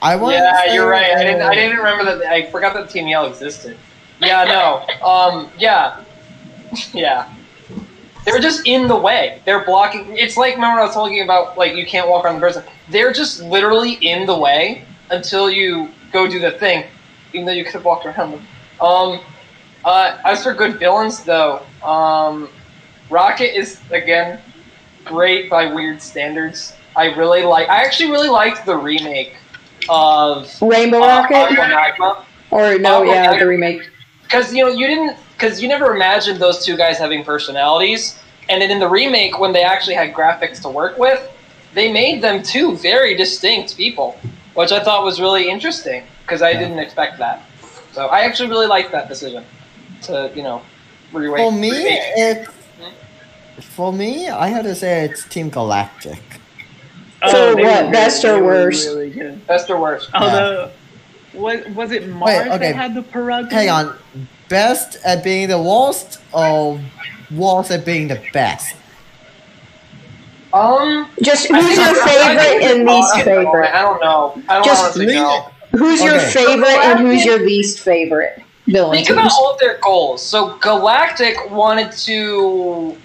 I 0.00 0.16
want 0.16 0.34
Yeah, 0.34 0.72
you're 0.72 0.88
right. 0.88 1.14
I 1.14 1.24
didn't. 1.24 1.42
I 1.42 1.54
didn't 1.54 1.76
remember 1.76 2.04
that. 2.04 2.26
I 2.26 2.50
forgot 2.50 2.74
that 2.74 2.90
Team 2.90 3.06
Yell 3.06 3.26
existed. 3.26 3.76
Yeah, 4.20 4.44
no. 4.44 5.06
Um, 5.06 5.50
yeah, 5.58 6.02
yeah. 6.92 7.32
They're 8.24 8.40
just 8.40 8.66
in 8.66 8.88
the 8.88 8.96
way. 8.96 9.42
They're 9.44 9.64
blocking. 9.64 10.16
It's 10.16 10.36
like 10.36 10.54
remember 10.54 10.76
when 10.76 10.82
I 10.82 10.86
was 10.86 10.94
talking 10.94 11.22
about 11.22 11.58
like 11.58 11.76
you 11.76 11.84
can't 11.84 12.08
walk 12.08 12.24
on 12.24 12.34
the 12.34 12.40
person. 12.40 12.64
They're 12.88 13.12
just 13.12 13.42
literally 13.42 13.94
in 13.94 14.26
the 14.26 14.36
way 14.36 14.84
until 15.10 15.50
you 15.50 15.90
go 16.12 16.26
do 16.26 16.38
the 16.38 16.52
thing, 16.52 16.86
even 17.32 17.46
though 17.46 17.52
you 17.52 17.64
could 17.64 17.74
have 17.74 17.84
walked 17.84 18.06
around 18.06 18.32
them. 18.32 18.46
Um, 18.80 19.20
uh, 19.84 20.18
as 20.24 20.42
for 20.42 20.54
good 20.54 20.78
villains 20.78 21.22
though, 21.22 21.62
um, 21.82 22.48
Rocket 23.10 23.56
is 23.56 23.80
again 23.90 24.40
great 25.04 25.50
by 25.50 25.72
weird 25.72 26.00
standards. 26.00 26.74
I 26.96 27.06
really 27.16 27.42
like. 27.42 27.68
I 27.68 27.82
actually 27.82 28.10
really 28.10 28.28
liked 28.28 28.66
the 28.66 28.76
remake 28.76 29.36
of 29.88 30.50
Rainbow 30.60 30.98
uh, 30.98 31.06
Rocket, 31.06 31.34
Aqua 31.34 31.68
Magma. 31.68 32.26
or 32.50 32.78
no, 32.78 33.02
Aqua 33.02 33.06
yeah, 33.06 33.22
Magma. 33.22 33.38
the 33.38 33.46
remake. 33.46 33.90
Because 34.22 34.54
you 34.54 34.64
know 34.64 34.70
you 34.70 34.86
didn't 34.86 35.16
because 35.32 35.60
you 35.62 35.68
never 35.68 35.94
imagined 35.94 36.40
those 36.40 36.64
two 36.64 36.76
guys 36.76 36.98
having 36.98 37.24
personalities, 37.24 38.18
and 38.48 38.62
then 38.62 38.70
in 38.70 38.78
the 38.78 38.88
remake 38.88 39.38
when 39.38 39.52
they 39.52 39.62
actually 39.62 39.94
had 39.94 40.14
graphics 40.14 40.60
to 40.62 40.68
work 40.68 40.98
with, 40.98 41.30
they 41.74 41.92
made 41.92 42.22
them 42.22 42.42
two 42.42 42.76
very 42.76 43.16
distinct 43.16 43.76
people, 43.76 44.18
which 44.54 44.72
I 44.72 44.82
thought 44.82 45.04
was 45.04 45.20
really 45.20 45.48
interesting 45.48 46.04
because 46.22 46.42
I 46.42 46.52
didn't 46.52 46.78
expect 46.78 47.18
that. 47.18 47.42
So 47.92 48.06
I 48.06 48.20
actually 48.20 48.48
really 48.48 48.66
liked 48.66 48.92
that 48.92 49.08
decision 49.08 49.44
to 50.02 50.30
you 50.34 50.42
know 50.42 50.62
remake. 51.12 51.38
For 51.38 51.52
me, 51.52 51.70
remake. 51.70 52.00
it's. 52.16 52.63
For 53.60 53.92
me, 53.92 54.28
I 54.28 54.48
had 54.48 54.64
to 54.64 54.74
say 54.74 55.04
it's 55.04 55.24
Team 55.28 55.48
Galactic. 55.50 56.20
So 57.28 57.52
Oh, 57.52 57.54
they 57.54 57.62
what, 57.64 57.86
were 57.86 57.90
best 57.92 58.22
they 58.22 58.30
or 58.30 58.42
worst? 58.44 58.86
Really 58.86 59.10
good. 59.10 59.46
best 59.46 59.70
or 59.70 59.80
worst. 59.80 60.10
Although, 60.14 60.70
was 61.32 61.64
was 61.74 61.90
it 61.92 62.08
Mars 62.08 62.46
okay. 62.48 62.58
that 62.58 62.74
had 62.76 62.94
the 62.94 63.02
Paragon? 63.02 63.50
Hang 63.50 63.70
on. 63.70 63.96
Best 64.48 64.96
at 65.04 65.24
being 65.24 65.48
the 65.48 65.60
worst 65.60 66.20
or 66.32 66.78
worst 67.30 67.70
at 67.70 67.84
being 67.84 68.08
the 68.08 68.22
best? 68.32 68.76
Um, 70.52 71.08
Just 71.22 71.48
who's 71.48 71.64
think- 71.64 71.76
your 71.76 71.88
I 71.88 71.94
think 71.94 72.08
favorite 72.08 72.62
it's 72.62 72.64
and 72.74 72.78
least 72.86 73.14
Mars. 73.14 73.22
favorite? 73.24 73.74
I 73.74 73.82
don't 73.82 74.00
know. 74.00 74.42
I 74.48 74.54
don't 74.54 74.64
Just 74.64 74.82
honestly 74.84 75.06
know. 75.06 75.48
Who's 75.72 76.02
your 76.02 76.14
Okay. 76.16 76.30
favorite 76.30 76.68
and 76.68 77.00
who's 77.00 77.24
your 77.24 77.38
least 77.40 77.80
favorite 77.80 78.40
villain 78.66 78.94
Think 78.96 79.10
about 79.10 79.22
teams? 79.22 79.34
all 79.34 79.52
of 79.54 79.58
their 79.58 79.78
goals. 79.82 80.22
So 80.22 80.56
Galactic 80.58 81.50
wanted 81.50 81.90
to 81.92 82.96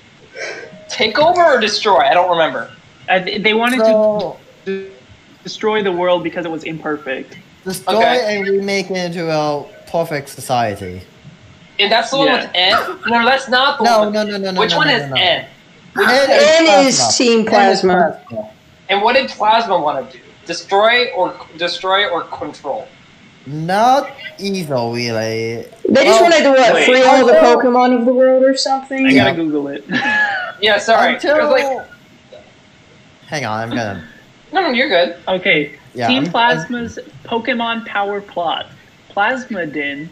take 0.87 1.19
over 1.19 1.41
or 1.43 1.59
destroy. 1.59 1.99
I 1.99 2.13
don't 2.13 2.29
remember. 2.29 2.71
Uh, 3.07 3.19
they- 3.19 3.37
they 3.39 3.53
wanted 3.53 3.79
So 3.81 4.37
to 4.65 4.91
destroy 5.43 5.81
the 5.83 5.91
world 5.91 6.23
because 6.23 6.45
it 6.45 6.51
was 6.51 6.63
imperfect. 6.63 7.37
destroy 7.65 7.95
Okay. 7.97 8.37
and 8.37 8.47
remake 8.47 8.89
it 8.91 8.97
into 8.97 9.29
a 9.31 9.63
perfect 9.91 10.29
society. 10.29 11.01
And 11.79 11.91
that's 11.91 12.11
the 12.11 12.17
one 12.17 12.27
Yeah. 12.27 12.41
with 12.41 12.49
N? 12.53 12.99
No, 13.07 13.25
that's 13.25 13.47
not 13.47 13.77
the 13.77 13.83
No, 13.85 13.99
one. 13.99 14.13
no, 14.13 14.23
no, 14.23 14.37
no, 14.37 14.51
no. 14.51 14.59
Which 14.59 14.71
no, 14.71 14.77
one 14.77 14.87
no, 14.87 14.95
is 14.95 15.09
no. 15.09 15.15
N? 15.15 15.45
N 15.97 16.29
N 16.29 16.85
is 16.85 16.97
Plasma. 16.99 17.11
Team 17.25 17.39
N 17.39 17.71
is 17.71 17.81
Plasma. 17.81 18.19
And 18.89 19.01
what 19.01 19.13
did 19.15 19.29
Plasma 19.29 19.77
want 19.79 20.11
to 20.11 20.17
do? 20.17 20.23
Destroy 20.45 21.07
or 21.15 21.33
destroy 21.57 22.07
or 22.07 22.23
control? 22.23 22.87
Not 23.45 24.11
evil, 24.37 24.93
really. 24.93 25.65
They 25.87 26.03
just 26.03 26.19
Oh, 26.19 26.23
wanted 26.23 26.43
to 26.43 26.49
what 26.49 26.73
wait. 26.73 26.85
free 26.85 27.01
all 27.03 27.25
the 27.25 27.39
oh, 27.39 27.57
Pokemon 27.57 27.97
of 27.99 28.05
the 28.05 28.13
world 28.13 28.43
or 28.43 28.55
something. 28.55 29.07
I 29.07 29.13
gotta 29.13 29.35
Google 29.35 29.67
it. 29.69 29.83
Yeah, 30.61 30.77
sorry. 30.77 31.13
Until... 31.13 31.37
'Cause, 31.37 31.51
like, 31.51 31.87
Hang 33.27 33.45
on, 33.45 33.61
I'm 33.61 33.69
gonna. 33.69 34.03
no, 34.51 34.61
no, 34.61 34.69
you're 34.71 34.89
good. 34.89 35.15
okay, 35.27 35.71
Yeah, 35.93 36.07
Team 36.07 36.23
I'm- 36.25 36.31
Plasma's 36.33 36.99
Pokemon 37.23 37.85
Power 37.85 38.19
Plot. 38.19 38.67
Plasmadin, 39.09 40.09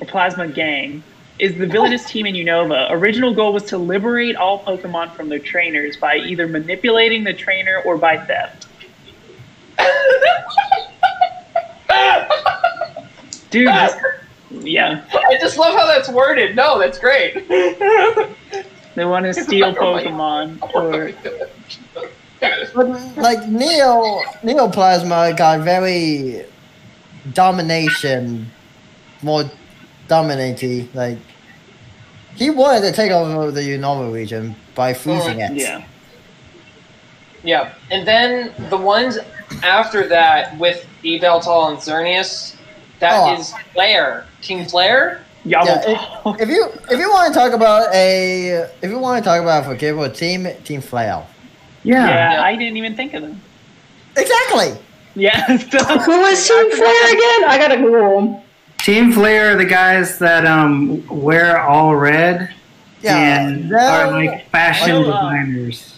or 0.00 0.06
Plasma 0.06 0.46
Gang, 0.48 1.02
is 1.40 1.56
the 1.58 1.66
villainous 1.66 2.04
team 2.08 2.26
in 2.26 2.34
Unova. 2.36 2.86
Original 2.92 3.34
goal 3.34 3.52
was 3.52 3.64
to 3.64 3.76
liberate 3.78 4.36
all 4.36 4.62
Pokemon 4.62 5.10
from 5.16 5.28
their 5.28 5.38
trainers 5.40 5.96
by 5.96 6.16
either 6.16 6.46
manipulating 6.46 7.24
the 7.24 7.32
trainer 7.34 7.82
or 7.84 7.96
by 7.98 8.16
theft. 8.18 8.66
Dude, 13.50 13.64
yeah, 14.50 15.04
I 15.12 15.38
just 15.38 15.58
love 15.58 15.74
how 15.74 15.86
that's 15.86 16.08
worded. 16.08 16.56
No, 16.56 16.78
that's 16.78 16.98
great. 16.98 17.46
they 18.94 19.04
want 19.04 19.26
to 19.26 19.34
steal 19.34 19.66
oh 19.68 19.74
Pokemon 19.74 20.58
or 20.74 21.12
But 22.74 23.16
like 23.16 23.46
Neo, 23.48 24.22
Neoplasma 24.42 25.36
got 25.36 25.60
very 25.60 26.44
domination, 27.32 28.50
more 29.22 29.44
dominating. 30.08 30.88
Like 30.94 31.18
he 32.34 32.50
wanted 32.50 32.80
to 32.82 32.92
take 32.92 33.12
over 33.12 33.50
the 33.50 33.60
Unova 33.60 34.12
region 34.12 34.56
by 34.74 34.94
freezing 34.94 35.40
it. 35.40 35.52
yeah. 35.52 35.84
Yeah, 37.44 37.74
and 37.90 38.06
then 38.06 38.52
the 38.70 38.76
ones 38.76 39.18
after 39.62 40.06
that 40.08 40.56
with 40.58 40.86
Yveltal 41.02 41.70
and 41.70 41.78
Xerneas, 41.78 42.56
that 43.00 43.38
is 43.38 43.52
Oh. 43.54 43.58
Flare. 43.74 44.26
Team 44.42 44.64
Flare? 44.64 45.24
Yeah, 45.44 45.64
Yabble. 45.64 46.34
if, 46.36 46.42
if 46.42 46.48
you 46.48 46.68
if 46.90 47.00
you 47.00 47.10
want 47.10 47.32
to 47.32 47.38
talk 47.38 47.52
about 47.52 47.92
a 47.92 48.68
if 48.80 48.90
you 48.90 48.98
want 48.98 49.22
to 49.22 49.28
talk 49.28 49.40
about 49.42 49.64
a 49.64 49.66
forgivable 49.68 50.08
team, 50.10 50.46
Team 50.64 50.80
Flail. 50.80 51.26
Yeah. 51.82 52.06
yeah, 52.08 52.32
Yeah. 52.34 52.42
I 52.44 52.54
didn't 52.56 52.76
even 52.76 52.94
think 52.94 53.14
of 53.14 53.22
them. 53.22 53.40
Exactly. 54.16 54.76
Yeah. 55.16 55.44
Who 55.46 56.20
was 56.20 56.46
Team 56.48 56.70
Flare 56.70 57.06
again? 57.12 57.44
I 57.50 57.56
gotta 57.58 57.76
Google 57.76 58.20
them. 58.20 58.40
Team 58.78 59.12
Flare 59.12 59.52
are 59.52 59.56
the 59.56 59.64
guys 59.64 60.18
that 60.20 60.46
um 60.46 61.04
wear 61.08 61.60
all 61.60 61.96
red 61.96 62.54
Yeah, 63.02 63.16
and 63.46 63.68
they're- 63.70 64.10
like 64.12 64.48
fashion 64.50 64.90
I 64.92 64.98
uh, 64.98 65.04
designers. 65.04 65.91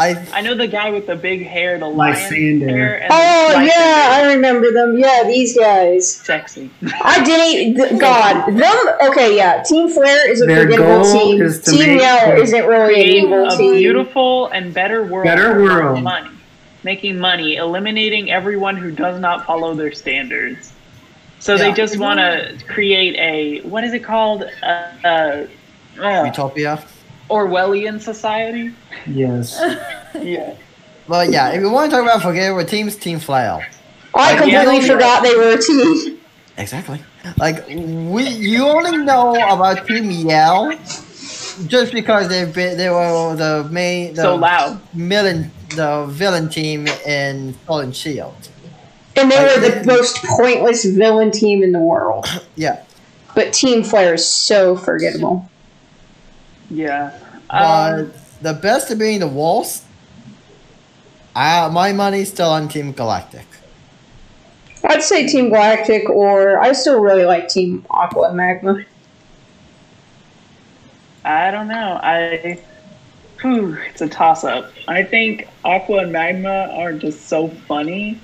I 0.00 0.24
I 0.32 0.40
know 0.42 0.54
the 0.54 0.68
guy 0.68 0.90
with 0.90 1.06
the 1.08 1.16
big 1.16 1.44
hair, 1.44 1.76
the 1.78 1.86
Like 1.88 2.16
lion 2.30 2.60
hair. 2.60 3.06
Oh 3.10 3.52
the 3.58 3.64
yeah, 3.66 4.08
I 4.12 4.32
remember 4.34 4.70
them. 4.70 4.96
Yeah, 4.96 5.24
these 5.24 5.56
guys. 5.58 6.08
sexy. 6.08 6.70
I 7.02 7.24
didn't. 7.24 7.76
th- 7.76 8.00
God, 8.00 8.46
them. 8.56 9.10
Okay, 9.10 9.36
yeah. 9.36 9.62
Team 9.64 9.88
Flare 9.88 10.30
is 10.30 10.40
a 10.40 10.46
Their 10.46 10.62
forgettable 10.62 11.02
goal 11.02 11.12
team. 11.12 11.42
is 11.42 11.60
to 11.62 11.70
Team 11.72 11.80
make- 11.96 12.00
Yell 12.00 12.40
isn't 12.40 12.64
really 12.66 12.94
an 12.94 13.00
Create 13.02 13.14
evil 13.24 13.46
a 13.48 13.56
team. 13.56 13.74
beautiful 13.74 14.46
and 14.48 14.72
better 14.72 15.02
world. 15.04 15.24
Better 15.24 15.60
world. 15.60 16.00
Money, 16.02 16.30
making 16.84 17.18
money, 17.18 17.56
eliminating 17.56 18.30
everyone 18.30 18.76
who 18.76 18.92
does 18.92 19.18
not 19.20 19.46
follow 19.46 19.74
their 19.74 19.90
standards. 19.92 20.72
So 21.40 21.58
they 21.58 21.72
just 21.72 21.98
want 21.98 22.18
to 22.20 22.56
create 22.68 23.16
a 23.16 23.66
what 23.66 23.82
is 23.84 23.92
it 23.94 24.04
called? 24.04 24.44
Uh, 24.62 24.66
uh, 25.04 25.46
uh, 26.00 26.22
Utopia. 26.24 26.84
Orwellian 27.30 28.00
society. 28.00 28.72
Yes. 29.06 29.60
Yeah. 30.22 30.54
But 31.06 31.30
yeah, 31.30 31.50
if 31.50 31.60
you 31.60 31.70
want 31.70 31.90
to 31.90 31.96
talk 31.96 32.04
about 32.04 32.22
forgettable 32.22 32.64
teams, 32.64 32.96
Team 32.96 33.18
Flail. 33.18 33.60
Oh, 34.14 34.20
I 34.20 34.30
Like, 34.32 34.38
completely 34.38 34.76
yeah. 34.78 34.86
forgot 34.94 35.22
they 35.22 35.34
were 35.36 35.52
a 35.52 35.58
team. 35.60 36.18
Exactly. 36.56 37.00
Like 37.36 37.66
we, 37.68 38.26
you 38.26 38.66
only 38.66 38.96
know 38.96 39.34
about 39.34 39.86
Team 39.86 40.10
Yell 40.10 40.72
just 41.66 41.92
because 41.92 42.28
they've 42.28 42.52
been 42.52 42.78
they 42.78 42.88
were 42.88 43.36
the 43.36 43.68
main 43.70 44.14
the 44.14 44.22
So 44.22 44.34
loud. 44.36 44.80
villain 44.94 45.50
the 45.76 46.06
villain 46.08 46.48
team 46.48 46.86
in 47.06 47.54
Sword 47.66 47.94
Shield. 47.94 48.48
And 49.14 49.30
they 49.30 49.36
Like- 49.36 49.56
were 49.56 49.68
the 49.80 49.84
most 49.86 50.24
pointless 50.24 50.84
villain 50.86 51.30
team 51.30 51.62
in 51.62 51.72
the 51.72 51.80
world. 51.80 52.26
Yeah, 52.56 52.78
But 53.34 53.52
Team 53.52 53.84
Flare 53.84 54.14
is 54.14 54.26
so 54.26 54.74
forgettable. 54.74 55.48
Yeah. 56.70 57.12
but 57.48 58.00
Um, 58.00 58.12
the 58.42 58.54
best 58.54 58.90
of 58.90 58.98
being 58.98 59.20
the 59.20 59.28
worst. 59.28 59.84
Uh, 61.34 61.70
my 61.72 61.92
money's 61.92 62.28
still 62.28 62.50
on 62.50 62.68
Team 62.68 62.92
Galactic. 62.92 63.46
I'd 64.84 65.02
say 65.02 65.26
Team 65.26 65.50
Galactic, 65.50 66.08
or 66.08 66.58
I 66.58 66.72
still 66.72 67.00
really 67.00 67.24
like 67.24 67.48
Team 67.48 67.84
Aqua 67.90 68.28
and 68.28 68.36
Magma. 68.36 68.84
I 71.24 71.50
don't 71.50 71.68
know. 71.68 72.00
I. 72.02 72.62
Whew, 73.40 73.78
it's 73.88 74.00
a 74.00 74.08
toss 74.08 74.42
up. 74.42 74.72
I 74.88 75.04
think 75.04 75.48
Aqua 75.64 75.98
and 75.98 76.12
Magma 76.12 76.72
are 76.72 76.92
just 76.92 77.28
so 77.28 77.48
funny 77.48 78.20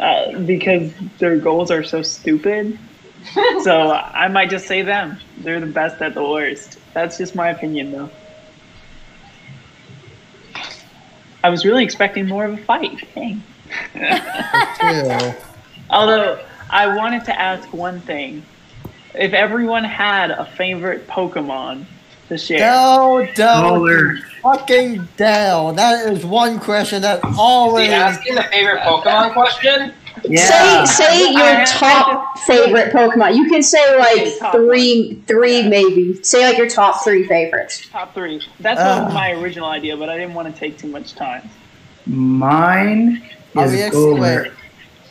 uh, 0.00 0.36
because 0.40 0.92
their 1.18 1.36
goals 1.36 1.70
are 1.70 1.84
so 1.84 2.02
stupid. 2.02 2.76
so 3.62 3.92
I 3.92 4.28
might 4.28 4.50
just 4.50 4.66
say 4.66 4.82
them. 4.82 5.18
They're 5.38 5.60
the 5.60 5.66
best 5.66 6.02
at 6.02 6.14
the 6.14 6.24
worst. 6.24 6.78
That's 6.94 7.18
just 7.18 7.34
my 7.34 7.50
opinion, 7.50 7.90
though. 7.92 8.08
I 11.42 11.50
was 11.50 11.64
really 11.66 11.84
expecting 11.84 12.26
more 12.26 12.44
of 12.46 12.54
a 12.54 12.56
fight. 12.56 13.06
Dang. 13.14 13.42
Although 15.90 16.40
I 16.70 16.96
wanted 16.96 17.24
to 17.26 17.38
ask 17.38 17.70
one 17.72 18.00
thing: 18.00 18.42
if 19.14 19.32
everyone 19.34 19.84
had 19.84 20.30
a 20.30 20.46
favorite 20.56 21.06
Pokemon 21.06 21.84
to 22.28 22.38
share, 22.38 22.60
No, 22.60 23.26
don't 23.34 24.18
fucking 24.42 25.06
Dell. 25.18 25.72
That 25.74 26.10
is 26.10 26.24
one 26.24 26.58
question 26.60 27.02
that 27.02 27.18
Is 27.18 27.36
always. 27.38 27.88
he 27.88 27.92
asking 27.92 28.36
the 28.36 28.42
favorite 28.44 28.80
Pokemon 28.80 29.32
question? 29.34 29.92
Yeah. 30.26 30.84
Say 30.84 31.04
say 31.18 31.32
your 31.32 31.64
top 31.66 32.38
favorite 32.40 32.92
Pokemon. 32.92 33.36
You 33.36 33.48
can 33.48 33.62
say 33.62 33.98
like 33.98 34.38
Top 34.38 34.52
three, 34.54 35.20
three 35.26 35.68
maybe. 35.68 36.22
Say 36.22 36.46
like 36.46 36.56
your 36.56 36.68
top 36.68 37.02
three 37.04 37.26
favorites. 37.26 37.88
top 37.90 38.14
three. 38.14 38.40
That's 38.60 38.80
Uh. 38.80 39.10
my 39.12 39.32
original 39.32 39.68
idea, 39.68 39.96
but 39.96 40.08
I 40.08 40.16
didn't 40.16 40.34
want 40.34 40.52
to 40.52 40.58
take 40.58 40.78
too 40.78 40.88
much 40.88 41.14
time. 41.14 41.48
Mine 42.06 43.22
Are 43.56 43.64
is 43.66 43.72
we, 43.72 43.82
ex- 43.82 43.96
Golurk. 43.96 44.52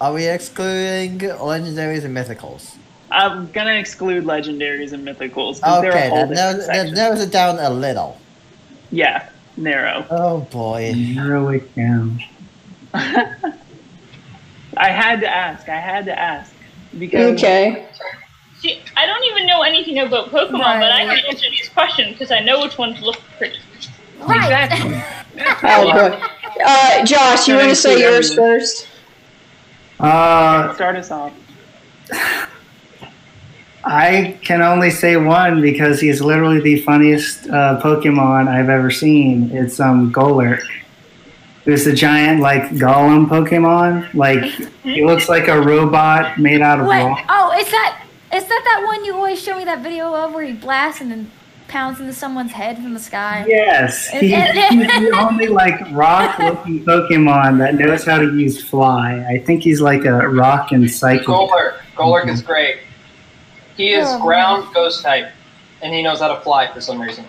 are 0.01 0.13
we 0.13 0.25
excluding 0.25 1.19
legendaries 1.19 2.03
and 2.05 2.15
mythicals? 2.15 2.75
I'm 3.11 3.51
gonna 3.51 3.73
exclude 3.75 4.23
legendaries 4.25 4.93
and 4.93 5.05
mythicals 5.07 5.57
because 5.57 5.81
they're 5.81 5.91
a 5.91 5.95
Okay, 5.95 6.09
whole 6.09 6.27
that 6.27 6.29
narrows, 6.35 6.67
that 6.67 6.91
narrows 6.93 7.21
it 7.21 7.31
down 7.31 7.59
a 7.59 7.69
little. 7.69 8.17
Yeah, 8.91 9.29
narrow. 9.57 10.05
Oh 10.09 10.39
boy. 10.51 10.93
Narrow 10.95 11.49
it 11.49 11.75
down. 11.75 12.19
I 14.77 14.89
had 14.89 15.19
to 15.21 15.27
ask. 15.27 15.69
I 15.69 15.79
had 15.79 16.05
to 16.05 16.17
ask 16.17 16.53
because 16.97 17.33
Okay. 17.33 17.87
See, 18.59 18.79
I 18.95 19.05
don't 19.05 19.23
even 19.25 19.45
know 19.45 19.61
anything 19.61 19.99
about 19.99 20.29
Pokemon, 20.29 20.79
but 20.79 20.91
I 20.91 21.05
can 21.05 21.25
answer 21.29 21.49
these 21.49 21.69
questions 21.69 22.13
because 22.13 22.31
I 22.31 22.39
know 22.39 22.61
which 22.61 22.77
ones 22.77 23.01
look 23.01 23.19
pretty. 23.37 23.57
Right. 24.19 25.03
Oh 25.35 25.91
boy. 25.91 26.19
Uh, 26.63 27.03
Josh, 27.03 27.47
you 27.47 27.55
want 27.55 27.69
to 27.69 27.75
say 27.75 27.99
yours 27.99 28.35
first? 28.35 28.87
Uh, 29.99 30.71
start 30.75 30.95
us 30.95 31.09
off. 31.09 31.33
I 33.83 34.37
can 34.43 34.61
only 34.61 34.91
say 34.91 35.17
one 35.17 35.61
because 35.61 35.99
he's 35.99 36.21
literally 36.21 36.61
the 36.61 36.81
funniest 36.81 37.49
uh, 37.49 37.81
Pokemon 37.81 38.47
I've 38.47 38.69
ever 38.69 38.91
seen. 38.91 39.49
It's 39.51 39.79
um 39.79 40.13
Golurk. 40.13 40.61
There's 41.65 41.87
a 41.87 41.93
giant 41.93 42.41
like 42.41 42.63
Golem 42.71 43.27
Pokemon. 43.27 44.13
Like 44.13 44.43
he 44.83 45.03
looks 45.05 45.29
like 45.29 45.47
a 45.47 45.61
robot 45.61 46.37
made 46.39 46.61
out 46.61 46.79
of 46.79 46.85
What? 46.87 47.03
rock. 47.05 47.25
Oh, 47.29 47.57
is 47.57 47.69
that 47.71 48.05
is 48.33 48.43
that 48.43 48.61
that 48.65 48.83
one 48.85 49.05
you 49.05 49.13
always 49.15 49.41
show 49.41 49.57
me 49.57 49.63
that 49.65 49.81
video 49.81 50.13
of 50.13 50.33
where 50.33 50.43
he 50.43 50.53
blasts 50.53 50.99
and 51.01 51.09
then 51.11 51.31
pounds 51.69 51.99
into 51.99 52.13
someone's 52.13 52.51
head 52.51 52.75
from 52.77 52.93
the 52.93 52.99
sky? 52.99 53.45
Yes, 53.47 54.07
he, 54.11 54.27
he's 54.29 54.53
the 54.87 55.17
only 55.17 55.47
like 55.47 55.79
rock-looking 55.91 56.83
Pokemon 56.83 57.59
that 57.59 57.75
knows 57.75 58.03
how 58.05 58.17
to 58.19 58.35
use 58.35 58.61
Fly. 58.63 59.23
I 59.29 59.39
think 59.39 59.63
he's 59.63 59.79
like 59.81 60.03
a 60.05 60.27
rock 60.29 60.71
and 60.71 60.89
psychic. 60.91 61.27
Golurk. 61.27 61.77
Golurk 61.95 62.27
is 62.27 62.41
great. 62.41 62.79
He 63.77 63.93
is 63.93 64.05
Oh, 64.07 64.21
ground 64.21 64.67
ghost 64.73 65.01
type, 65.03 65.29
and 65.81 65.93
he 65.93 66.01
knows 66.03 66.19
how 66.19 66.27
to 66.33 66.41
fly 66.41 66.71
for 66.73 66.81
some 66.81 66.99
reason. 67.01 67.23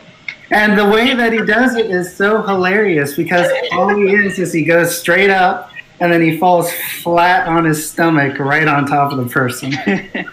And 0.51 0.79
the 0.79 0.87
way 0.87 1.15
that 1.15 1.33
he 1.33 1.43
does 1.45 1.75
it 1.77 1.87
is 1.91 2.15
so 2.16 2.43
hilarious 2.43 3.15
because 3.15 3.51
all 3.73 3.89
he 3.95 4.12
is 4.15 4.39
is 4.39 4.53
he 4.53 4.65
goes 4.65 4.97
straight 4.99 5.31
up 5.31 5.71
and 6.01 6.12
then 6.12 6.21
he 6.21 6.37
falls 6.39 6.71
flat 7.03 7.47
on 7.49 7.65
his 7.65 7.89
stomach 7.91 8.39
right 8.39 8.69
on 8.69 8.87
top 8.87 9.12
of 9.12 9.19
the 9.19 9.27
person. 9.33 9.73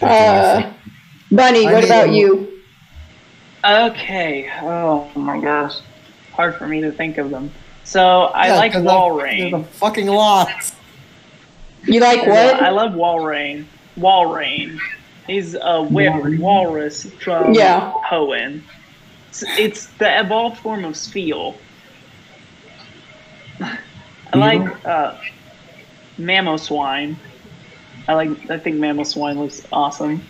Uh, 0.00 0.72
Bunni, 1.30 1.64
what 1.64 1.84
about 1.84 2.10
you? 2.12 2.60
Okay. 3.64 4.50
Oh 4.62 5.10
my 5.16 5.40
gosh. 5.40 5.78
Hard 6.32 6.56
for 6.56 6.66
me 6.68 6.80
to 6.82 6.92
think 6.92 7.18
of 7.18 7.30
them. 7.30 7.50
So 7.84 8.24
I 8.26 8.48
Yeah, 8.48 8.56
like 8.56 8.72
'cause 8.72 8.82
Wall 8.82 9.16
there's 9.16 9.24
Rain. 9.24 9.54
a 9.54 9.64
fucking 9.64 10.06
lot. 10.06 10.48
You 11.84 12.00
like 12.00 12.26
what? 12.26 12.62
I 12.62 12.68
love 12.70 12.92
Walrein. 12.92 13.64
Wall 13.96 14.26
Rain. 14.26 14.80
He's 15.28 15.54
a 15.54 15.82
whip 15.82 16.40
walrus 16.40 17.04
from 17.22 17.54
Yeah. 17.54 17.92
Hoenn. 18.10 18.62
It's, 19.28 19.44
it's 19.58 19.86
the 19.98 20.20
evolved 20.20 20.58
form 20.58 20.84
of 20.84 20.96
Spiel. 20.96 21.54
I 23.60 24.36
like 24.38 24.86
uh, 24.86 25.16
Mamoswine. 26.18 27.16
I 28.08 28.14
like. 28.14 28.50
I 28.50 28.58
think 28.58 28.76
Mamoswine 28.76 29.36
looks 29.36 29.66
awesome. 29.70 30.22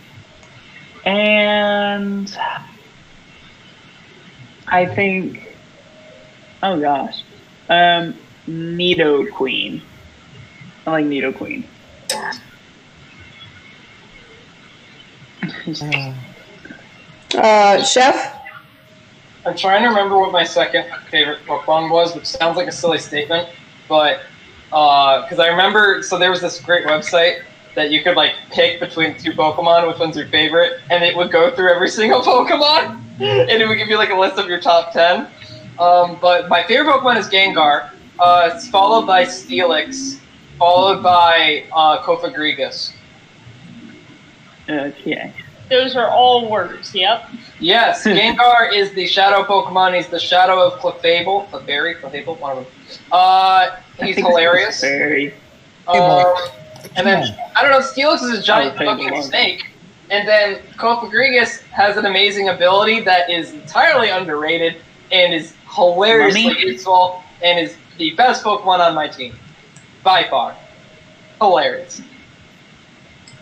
And 1.05 2.37
I 4.67 4.85
think. 4.85 5.57
Oh 6.63 6.81
gosh, 6.81 7.23
um, 7.69 8.15
Nidoqueen. 8.49 9.81
I 10.87 10.91
like 10.91 11.05
Nidoqueen. 11.05 11.65
Uh, 17.35 17.83
Chef? 17.85 18.35
I'm 19.47 19.57
trying 19.57 19.83
to 19.83 19.89
remember 19.89 20.19
what 20.19 20.33
my 20.33 20.45
second 20.45 20.87
favorite 21.11 21.41
Pokemon 21.47 21.91
was, 21.91 22.15
which 22.15 22.27
sounds 22.27 22.57
like 22.57 22.69
a 22.69 22.73
silly 22.73 22.99
statement, 22.99 23.49
but 23.89 24.21
because 24.71 25.39
I 25.39 25.49
remember, 25.49 26.03
so 26.03 26.19
there 26.19 26.31
was 26.31 26.41
this 26.41 26.61
great 26.61 26.87
website 26.87 27.43
that 27.75 27.91
you 27.91 28.03
could 28.03 28.17
like 28.17 28.33
pick 28.51 28.81
between 28.81 29.17
two 29.17 29.33
Pokemon, 29.33 29.89
which 29.89 29.99
one's 29.99 30.17
your 30.17 30.27
favorite, 30.29 30.81
and 30.91 31.03
it 31.03 31.17
would 31.17 31.31
go 31.31 31.55
through 31.55 31.71
every 31.71 31.89
single 32.01 32.21
Pokemon, 32.21 33.01
and 33.21 33.63
it 33.63 33.67
would 33.69 33.79
give 33.79 33.89
you 33.89 33.97
like 33.97 34.11
a 34.11 34.19
list 34.19 34.39
of 34.39 34.49
your 34.49 34.61
top 34.61 34.93
ten. 34.93 35.29
Um, 35.79 36.19
but 36.21 36.49
my 36.49 36.63
favorite 36.65 36.93
Pokemon 36.93 37.19
is 37.19 37.29
Gengar. 37.29 37.91
Uh, 38.19 38.51
it's 38.53 38.69
followed 38.69 39.07
by 39.07 39.25
Steelix, 39.25 40.19
followed 40.59 41.03
by 41.03 41.65
uh, 41.73 42.03
Cofagrigus. 42.03 42.93
Okay. 44.69 45.33
Those 45.71 45.97
are 45.97 46.09
all 46.09 46.51
words. 46.51 46.95
Yep. 46.95 47.29
Yes, 47.61 48.05
Gengar 48.07 48.73
is 48.73 48.93
the 48.93 49.07
shadow 49.07 49.45
Pokemon. 49.45 49.97
He's 49.97 50.09
the 50.09 50.19
shadow 50.19 50.61
of 50.61 50.81
Clefable. 50.81 51.49
Clefairy? 51.51 52.01
Clefable? 52.01 52.39
One 52.39 52.59
of 52.59 52.65
them. 52.65 52.73
Uh, 53.13 53.77
he's 53.99 54.17
hilarious. 54.27 54.81
Very. 54.81 55.35
Um, 55.87 56.35
and 56.97 57.07
then, 57.07 57.37
I 57.57 57.63
don't 57.63 57.71
know, 57.71 57.81
Steelix 57.81 58.23
is 58.23 58.39
a 58.39 58.43
giant 58.43 58.77
fucking 58.77 59.23
snake. 59.23 59.67
And 60.11 60.27
then 60.27 60.63
Cofagrigus 60.77 61.63
has 61.65 61.97
an 61.97 62.07
amazing 62.07 62.49
ability 62.49 63.01
that 63.01 63.29
is 63.29 63.53
entirely 63.53 64.09
underrated 64.09 64.77
and 65.13 65.35
is 65.35 65.55
hilariously 65.75 66.45
Mummy? 66.45 66.61
useful 66.61 67.23
and 67.43 67.59
is 67.59 67.77
the 67.99 68.13
best 68.15 68.43
Pokemon 68.43 68.81
on 68.81 68.95
my 68.95 69.09
team. 69.09 69.35
By 70.03 70.25
far. 70.29 70.57
Hilarious. 71.41 72.01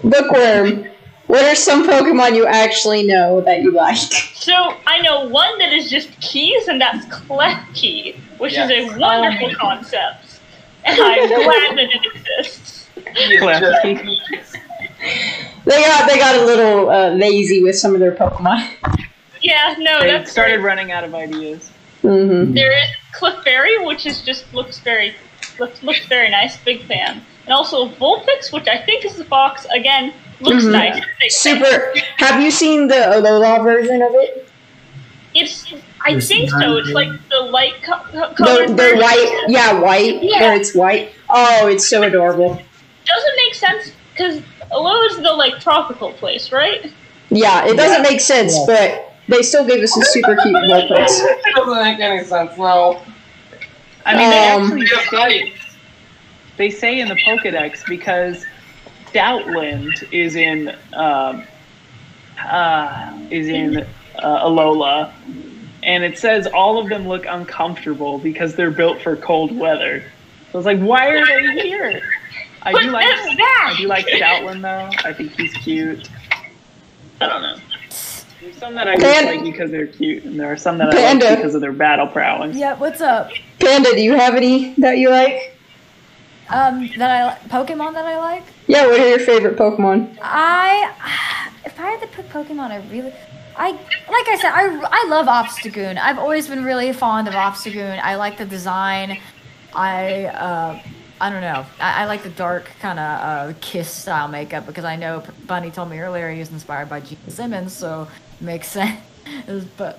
Bookworm. 0.02 0.88
What 1.26 1.44
are 1.44 1.54
some 1.56 1.86
Pokemon 1.88 2.36
you 2.36 2.46
actually 2.46 3.02
know 3.02 3.40
that 3.40 3.60
you 3.62 3.72
like? 3.72 3.96
So 3.96 4.54
I 4.86 5.00
know 5.02 5.26
one 5.28 5.58
that 5.58 5.72
is 5.72 5.90
just 5.90 6.08
keys, 6.20 6.68
and 6.68 6.80
that's 6.80 7.04
Klefki, 7.06 8.16
which 8.38 8.52
Yes. 8.52 8.70
is 8.70 8.94
a 8.94 8.98
wonderful 8.98 9.52
concept, 9.56 10.40
and 10.84 10.98
I'm 11.00 11.28
glad 11.28 11.76
that 11.78 11.88
it 11.90 12.00
exists. 12.14 12.88
He 12.94 13.38
Klefki. 13.38 14.18
They 15.64 15.82
got 15.82 16.08
they 16.08 16.18
got 16.18 16.36
a 16.36 16.44
little 16.44 16.90
uh, 16.90 17.10
lazy 17.10 17.60
with 17.62 17.76
some 17.76 17.92
of 17.94 18.00
their 18.00 18.12
Pokemon. 18.14 18.68
Yeah, 19.42 19.74
no, 19.78 20.00
They 20.00 20.10
that's 20.12 20.30
started 20.30 20.58
great. 20.58 20.64
running 20.64 20.92
out 20.92 21.02
of 21.04 21.14
ideas. 21.14 21.70
hmm 22.02 22.52
There 22.54 22.72
is 22.76 22.88
Clefairy, 23.18 23.84
which 23.84 24.06
is 24.06 24.22
just 24.22 24.52
looks 24.54 24.78
very 24.78 25.14
looks, 25.58 25.82
looks 25.82 26.06
very 26.06 26.30
nice. 26.30 26.56
Big 26.58 26.82
fan, 26.84 27.20
and 27.46 27.52
also 27.52 27.88
Vulpix, 27.88 28.52
which 28.52 28.68
I 28.68 28.78
think 28.78 29.04
is 29.04 29.16
the 29.16 29.24
fox. 29.24 29.66
Again, 29.74 30.12
looks 30.40 30.64
Mhm. 30.64 30.72
nice. 30.72 31.02
Super. 31.28 31.94
Have 32.18 32.42
you 32.42 32.50
seen 32.50 32.88
the 32.88 32.94
Alola 32.94 33.62
version 33.62 34.02
of 34.02 34.12
it? 34.14 34.48
It's 35.34 35.66
I 36.04 36.10
It's 36.12 36.28
think 36.28 36.50
so. 36.50 36.76
It's 36.76 36.90
like 36.90 37.08
the 37.30 37.40
light 37.40 37.74
co- 37.82 38.00
co- 38.12 38.32
The, 38.66 38.72
the 38.72 38.96
white, 39.02 39.44
yeah, 39.48 39.72
white. 39.80 40.22
Yeah. 40.22 40.50
Or 40.50 40.54
it's 40.54 40.74
white. 40.74 41.12
Oh, 41.28 41.66
it's 41.66 41.88
so 41.88 42.02
adorable. 42.04 42.60
Doesn't 43.06 43.36
make 43.36 43.54
sense 43.54 43.92
because 44.12 44.40
Alola's 44.70 45.16
the 45.16 45.32
like 45.32 45.58
tropical 45.60 46.12
place, 46.12 46.52
right? 46.52 46.92
Yeah, 47.30 47.66
it 47.66 47.76
doesn't 47.76 48.02
make 48.02 48.20
sense, 48.20 48.54
Yeah. 48.56 48.64
but 48.66 49.12
they 49.28 49.42
still 49.42 49.64
gave 49.66 49.82
us 49.82 49.96
a 49.96 50.02
super 50.04 50.36
cute 50.36 50.54
Vulpix. 50.70 51.08
It 51.20 51.54
doesn't 51.56 51.82
make 51.82 51.98
any 52.00 52.22
sense, 52.24 52.56
no. 52.56 53.02
I 54.04 54.16
mean, 54.16 54.30
they 54.30 54.48
Um, 54.48 54.62
actually 54.62 54.86
say 55.10 55.52
they 56.56 56.70
say 56.70 57.00
in 57.00 57.08
the 57.08 57.16
Pokedex 57.16 57.84
because 57.88 58.44
Stoutland 59.12 60.12
is 60.12 60.36
in 60.36 60.74
um, 60.94 61.44
uh, 62.38 63.18
is 63.30 63.48
in 63.48 63.78
uh, 63.78 64.44
Alola, 64.46 65.12
and 65.82 66.04
it 66.04 66.18
says 66.18 66.46
all 66.46 66.78
of 66.78 66.88
them 66.88 67.06
look 67.08 67.24
uncomfortable 67.26 68.18
because 68.18 68.54
they're 68.56 68.70
built 68.70 69.00
for 69.00 69.16
cold 69.16 69.56
weather. 69.56 70.04
So 70.52 70.58
it's 70.58 70.66
like, 70.66 70.80
why 70.80 71.08
are 71.08 71.24
they 71.54 71.62
here? 71.62 72.02
I 72.62 72.72
do 72.72 72.90
like! 72.90 73.06
I 73.06 73.74
do 73.78 73.86
like 73.86 74.06
Stoutland 74.06 74.62
though. 74.62 74.90
I 75.08 75.12
think 75.12 75.32
he's 75.32 75.52
cute. 75.54 76.08
I 77.20 77.28
don't 77.28 77.42
know. 77.42 77.56
There's 78.40 78.58
some 78.58 78.74
that 78.74 78.86
I 78.88 78.96
just 78.96 79.04
Pan- 79.04 79.26
like 79.26 79.42
because 79.42 79.70
they're 79.70 79.86
cute, 79.86 80.24
and 80.24 80.38
there 80.38 80.50
are 80.52 80.56
some 80.56 80.78
that 80.78 80.90
I 80.90 80.92
Panda. 80.92 81.24
like 81.26 81.36
because 81.38 81.54
of 81.54 81.60
their 81.60 81.72
battle 81.72 82.06
prowess. 82.06 82.54
Yeah, 82.56 82.74
what's 82.76 83.00
up? 83.00 83.30
Panda, 83.60 83.92
do 83.92 84.00
you 84.00 84.14
have 84.14 84.34
any 84.34 84.74
that 84.74 84.98
you 84.98 85.10
like? 85.10 85.55
Um, 86.48 86.88
that 86.98 87.10
I 87.10 87.48
Pokemon 87.48 87.94
that 87.94 88.06
I 88.06 88.18
like. 88.18 88.44
Yeah, 88.66 88.86
what 88.86 89.00
are 89.00 89.08
your 89.08 89.18
favorite 89.18 89.56
Pokemon? 89.56 90.16
I, 90.22 90.92
if 91.64 91.78
I 91.78 91.90
had 91.90 92.00
to 92.00 92.06
pick 92.06 92.28
Pokemon, 92.28 92.70
I 92.70 92.86
really, 92.88 93.12
I 93.56 93.70
like 93.72 94.28
I 94.28 94.38
said, 94.40 94.52
I, 94.52 94.80
I 94.90 95.08
love 95.08 95.26
Obstagoon. 95.26 95.98
I've 95.98 96.18
always 96.18 96.48
been 96.48 96.64
really 96.64 96.92
fond 96.92 97.26
of 97.26 97.34
Obstagoon. 97.34 98.00
I 98.00 98.14
like 98.14 98.38
the 98.38 98.44
design. 98.44 99.18
I 99.74 100.26
uh, 100.26 100.80
I 101.20 101.30
don't 101.30 101.40
know. 101.40 101.66
I, 101.80 102.02
I 102.02 102.06
like 102.06 102.22
the 102.22 102.30
dark 102.30 102.70
kind 102.80 102.98
of 102.98 103.04
uh, 103.50 103.58
kiss 103.60 103.90
style 103.90 104.28
makeup 104.28 104.66
because 104.66 104.84
I 104.84 104.96
know 104.96 105.24
Bunni 105.46 105.70
told 105.72 105.90
me 105.90 105.98
earlier 105.98 106.30
he 106.30 106.38
was 106.38 106.50
inspired 106.52 106.88
by 106.88 107.00
Gene 107.00 107.18
Simmons, 107.28 107.72
so 107.72 108.06
it 108.40 108.44
makes 108.44 108.68
sense. 108.78 109.00
but 109.76 109.98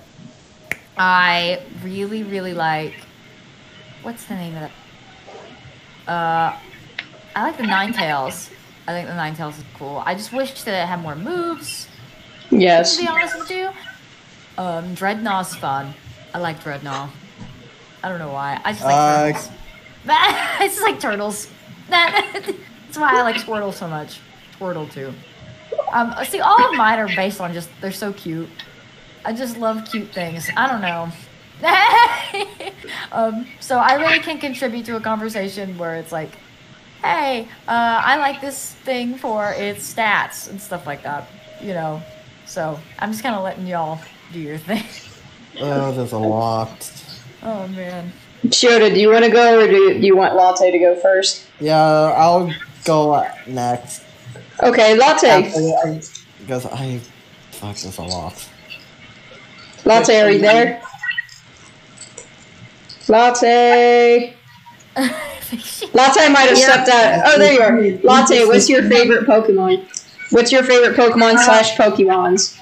I 0.96 1.60
really 1.82 2.22
really 2.22 2.54
like. 2.54 2.94
What's 4.02 4.24
the 4.24 4.34
name 4.34 4.54
of 4.54 4.60
that? 4.60 4.70
Uh, 6.08 6.56
I 7.36 7.42
like 7.42 7.56
the 7.56 7.64
Ninetales. 7.64 8.50
I 8.86 8.92
think 8.92 9.06
the 9.08 9.14
Ninetales 9.14 9.58
is 9.58 9.64
cool. 9.74 10.02
I 10.06 10.14
just 10.14 10.32
wish 10.32 10.62
that 10.62 10.82
it 10.82 10.86
had 10.86 11.00
more 11.00 11.14
moves. 11.14 11.86
Yes. 12.50 12.96
To 12.96 13.02
be 13.02 13.08
honest 13.08 13.38
with 13.38 13.50
you, 13.50 13.68
um, 14.56 14.94
Drednaw's 14.96 15.54
fun. 15.54 15.92
I 16.34 16.38
like 16.38 16.60
Drednaw. 16.64 17.10
I 18.02 18.08
don't 18.08 18.18
know 18.18 18.32
why. 18.32 18.60
I 18.64 18.72
just 18.72 18.84
like 18.84 18.94
Uh, 18.94 19.26
turtles. 19.26 19.50
it's 20.60 20.74
just 20.74 20.82
like 20.82 21.00
turtles. 21.00 21.48
That's 21.90 22.96
why 22.96 23.18
I 23.18 23.22
like 23.22 23.36
Squirtle 23.36 23.74
so 23.74 23.86
much. 23.86 24.20
Squirtle 24.58 24.90
too. 24.90 25.12
Um, 25.92 26.14
see, 26.24 26.40
all 26.40 26.70
of 26.70 26.76
mine 26.76 26.98
are 26.98 27.08
based 27.14 27.40
on 27.40 27.52
just 27.52 27.68
they're 27.80 27.92
so 27.92 28.12
cute. 28.12 28.48
I 29.24 29.32
just 29.32 29.58
love 29.58 29.86
cute 29.90 30.08
things. 30.12 30.48
I 30.56 30.66
don't 30.68 30.80
know. 30.80 31.10
um, 33.12 33.46
so 33.60 33.78
I 33.78 33.94
really 33.94 34.20
can't 34.20 34.40
contribute 34.40 34.86
to 34.86 34.96
a 34.96 35.00
conversation 35.00 35.76
where 35.78 35.96
it's 35.96 36.12
like, 36.12 36.30
hey, 37.02 37.48
uh, 37.66 38.02
I 38.04 38.16
like 38.18 38.40
this 38.40 38.74
thing 38.74 39.16
for 39.16 39.52
its 39.52 39.92
stats 39.92 40.48
and 40.48 40.60
stuff 40.60 40.86
like 40.86 41.02
that. 41.02 41.28
You 41.60 41.74
know. 41.74 42.02
So 42.46 42.78
I'm 42.98 43.10
just 43.10 43.22
kind 43.22 43.34
of 43.34 43.42
letting 43.44 43.66
y'all 43.66 44.00
do 44.32 44.40
your 44.40 44.58
thing. 44.58 44.84
Oh, 45.60 45.90
there's 45.90 46.12
a 46.12 46.18
lot. 46.18 46.88
Oh 47.42 47.66
man. 47.68 48.12
Shota, 48.46 48.94
do 48.94 49.00
you 49.00 49.10
want 49.10 49.24
to 49.24 49.30
go 49.30 49.58
or 49.60 49.66
do, 49.66 49.98
do 50.00 50.06
you 50.06 50.16
want 50.16 50.36
Latte 50.36 50.70
to 50.70 50.78
go 50.78 50.94
first? 50.94 51.46
Yeah, 51.58 51.76
I'll 51.76 52.54
go 52.84 53.26
next. 53.48 54.04
Okay, 54.62 54.96
Latte. 54.96 55.28
After 55.28 55.58
I- 55.88 56.00
Because 56.40 56.66
I. 56.66 57.00
Fuck, 57.50 57.74
this 57.74 57.98
a 57.98 58.02
lot. 58.02 58.48
Latte, 59.84 60.20
are 60.20 60.30
you 60.30 60.38
there? 60.38 60.80
Latte. 63.08 64.34
Latte 65.94 66.28
might 66.28 66.48
have 66.48 66.58
stepped 66.58 66.88
out. 66.88 67.22
Oh, 67.26 67.38
there 67.38 67.52
you 67.52 67.60
are. 67.60 67.98
Latte, 68.02 68.46
what's 68.46 68.68
your 68.68 68.88
favorite 68.88 69.26
Pokemon? 69.26 69.86
What's 70.30 70.52
your 70.52 70.62
favorite 70.62 70.96
Pokemon 70.96 71.38
slash 71.38 71.76
Pokemons? 71.76 72.58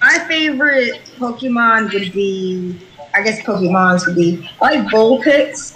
My 0.00 0.18
favorite 0.28 1.00
Pokemon 1.16 1.92
would 1.92 2.12
be, 2.12 2.78
I 3.14 3.22
guess 3.22 3.40
Pokemons 3.40 4.06
would 4.06 4.16
be, 4.16 4.48
I 4.60 4.74
like 4.74 4.88
Vulpix. 4.88 5.74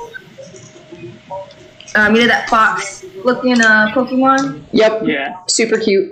Um, 1.97 2.15
you 2.15 2.21
know 2.21 2.29
that 2.29 2.49
fox 2.49 3.05
looking 3.25 3.61
uh, 3.61 3.91
Pokemon? 3.95 4.63
Yep. 4.73 5.03
Yeah. 5.07 5.39
Super 5.47 5.79
cute. 5.79 6.11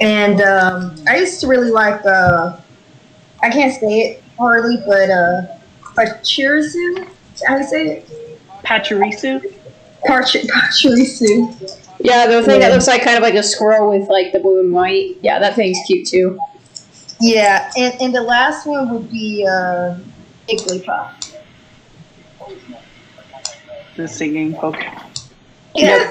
And 0.00 0.40
um, 0.42 0.94
I 1.08 1.16
used 1.16 1.40
to 1.40 1.48
really 1.48 1.70
like, 1.70 2.04
uh, 2.04 2.58
I 3.42 3.50
can't 3.50 3.74
say 3.74 4.00
it 4.00 4.22
hardly, 4.42 4.76
but 4.84 5.08
uh, 5.08 5.42
Pachirisu? 5.94 7.08
How 7.46 7.54
do 7.54 7.62
you 7.62 7.68
say 7.68 7.86
it? 7.88 8.08
Pachirisu? 8.64 9.40
Pach- 10.04 10.26
Pachirisu. 10.26 11.78
Yeah, 12.00 12.26
the 12.26 12.42
thing 12.42 12.60
that 12.60 12.72
looks 12.72 12.88
like 12.88 13.04
kind 13.04 13.16
of 13.16 13.22
like 13.22 13.34
a 13.34 13.42
squirrel 13.42 13.90
with 13.96 14.08
like 14.08 14.32
the 14.32 14.40
blue 14.40 14.60
and 14.60 14.72
white. 14.72 15.18
Yeah, 15.22 15.38
that 15.38 15.54
thing's 15.54 15.78
cute 15.86 16.08
too. 16.08 16.38
Yeah, 17.20 17.70
and, 17.76 17.94
and 18.00 18.14
the 18.14 18.22
last 18.22 18.66
one 18.66 18.90
would 18.92 19.08
be 19.10 19.46
uh, 19.48 19.96
Jigglypuff. 20.48 21.32
The 23.96 24.08
singing 24.08 24.54
Pokemon. 24.54 25.30
Yeah. 25.76 26.10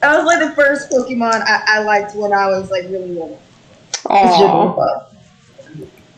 that 0.00 0.16
was 0.16 0.24
like 0.24 0.38
the 0.38 0.52
first 0.54 0.90
Pokemon 0.90 1.42
I, 1.44 1.62
I 1.66 1.78
liked 1.80 2.14
when 2.14 2.32
I 2.32 2.46
was 2.46 2.70
like 2.70 2.84
really 2.84 3.08
little. 3.08 3.40
Aww. 4.08 5.06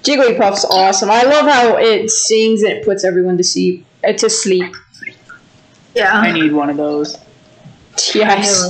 Jigglypuff's 0.03 0.65
awesome. 0.65 1.11
I 1.11 1.23
love 1.23 1.47
how 1.47 1.77
it 1.77 2.11
sings 2.11 2.63
and 2.63 2.73
it 2.73 2.85
puts 2.85 3.05
everyone 3.05 3.37
to 3.39 3.45
sleep. 3.45 3.85
Uh, 4.07 4.13
to 4.13 4.31
sleep. 4.31 4.75
Yeah. 5.95 6.13
I 6.13 6.33
need 6.33 6.53
one 6.53 6.71
of 6.71 6.77
those. 6.77 7.19
Yes. 8.15 8.65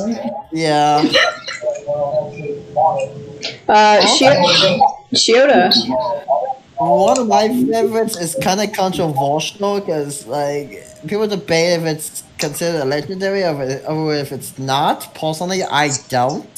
Yeah. 0.53 1.05
Uh, 3.69 4.05
Shi- 4.07 4.81
Shiota. 5.15 5.73
One 6.79 7.19
of 7.19 7.27
my 7.27 7.49
favorites 7.49 8.17
is 8.17 8.37
kind 8.43 8.61
of 8.61 8.73
controversial 8.73 9.81
because, 9.81 10.27
like, 10.27 10.85
people 11.07 11.27
debate 11.27 11.81
if 11.81 11.85
it's 11.85 12.23
considered 12.39 12.81
a 12.83 12.85
legendary 12.85 13.43
or 13.45 13.81
or 13.87 14.15
if 14.15 14.33
it's 14.33 14.59
not. 14.59 15.15
Personally, 15.15 15.63
I 15.65 15.91
don't. 16.09 16.58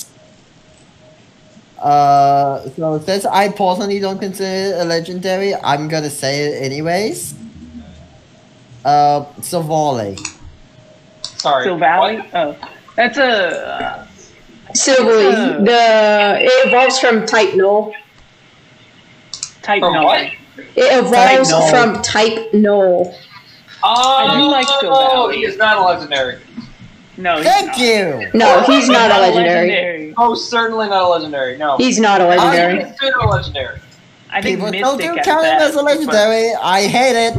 Uh, 1.81 2.69
so 2.71 2.99
since 3.01 3.25
I 3.25 3.49
personally 3.49 4.01
don't 4.01 4.19
consider 4.19 4.77
it 4.77 4.81
a 4.81 4.85
legendary, 4.85 5.55
I'm 5.55 5.89
gonna 5.89 6.11
say 6.11 6.45
it 6.45 6.63
anyways. 6.63 7.35
Uh, 8.85 9.25
Savali. 9.41 10.19
Sorry. 11.23 11.67
Silvally? 11.67 12.27
Oh. 12.35 12.57
That's 12.97 13.17
a. 13.19 13.25
Uh, 13.25 14.07
Silvally. 14.75 15.65
The 15.65 16.39
it 16.45 16.69
evolves 16.69 16.99
from 17.01 17.27
type 17.27 17.55
null. 17.57 17.93
type 19.63 19.81
From 19.81 19.95
no. 19.95 20.05
what? 20.05 20.23
It 20.23 20.35
evolves 20.77 21.51
Type 21.51 21.61
null. 21.61 21.71
from 21.71 22.03
type 22.03 22.55
null. 22.55 23.15
Oh, 23.83 24.27
I 24.29 24.37
do 24.37 24.47
like 24.51 24.67
Silvally. 24.67 25.35
he 25.35 25.45
is 25.45 25.57
not 25.57 25.79
a 25.79 25.83
legendary. 25.83 26.39
No, 27.21 27.37
he's 27.37 27.45
Thank 27.45 27.67
not. 27.69 27.79
you. 27.79 28.31
No, 28.35 28.63
he's 28.63 28.89
not 28.89 29.11
a 29.11 29.21
legendary. 29.21 30.15
Oh, 30.17 30.35
certainly 30.35 30.89
not 30.89 31.03
a 31.05 31.09
legendary. 31.09 31.57
No. 31.59 31.77
He's 31.77 32.01
not 32.01 32.21
a 32.21 32.27
legendary. 32.27 32.81
consider 32.85 33.19
a 33.19 33.29
legendary. 33.29 33.79
I 34.31 34.41
think 34.41 34.59
People 34.59 34.71
Mystic 34.71 34.85
don't 34.85 34.99
do 34.99 35.19
at 35.19 35.25
count 35.25 35.45
him 35.45 35.59
best, 35.59 35.71
as 35.71 35.75
a 35.77 35.83
legendary. 35.83 36.55
I 36.55 36.87
hate 36.87 37.17
it. 37.29 37.35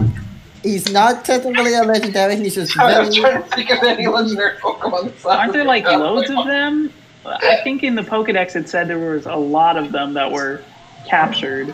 He's 0.62 0.92
not 0.92 1.26
technically 1.26 1.74
a 1.74 1.84
legendary. 1.84 2.36
He's 2.36 2.56
just 2.56 2.78
I 2.78 3.00
was 3.00 3.16
very. 3.16 3.32
trying 3.32 3.44
to 3.44 3.56
think 3.56 3.70
of 3.72 3.84
any 3.84 4.08
legendary 4.08 4.58
Pokemon. 4.58 5.06
that's 5.06 5.24
not 5.24 5.40
Aren't 5.40 5.54
there 5.54 5.66
like 5.66 5.86
a 5.88 5.98
loads 5.98 6.30
of 6.30 6.46
them? 6.46 6.94
I 7.26 7.60
think 7.64 7.84
in 7.84 7.96
the 7.96 8.02
Pokedex 8.02 8.56
it 8.56 8.70
said 8.70 8.88
there 8.88 9.00
was 9.00 9.26
a 9.26 9.36
lot 9.36 9.78
of 9.78 9.92
them 9.92 10.14
that 10.14 10.32
were 10.32 10.62
captured, 11.08 11.74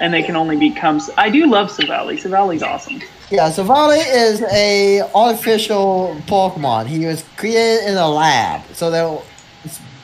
and 0.00 0.12
they 0.12 0.22
can 0.22 0.36
only 0.36 0.56
become. 0.56 1.00
I 1.16 1.30
do 1.30 1.46
love 1.46 1.70
Savali. 1.70 2.20
Savali's 2.20 2.62
awesome. 2.62 3.00
Yeah, 3.32 3.48
Savali 3.50 4.02
is 4.06 4.42
a 4.42 5.00
artificial 5.14 6.14
Pokemon. 6.26 6.86
He 6.86 7.06
was 7.06 7.24
created 7.38 7.88
in 7.88 7.96
a 7.96 8.06
lab, 8.06 8.60
so 8.74 8.90
there, 8.90 9.08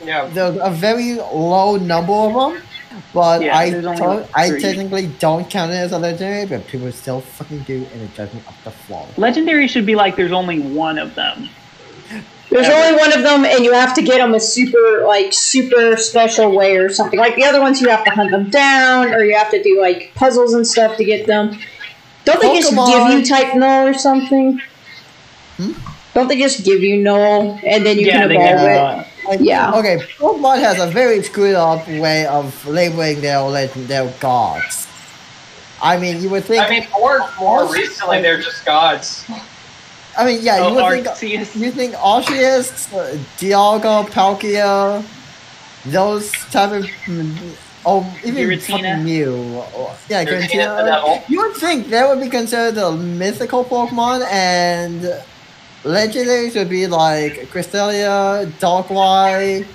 Yeah. 0.03 0.27
there's 0.33 0.57
a 0.63 0.71
very 0.71 1.17
low 1.17 1.77
number 1.77 2.11
of 2.15 2.33
them. 2.33 2.63
But 3.13 3.43
Yeah, 3.43 3.55
I, 3.57 3.69
there's 3.71 3.85
only 3.85 3.99
to- 4.01 4.09
like 4.09 4.31
I 4.35 4.59
technically 4.59 5.09
don't 5.19 5.49
count 5.51 5.73
it 5.73 5.75
as 5.75 5.93
a 5.93 5.99
legendary, 5.99 6.47
but 6.47 6.67
people 6.69 6.91
still 6.91 7.21
fucking 7.21 7.61
do, 7.67 7.87
and 7.93 8.01
it 8.03 8.15
drives 8.15 8.33
me 8.33 8.41
up 8.49 8.55
the 8.65 8.71
floor. 8.71 9.07
Legendary 9.19 9.69
should 9.69 9.85
be 9.85 9.95
like 9.95 10.17
there's 10.17 10.33
only 10.33 10.61
one 10.61 10.97
of 10.99 11.15
them. 11.15 11.51
There's 12.51 12.67
Ever. 12.67 12.77
only 12.83 12.99
one 12.99 13.13
of 13.13 13.23
them, 13.25 13.45
and 13.45 13.63
you 13.63 13.75
have 13.75 13.93
to 13.97 14.01
get 14.03 14.17
them 14.19 14.33
a 14.33 14.41
super, 14.41 15.05
like, 15.07 15.35
super 15.35 15.99
special 15.99 16.51
way 16.57 16.79
or 16.79 16.89
something. 16.89 17.19
Like 17.21 17.37
the 17.37 17.45
other 17.45 17.61
ones, 17.61 17.83
you 17.83 17.91
have 17.91 18.05
to 18.05 18.11
hunt 18.11 18.31
them 18.31 18.49
down, 18.49 19.13
or 19.13 19.23
you 19.23 19.37
have 19.37 19.51
to 19.51 19.63
do 19.63 19.79
like 19.83 20.13
puzzles 20.15 20.55
and 20.55 20.67
stuff 20.67 20.97
to 20.97 21.05
get 21.05 21.27
them. 21.27 21.59
Don't 22.29 22.41
they 22.43 22.61
just 22.61 22.73
Pokemon- 22.73 23.09
give 23.11 23.19
you 23.19 23.25
type 23.27 23.55
null 23.57 23.87
or 23.89 23.95
something? 23.95 24.61
Hmm? 25.57 25.73
Don't 26.15 26.29
they 26.29 26.39
just 26.39 26.65
give 26.65 26.83
you 26.83 26.97
null 27.03 27.59
and 27.65 27.87
then 27.87 27.99
you 27.99 28.07
yeah, 28.07 28.21
can 28.21 28.29
they 28.29 28.35
evolve 28.37 28.61
can. 28.61 28.99
it? 29.01 29.07
Like, 29.29 29.41
Yeah. 29.41 29.73
Okay, 29.79 29.99
Pokemon 30.19 30.59
has 30.61 30.81
a 30.81 30.87
very 30.87 31.23
screwed 31.23 31.55
up 31.55 31.87
way 31.89 32.27
of 32.27 32.67
labeling 32.67 33.21
their 33.21 33.41
legend, 33.41 33.89
their 33.89 34.13
gods. 34.21 34.87
I 35.81 35.97
mean, 35.97 36.21
you 36.23 36.29
would 36.31 36.45
think. 36.45 36.65
I 36.65 36.69
mean, 36.69 36.87
more 36.99 37.21
more 37.39 37.73
recently, 37.73 38.21
they're 38.21 38.41
just 38.41 38.65
gods. 38.67 39.25
I 40.17 40.25
mean, 40.27 40.41
yeah, 40.43 40.57
oh, 40.59 40.69
you 40.69 40.75
would 40.75 41.05
think. 41.05 41.07
Arceus. 41.07 41.55
You 41.57 41.71
think 41.71 41.95
Arceus, 41.95 42.93
uh, 42.93 43.17
Dialga, 43.39 44.09
Palkia, 44.11 45.05
those 45.87 46.33
type 46.51 46.73
of, 46.73 46.85
oh, 47.87 48.19
even 48.25 48.49
Giratina. 48.49 48.67
fucking 48.67 49.05
Mew, 49.05 49.63
yeah, 50.09 50.25
Giratina, 50.25 50.49
Giratina. 50.49 51.29
You 51.29 51.41
would 51.41 51.57
think 51.57 51.89
that 51.89 52.09
would 52.09 52.23
be 52.23 52.31
considered 52.31 52.79
a 52.79 52.93
mythical 52.93 53.65
Pokemon, 53.65 54.27
and 54.31 55.03
legendaries 55.85 56.55
would 56.55 56.69
be 56.69 56.87
like 56.87 57.49
Cresselia, 57.51 58.47
Darkrai, 58.59 59.67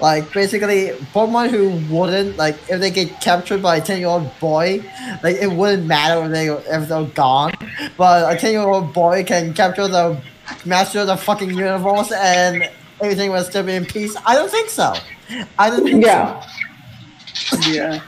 like 0.00 0.32
basically 0.32 0.90
Pokemon 1.14 1.50
who 1.50 1.94
wouldn't 1.94 2.36
like 2.36 2.56
if 2.68 2.80
they 2.80 2.90
get 2.90 3.20
captured 3.20 3.62
by 3.62 3.76
a 3.76 3.80
ten 3.80 3.98
year 3.98 4.08
old 4.08 4.30
boy, 4.40 4.84
like 5.22 5.36
it 5.36 5.50
wouldn't 5.50 5.86
matter 5.86 6.24
if 6.24 6.32
they 6.32 6.48
if 6.48 6.88
they're 6.88 7.04
gone. 7.04 7.52
But 7.96 8.34
a 8.34 8.38
ten 8.38 8.52
year 8.52 8.62
old 8.62 8.92
boy 8.92 9.24
can 9.24 9.54
capture 9.54 9.88
the 9.88 10.20
master 10.64 11.00
of 11.00 11.06
the 11.06 11.16
fucking 11.16 11.50
universe 11.50 12.12
and 12.12 12.68
everything 13.00 13.30
will 13.32 13.44
still 13.44 13.62
be 13.62 13.74
in 13.74 13.84
peace. 13.84 14.16
I 14.26 14.34
don't 14.34 14.50
think 14.50 14.68
so. 14.68 14.94
I 15.58 15.70
don't 15.70 15.82
think 15.82 16.04
Yeah. 16.04 16.44
Yeah. 17.68 18.00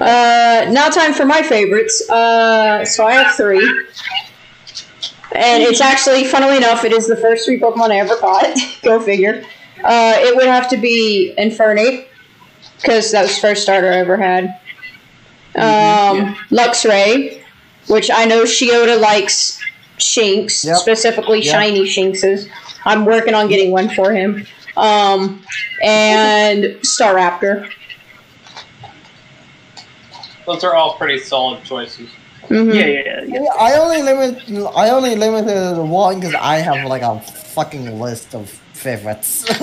Uh, 0.00 0.66
now 0.70 0.88
time 0.88 1.12
for 1.14 1.24
my 1.24 1.42
favorites. 1.42 2.08
Uh, 2.10 2.84
so 2.84 3.06
I 3.06 3.12
have 3.12 3.34
three. 3.36 3.62
And 5.34 5.62
it's 5.62 5.80
actually, 5.80 6.24
funnily 6.24 6.56
enough, 6.58 6.84
it 6.84 6.92
is 6.92 7.06
the 7.08 7.16
first 7.16 7.46
three 7.46 7.58
Pokemon 7.58 7.90
I 7.90 7.96
ever 8.00 8.16
caught. 8.16 8.56
Go 8.82 9.00
figure. 9.00 9.42
Uh, 9.82 10.14
it 10.18 10.36
would 10.36 10.46
have 10.46 10.68
to 10.70 10.76
be 10.76 11.34
Infernape, 11.38 12.06
because 12.76 13.12
that 13.12 13.22
was 13.22 13.34
the 13.34 13.40
first 13.40 13.62
starter 13.62 13.90
I 13.90 13.96
ever 13.96 14.16
had. 14.16 14.44
Um, 15.54 16.34
Luxray, 16.50 17.42
which 17.88 18.10
I 18.12 18.24
know 18.26 18.44
Shiota 18.44 19.00
likes 19.00 19.58
Shinx, 19.98 20.64
Yep. 20.64 20.76
specifically 20.78 21.40
Yep. 21.42 21.52
shiny 21.52 21.80
Shinxes. 21.82 22.48
I'm 22.84 23.04
working 23.04 23.34
on 23.34 23.48
getting 23.48 23.70
one 23.70 23.88
for 23.88 24.12
him. 24.12 24.46
Um, 24.76 25.42
and 25.82 26.64
Staraptor. 26.82 27.70
Those 30.46 30.64
are 30.64 30.74
all 30.74 30.94
pretty 30.94 31.18
solid 31.18 31.62
choices. 31.64 32.08
Mhm. 32.48 32.74
Yeah, 32.74 32.86
yeah, 32.86 33.22
yeah. 33.26 33.40
Yeah, 33.42 33.48
I 33.58 33.74
only 33.78 34.02
limit. 34.02 34.42
I 34.76 34.90
only 34.90 35.14
limited 35.14 35.50
it 35.50 35.74
to 35.76 35.82
one 35.82 36.16
because 36.18 36.34
I 36.34 36.56
have 36.56 36.84
like 36.88 37.02
a 37.02 37.20
fucking 37.20 38.00
list 38.00 38.34
of 38.34 38.50
favorites. 38.72 39.44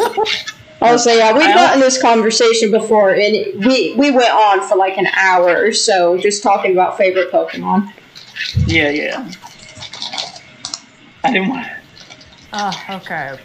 I 0.82 0.92
Also, 0.92 1.12
yeah, 1.12 1.34
we've 1.34 1.46
I 1.46 1.54
gotten 1.54 1.82
this 1.82 2.02
conversation 2.02 2.72
before, 2.72 3.10
and 3.12 3.36
it- 3.36 3.60
we 3.60 3.94
we 3.98 4.12
went 4.12 4.32
on 4.34 4.62
for 4.68 4.78
like 4.78 4.98
an 4.98 5.08
hour 5.08 5.62
or 5.66 5.74
so 5.74 6.18
just 6.18 6.42
talking 6.42 6.72
about 6.72 6.98
favorite 6.98 7.30
Pokemon. 7.32 7.92
Yeah, 8.66 8.90
yeah. 8.90 9.30
I 11.26 11.34
didn't 11.34 11.50
want. 11.50 11.68
Oh, 12.54 12.72
okay. 12.92 13.38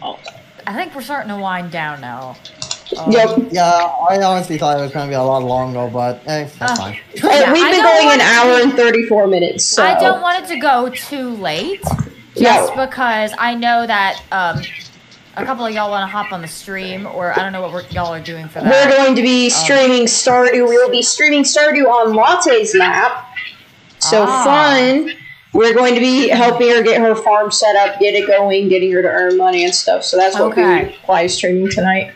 Oh. 0.00 0.18
I 0.66 0.74
think 0.74 0.94
we're 0.94 1.02
starting 1.02 1.28
to 1.30 1.36
wind 1.40 1.70
down 1.70 2.00
now. 2.00 2.36
Um, 2.96 3.10
Yep, 3.10 3.48
yeah, 3.52 3.62
I 4.10 4.22
honestly 4.22 4.58
thought 4.58 4.78
it 4.78 4.82
was 4.82 4.92
gonna 4.92 5.08
be 5.08 5.14
a 5.14 5.22
lot 5.22 5.42
longer, 5.42 5.88
but 5.90 6.20
eh, 6.26 6.46
that's 6.58 6.60
Uh, 6.60 6.76
fine. 6.76 6.98
Yeah, 7.14 7.52
we've 7.52 7.70
been 7.70 7.82
going 7.82 8.08
an 8.10 8.20
hour 8.20 8.60
and 8.60 8.74
thirty 8.74 9.04
four 9.06 9.26
minutes. 9.26 9.64
So 9.64 9.82
I 9.82 9.98
don't 9.98 10.20
want 10.20 10.44
it 10.44 10.48
to 10.48 10.56
go 10.60 10.90
too 10.90 11.30
late, 11.36 11.80
Yeah. 12.34 12.56
just 12.56 12.74
because 12.76 13.32
I 13.38 13.54
know 13.54 13.86
that 13.86 14.20
um, 14.30 14.62
a 15.38 15.44
couple 15.46 15.64
of 15.64 15.72
y'all 15.72 15.90
want 15.90 16.02
to 16.02 16.06
hop 16.06 16.32
on 16.32 16.42
the 16.42 16.48
stream, 16.48 17.06
or 17.06 17.32
I 17.32 17.42
don't 17.42 17.52
know 17.52 17.62
what 17.62 17.72
we're, 17.72 17.84
y'all 17.90 18.12
are 18.12 18.20
doing 18.20 18.48
for 18.48 18.60
that. 18.60 18.70
We're 18.90 18.96
going 18.96 19.16
to 19.16 19.22
be 19.22 19.48
streaming 19.48 20.04
Stardew. 20.04 20.68
We 20.68 20.76
will 20.76 20.90
be 20.90 21.00
streaming 21.02 21.44
Stardew 21.44 21.86
on 21.86 22.14
Latte's 22.14 22.74
map. 22.74 23.26
So 24.00 24.26
Ah. 24.28 24.44
fun. 24.44 25.14
We're 25.52 25.74
going 25.74 25.94
to 25.94 26.00
be 26.00 26.28
helping 26.28 26.70
her 26.70 26.82
get 26.82 27.00
her 27.00 27.14
farm 27.14 27.50
set 27.50 27.76
up, 27.76 27.98
get 28.00 28.14
it 28.14 28.26
going, 28.26 28.68
getting 28.68 28.90
her 28.92 29.02
to 29.02 29.08
earn 29.08 29.36
money 29.36 29.64
and 29.64 29.74
stuff. 29.74 30.02
So 30.04 30.16
that's 30.16 30.34
what 30.38 30.52
Okay. 30.52 30.86
we 30.88 30.96
live 31.08 31.30
streaming 31.30 31.70
tonight. 31.70 32.14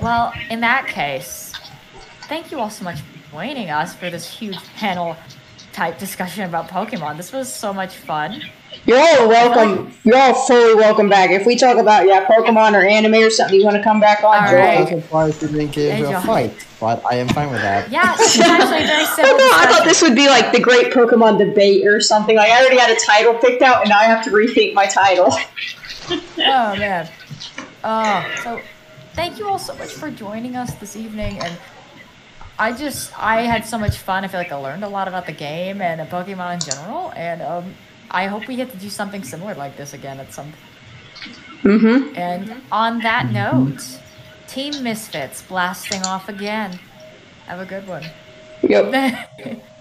Well, 0.00 0.32
in 0.50 0.60
that 0.60 0.86
case, 0.86 1.52
thank 2.22 2.50
you 2.50 2.58
all 2.60 2.70
so 2.70 2.84
much 2.84 3.00
for 3.00 3.30
joining 3.32 3.70
us 3.70 3.94
for 3.94 4.10
this 4.10 4.28
huge 4.28 4.58
panel 4.76 5.16
type 5.72 5.98
discussion 5.98 6.44
about 6.44 6.68
Pokemon. 6.68 7.16
This 7.16 7.32
was 7.32 7.52
so 7.52 7.72
much 7.72 7.96
fun. 7.96 8.42
You're 8.86 8.98
all 8.98 9.28
welcome. 9.28 9.92
You're 10.04 10.18
all 10.18 10.34
fully 10.34 10.74
welcome 10.74 11.08
back. 11.08 11.30
If 11.30 11.46
we 11.46 11.56
talk 11.56 11.78
about 11.78 12.06
yeah 12.06 12.26
Pokemon 12.26 12.74
or 12.74 12.84
anime 12.84 13.14
or 13.14 13.30
something, 13.30 13.58
you 13.58 13.64
want 13.64 13.76
to 13.78 13.82
come 13.82 13.98
back 13.98 14.22
on? 14.22 14.44
All 14.44 14.50
Joel? 14.50 14.58
right. 14.60 14.92
I'm 14.92 15.00
surprised 15.00 15.42
you 15.42 15.48
didn't 15.48 15.72
get 15.72 15.98
into 16.00 16.16
a 16.16 16.20
fight, 16.20 16.66
but 16.80 17.02
I 17.06 17.16
am 17.16 17.28
fine 17.28 17.50
with 17.50 17.62
that. 17.62 17.90
Yeah, 17.90 18.14
it's 18.18 18.38
actually 18.38 18.86
very 18.86 19.04
Oh 19.06 19.14
simple 19.16 19.38
no, 19.38 19.50
I 19.52 19.66
thought 19.70 19.84
this 19.84 20.02
would 20.02 20.14
be 20.14 20.26
like 20.28 20.52
the 20.52 20.60
great 20.60 20.92
Pokemon 20.92 21.38
debate 21.38 21.86
or 21.86 22.00
something. 22.00 22.36
Like 22.36 22.50
I 22.50 22.60
already 22.60 22.78
had 22.78 22.90
a 22.90 23.00
title 23.00 23.34
picked 23.34 23.62
out, 23.62 23.80
and 23.80 23.88
now 23.88 23.98
I 23.98 24.04
have 24.04 24.22
to 24.24 24.30
rethink 24.30 24.74
my 24.74 24.86
title. 24.86 25.32
Oh 26.10 26.76
man. 26.76 27.08
Oh, 27.82 28.30
so 28.42 28.60
thank 29.14 29.38
you 29.38 29.48
all 29.48 29.58
so 29.58 29.74
much 29.76 29.88
for 29.92 30.10
joining 30.10 30.54
us 30.54 30.74
this 30.74 30.96
evening 30.96 31.38
and 31.38 31.56
I 32.58 32.72
just 32.72 33.18
I 33.18 33.40
had 33.42 33.64
so 33.64 33.78
much 33.78 33.96
fun. 33.96 34.22
I 34.22 34.28
feel 34.28 34.38
like 34.38 34.52
I 34.52 34.56
learned 34.56 34.84
a 34.84 34.88
lot 34.88 35.08
about 35.08 35.24
the 35.24 35.32
game 35.32 35.80
and 35.80 36.02
uh, 36.02 36.06
Pokemon 36.06 36.54
in 36.54 36.60
general 36.60 37.10
and 37.16 37.40
um 37.40 37.74
I 38.10 38.26
hope 38.26 38.46
we 38.48 38.56
get 38.56 38.70
to 38.72 38.76
do 38.76 38.90
something 38.90 39.24
similar 39.24 39.54
like 39.54 39.76
this 39.76 39.94
again 39.94 40.20
at 40.20 40.32
some 40.32 40.52
Mm-hmm. 41.62 42.14
and 42.14 42.60
on 42.70 42.98
that 43.00 43.32
note, 43.32 43.82
Team 44.46 44.82
Misfits 44.82 45.40
blasting 45.40 46.02
off 46.02 46.28
again. 46.28 46.78
Have 47.46 47.58
a 47.60 47.64
good 47.64 47.86
one. 47.88 48.04
Yep. 48.62 49.62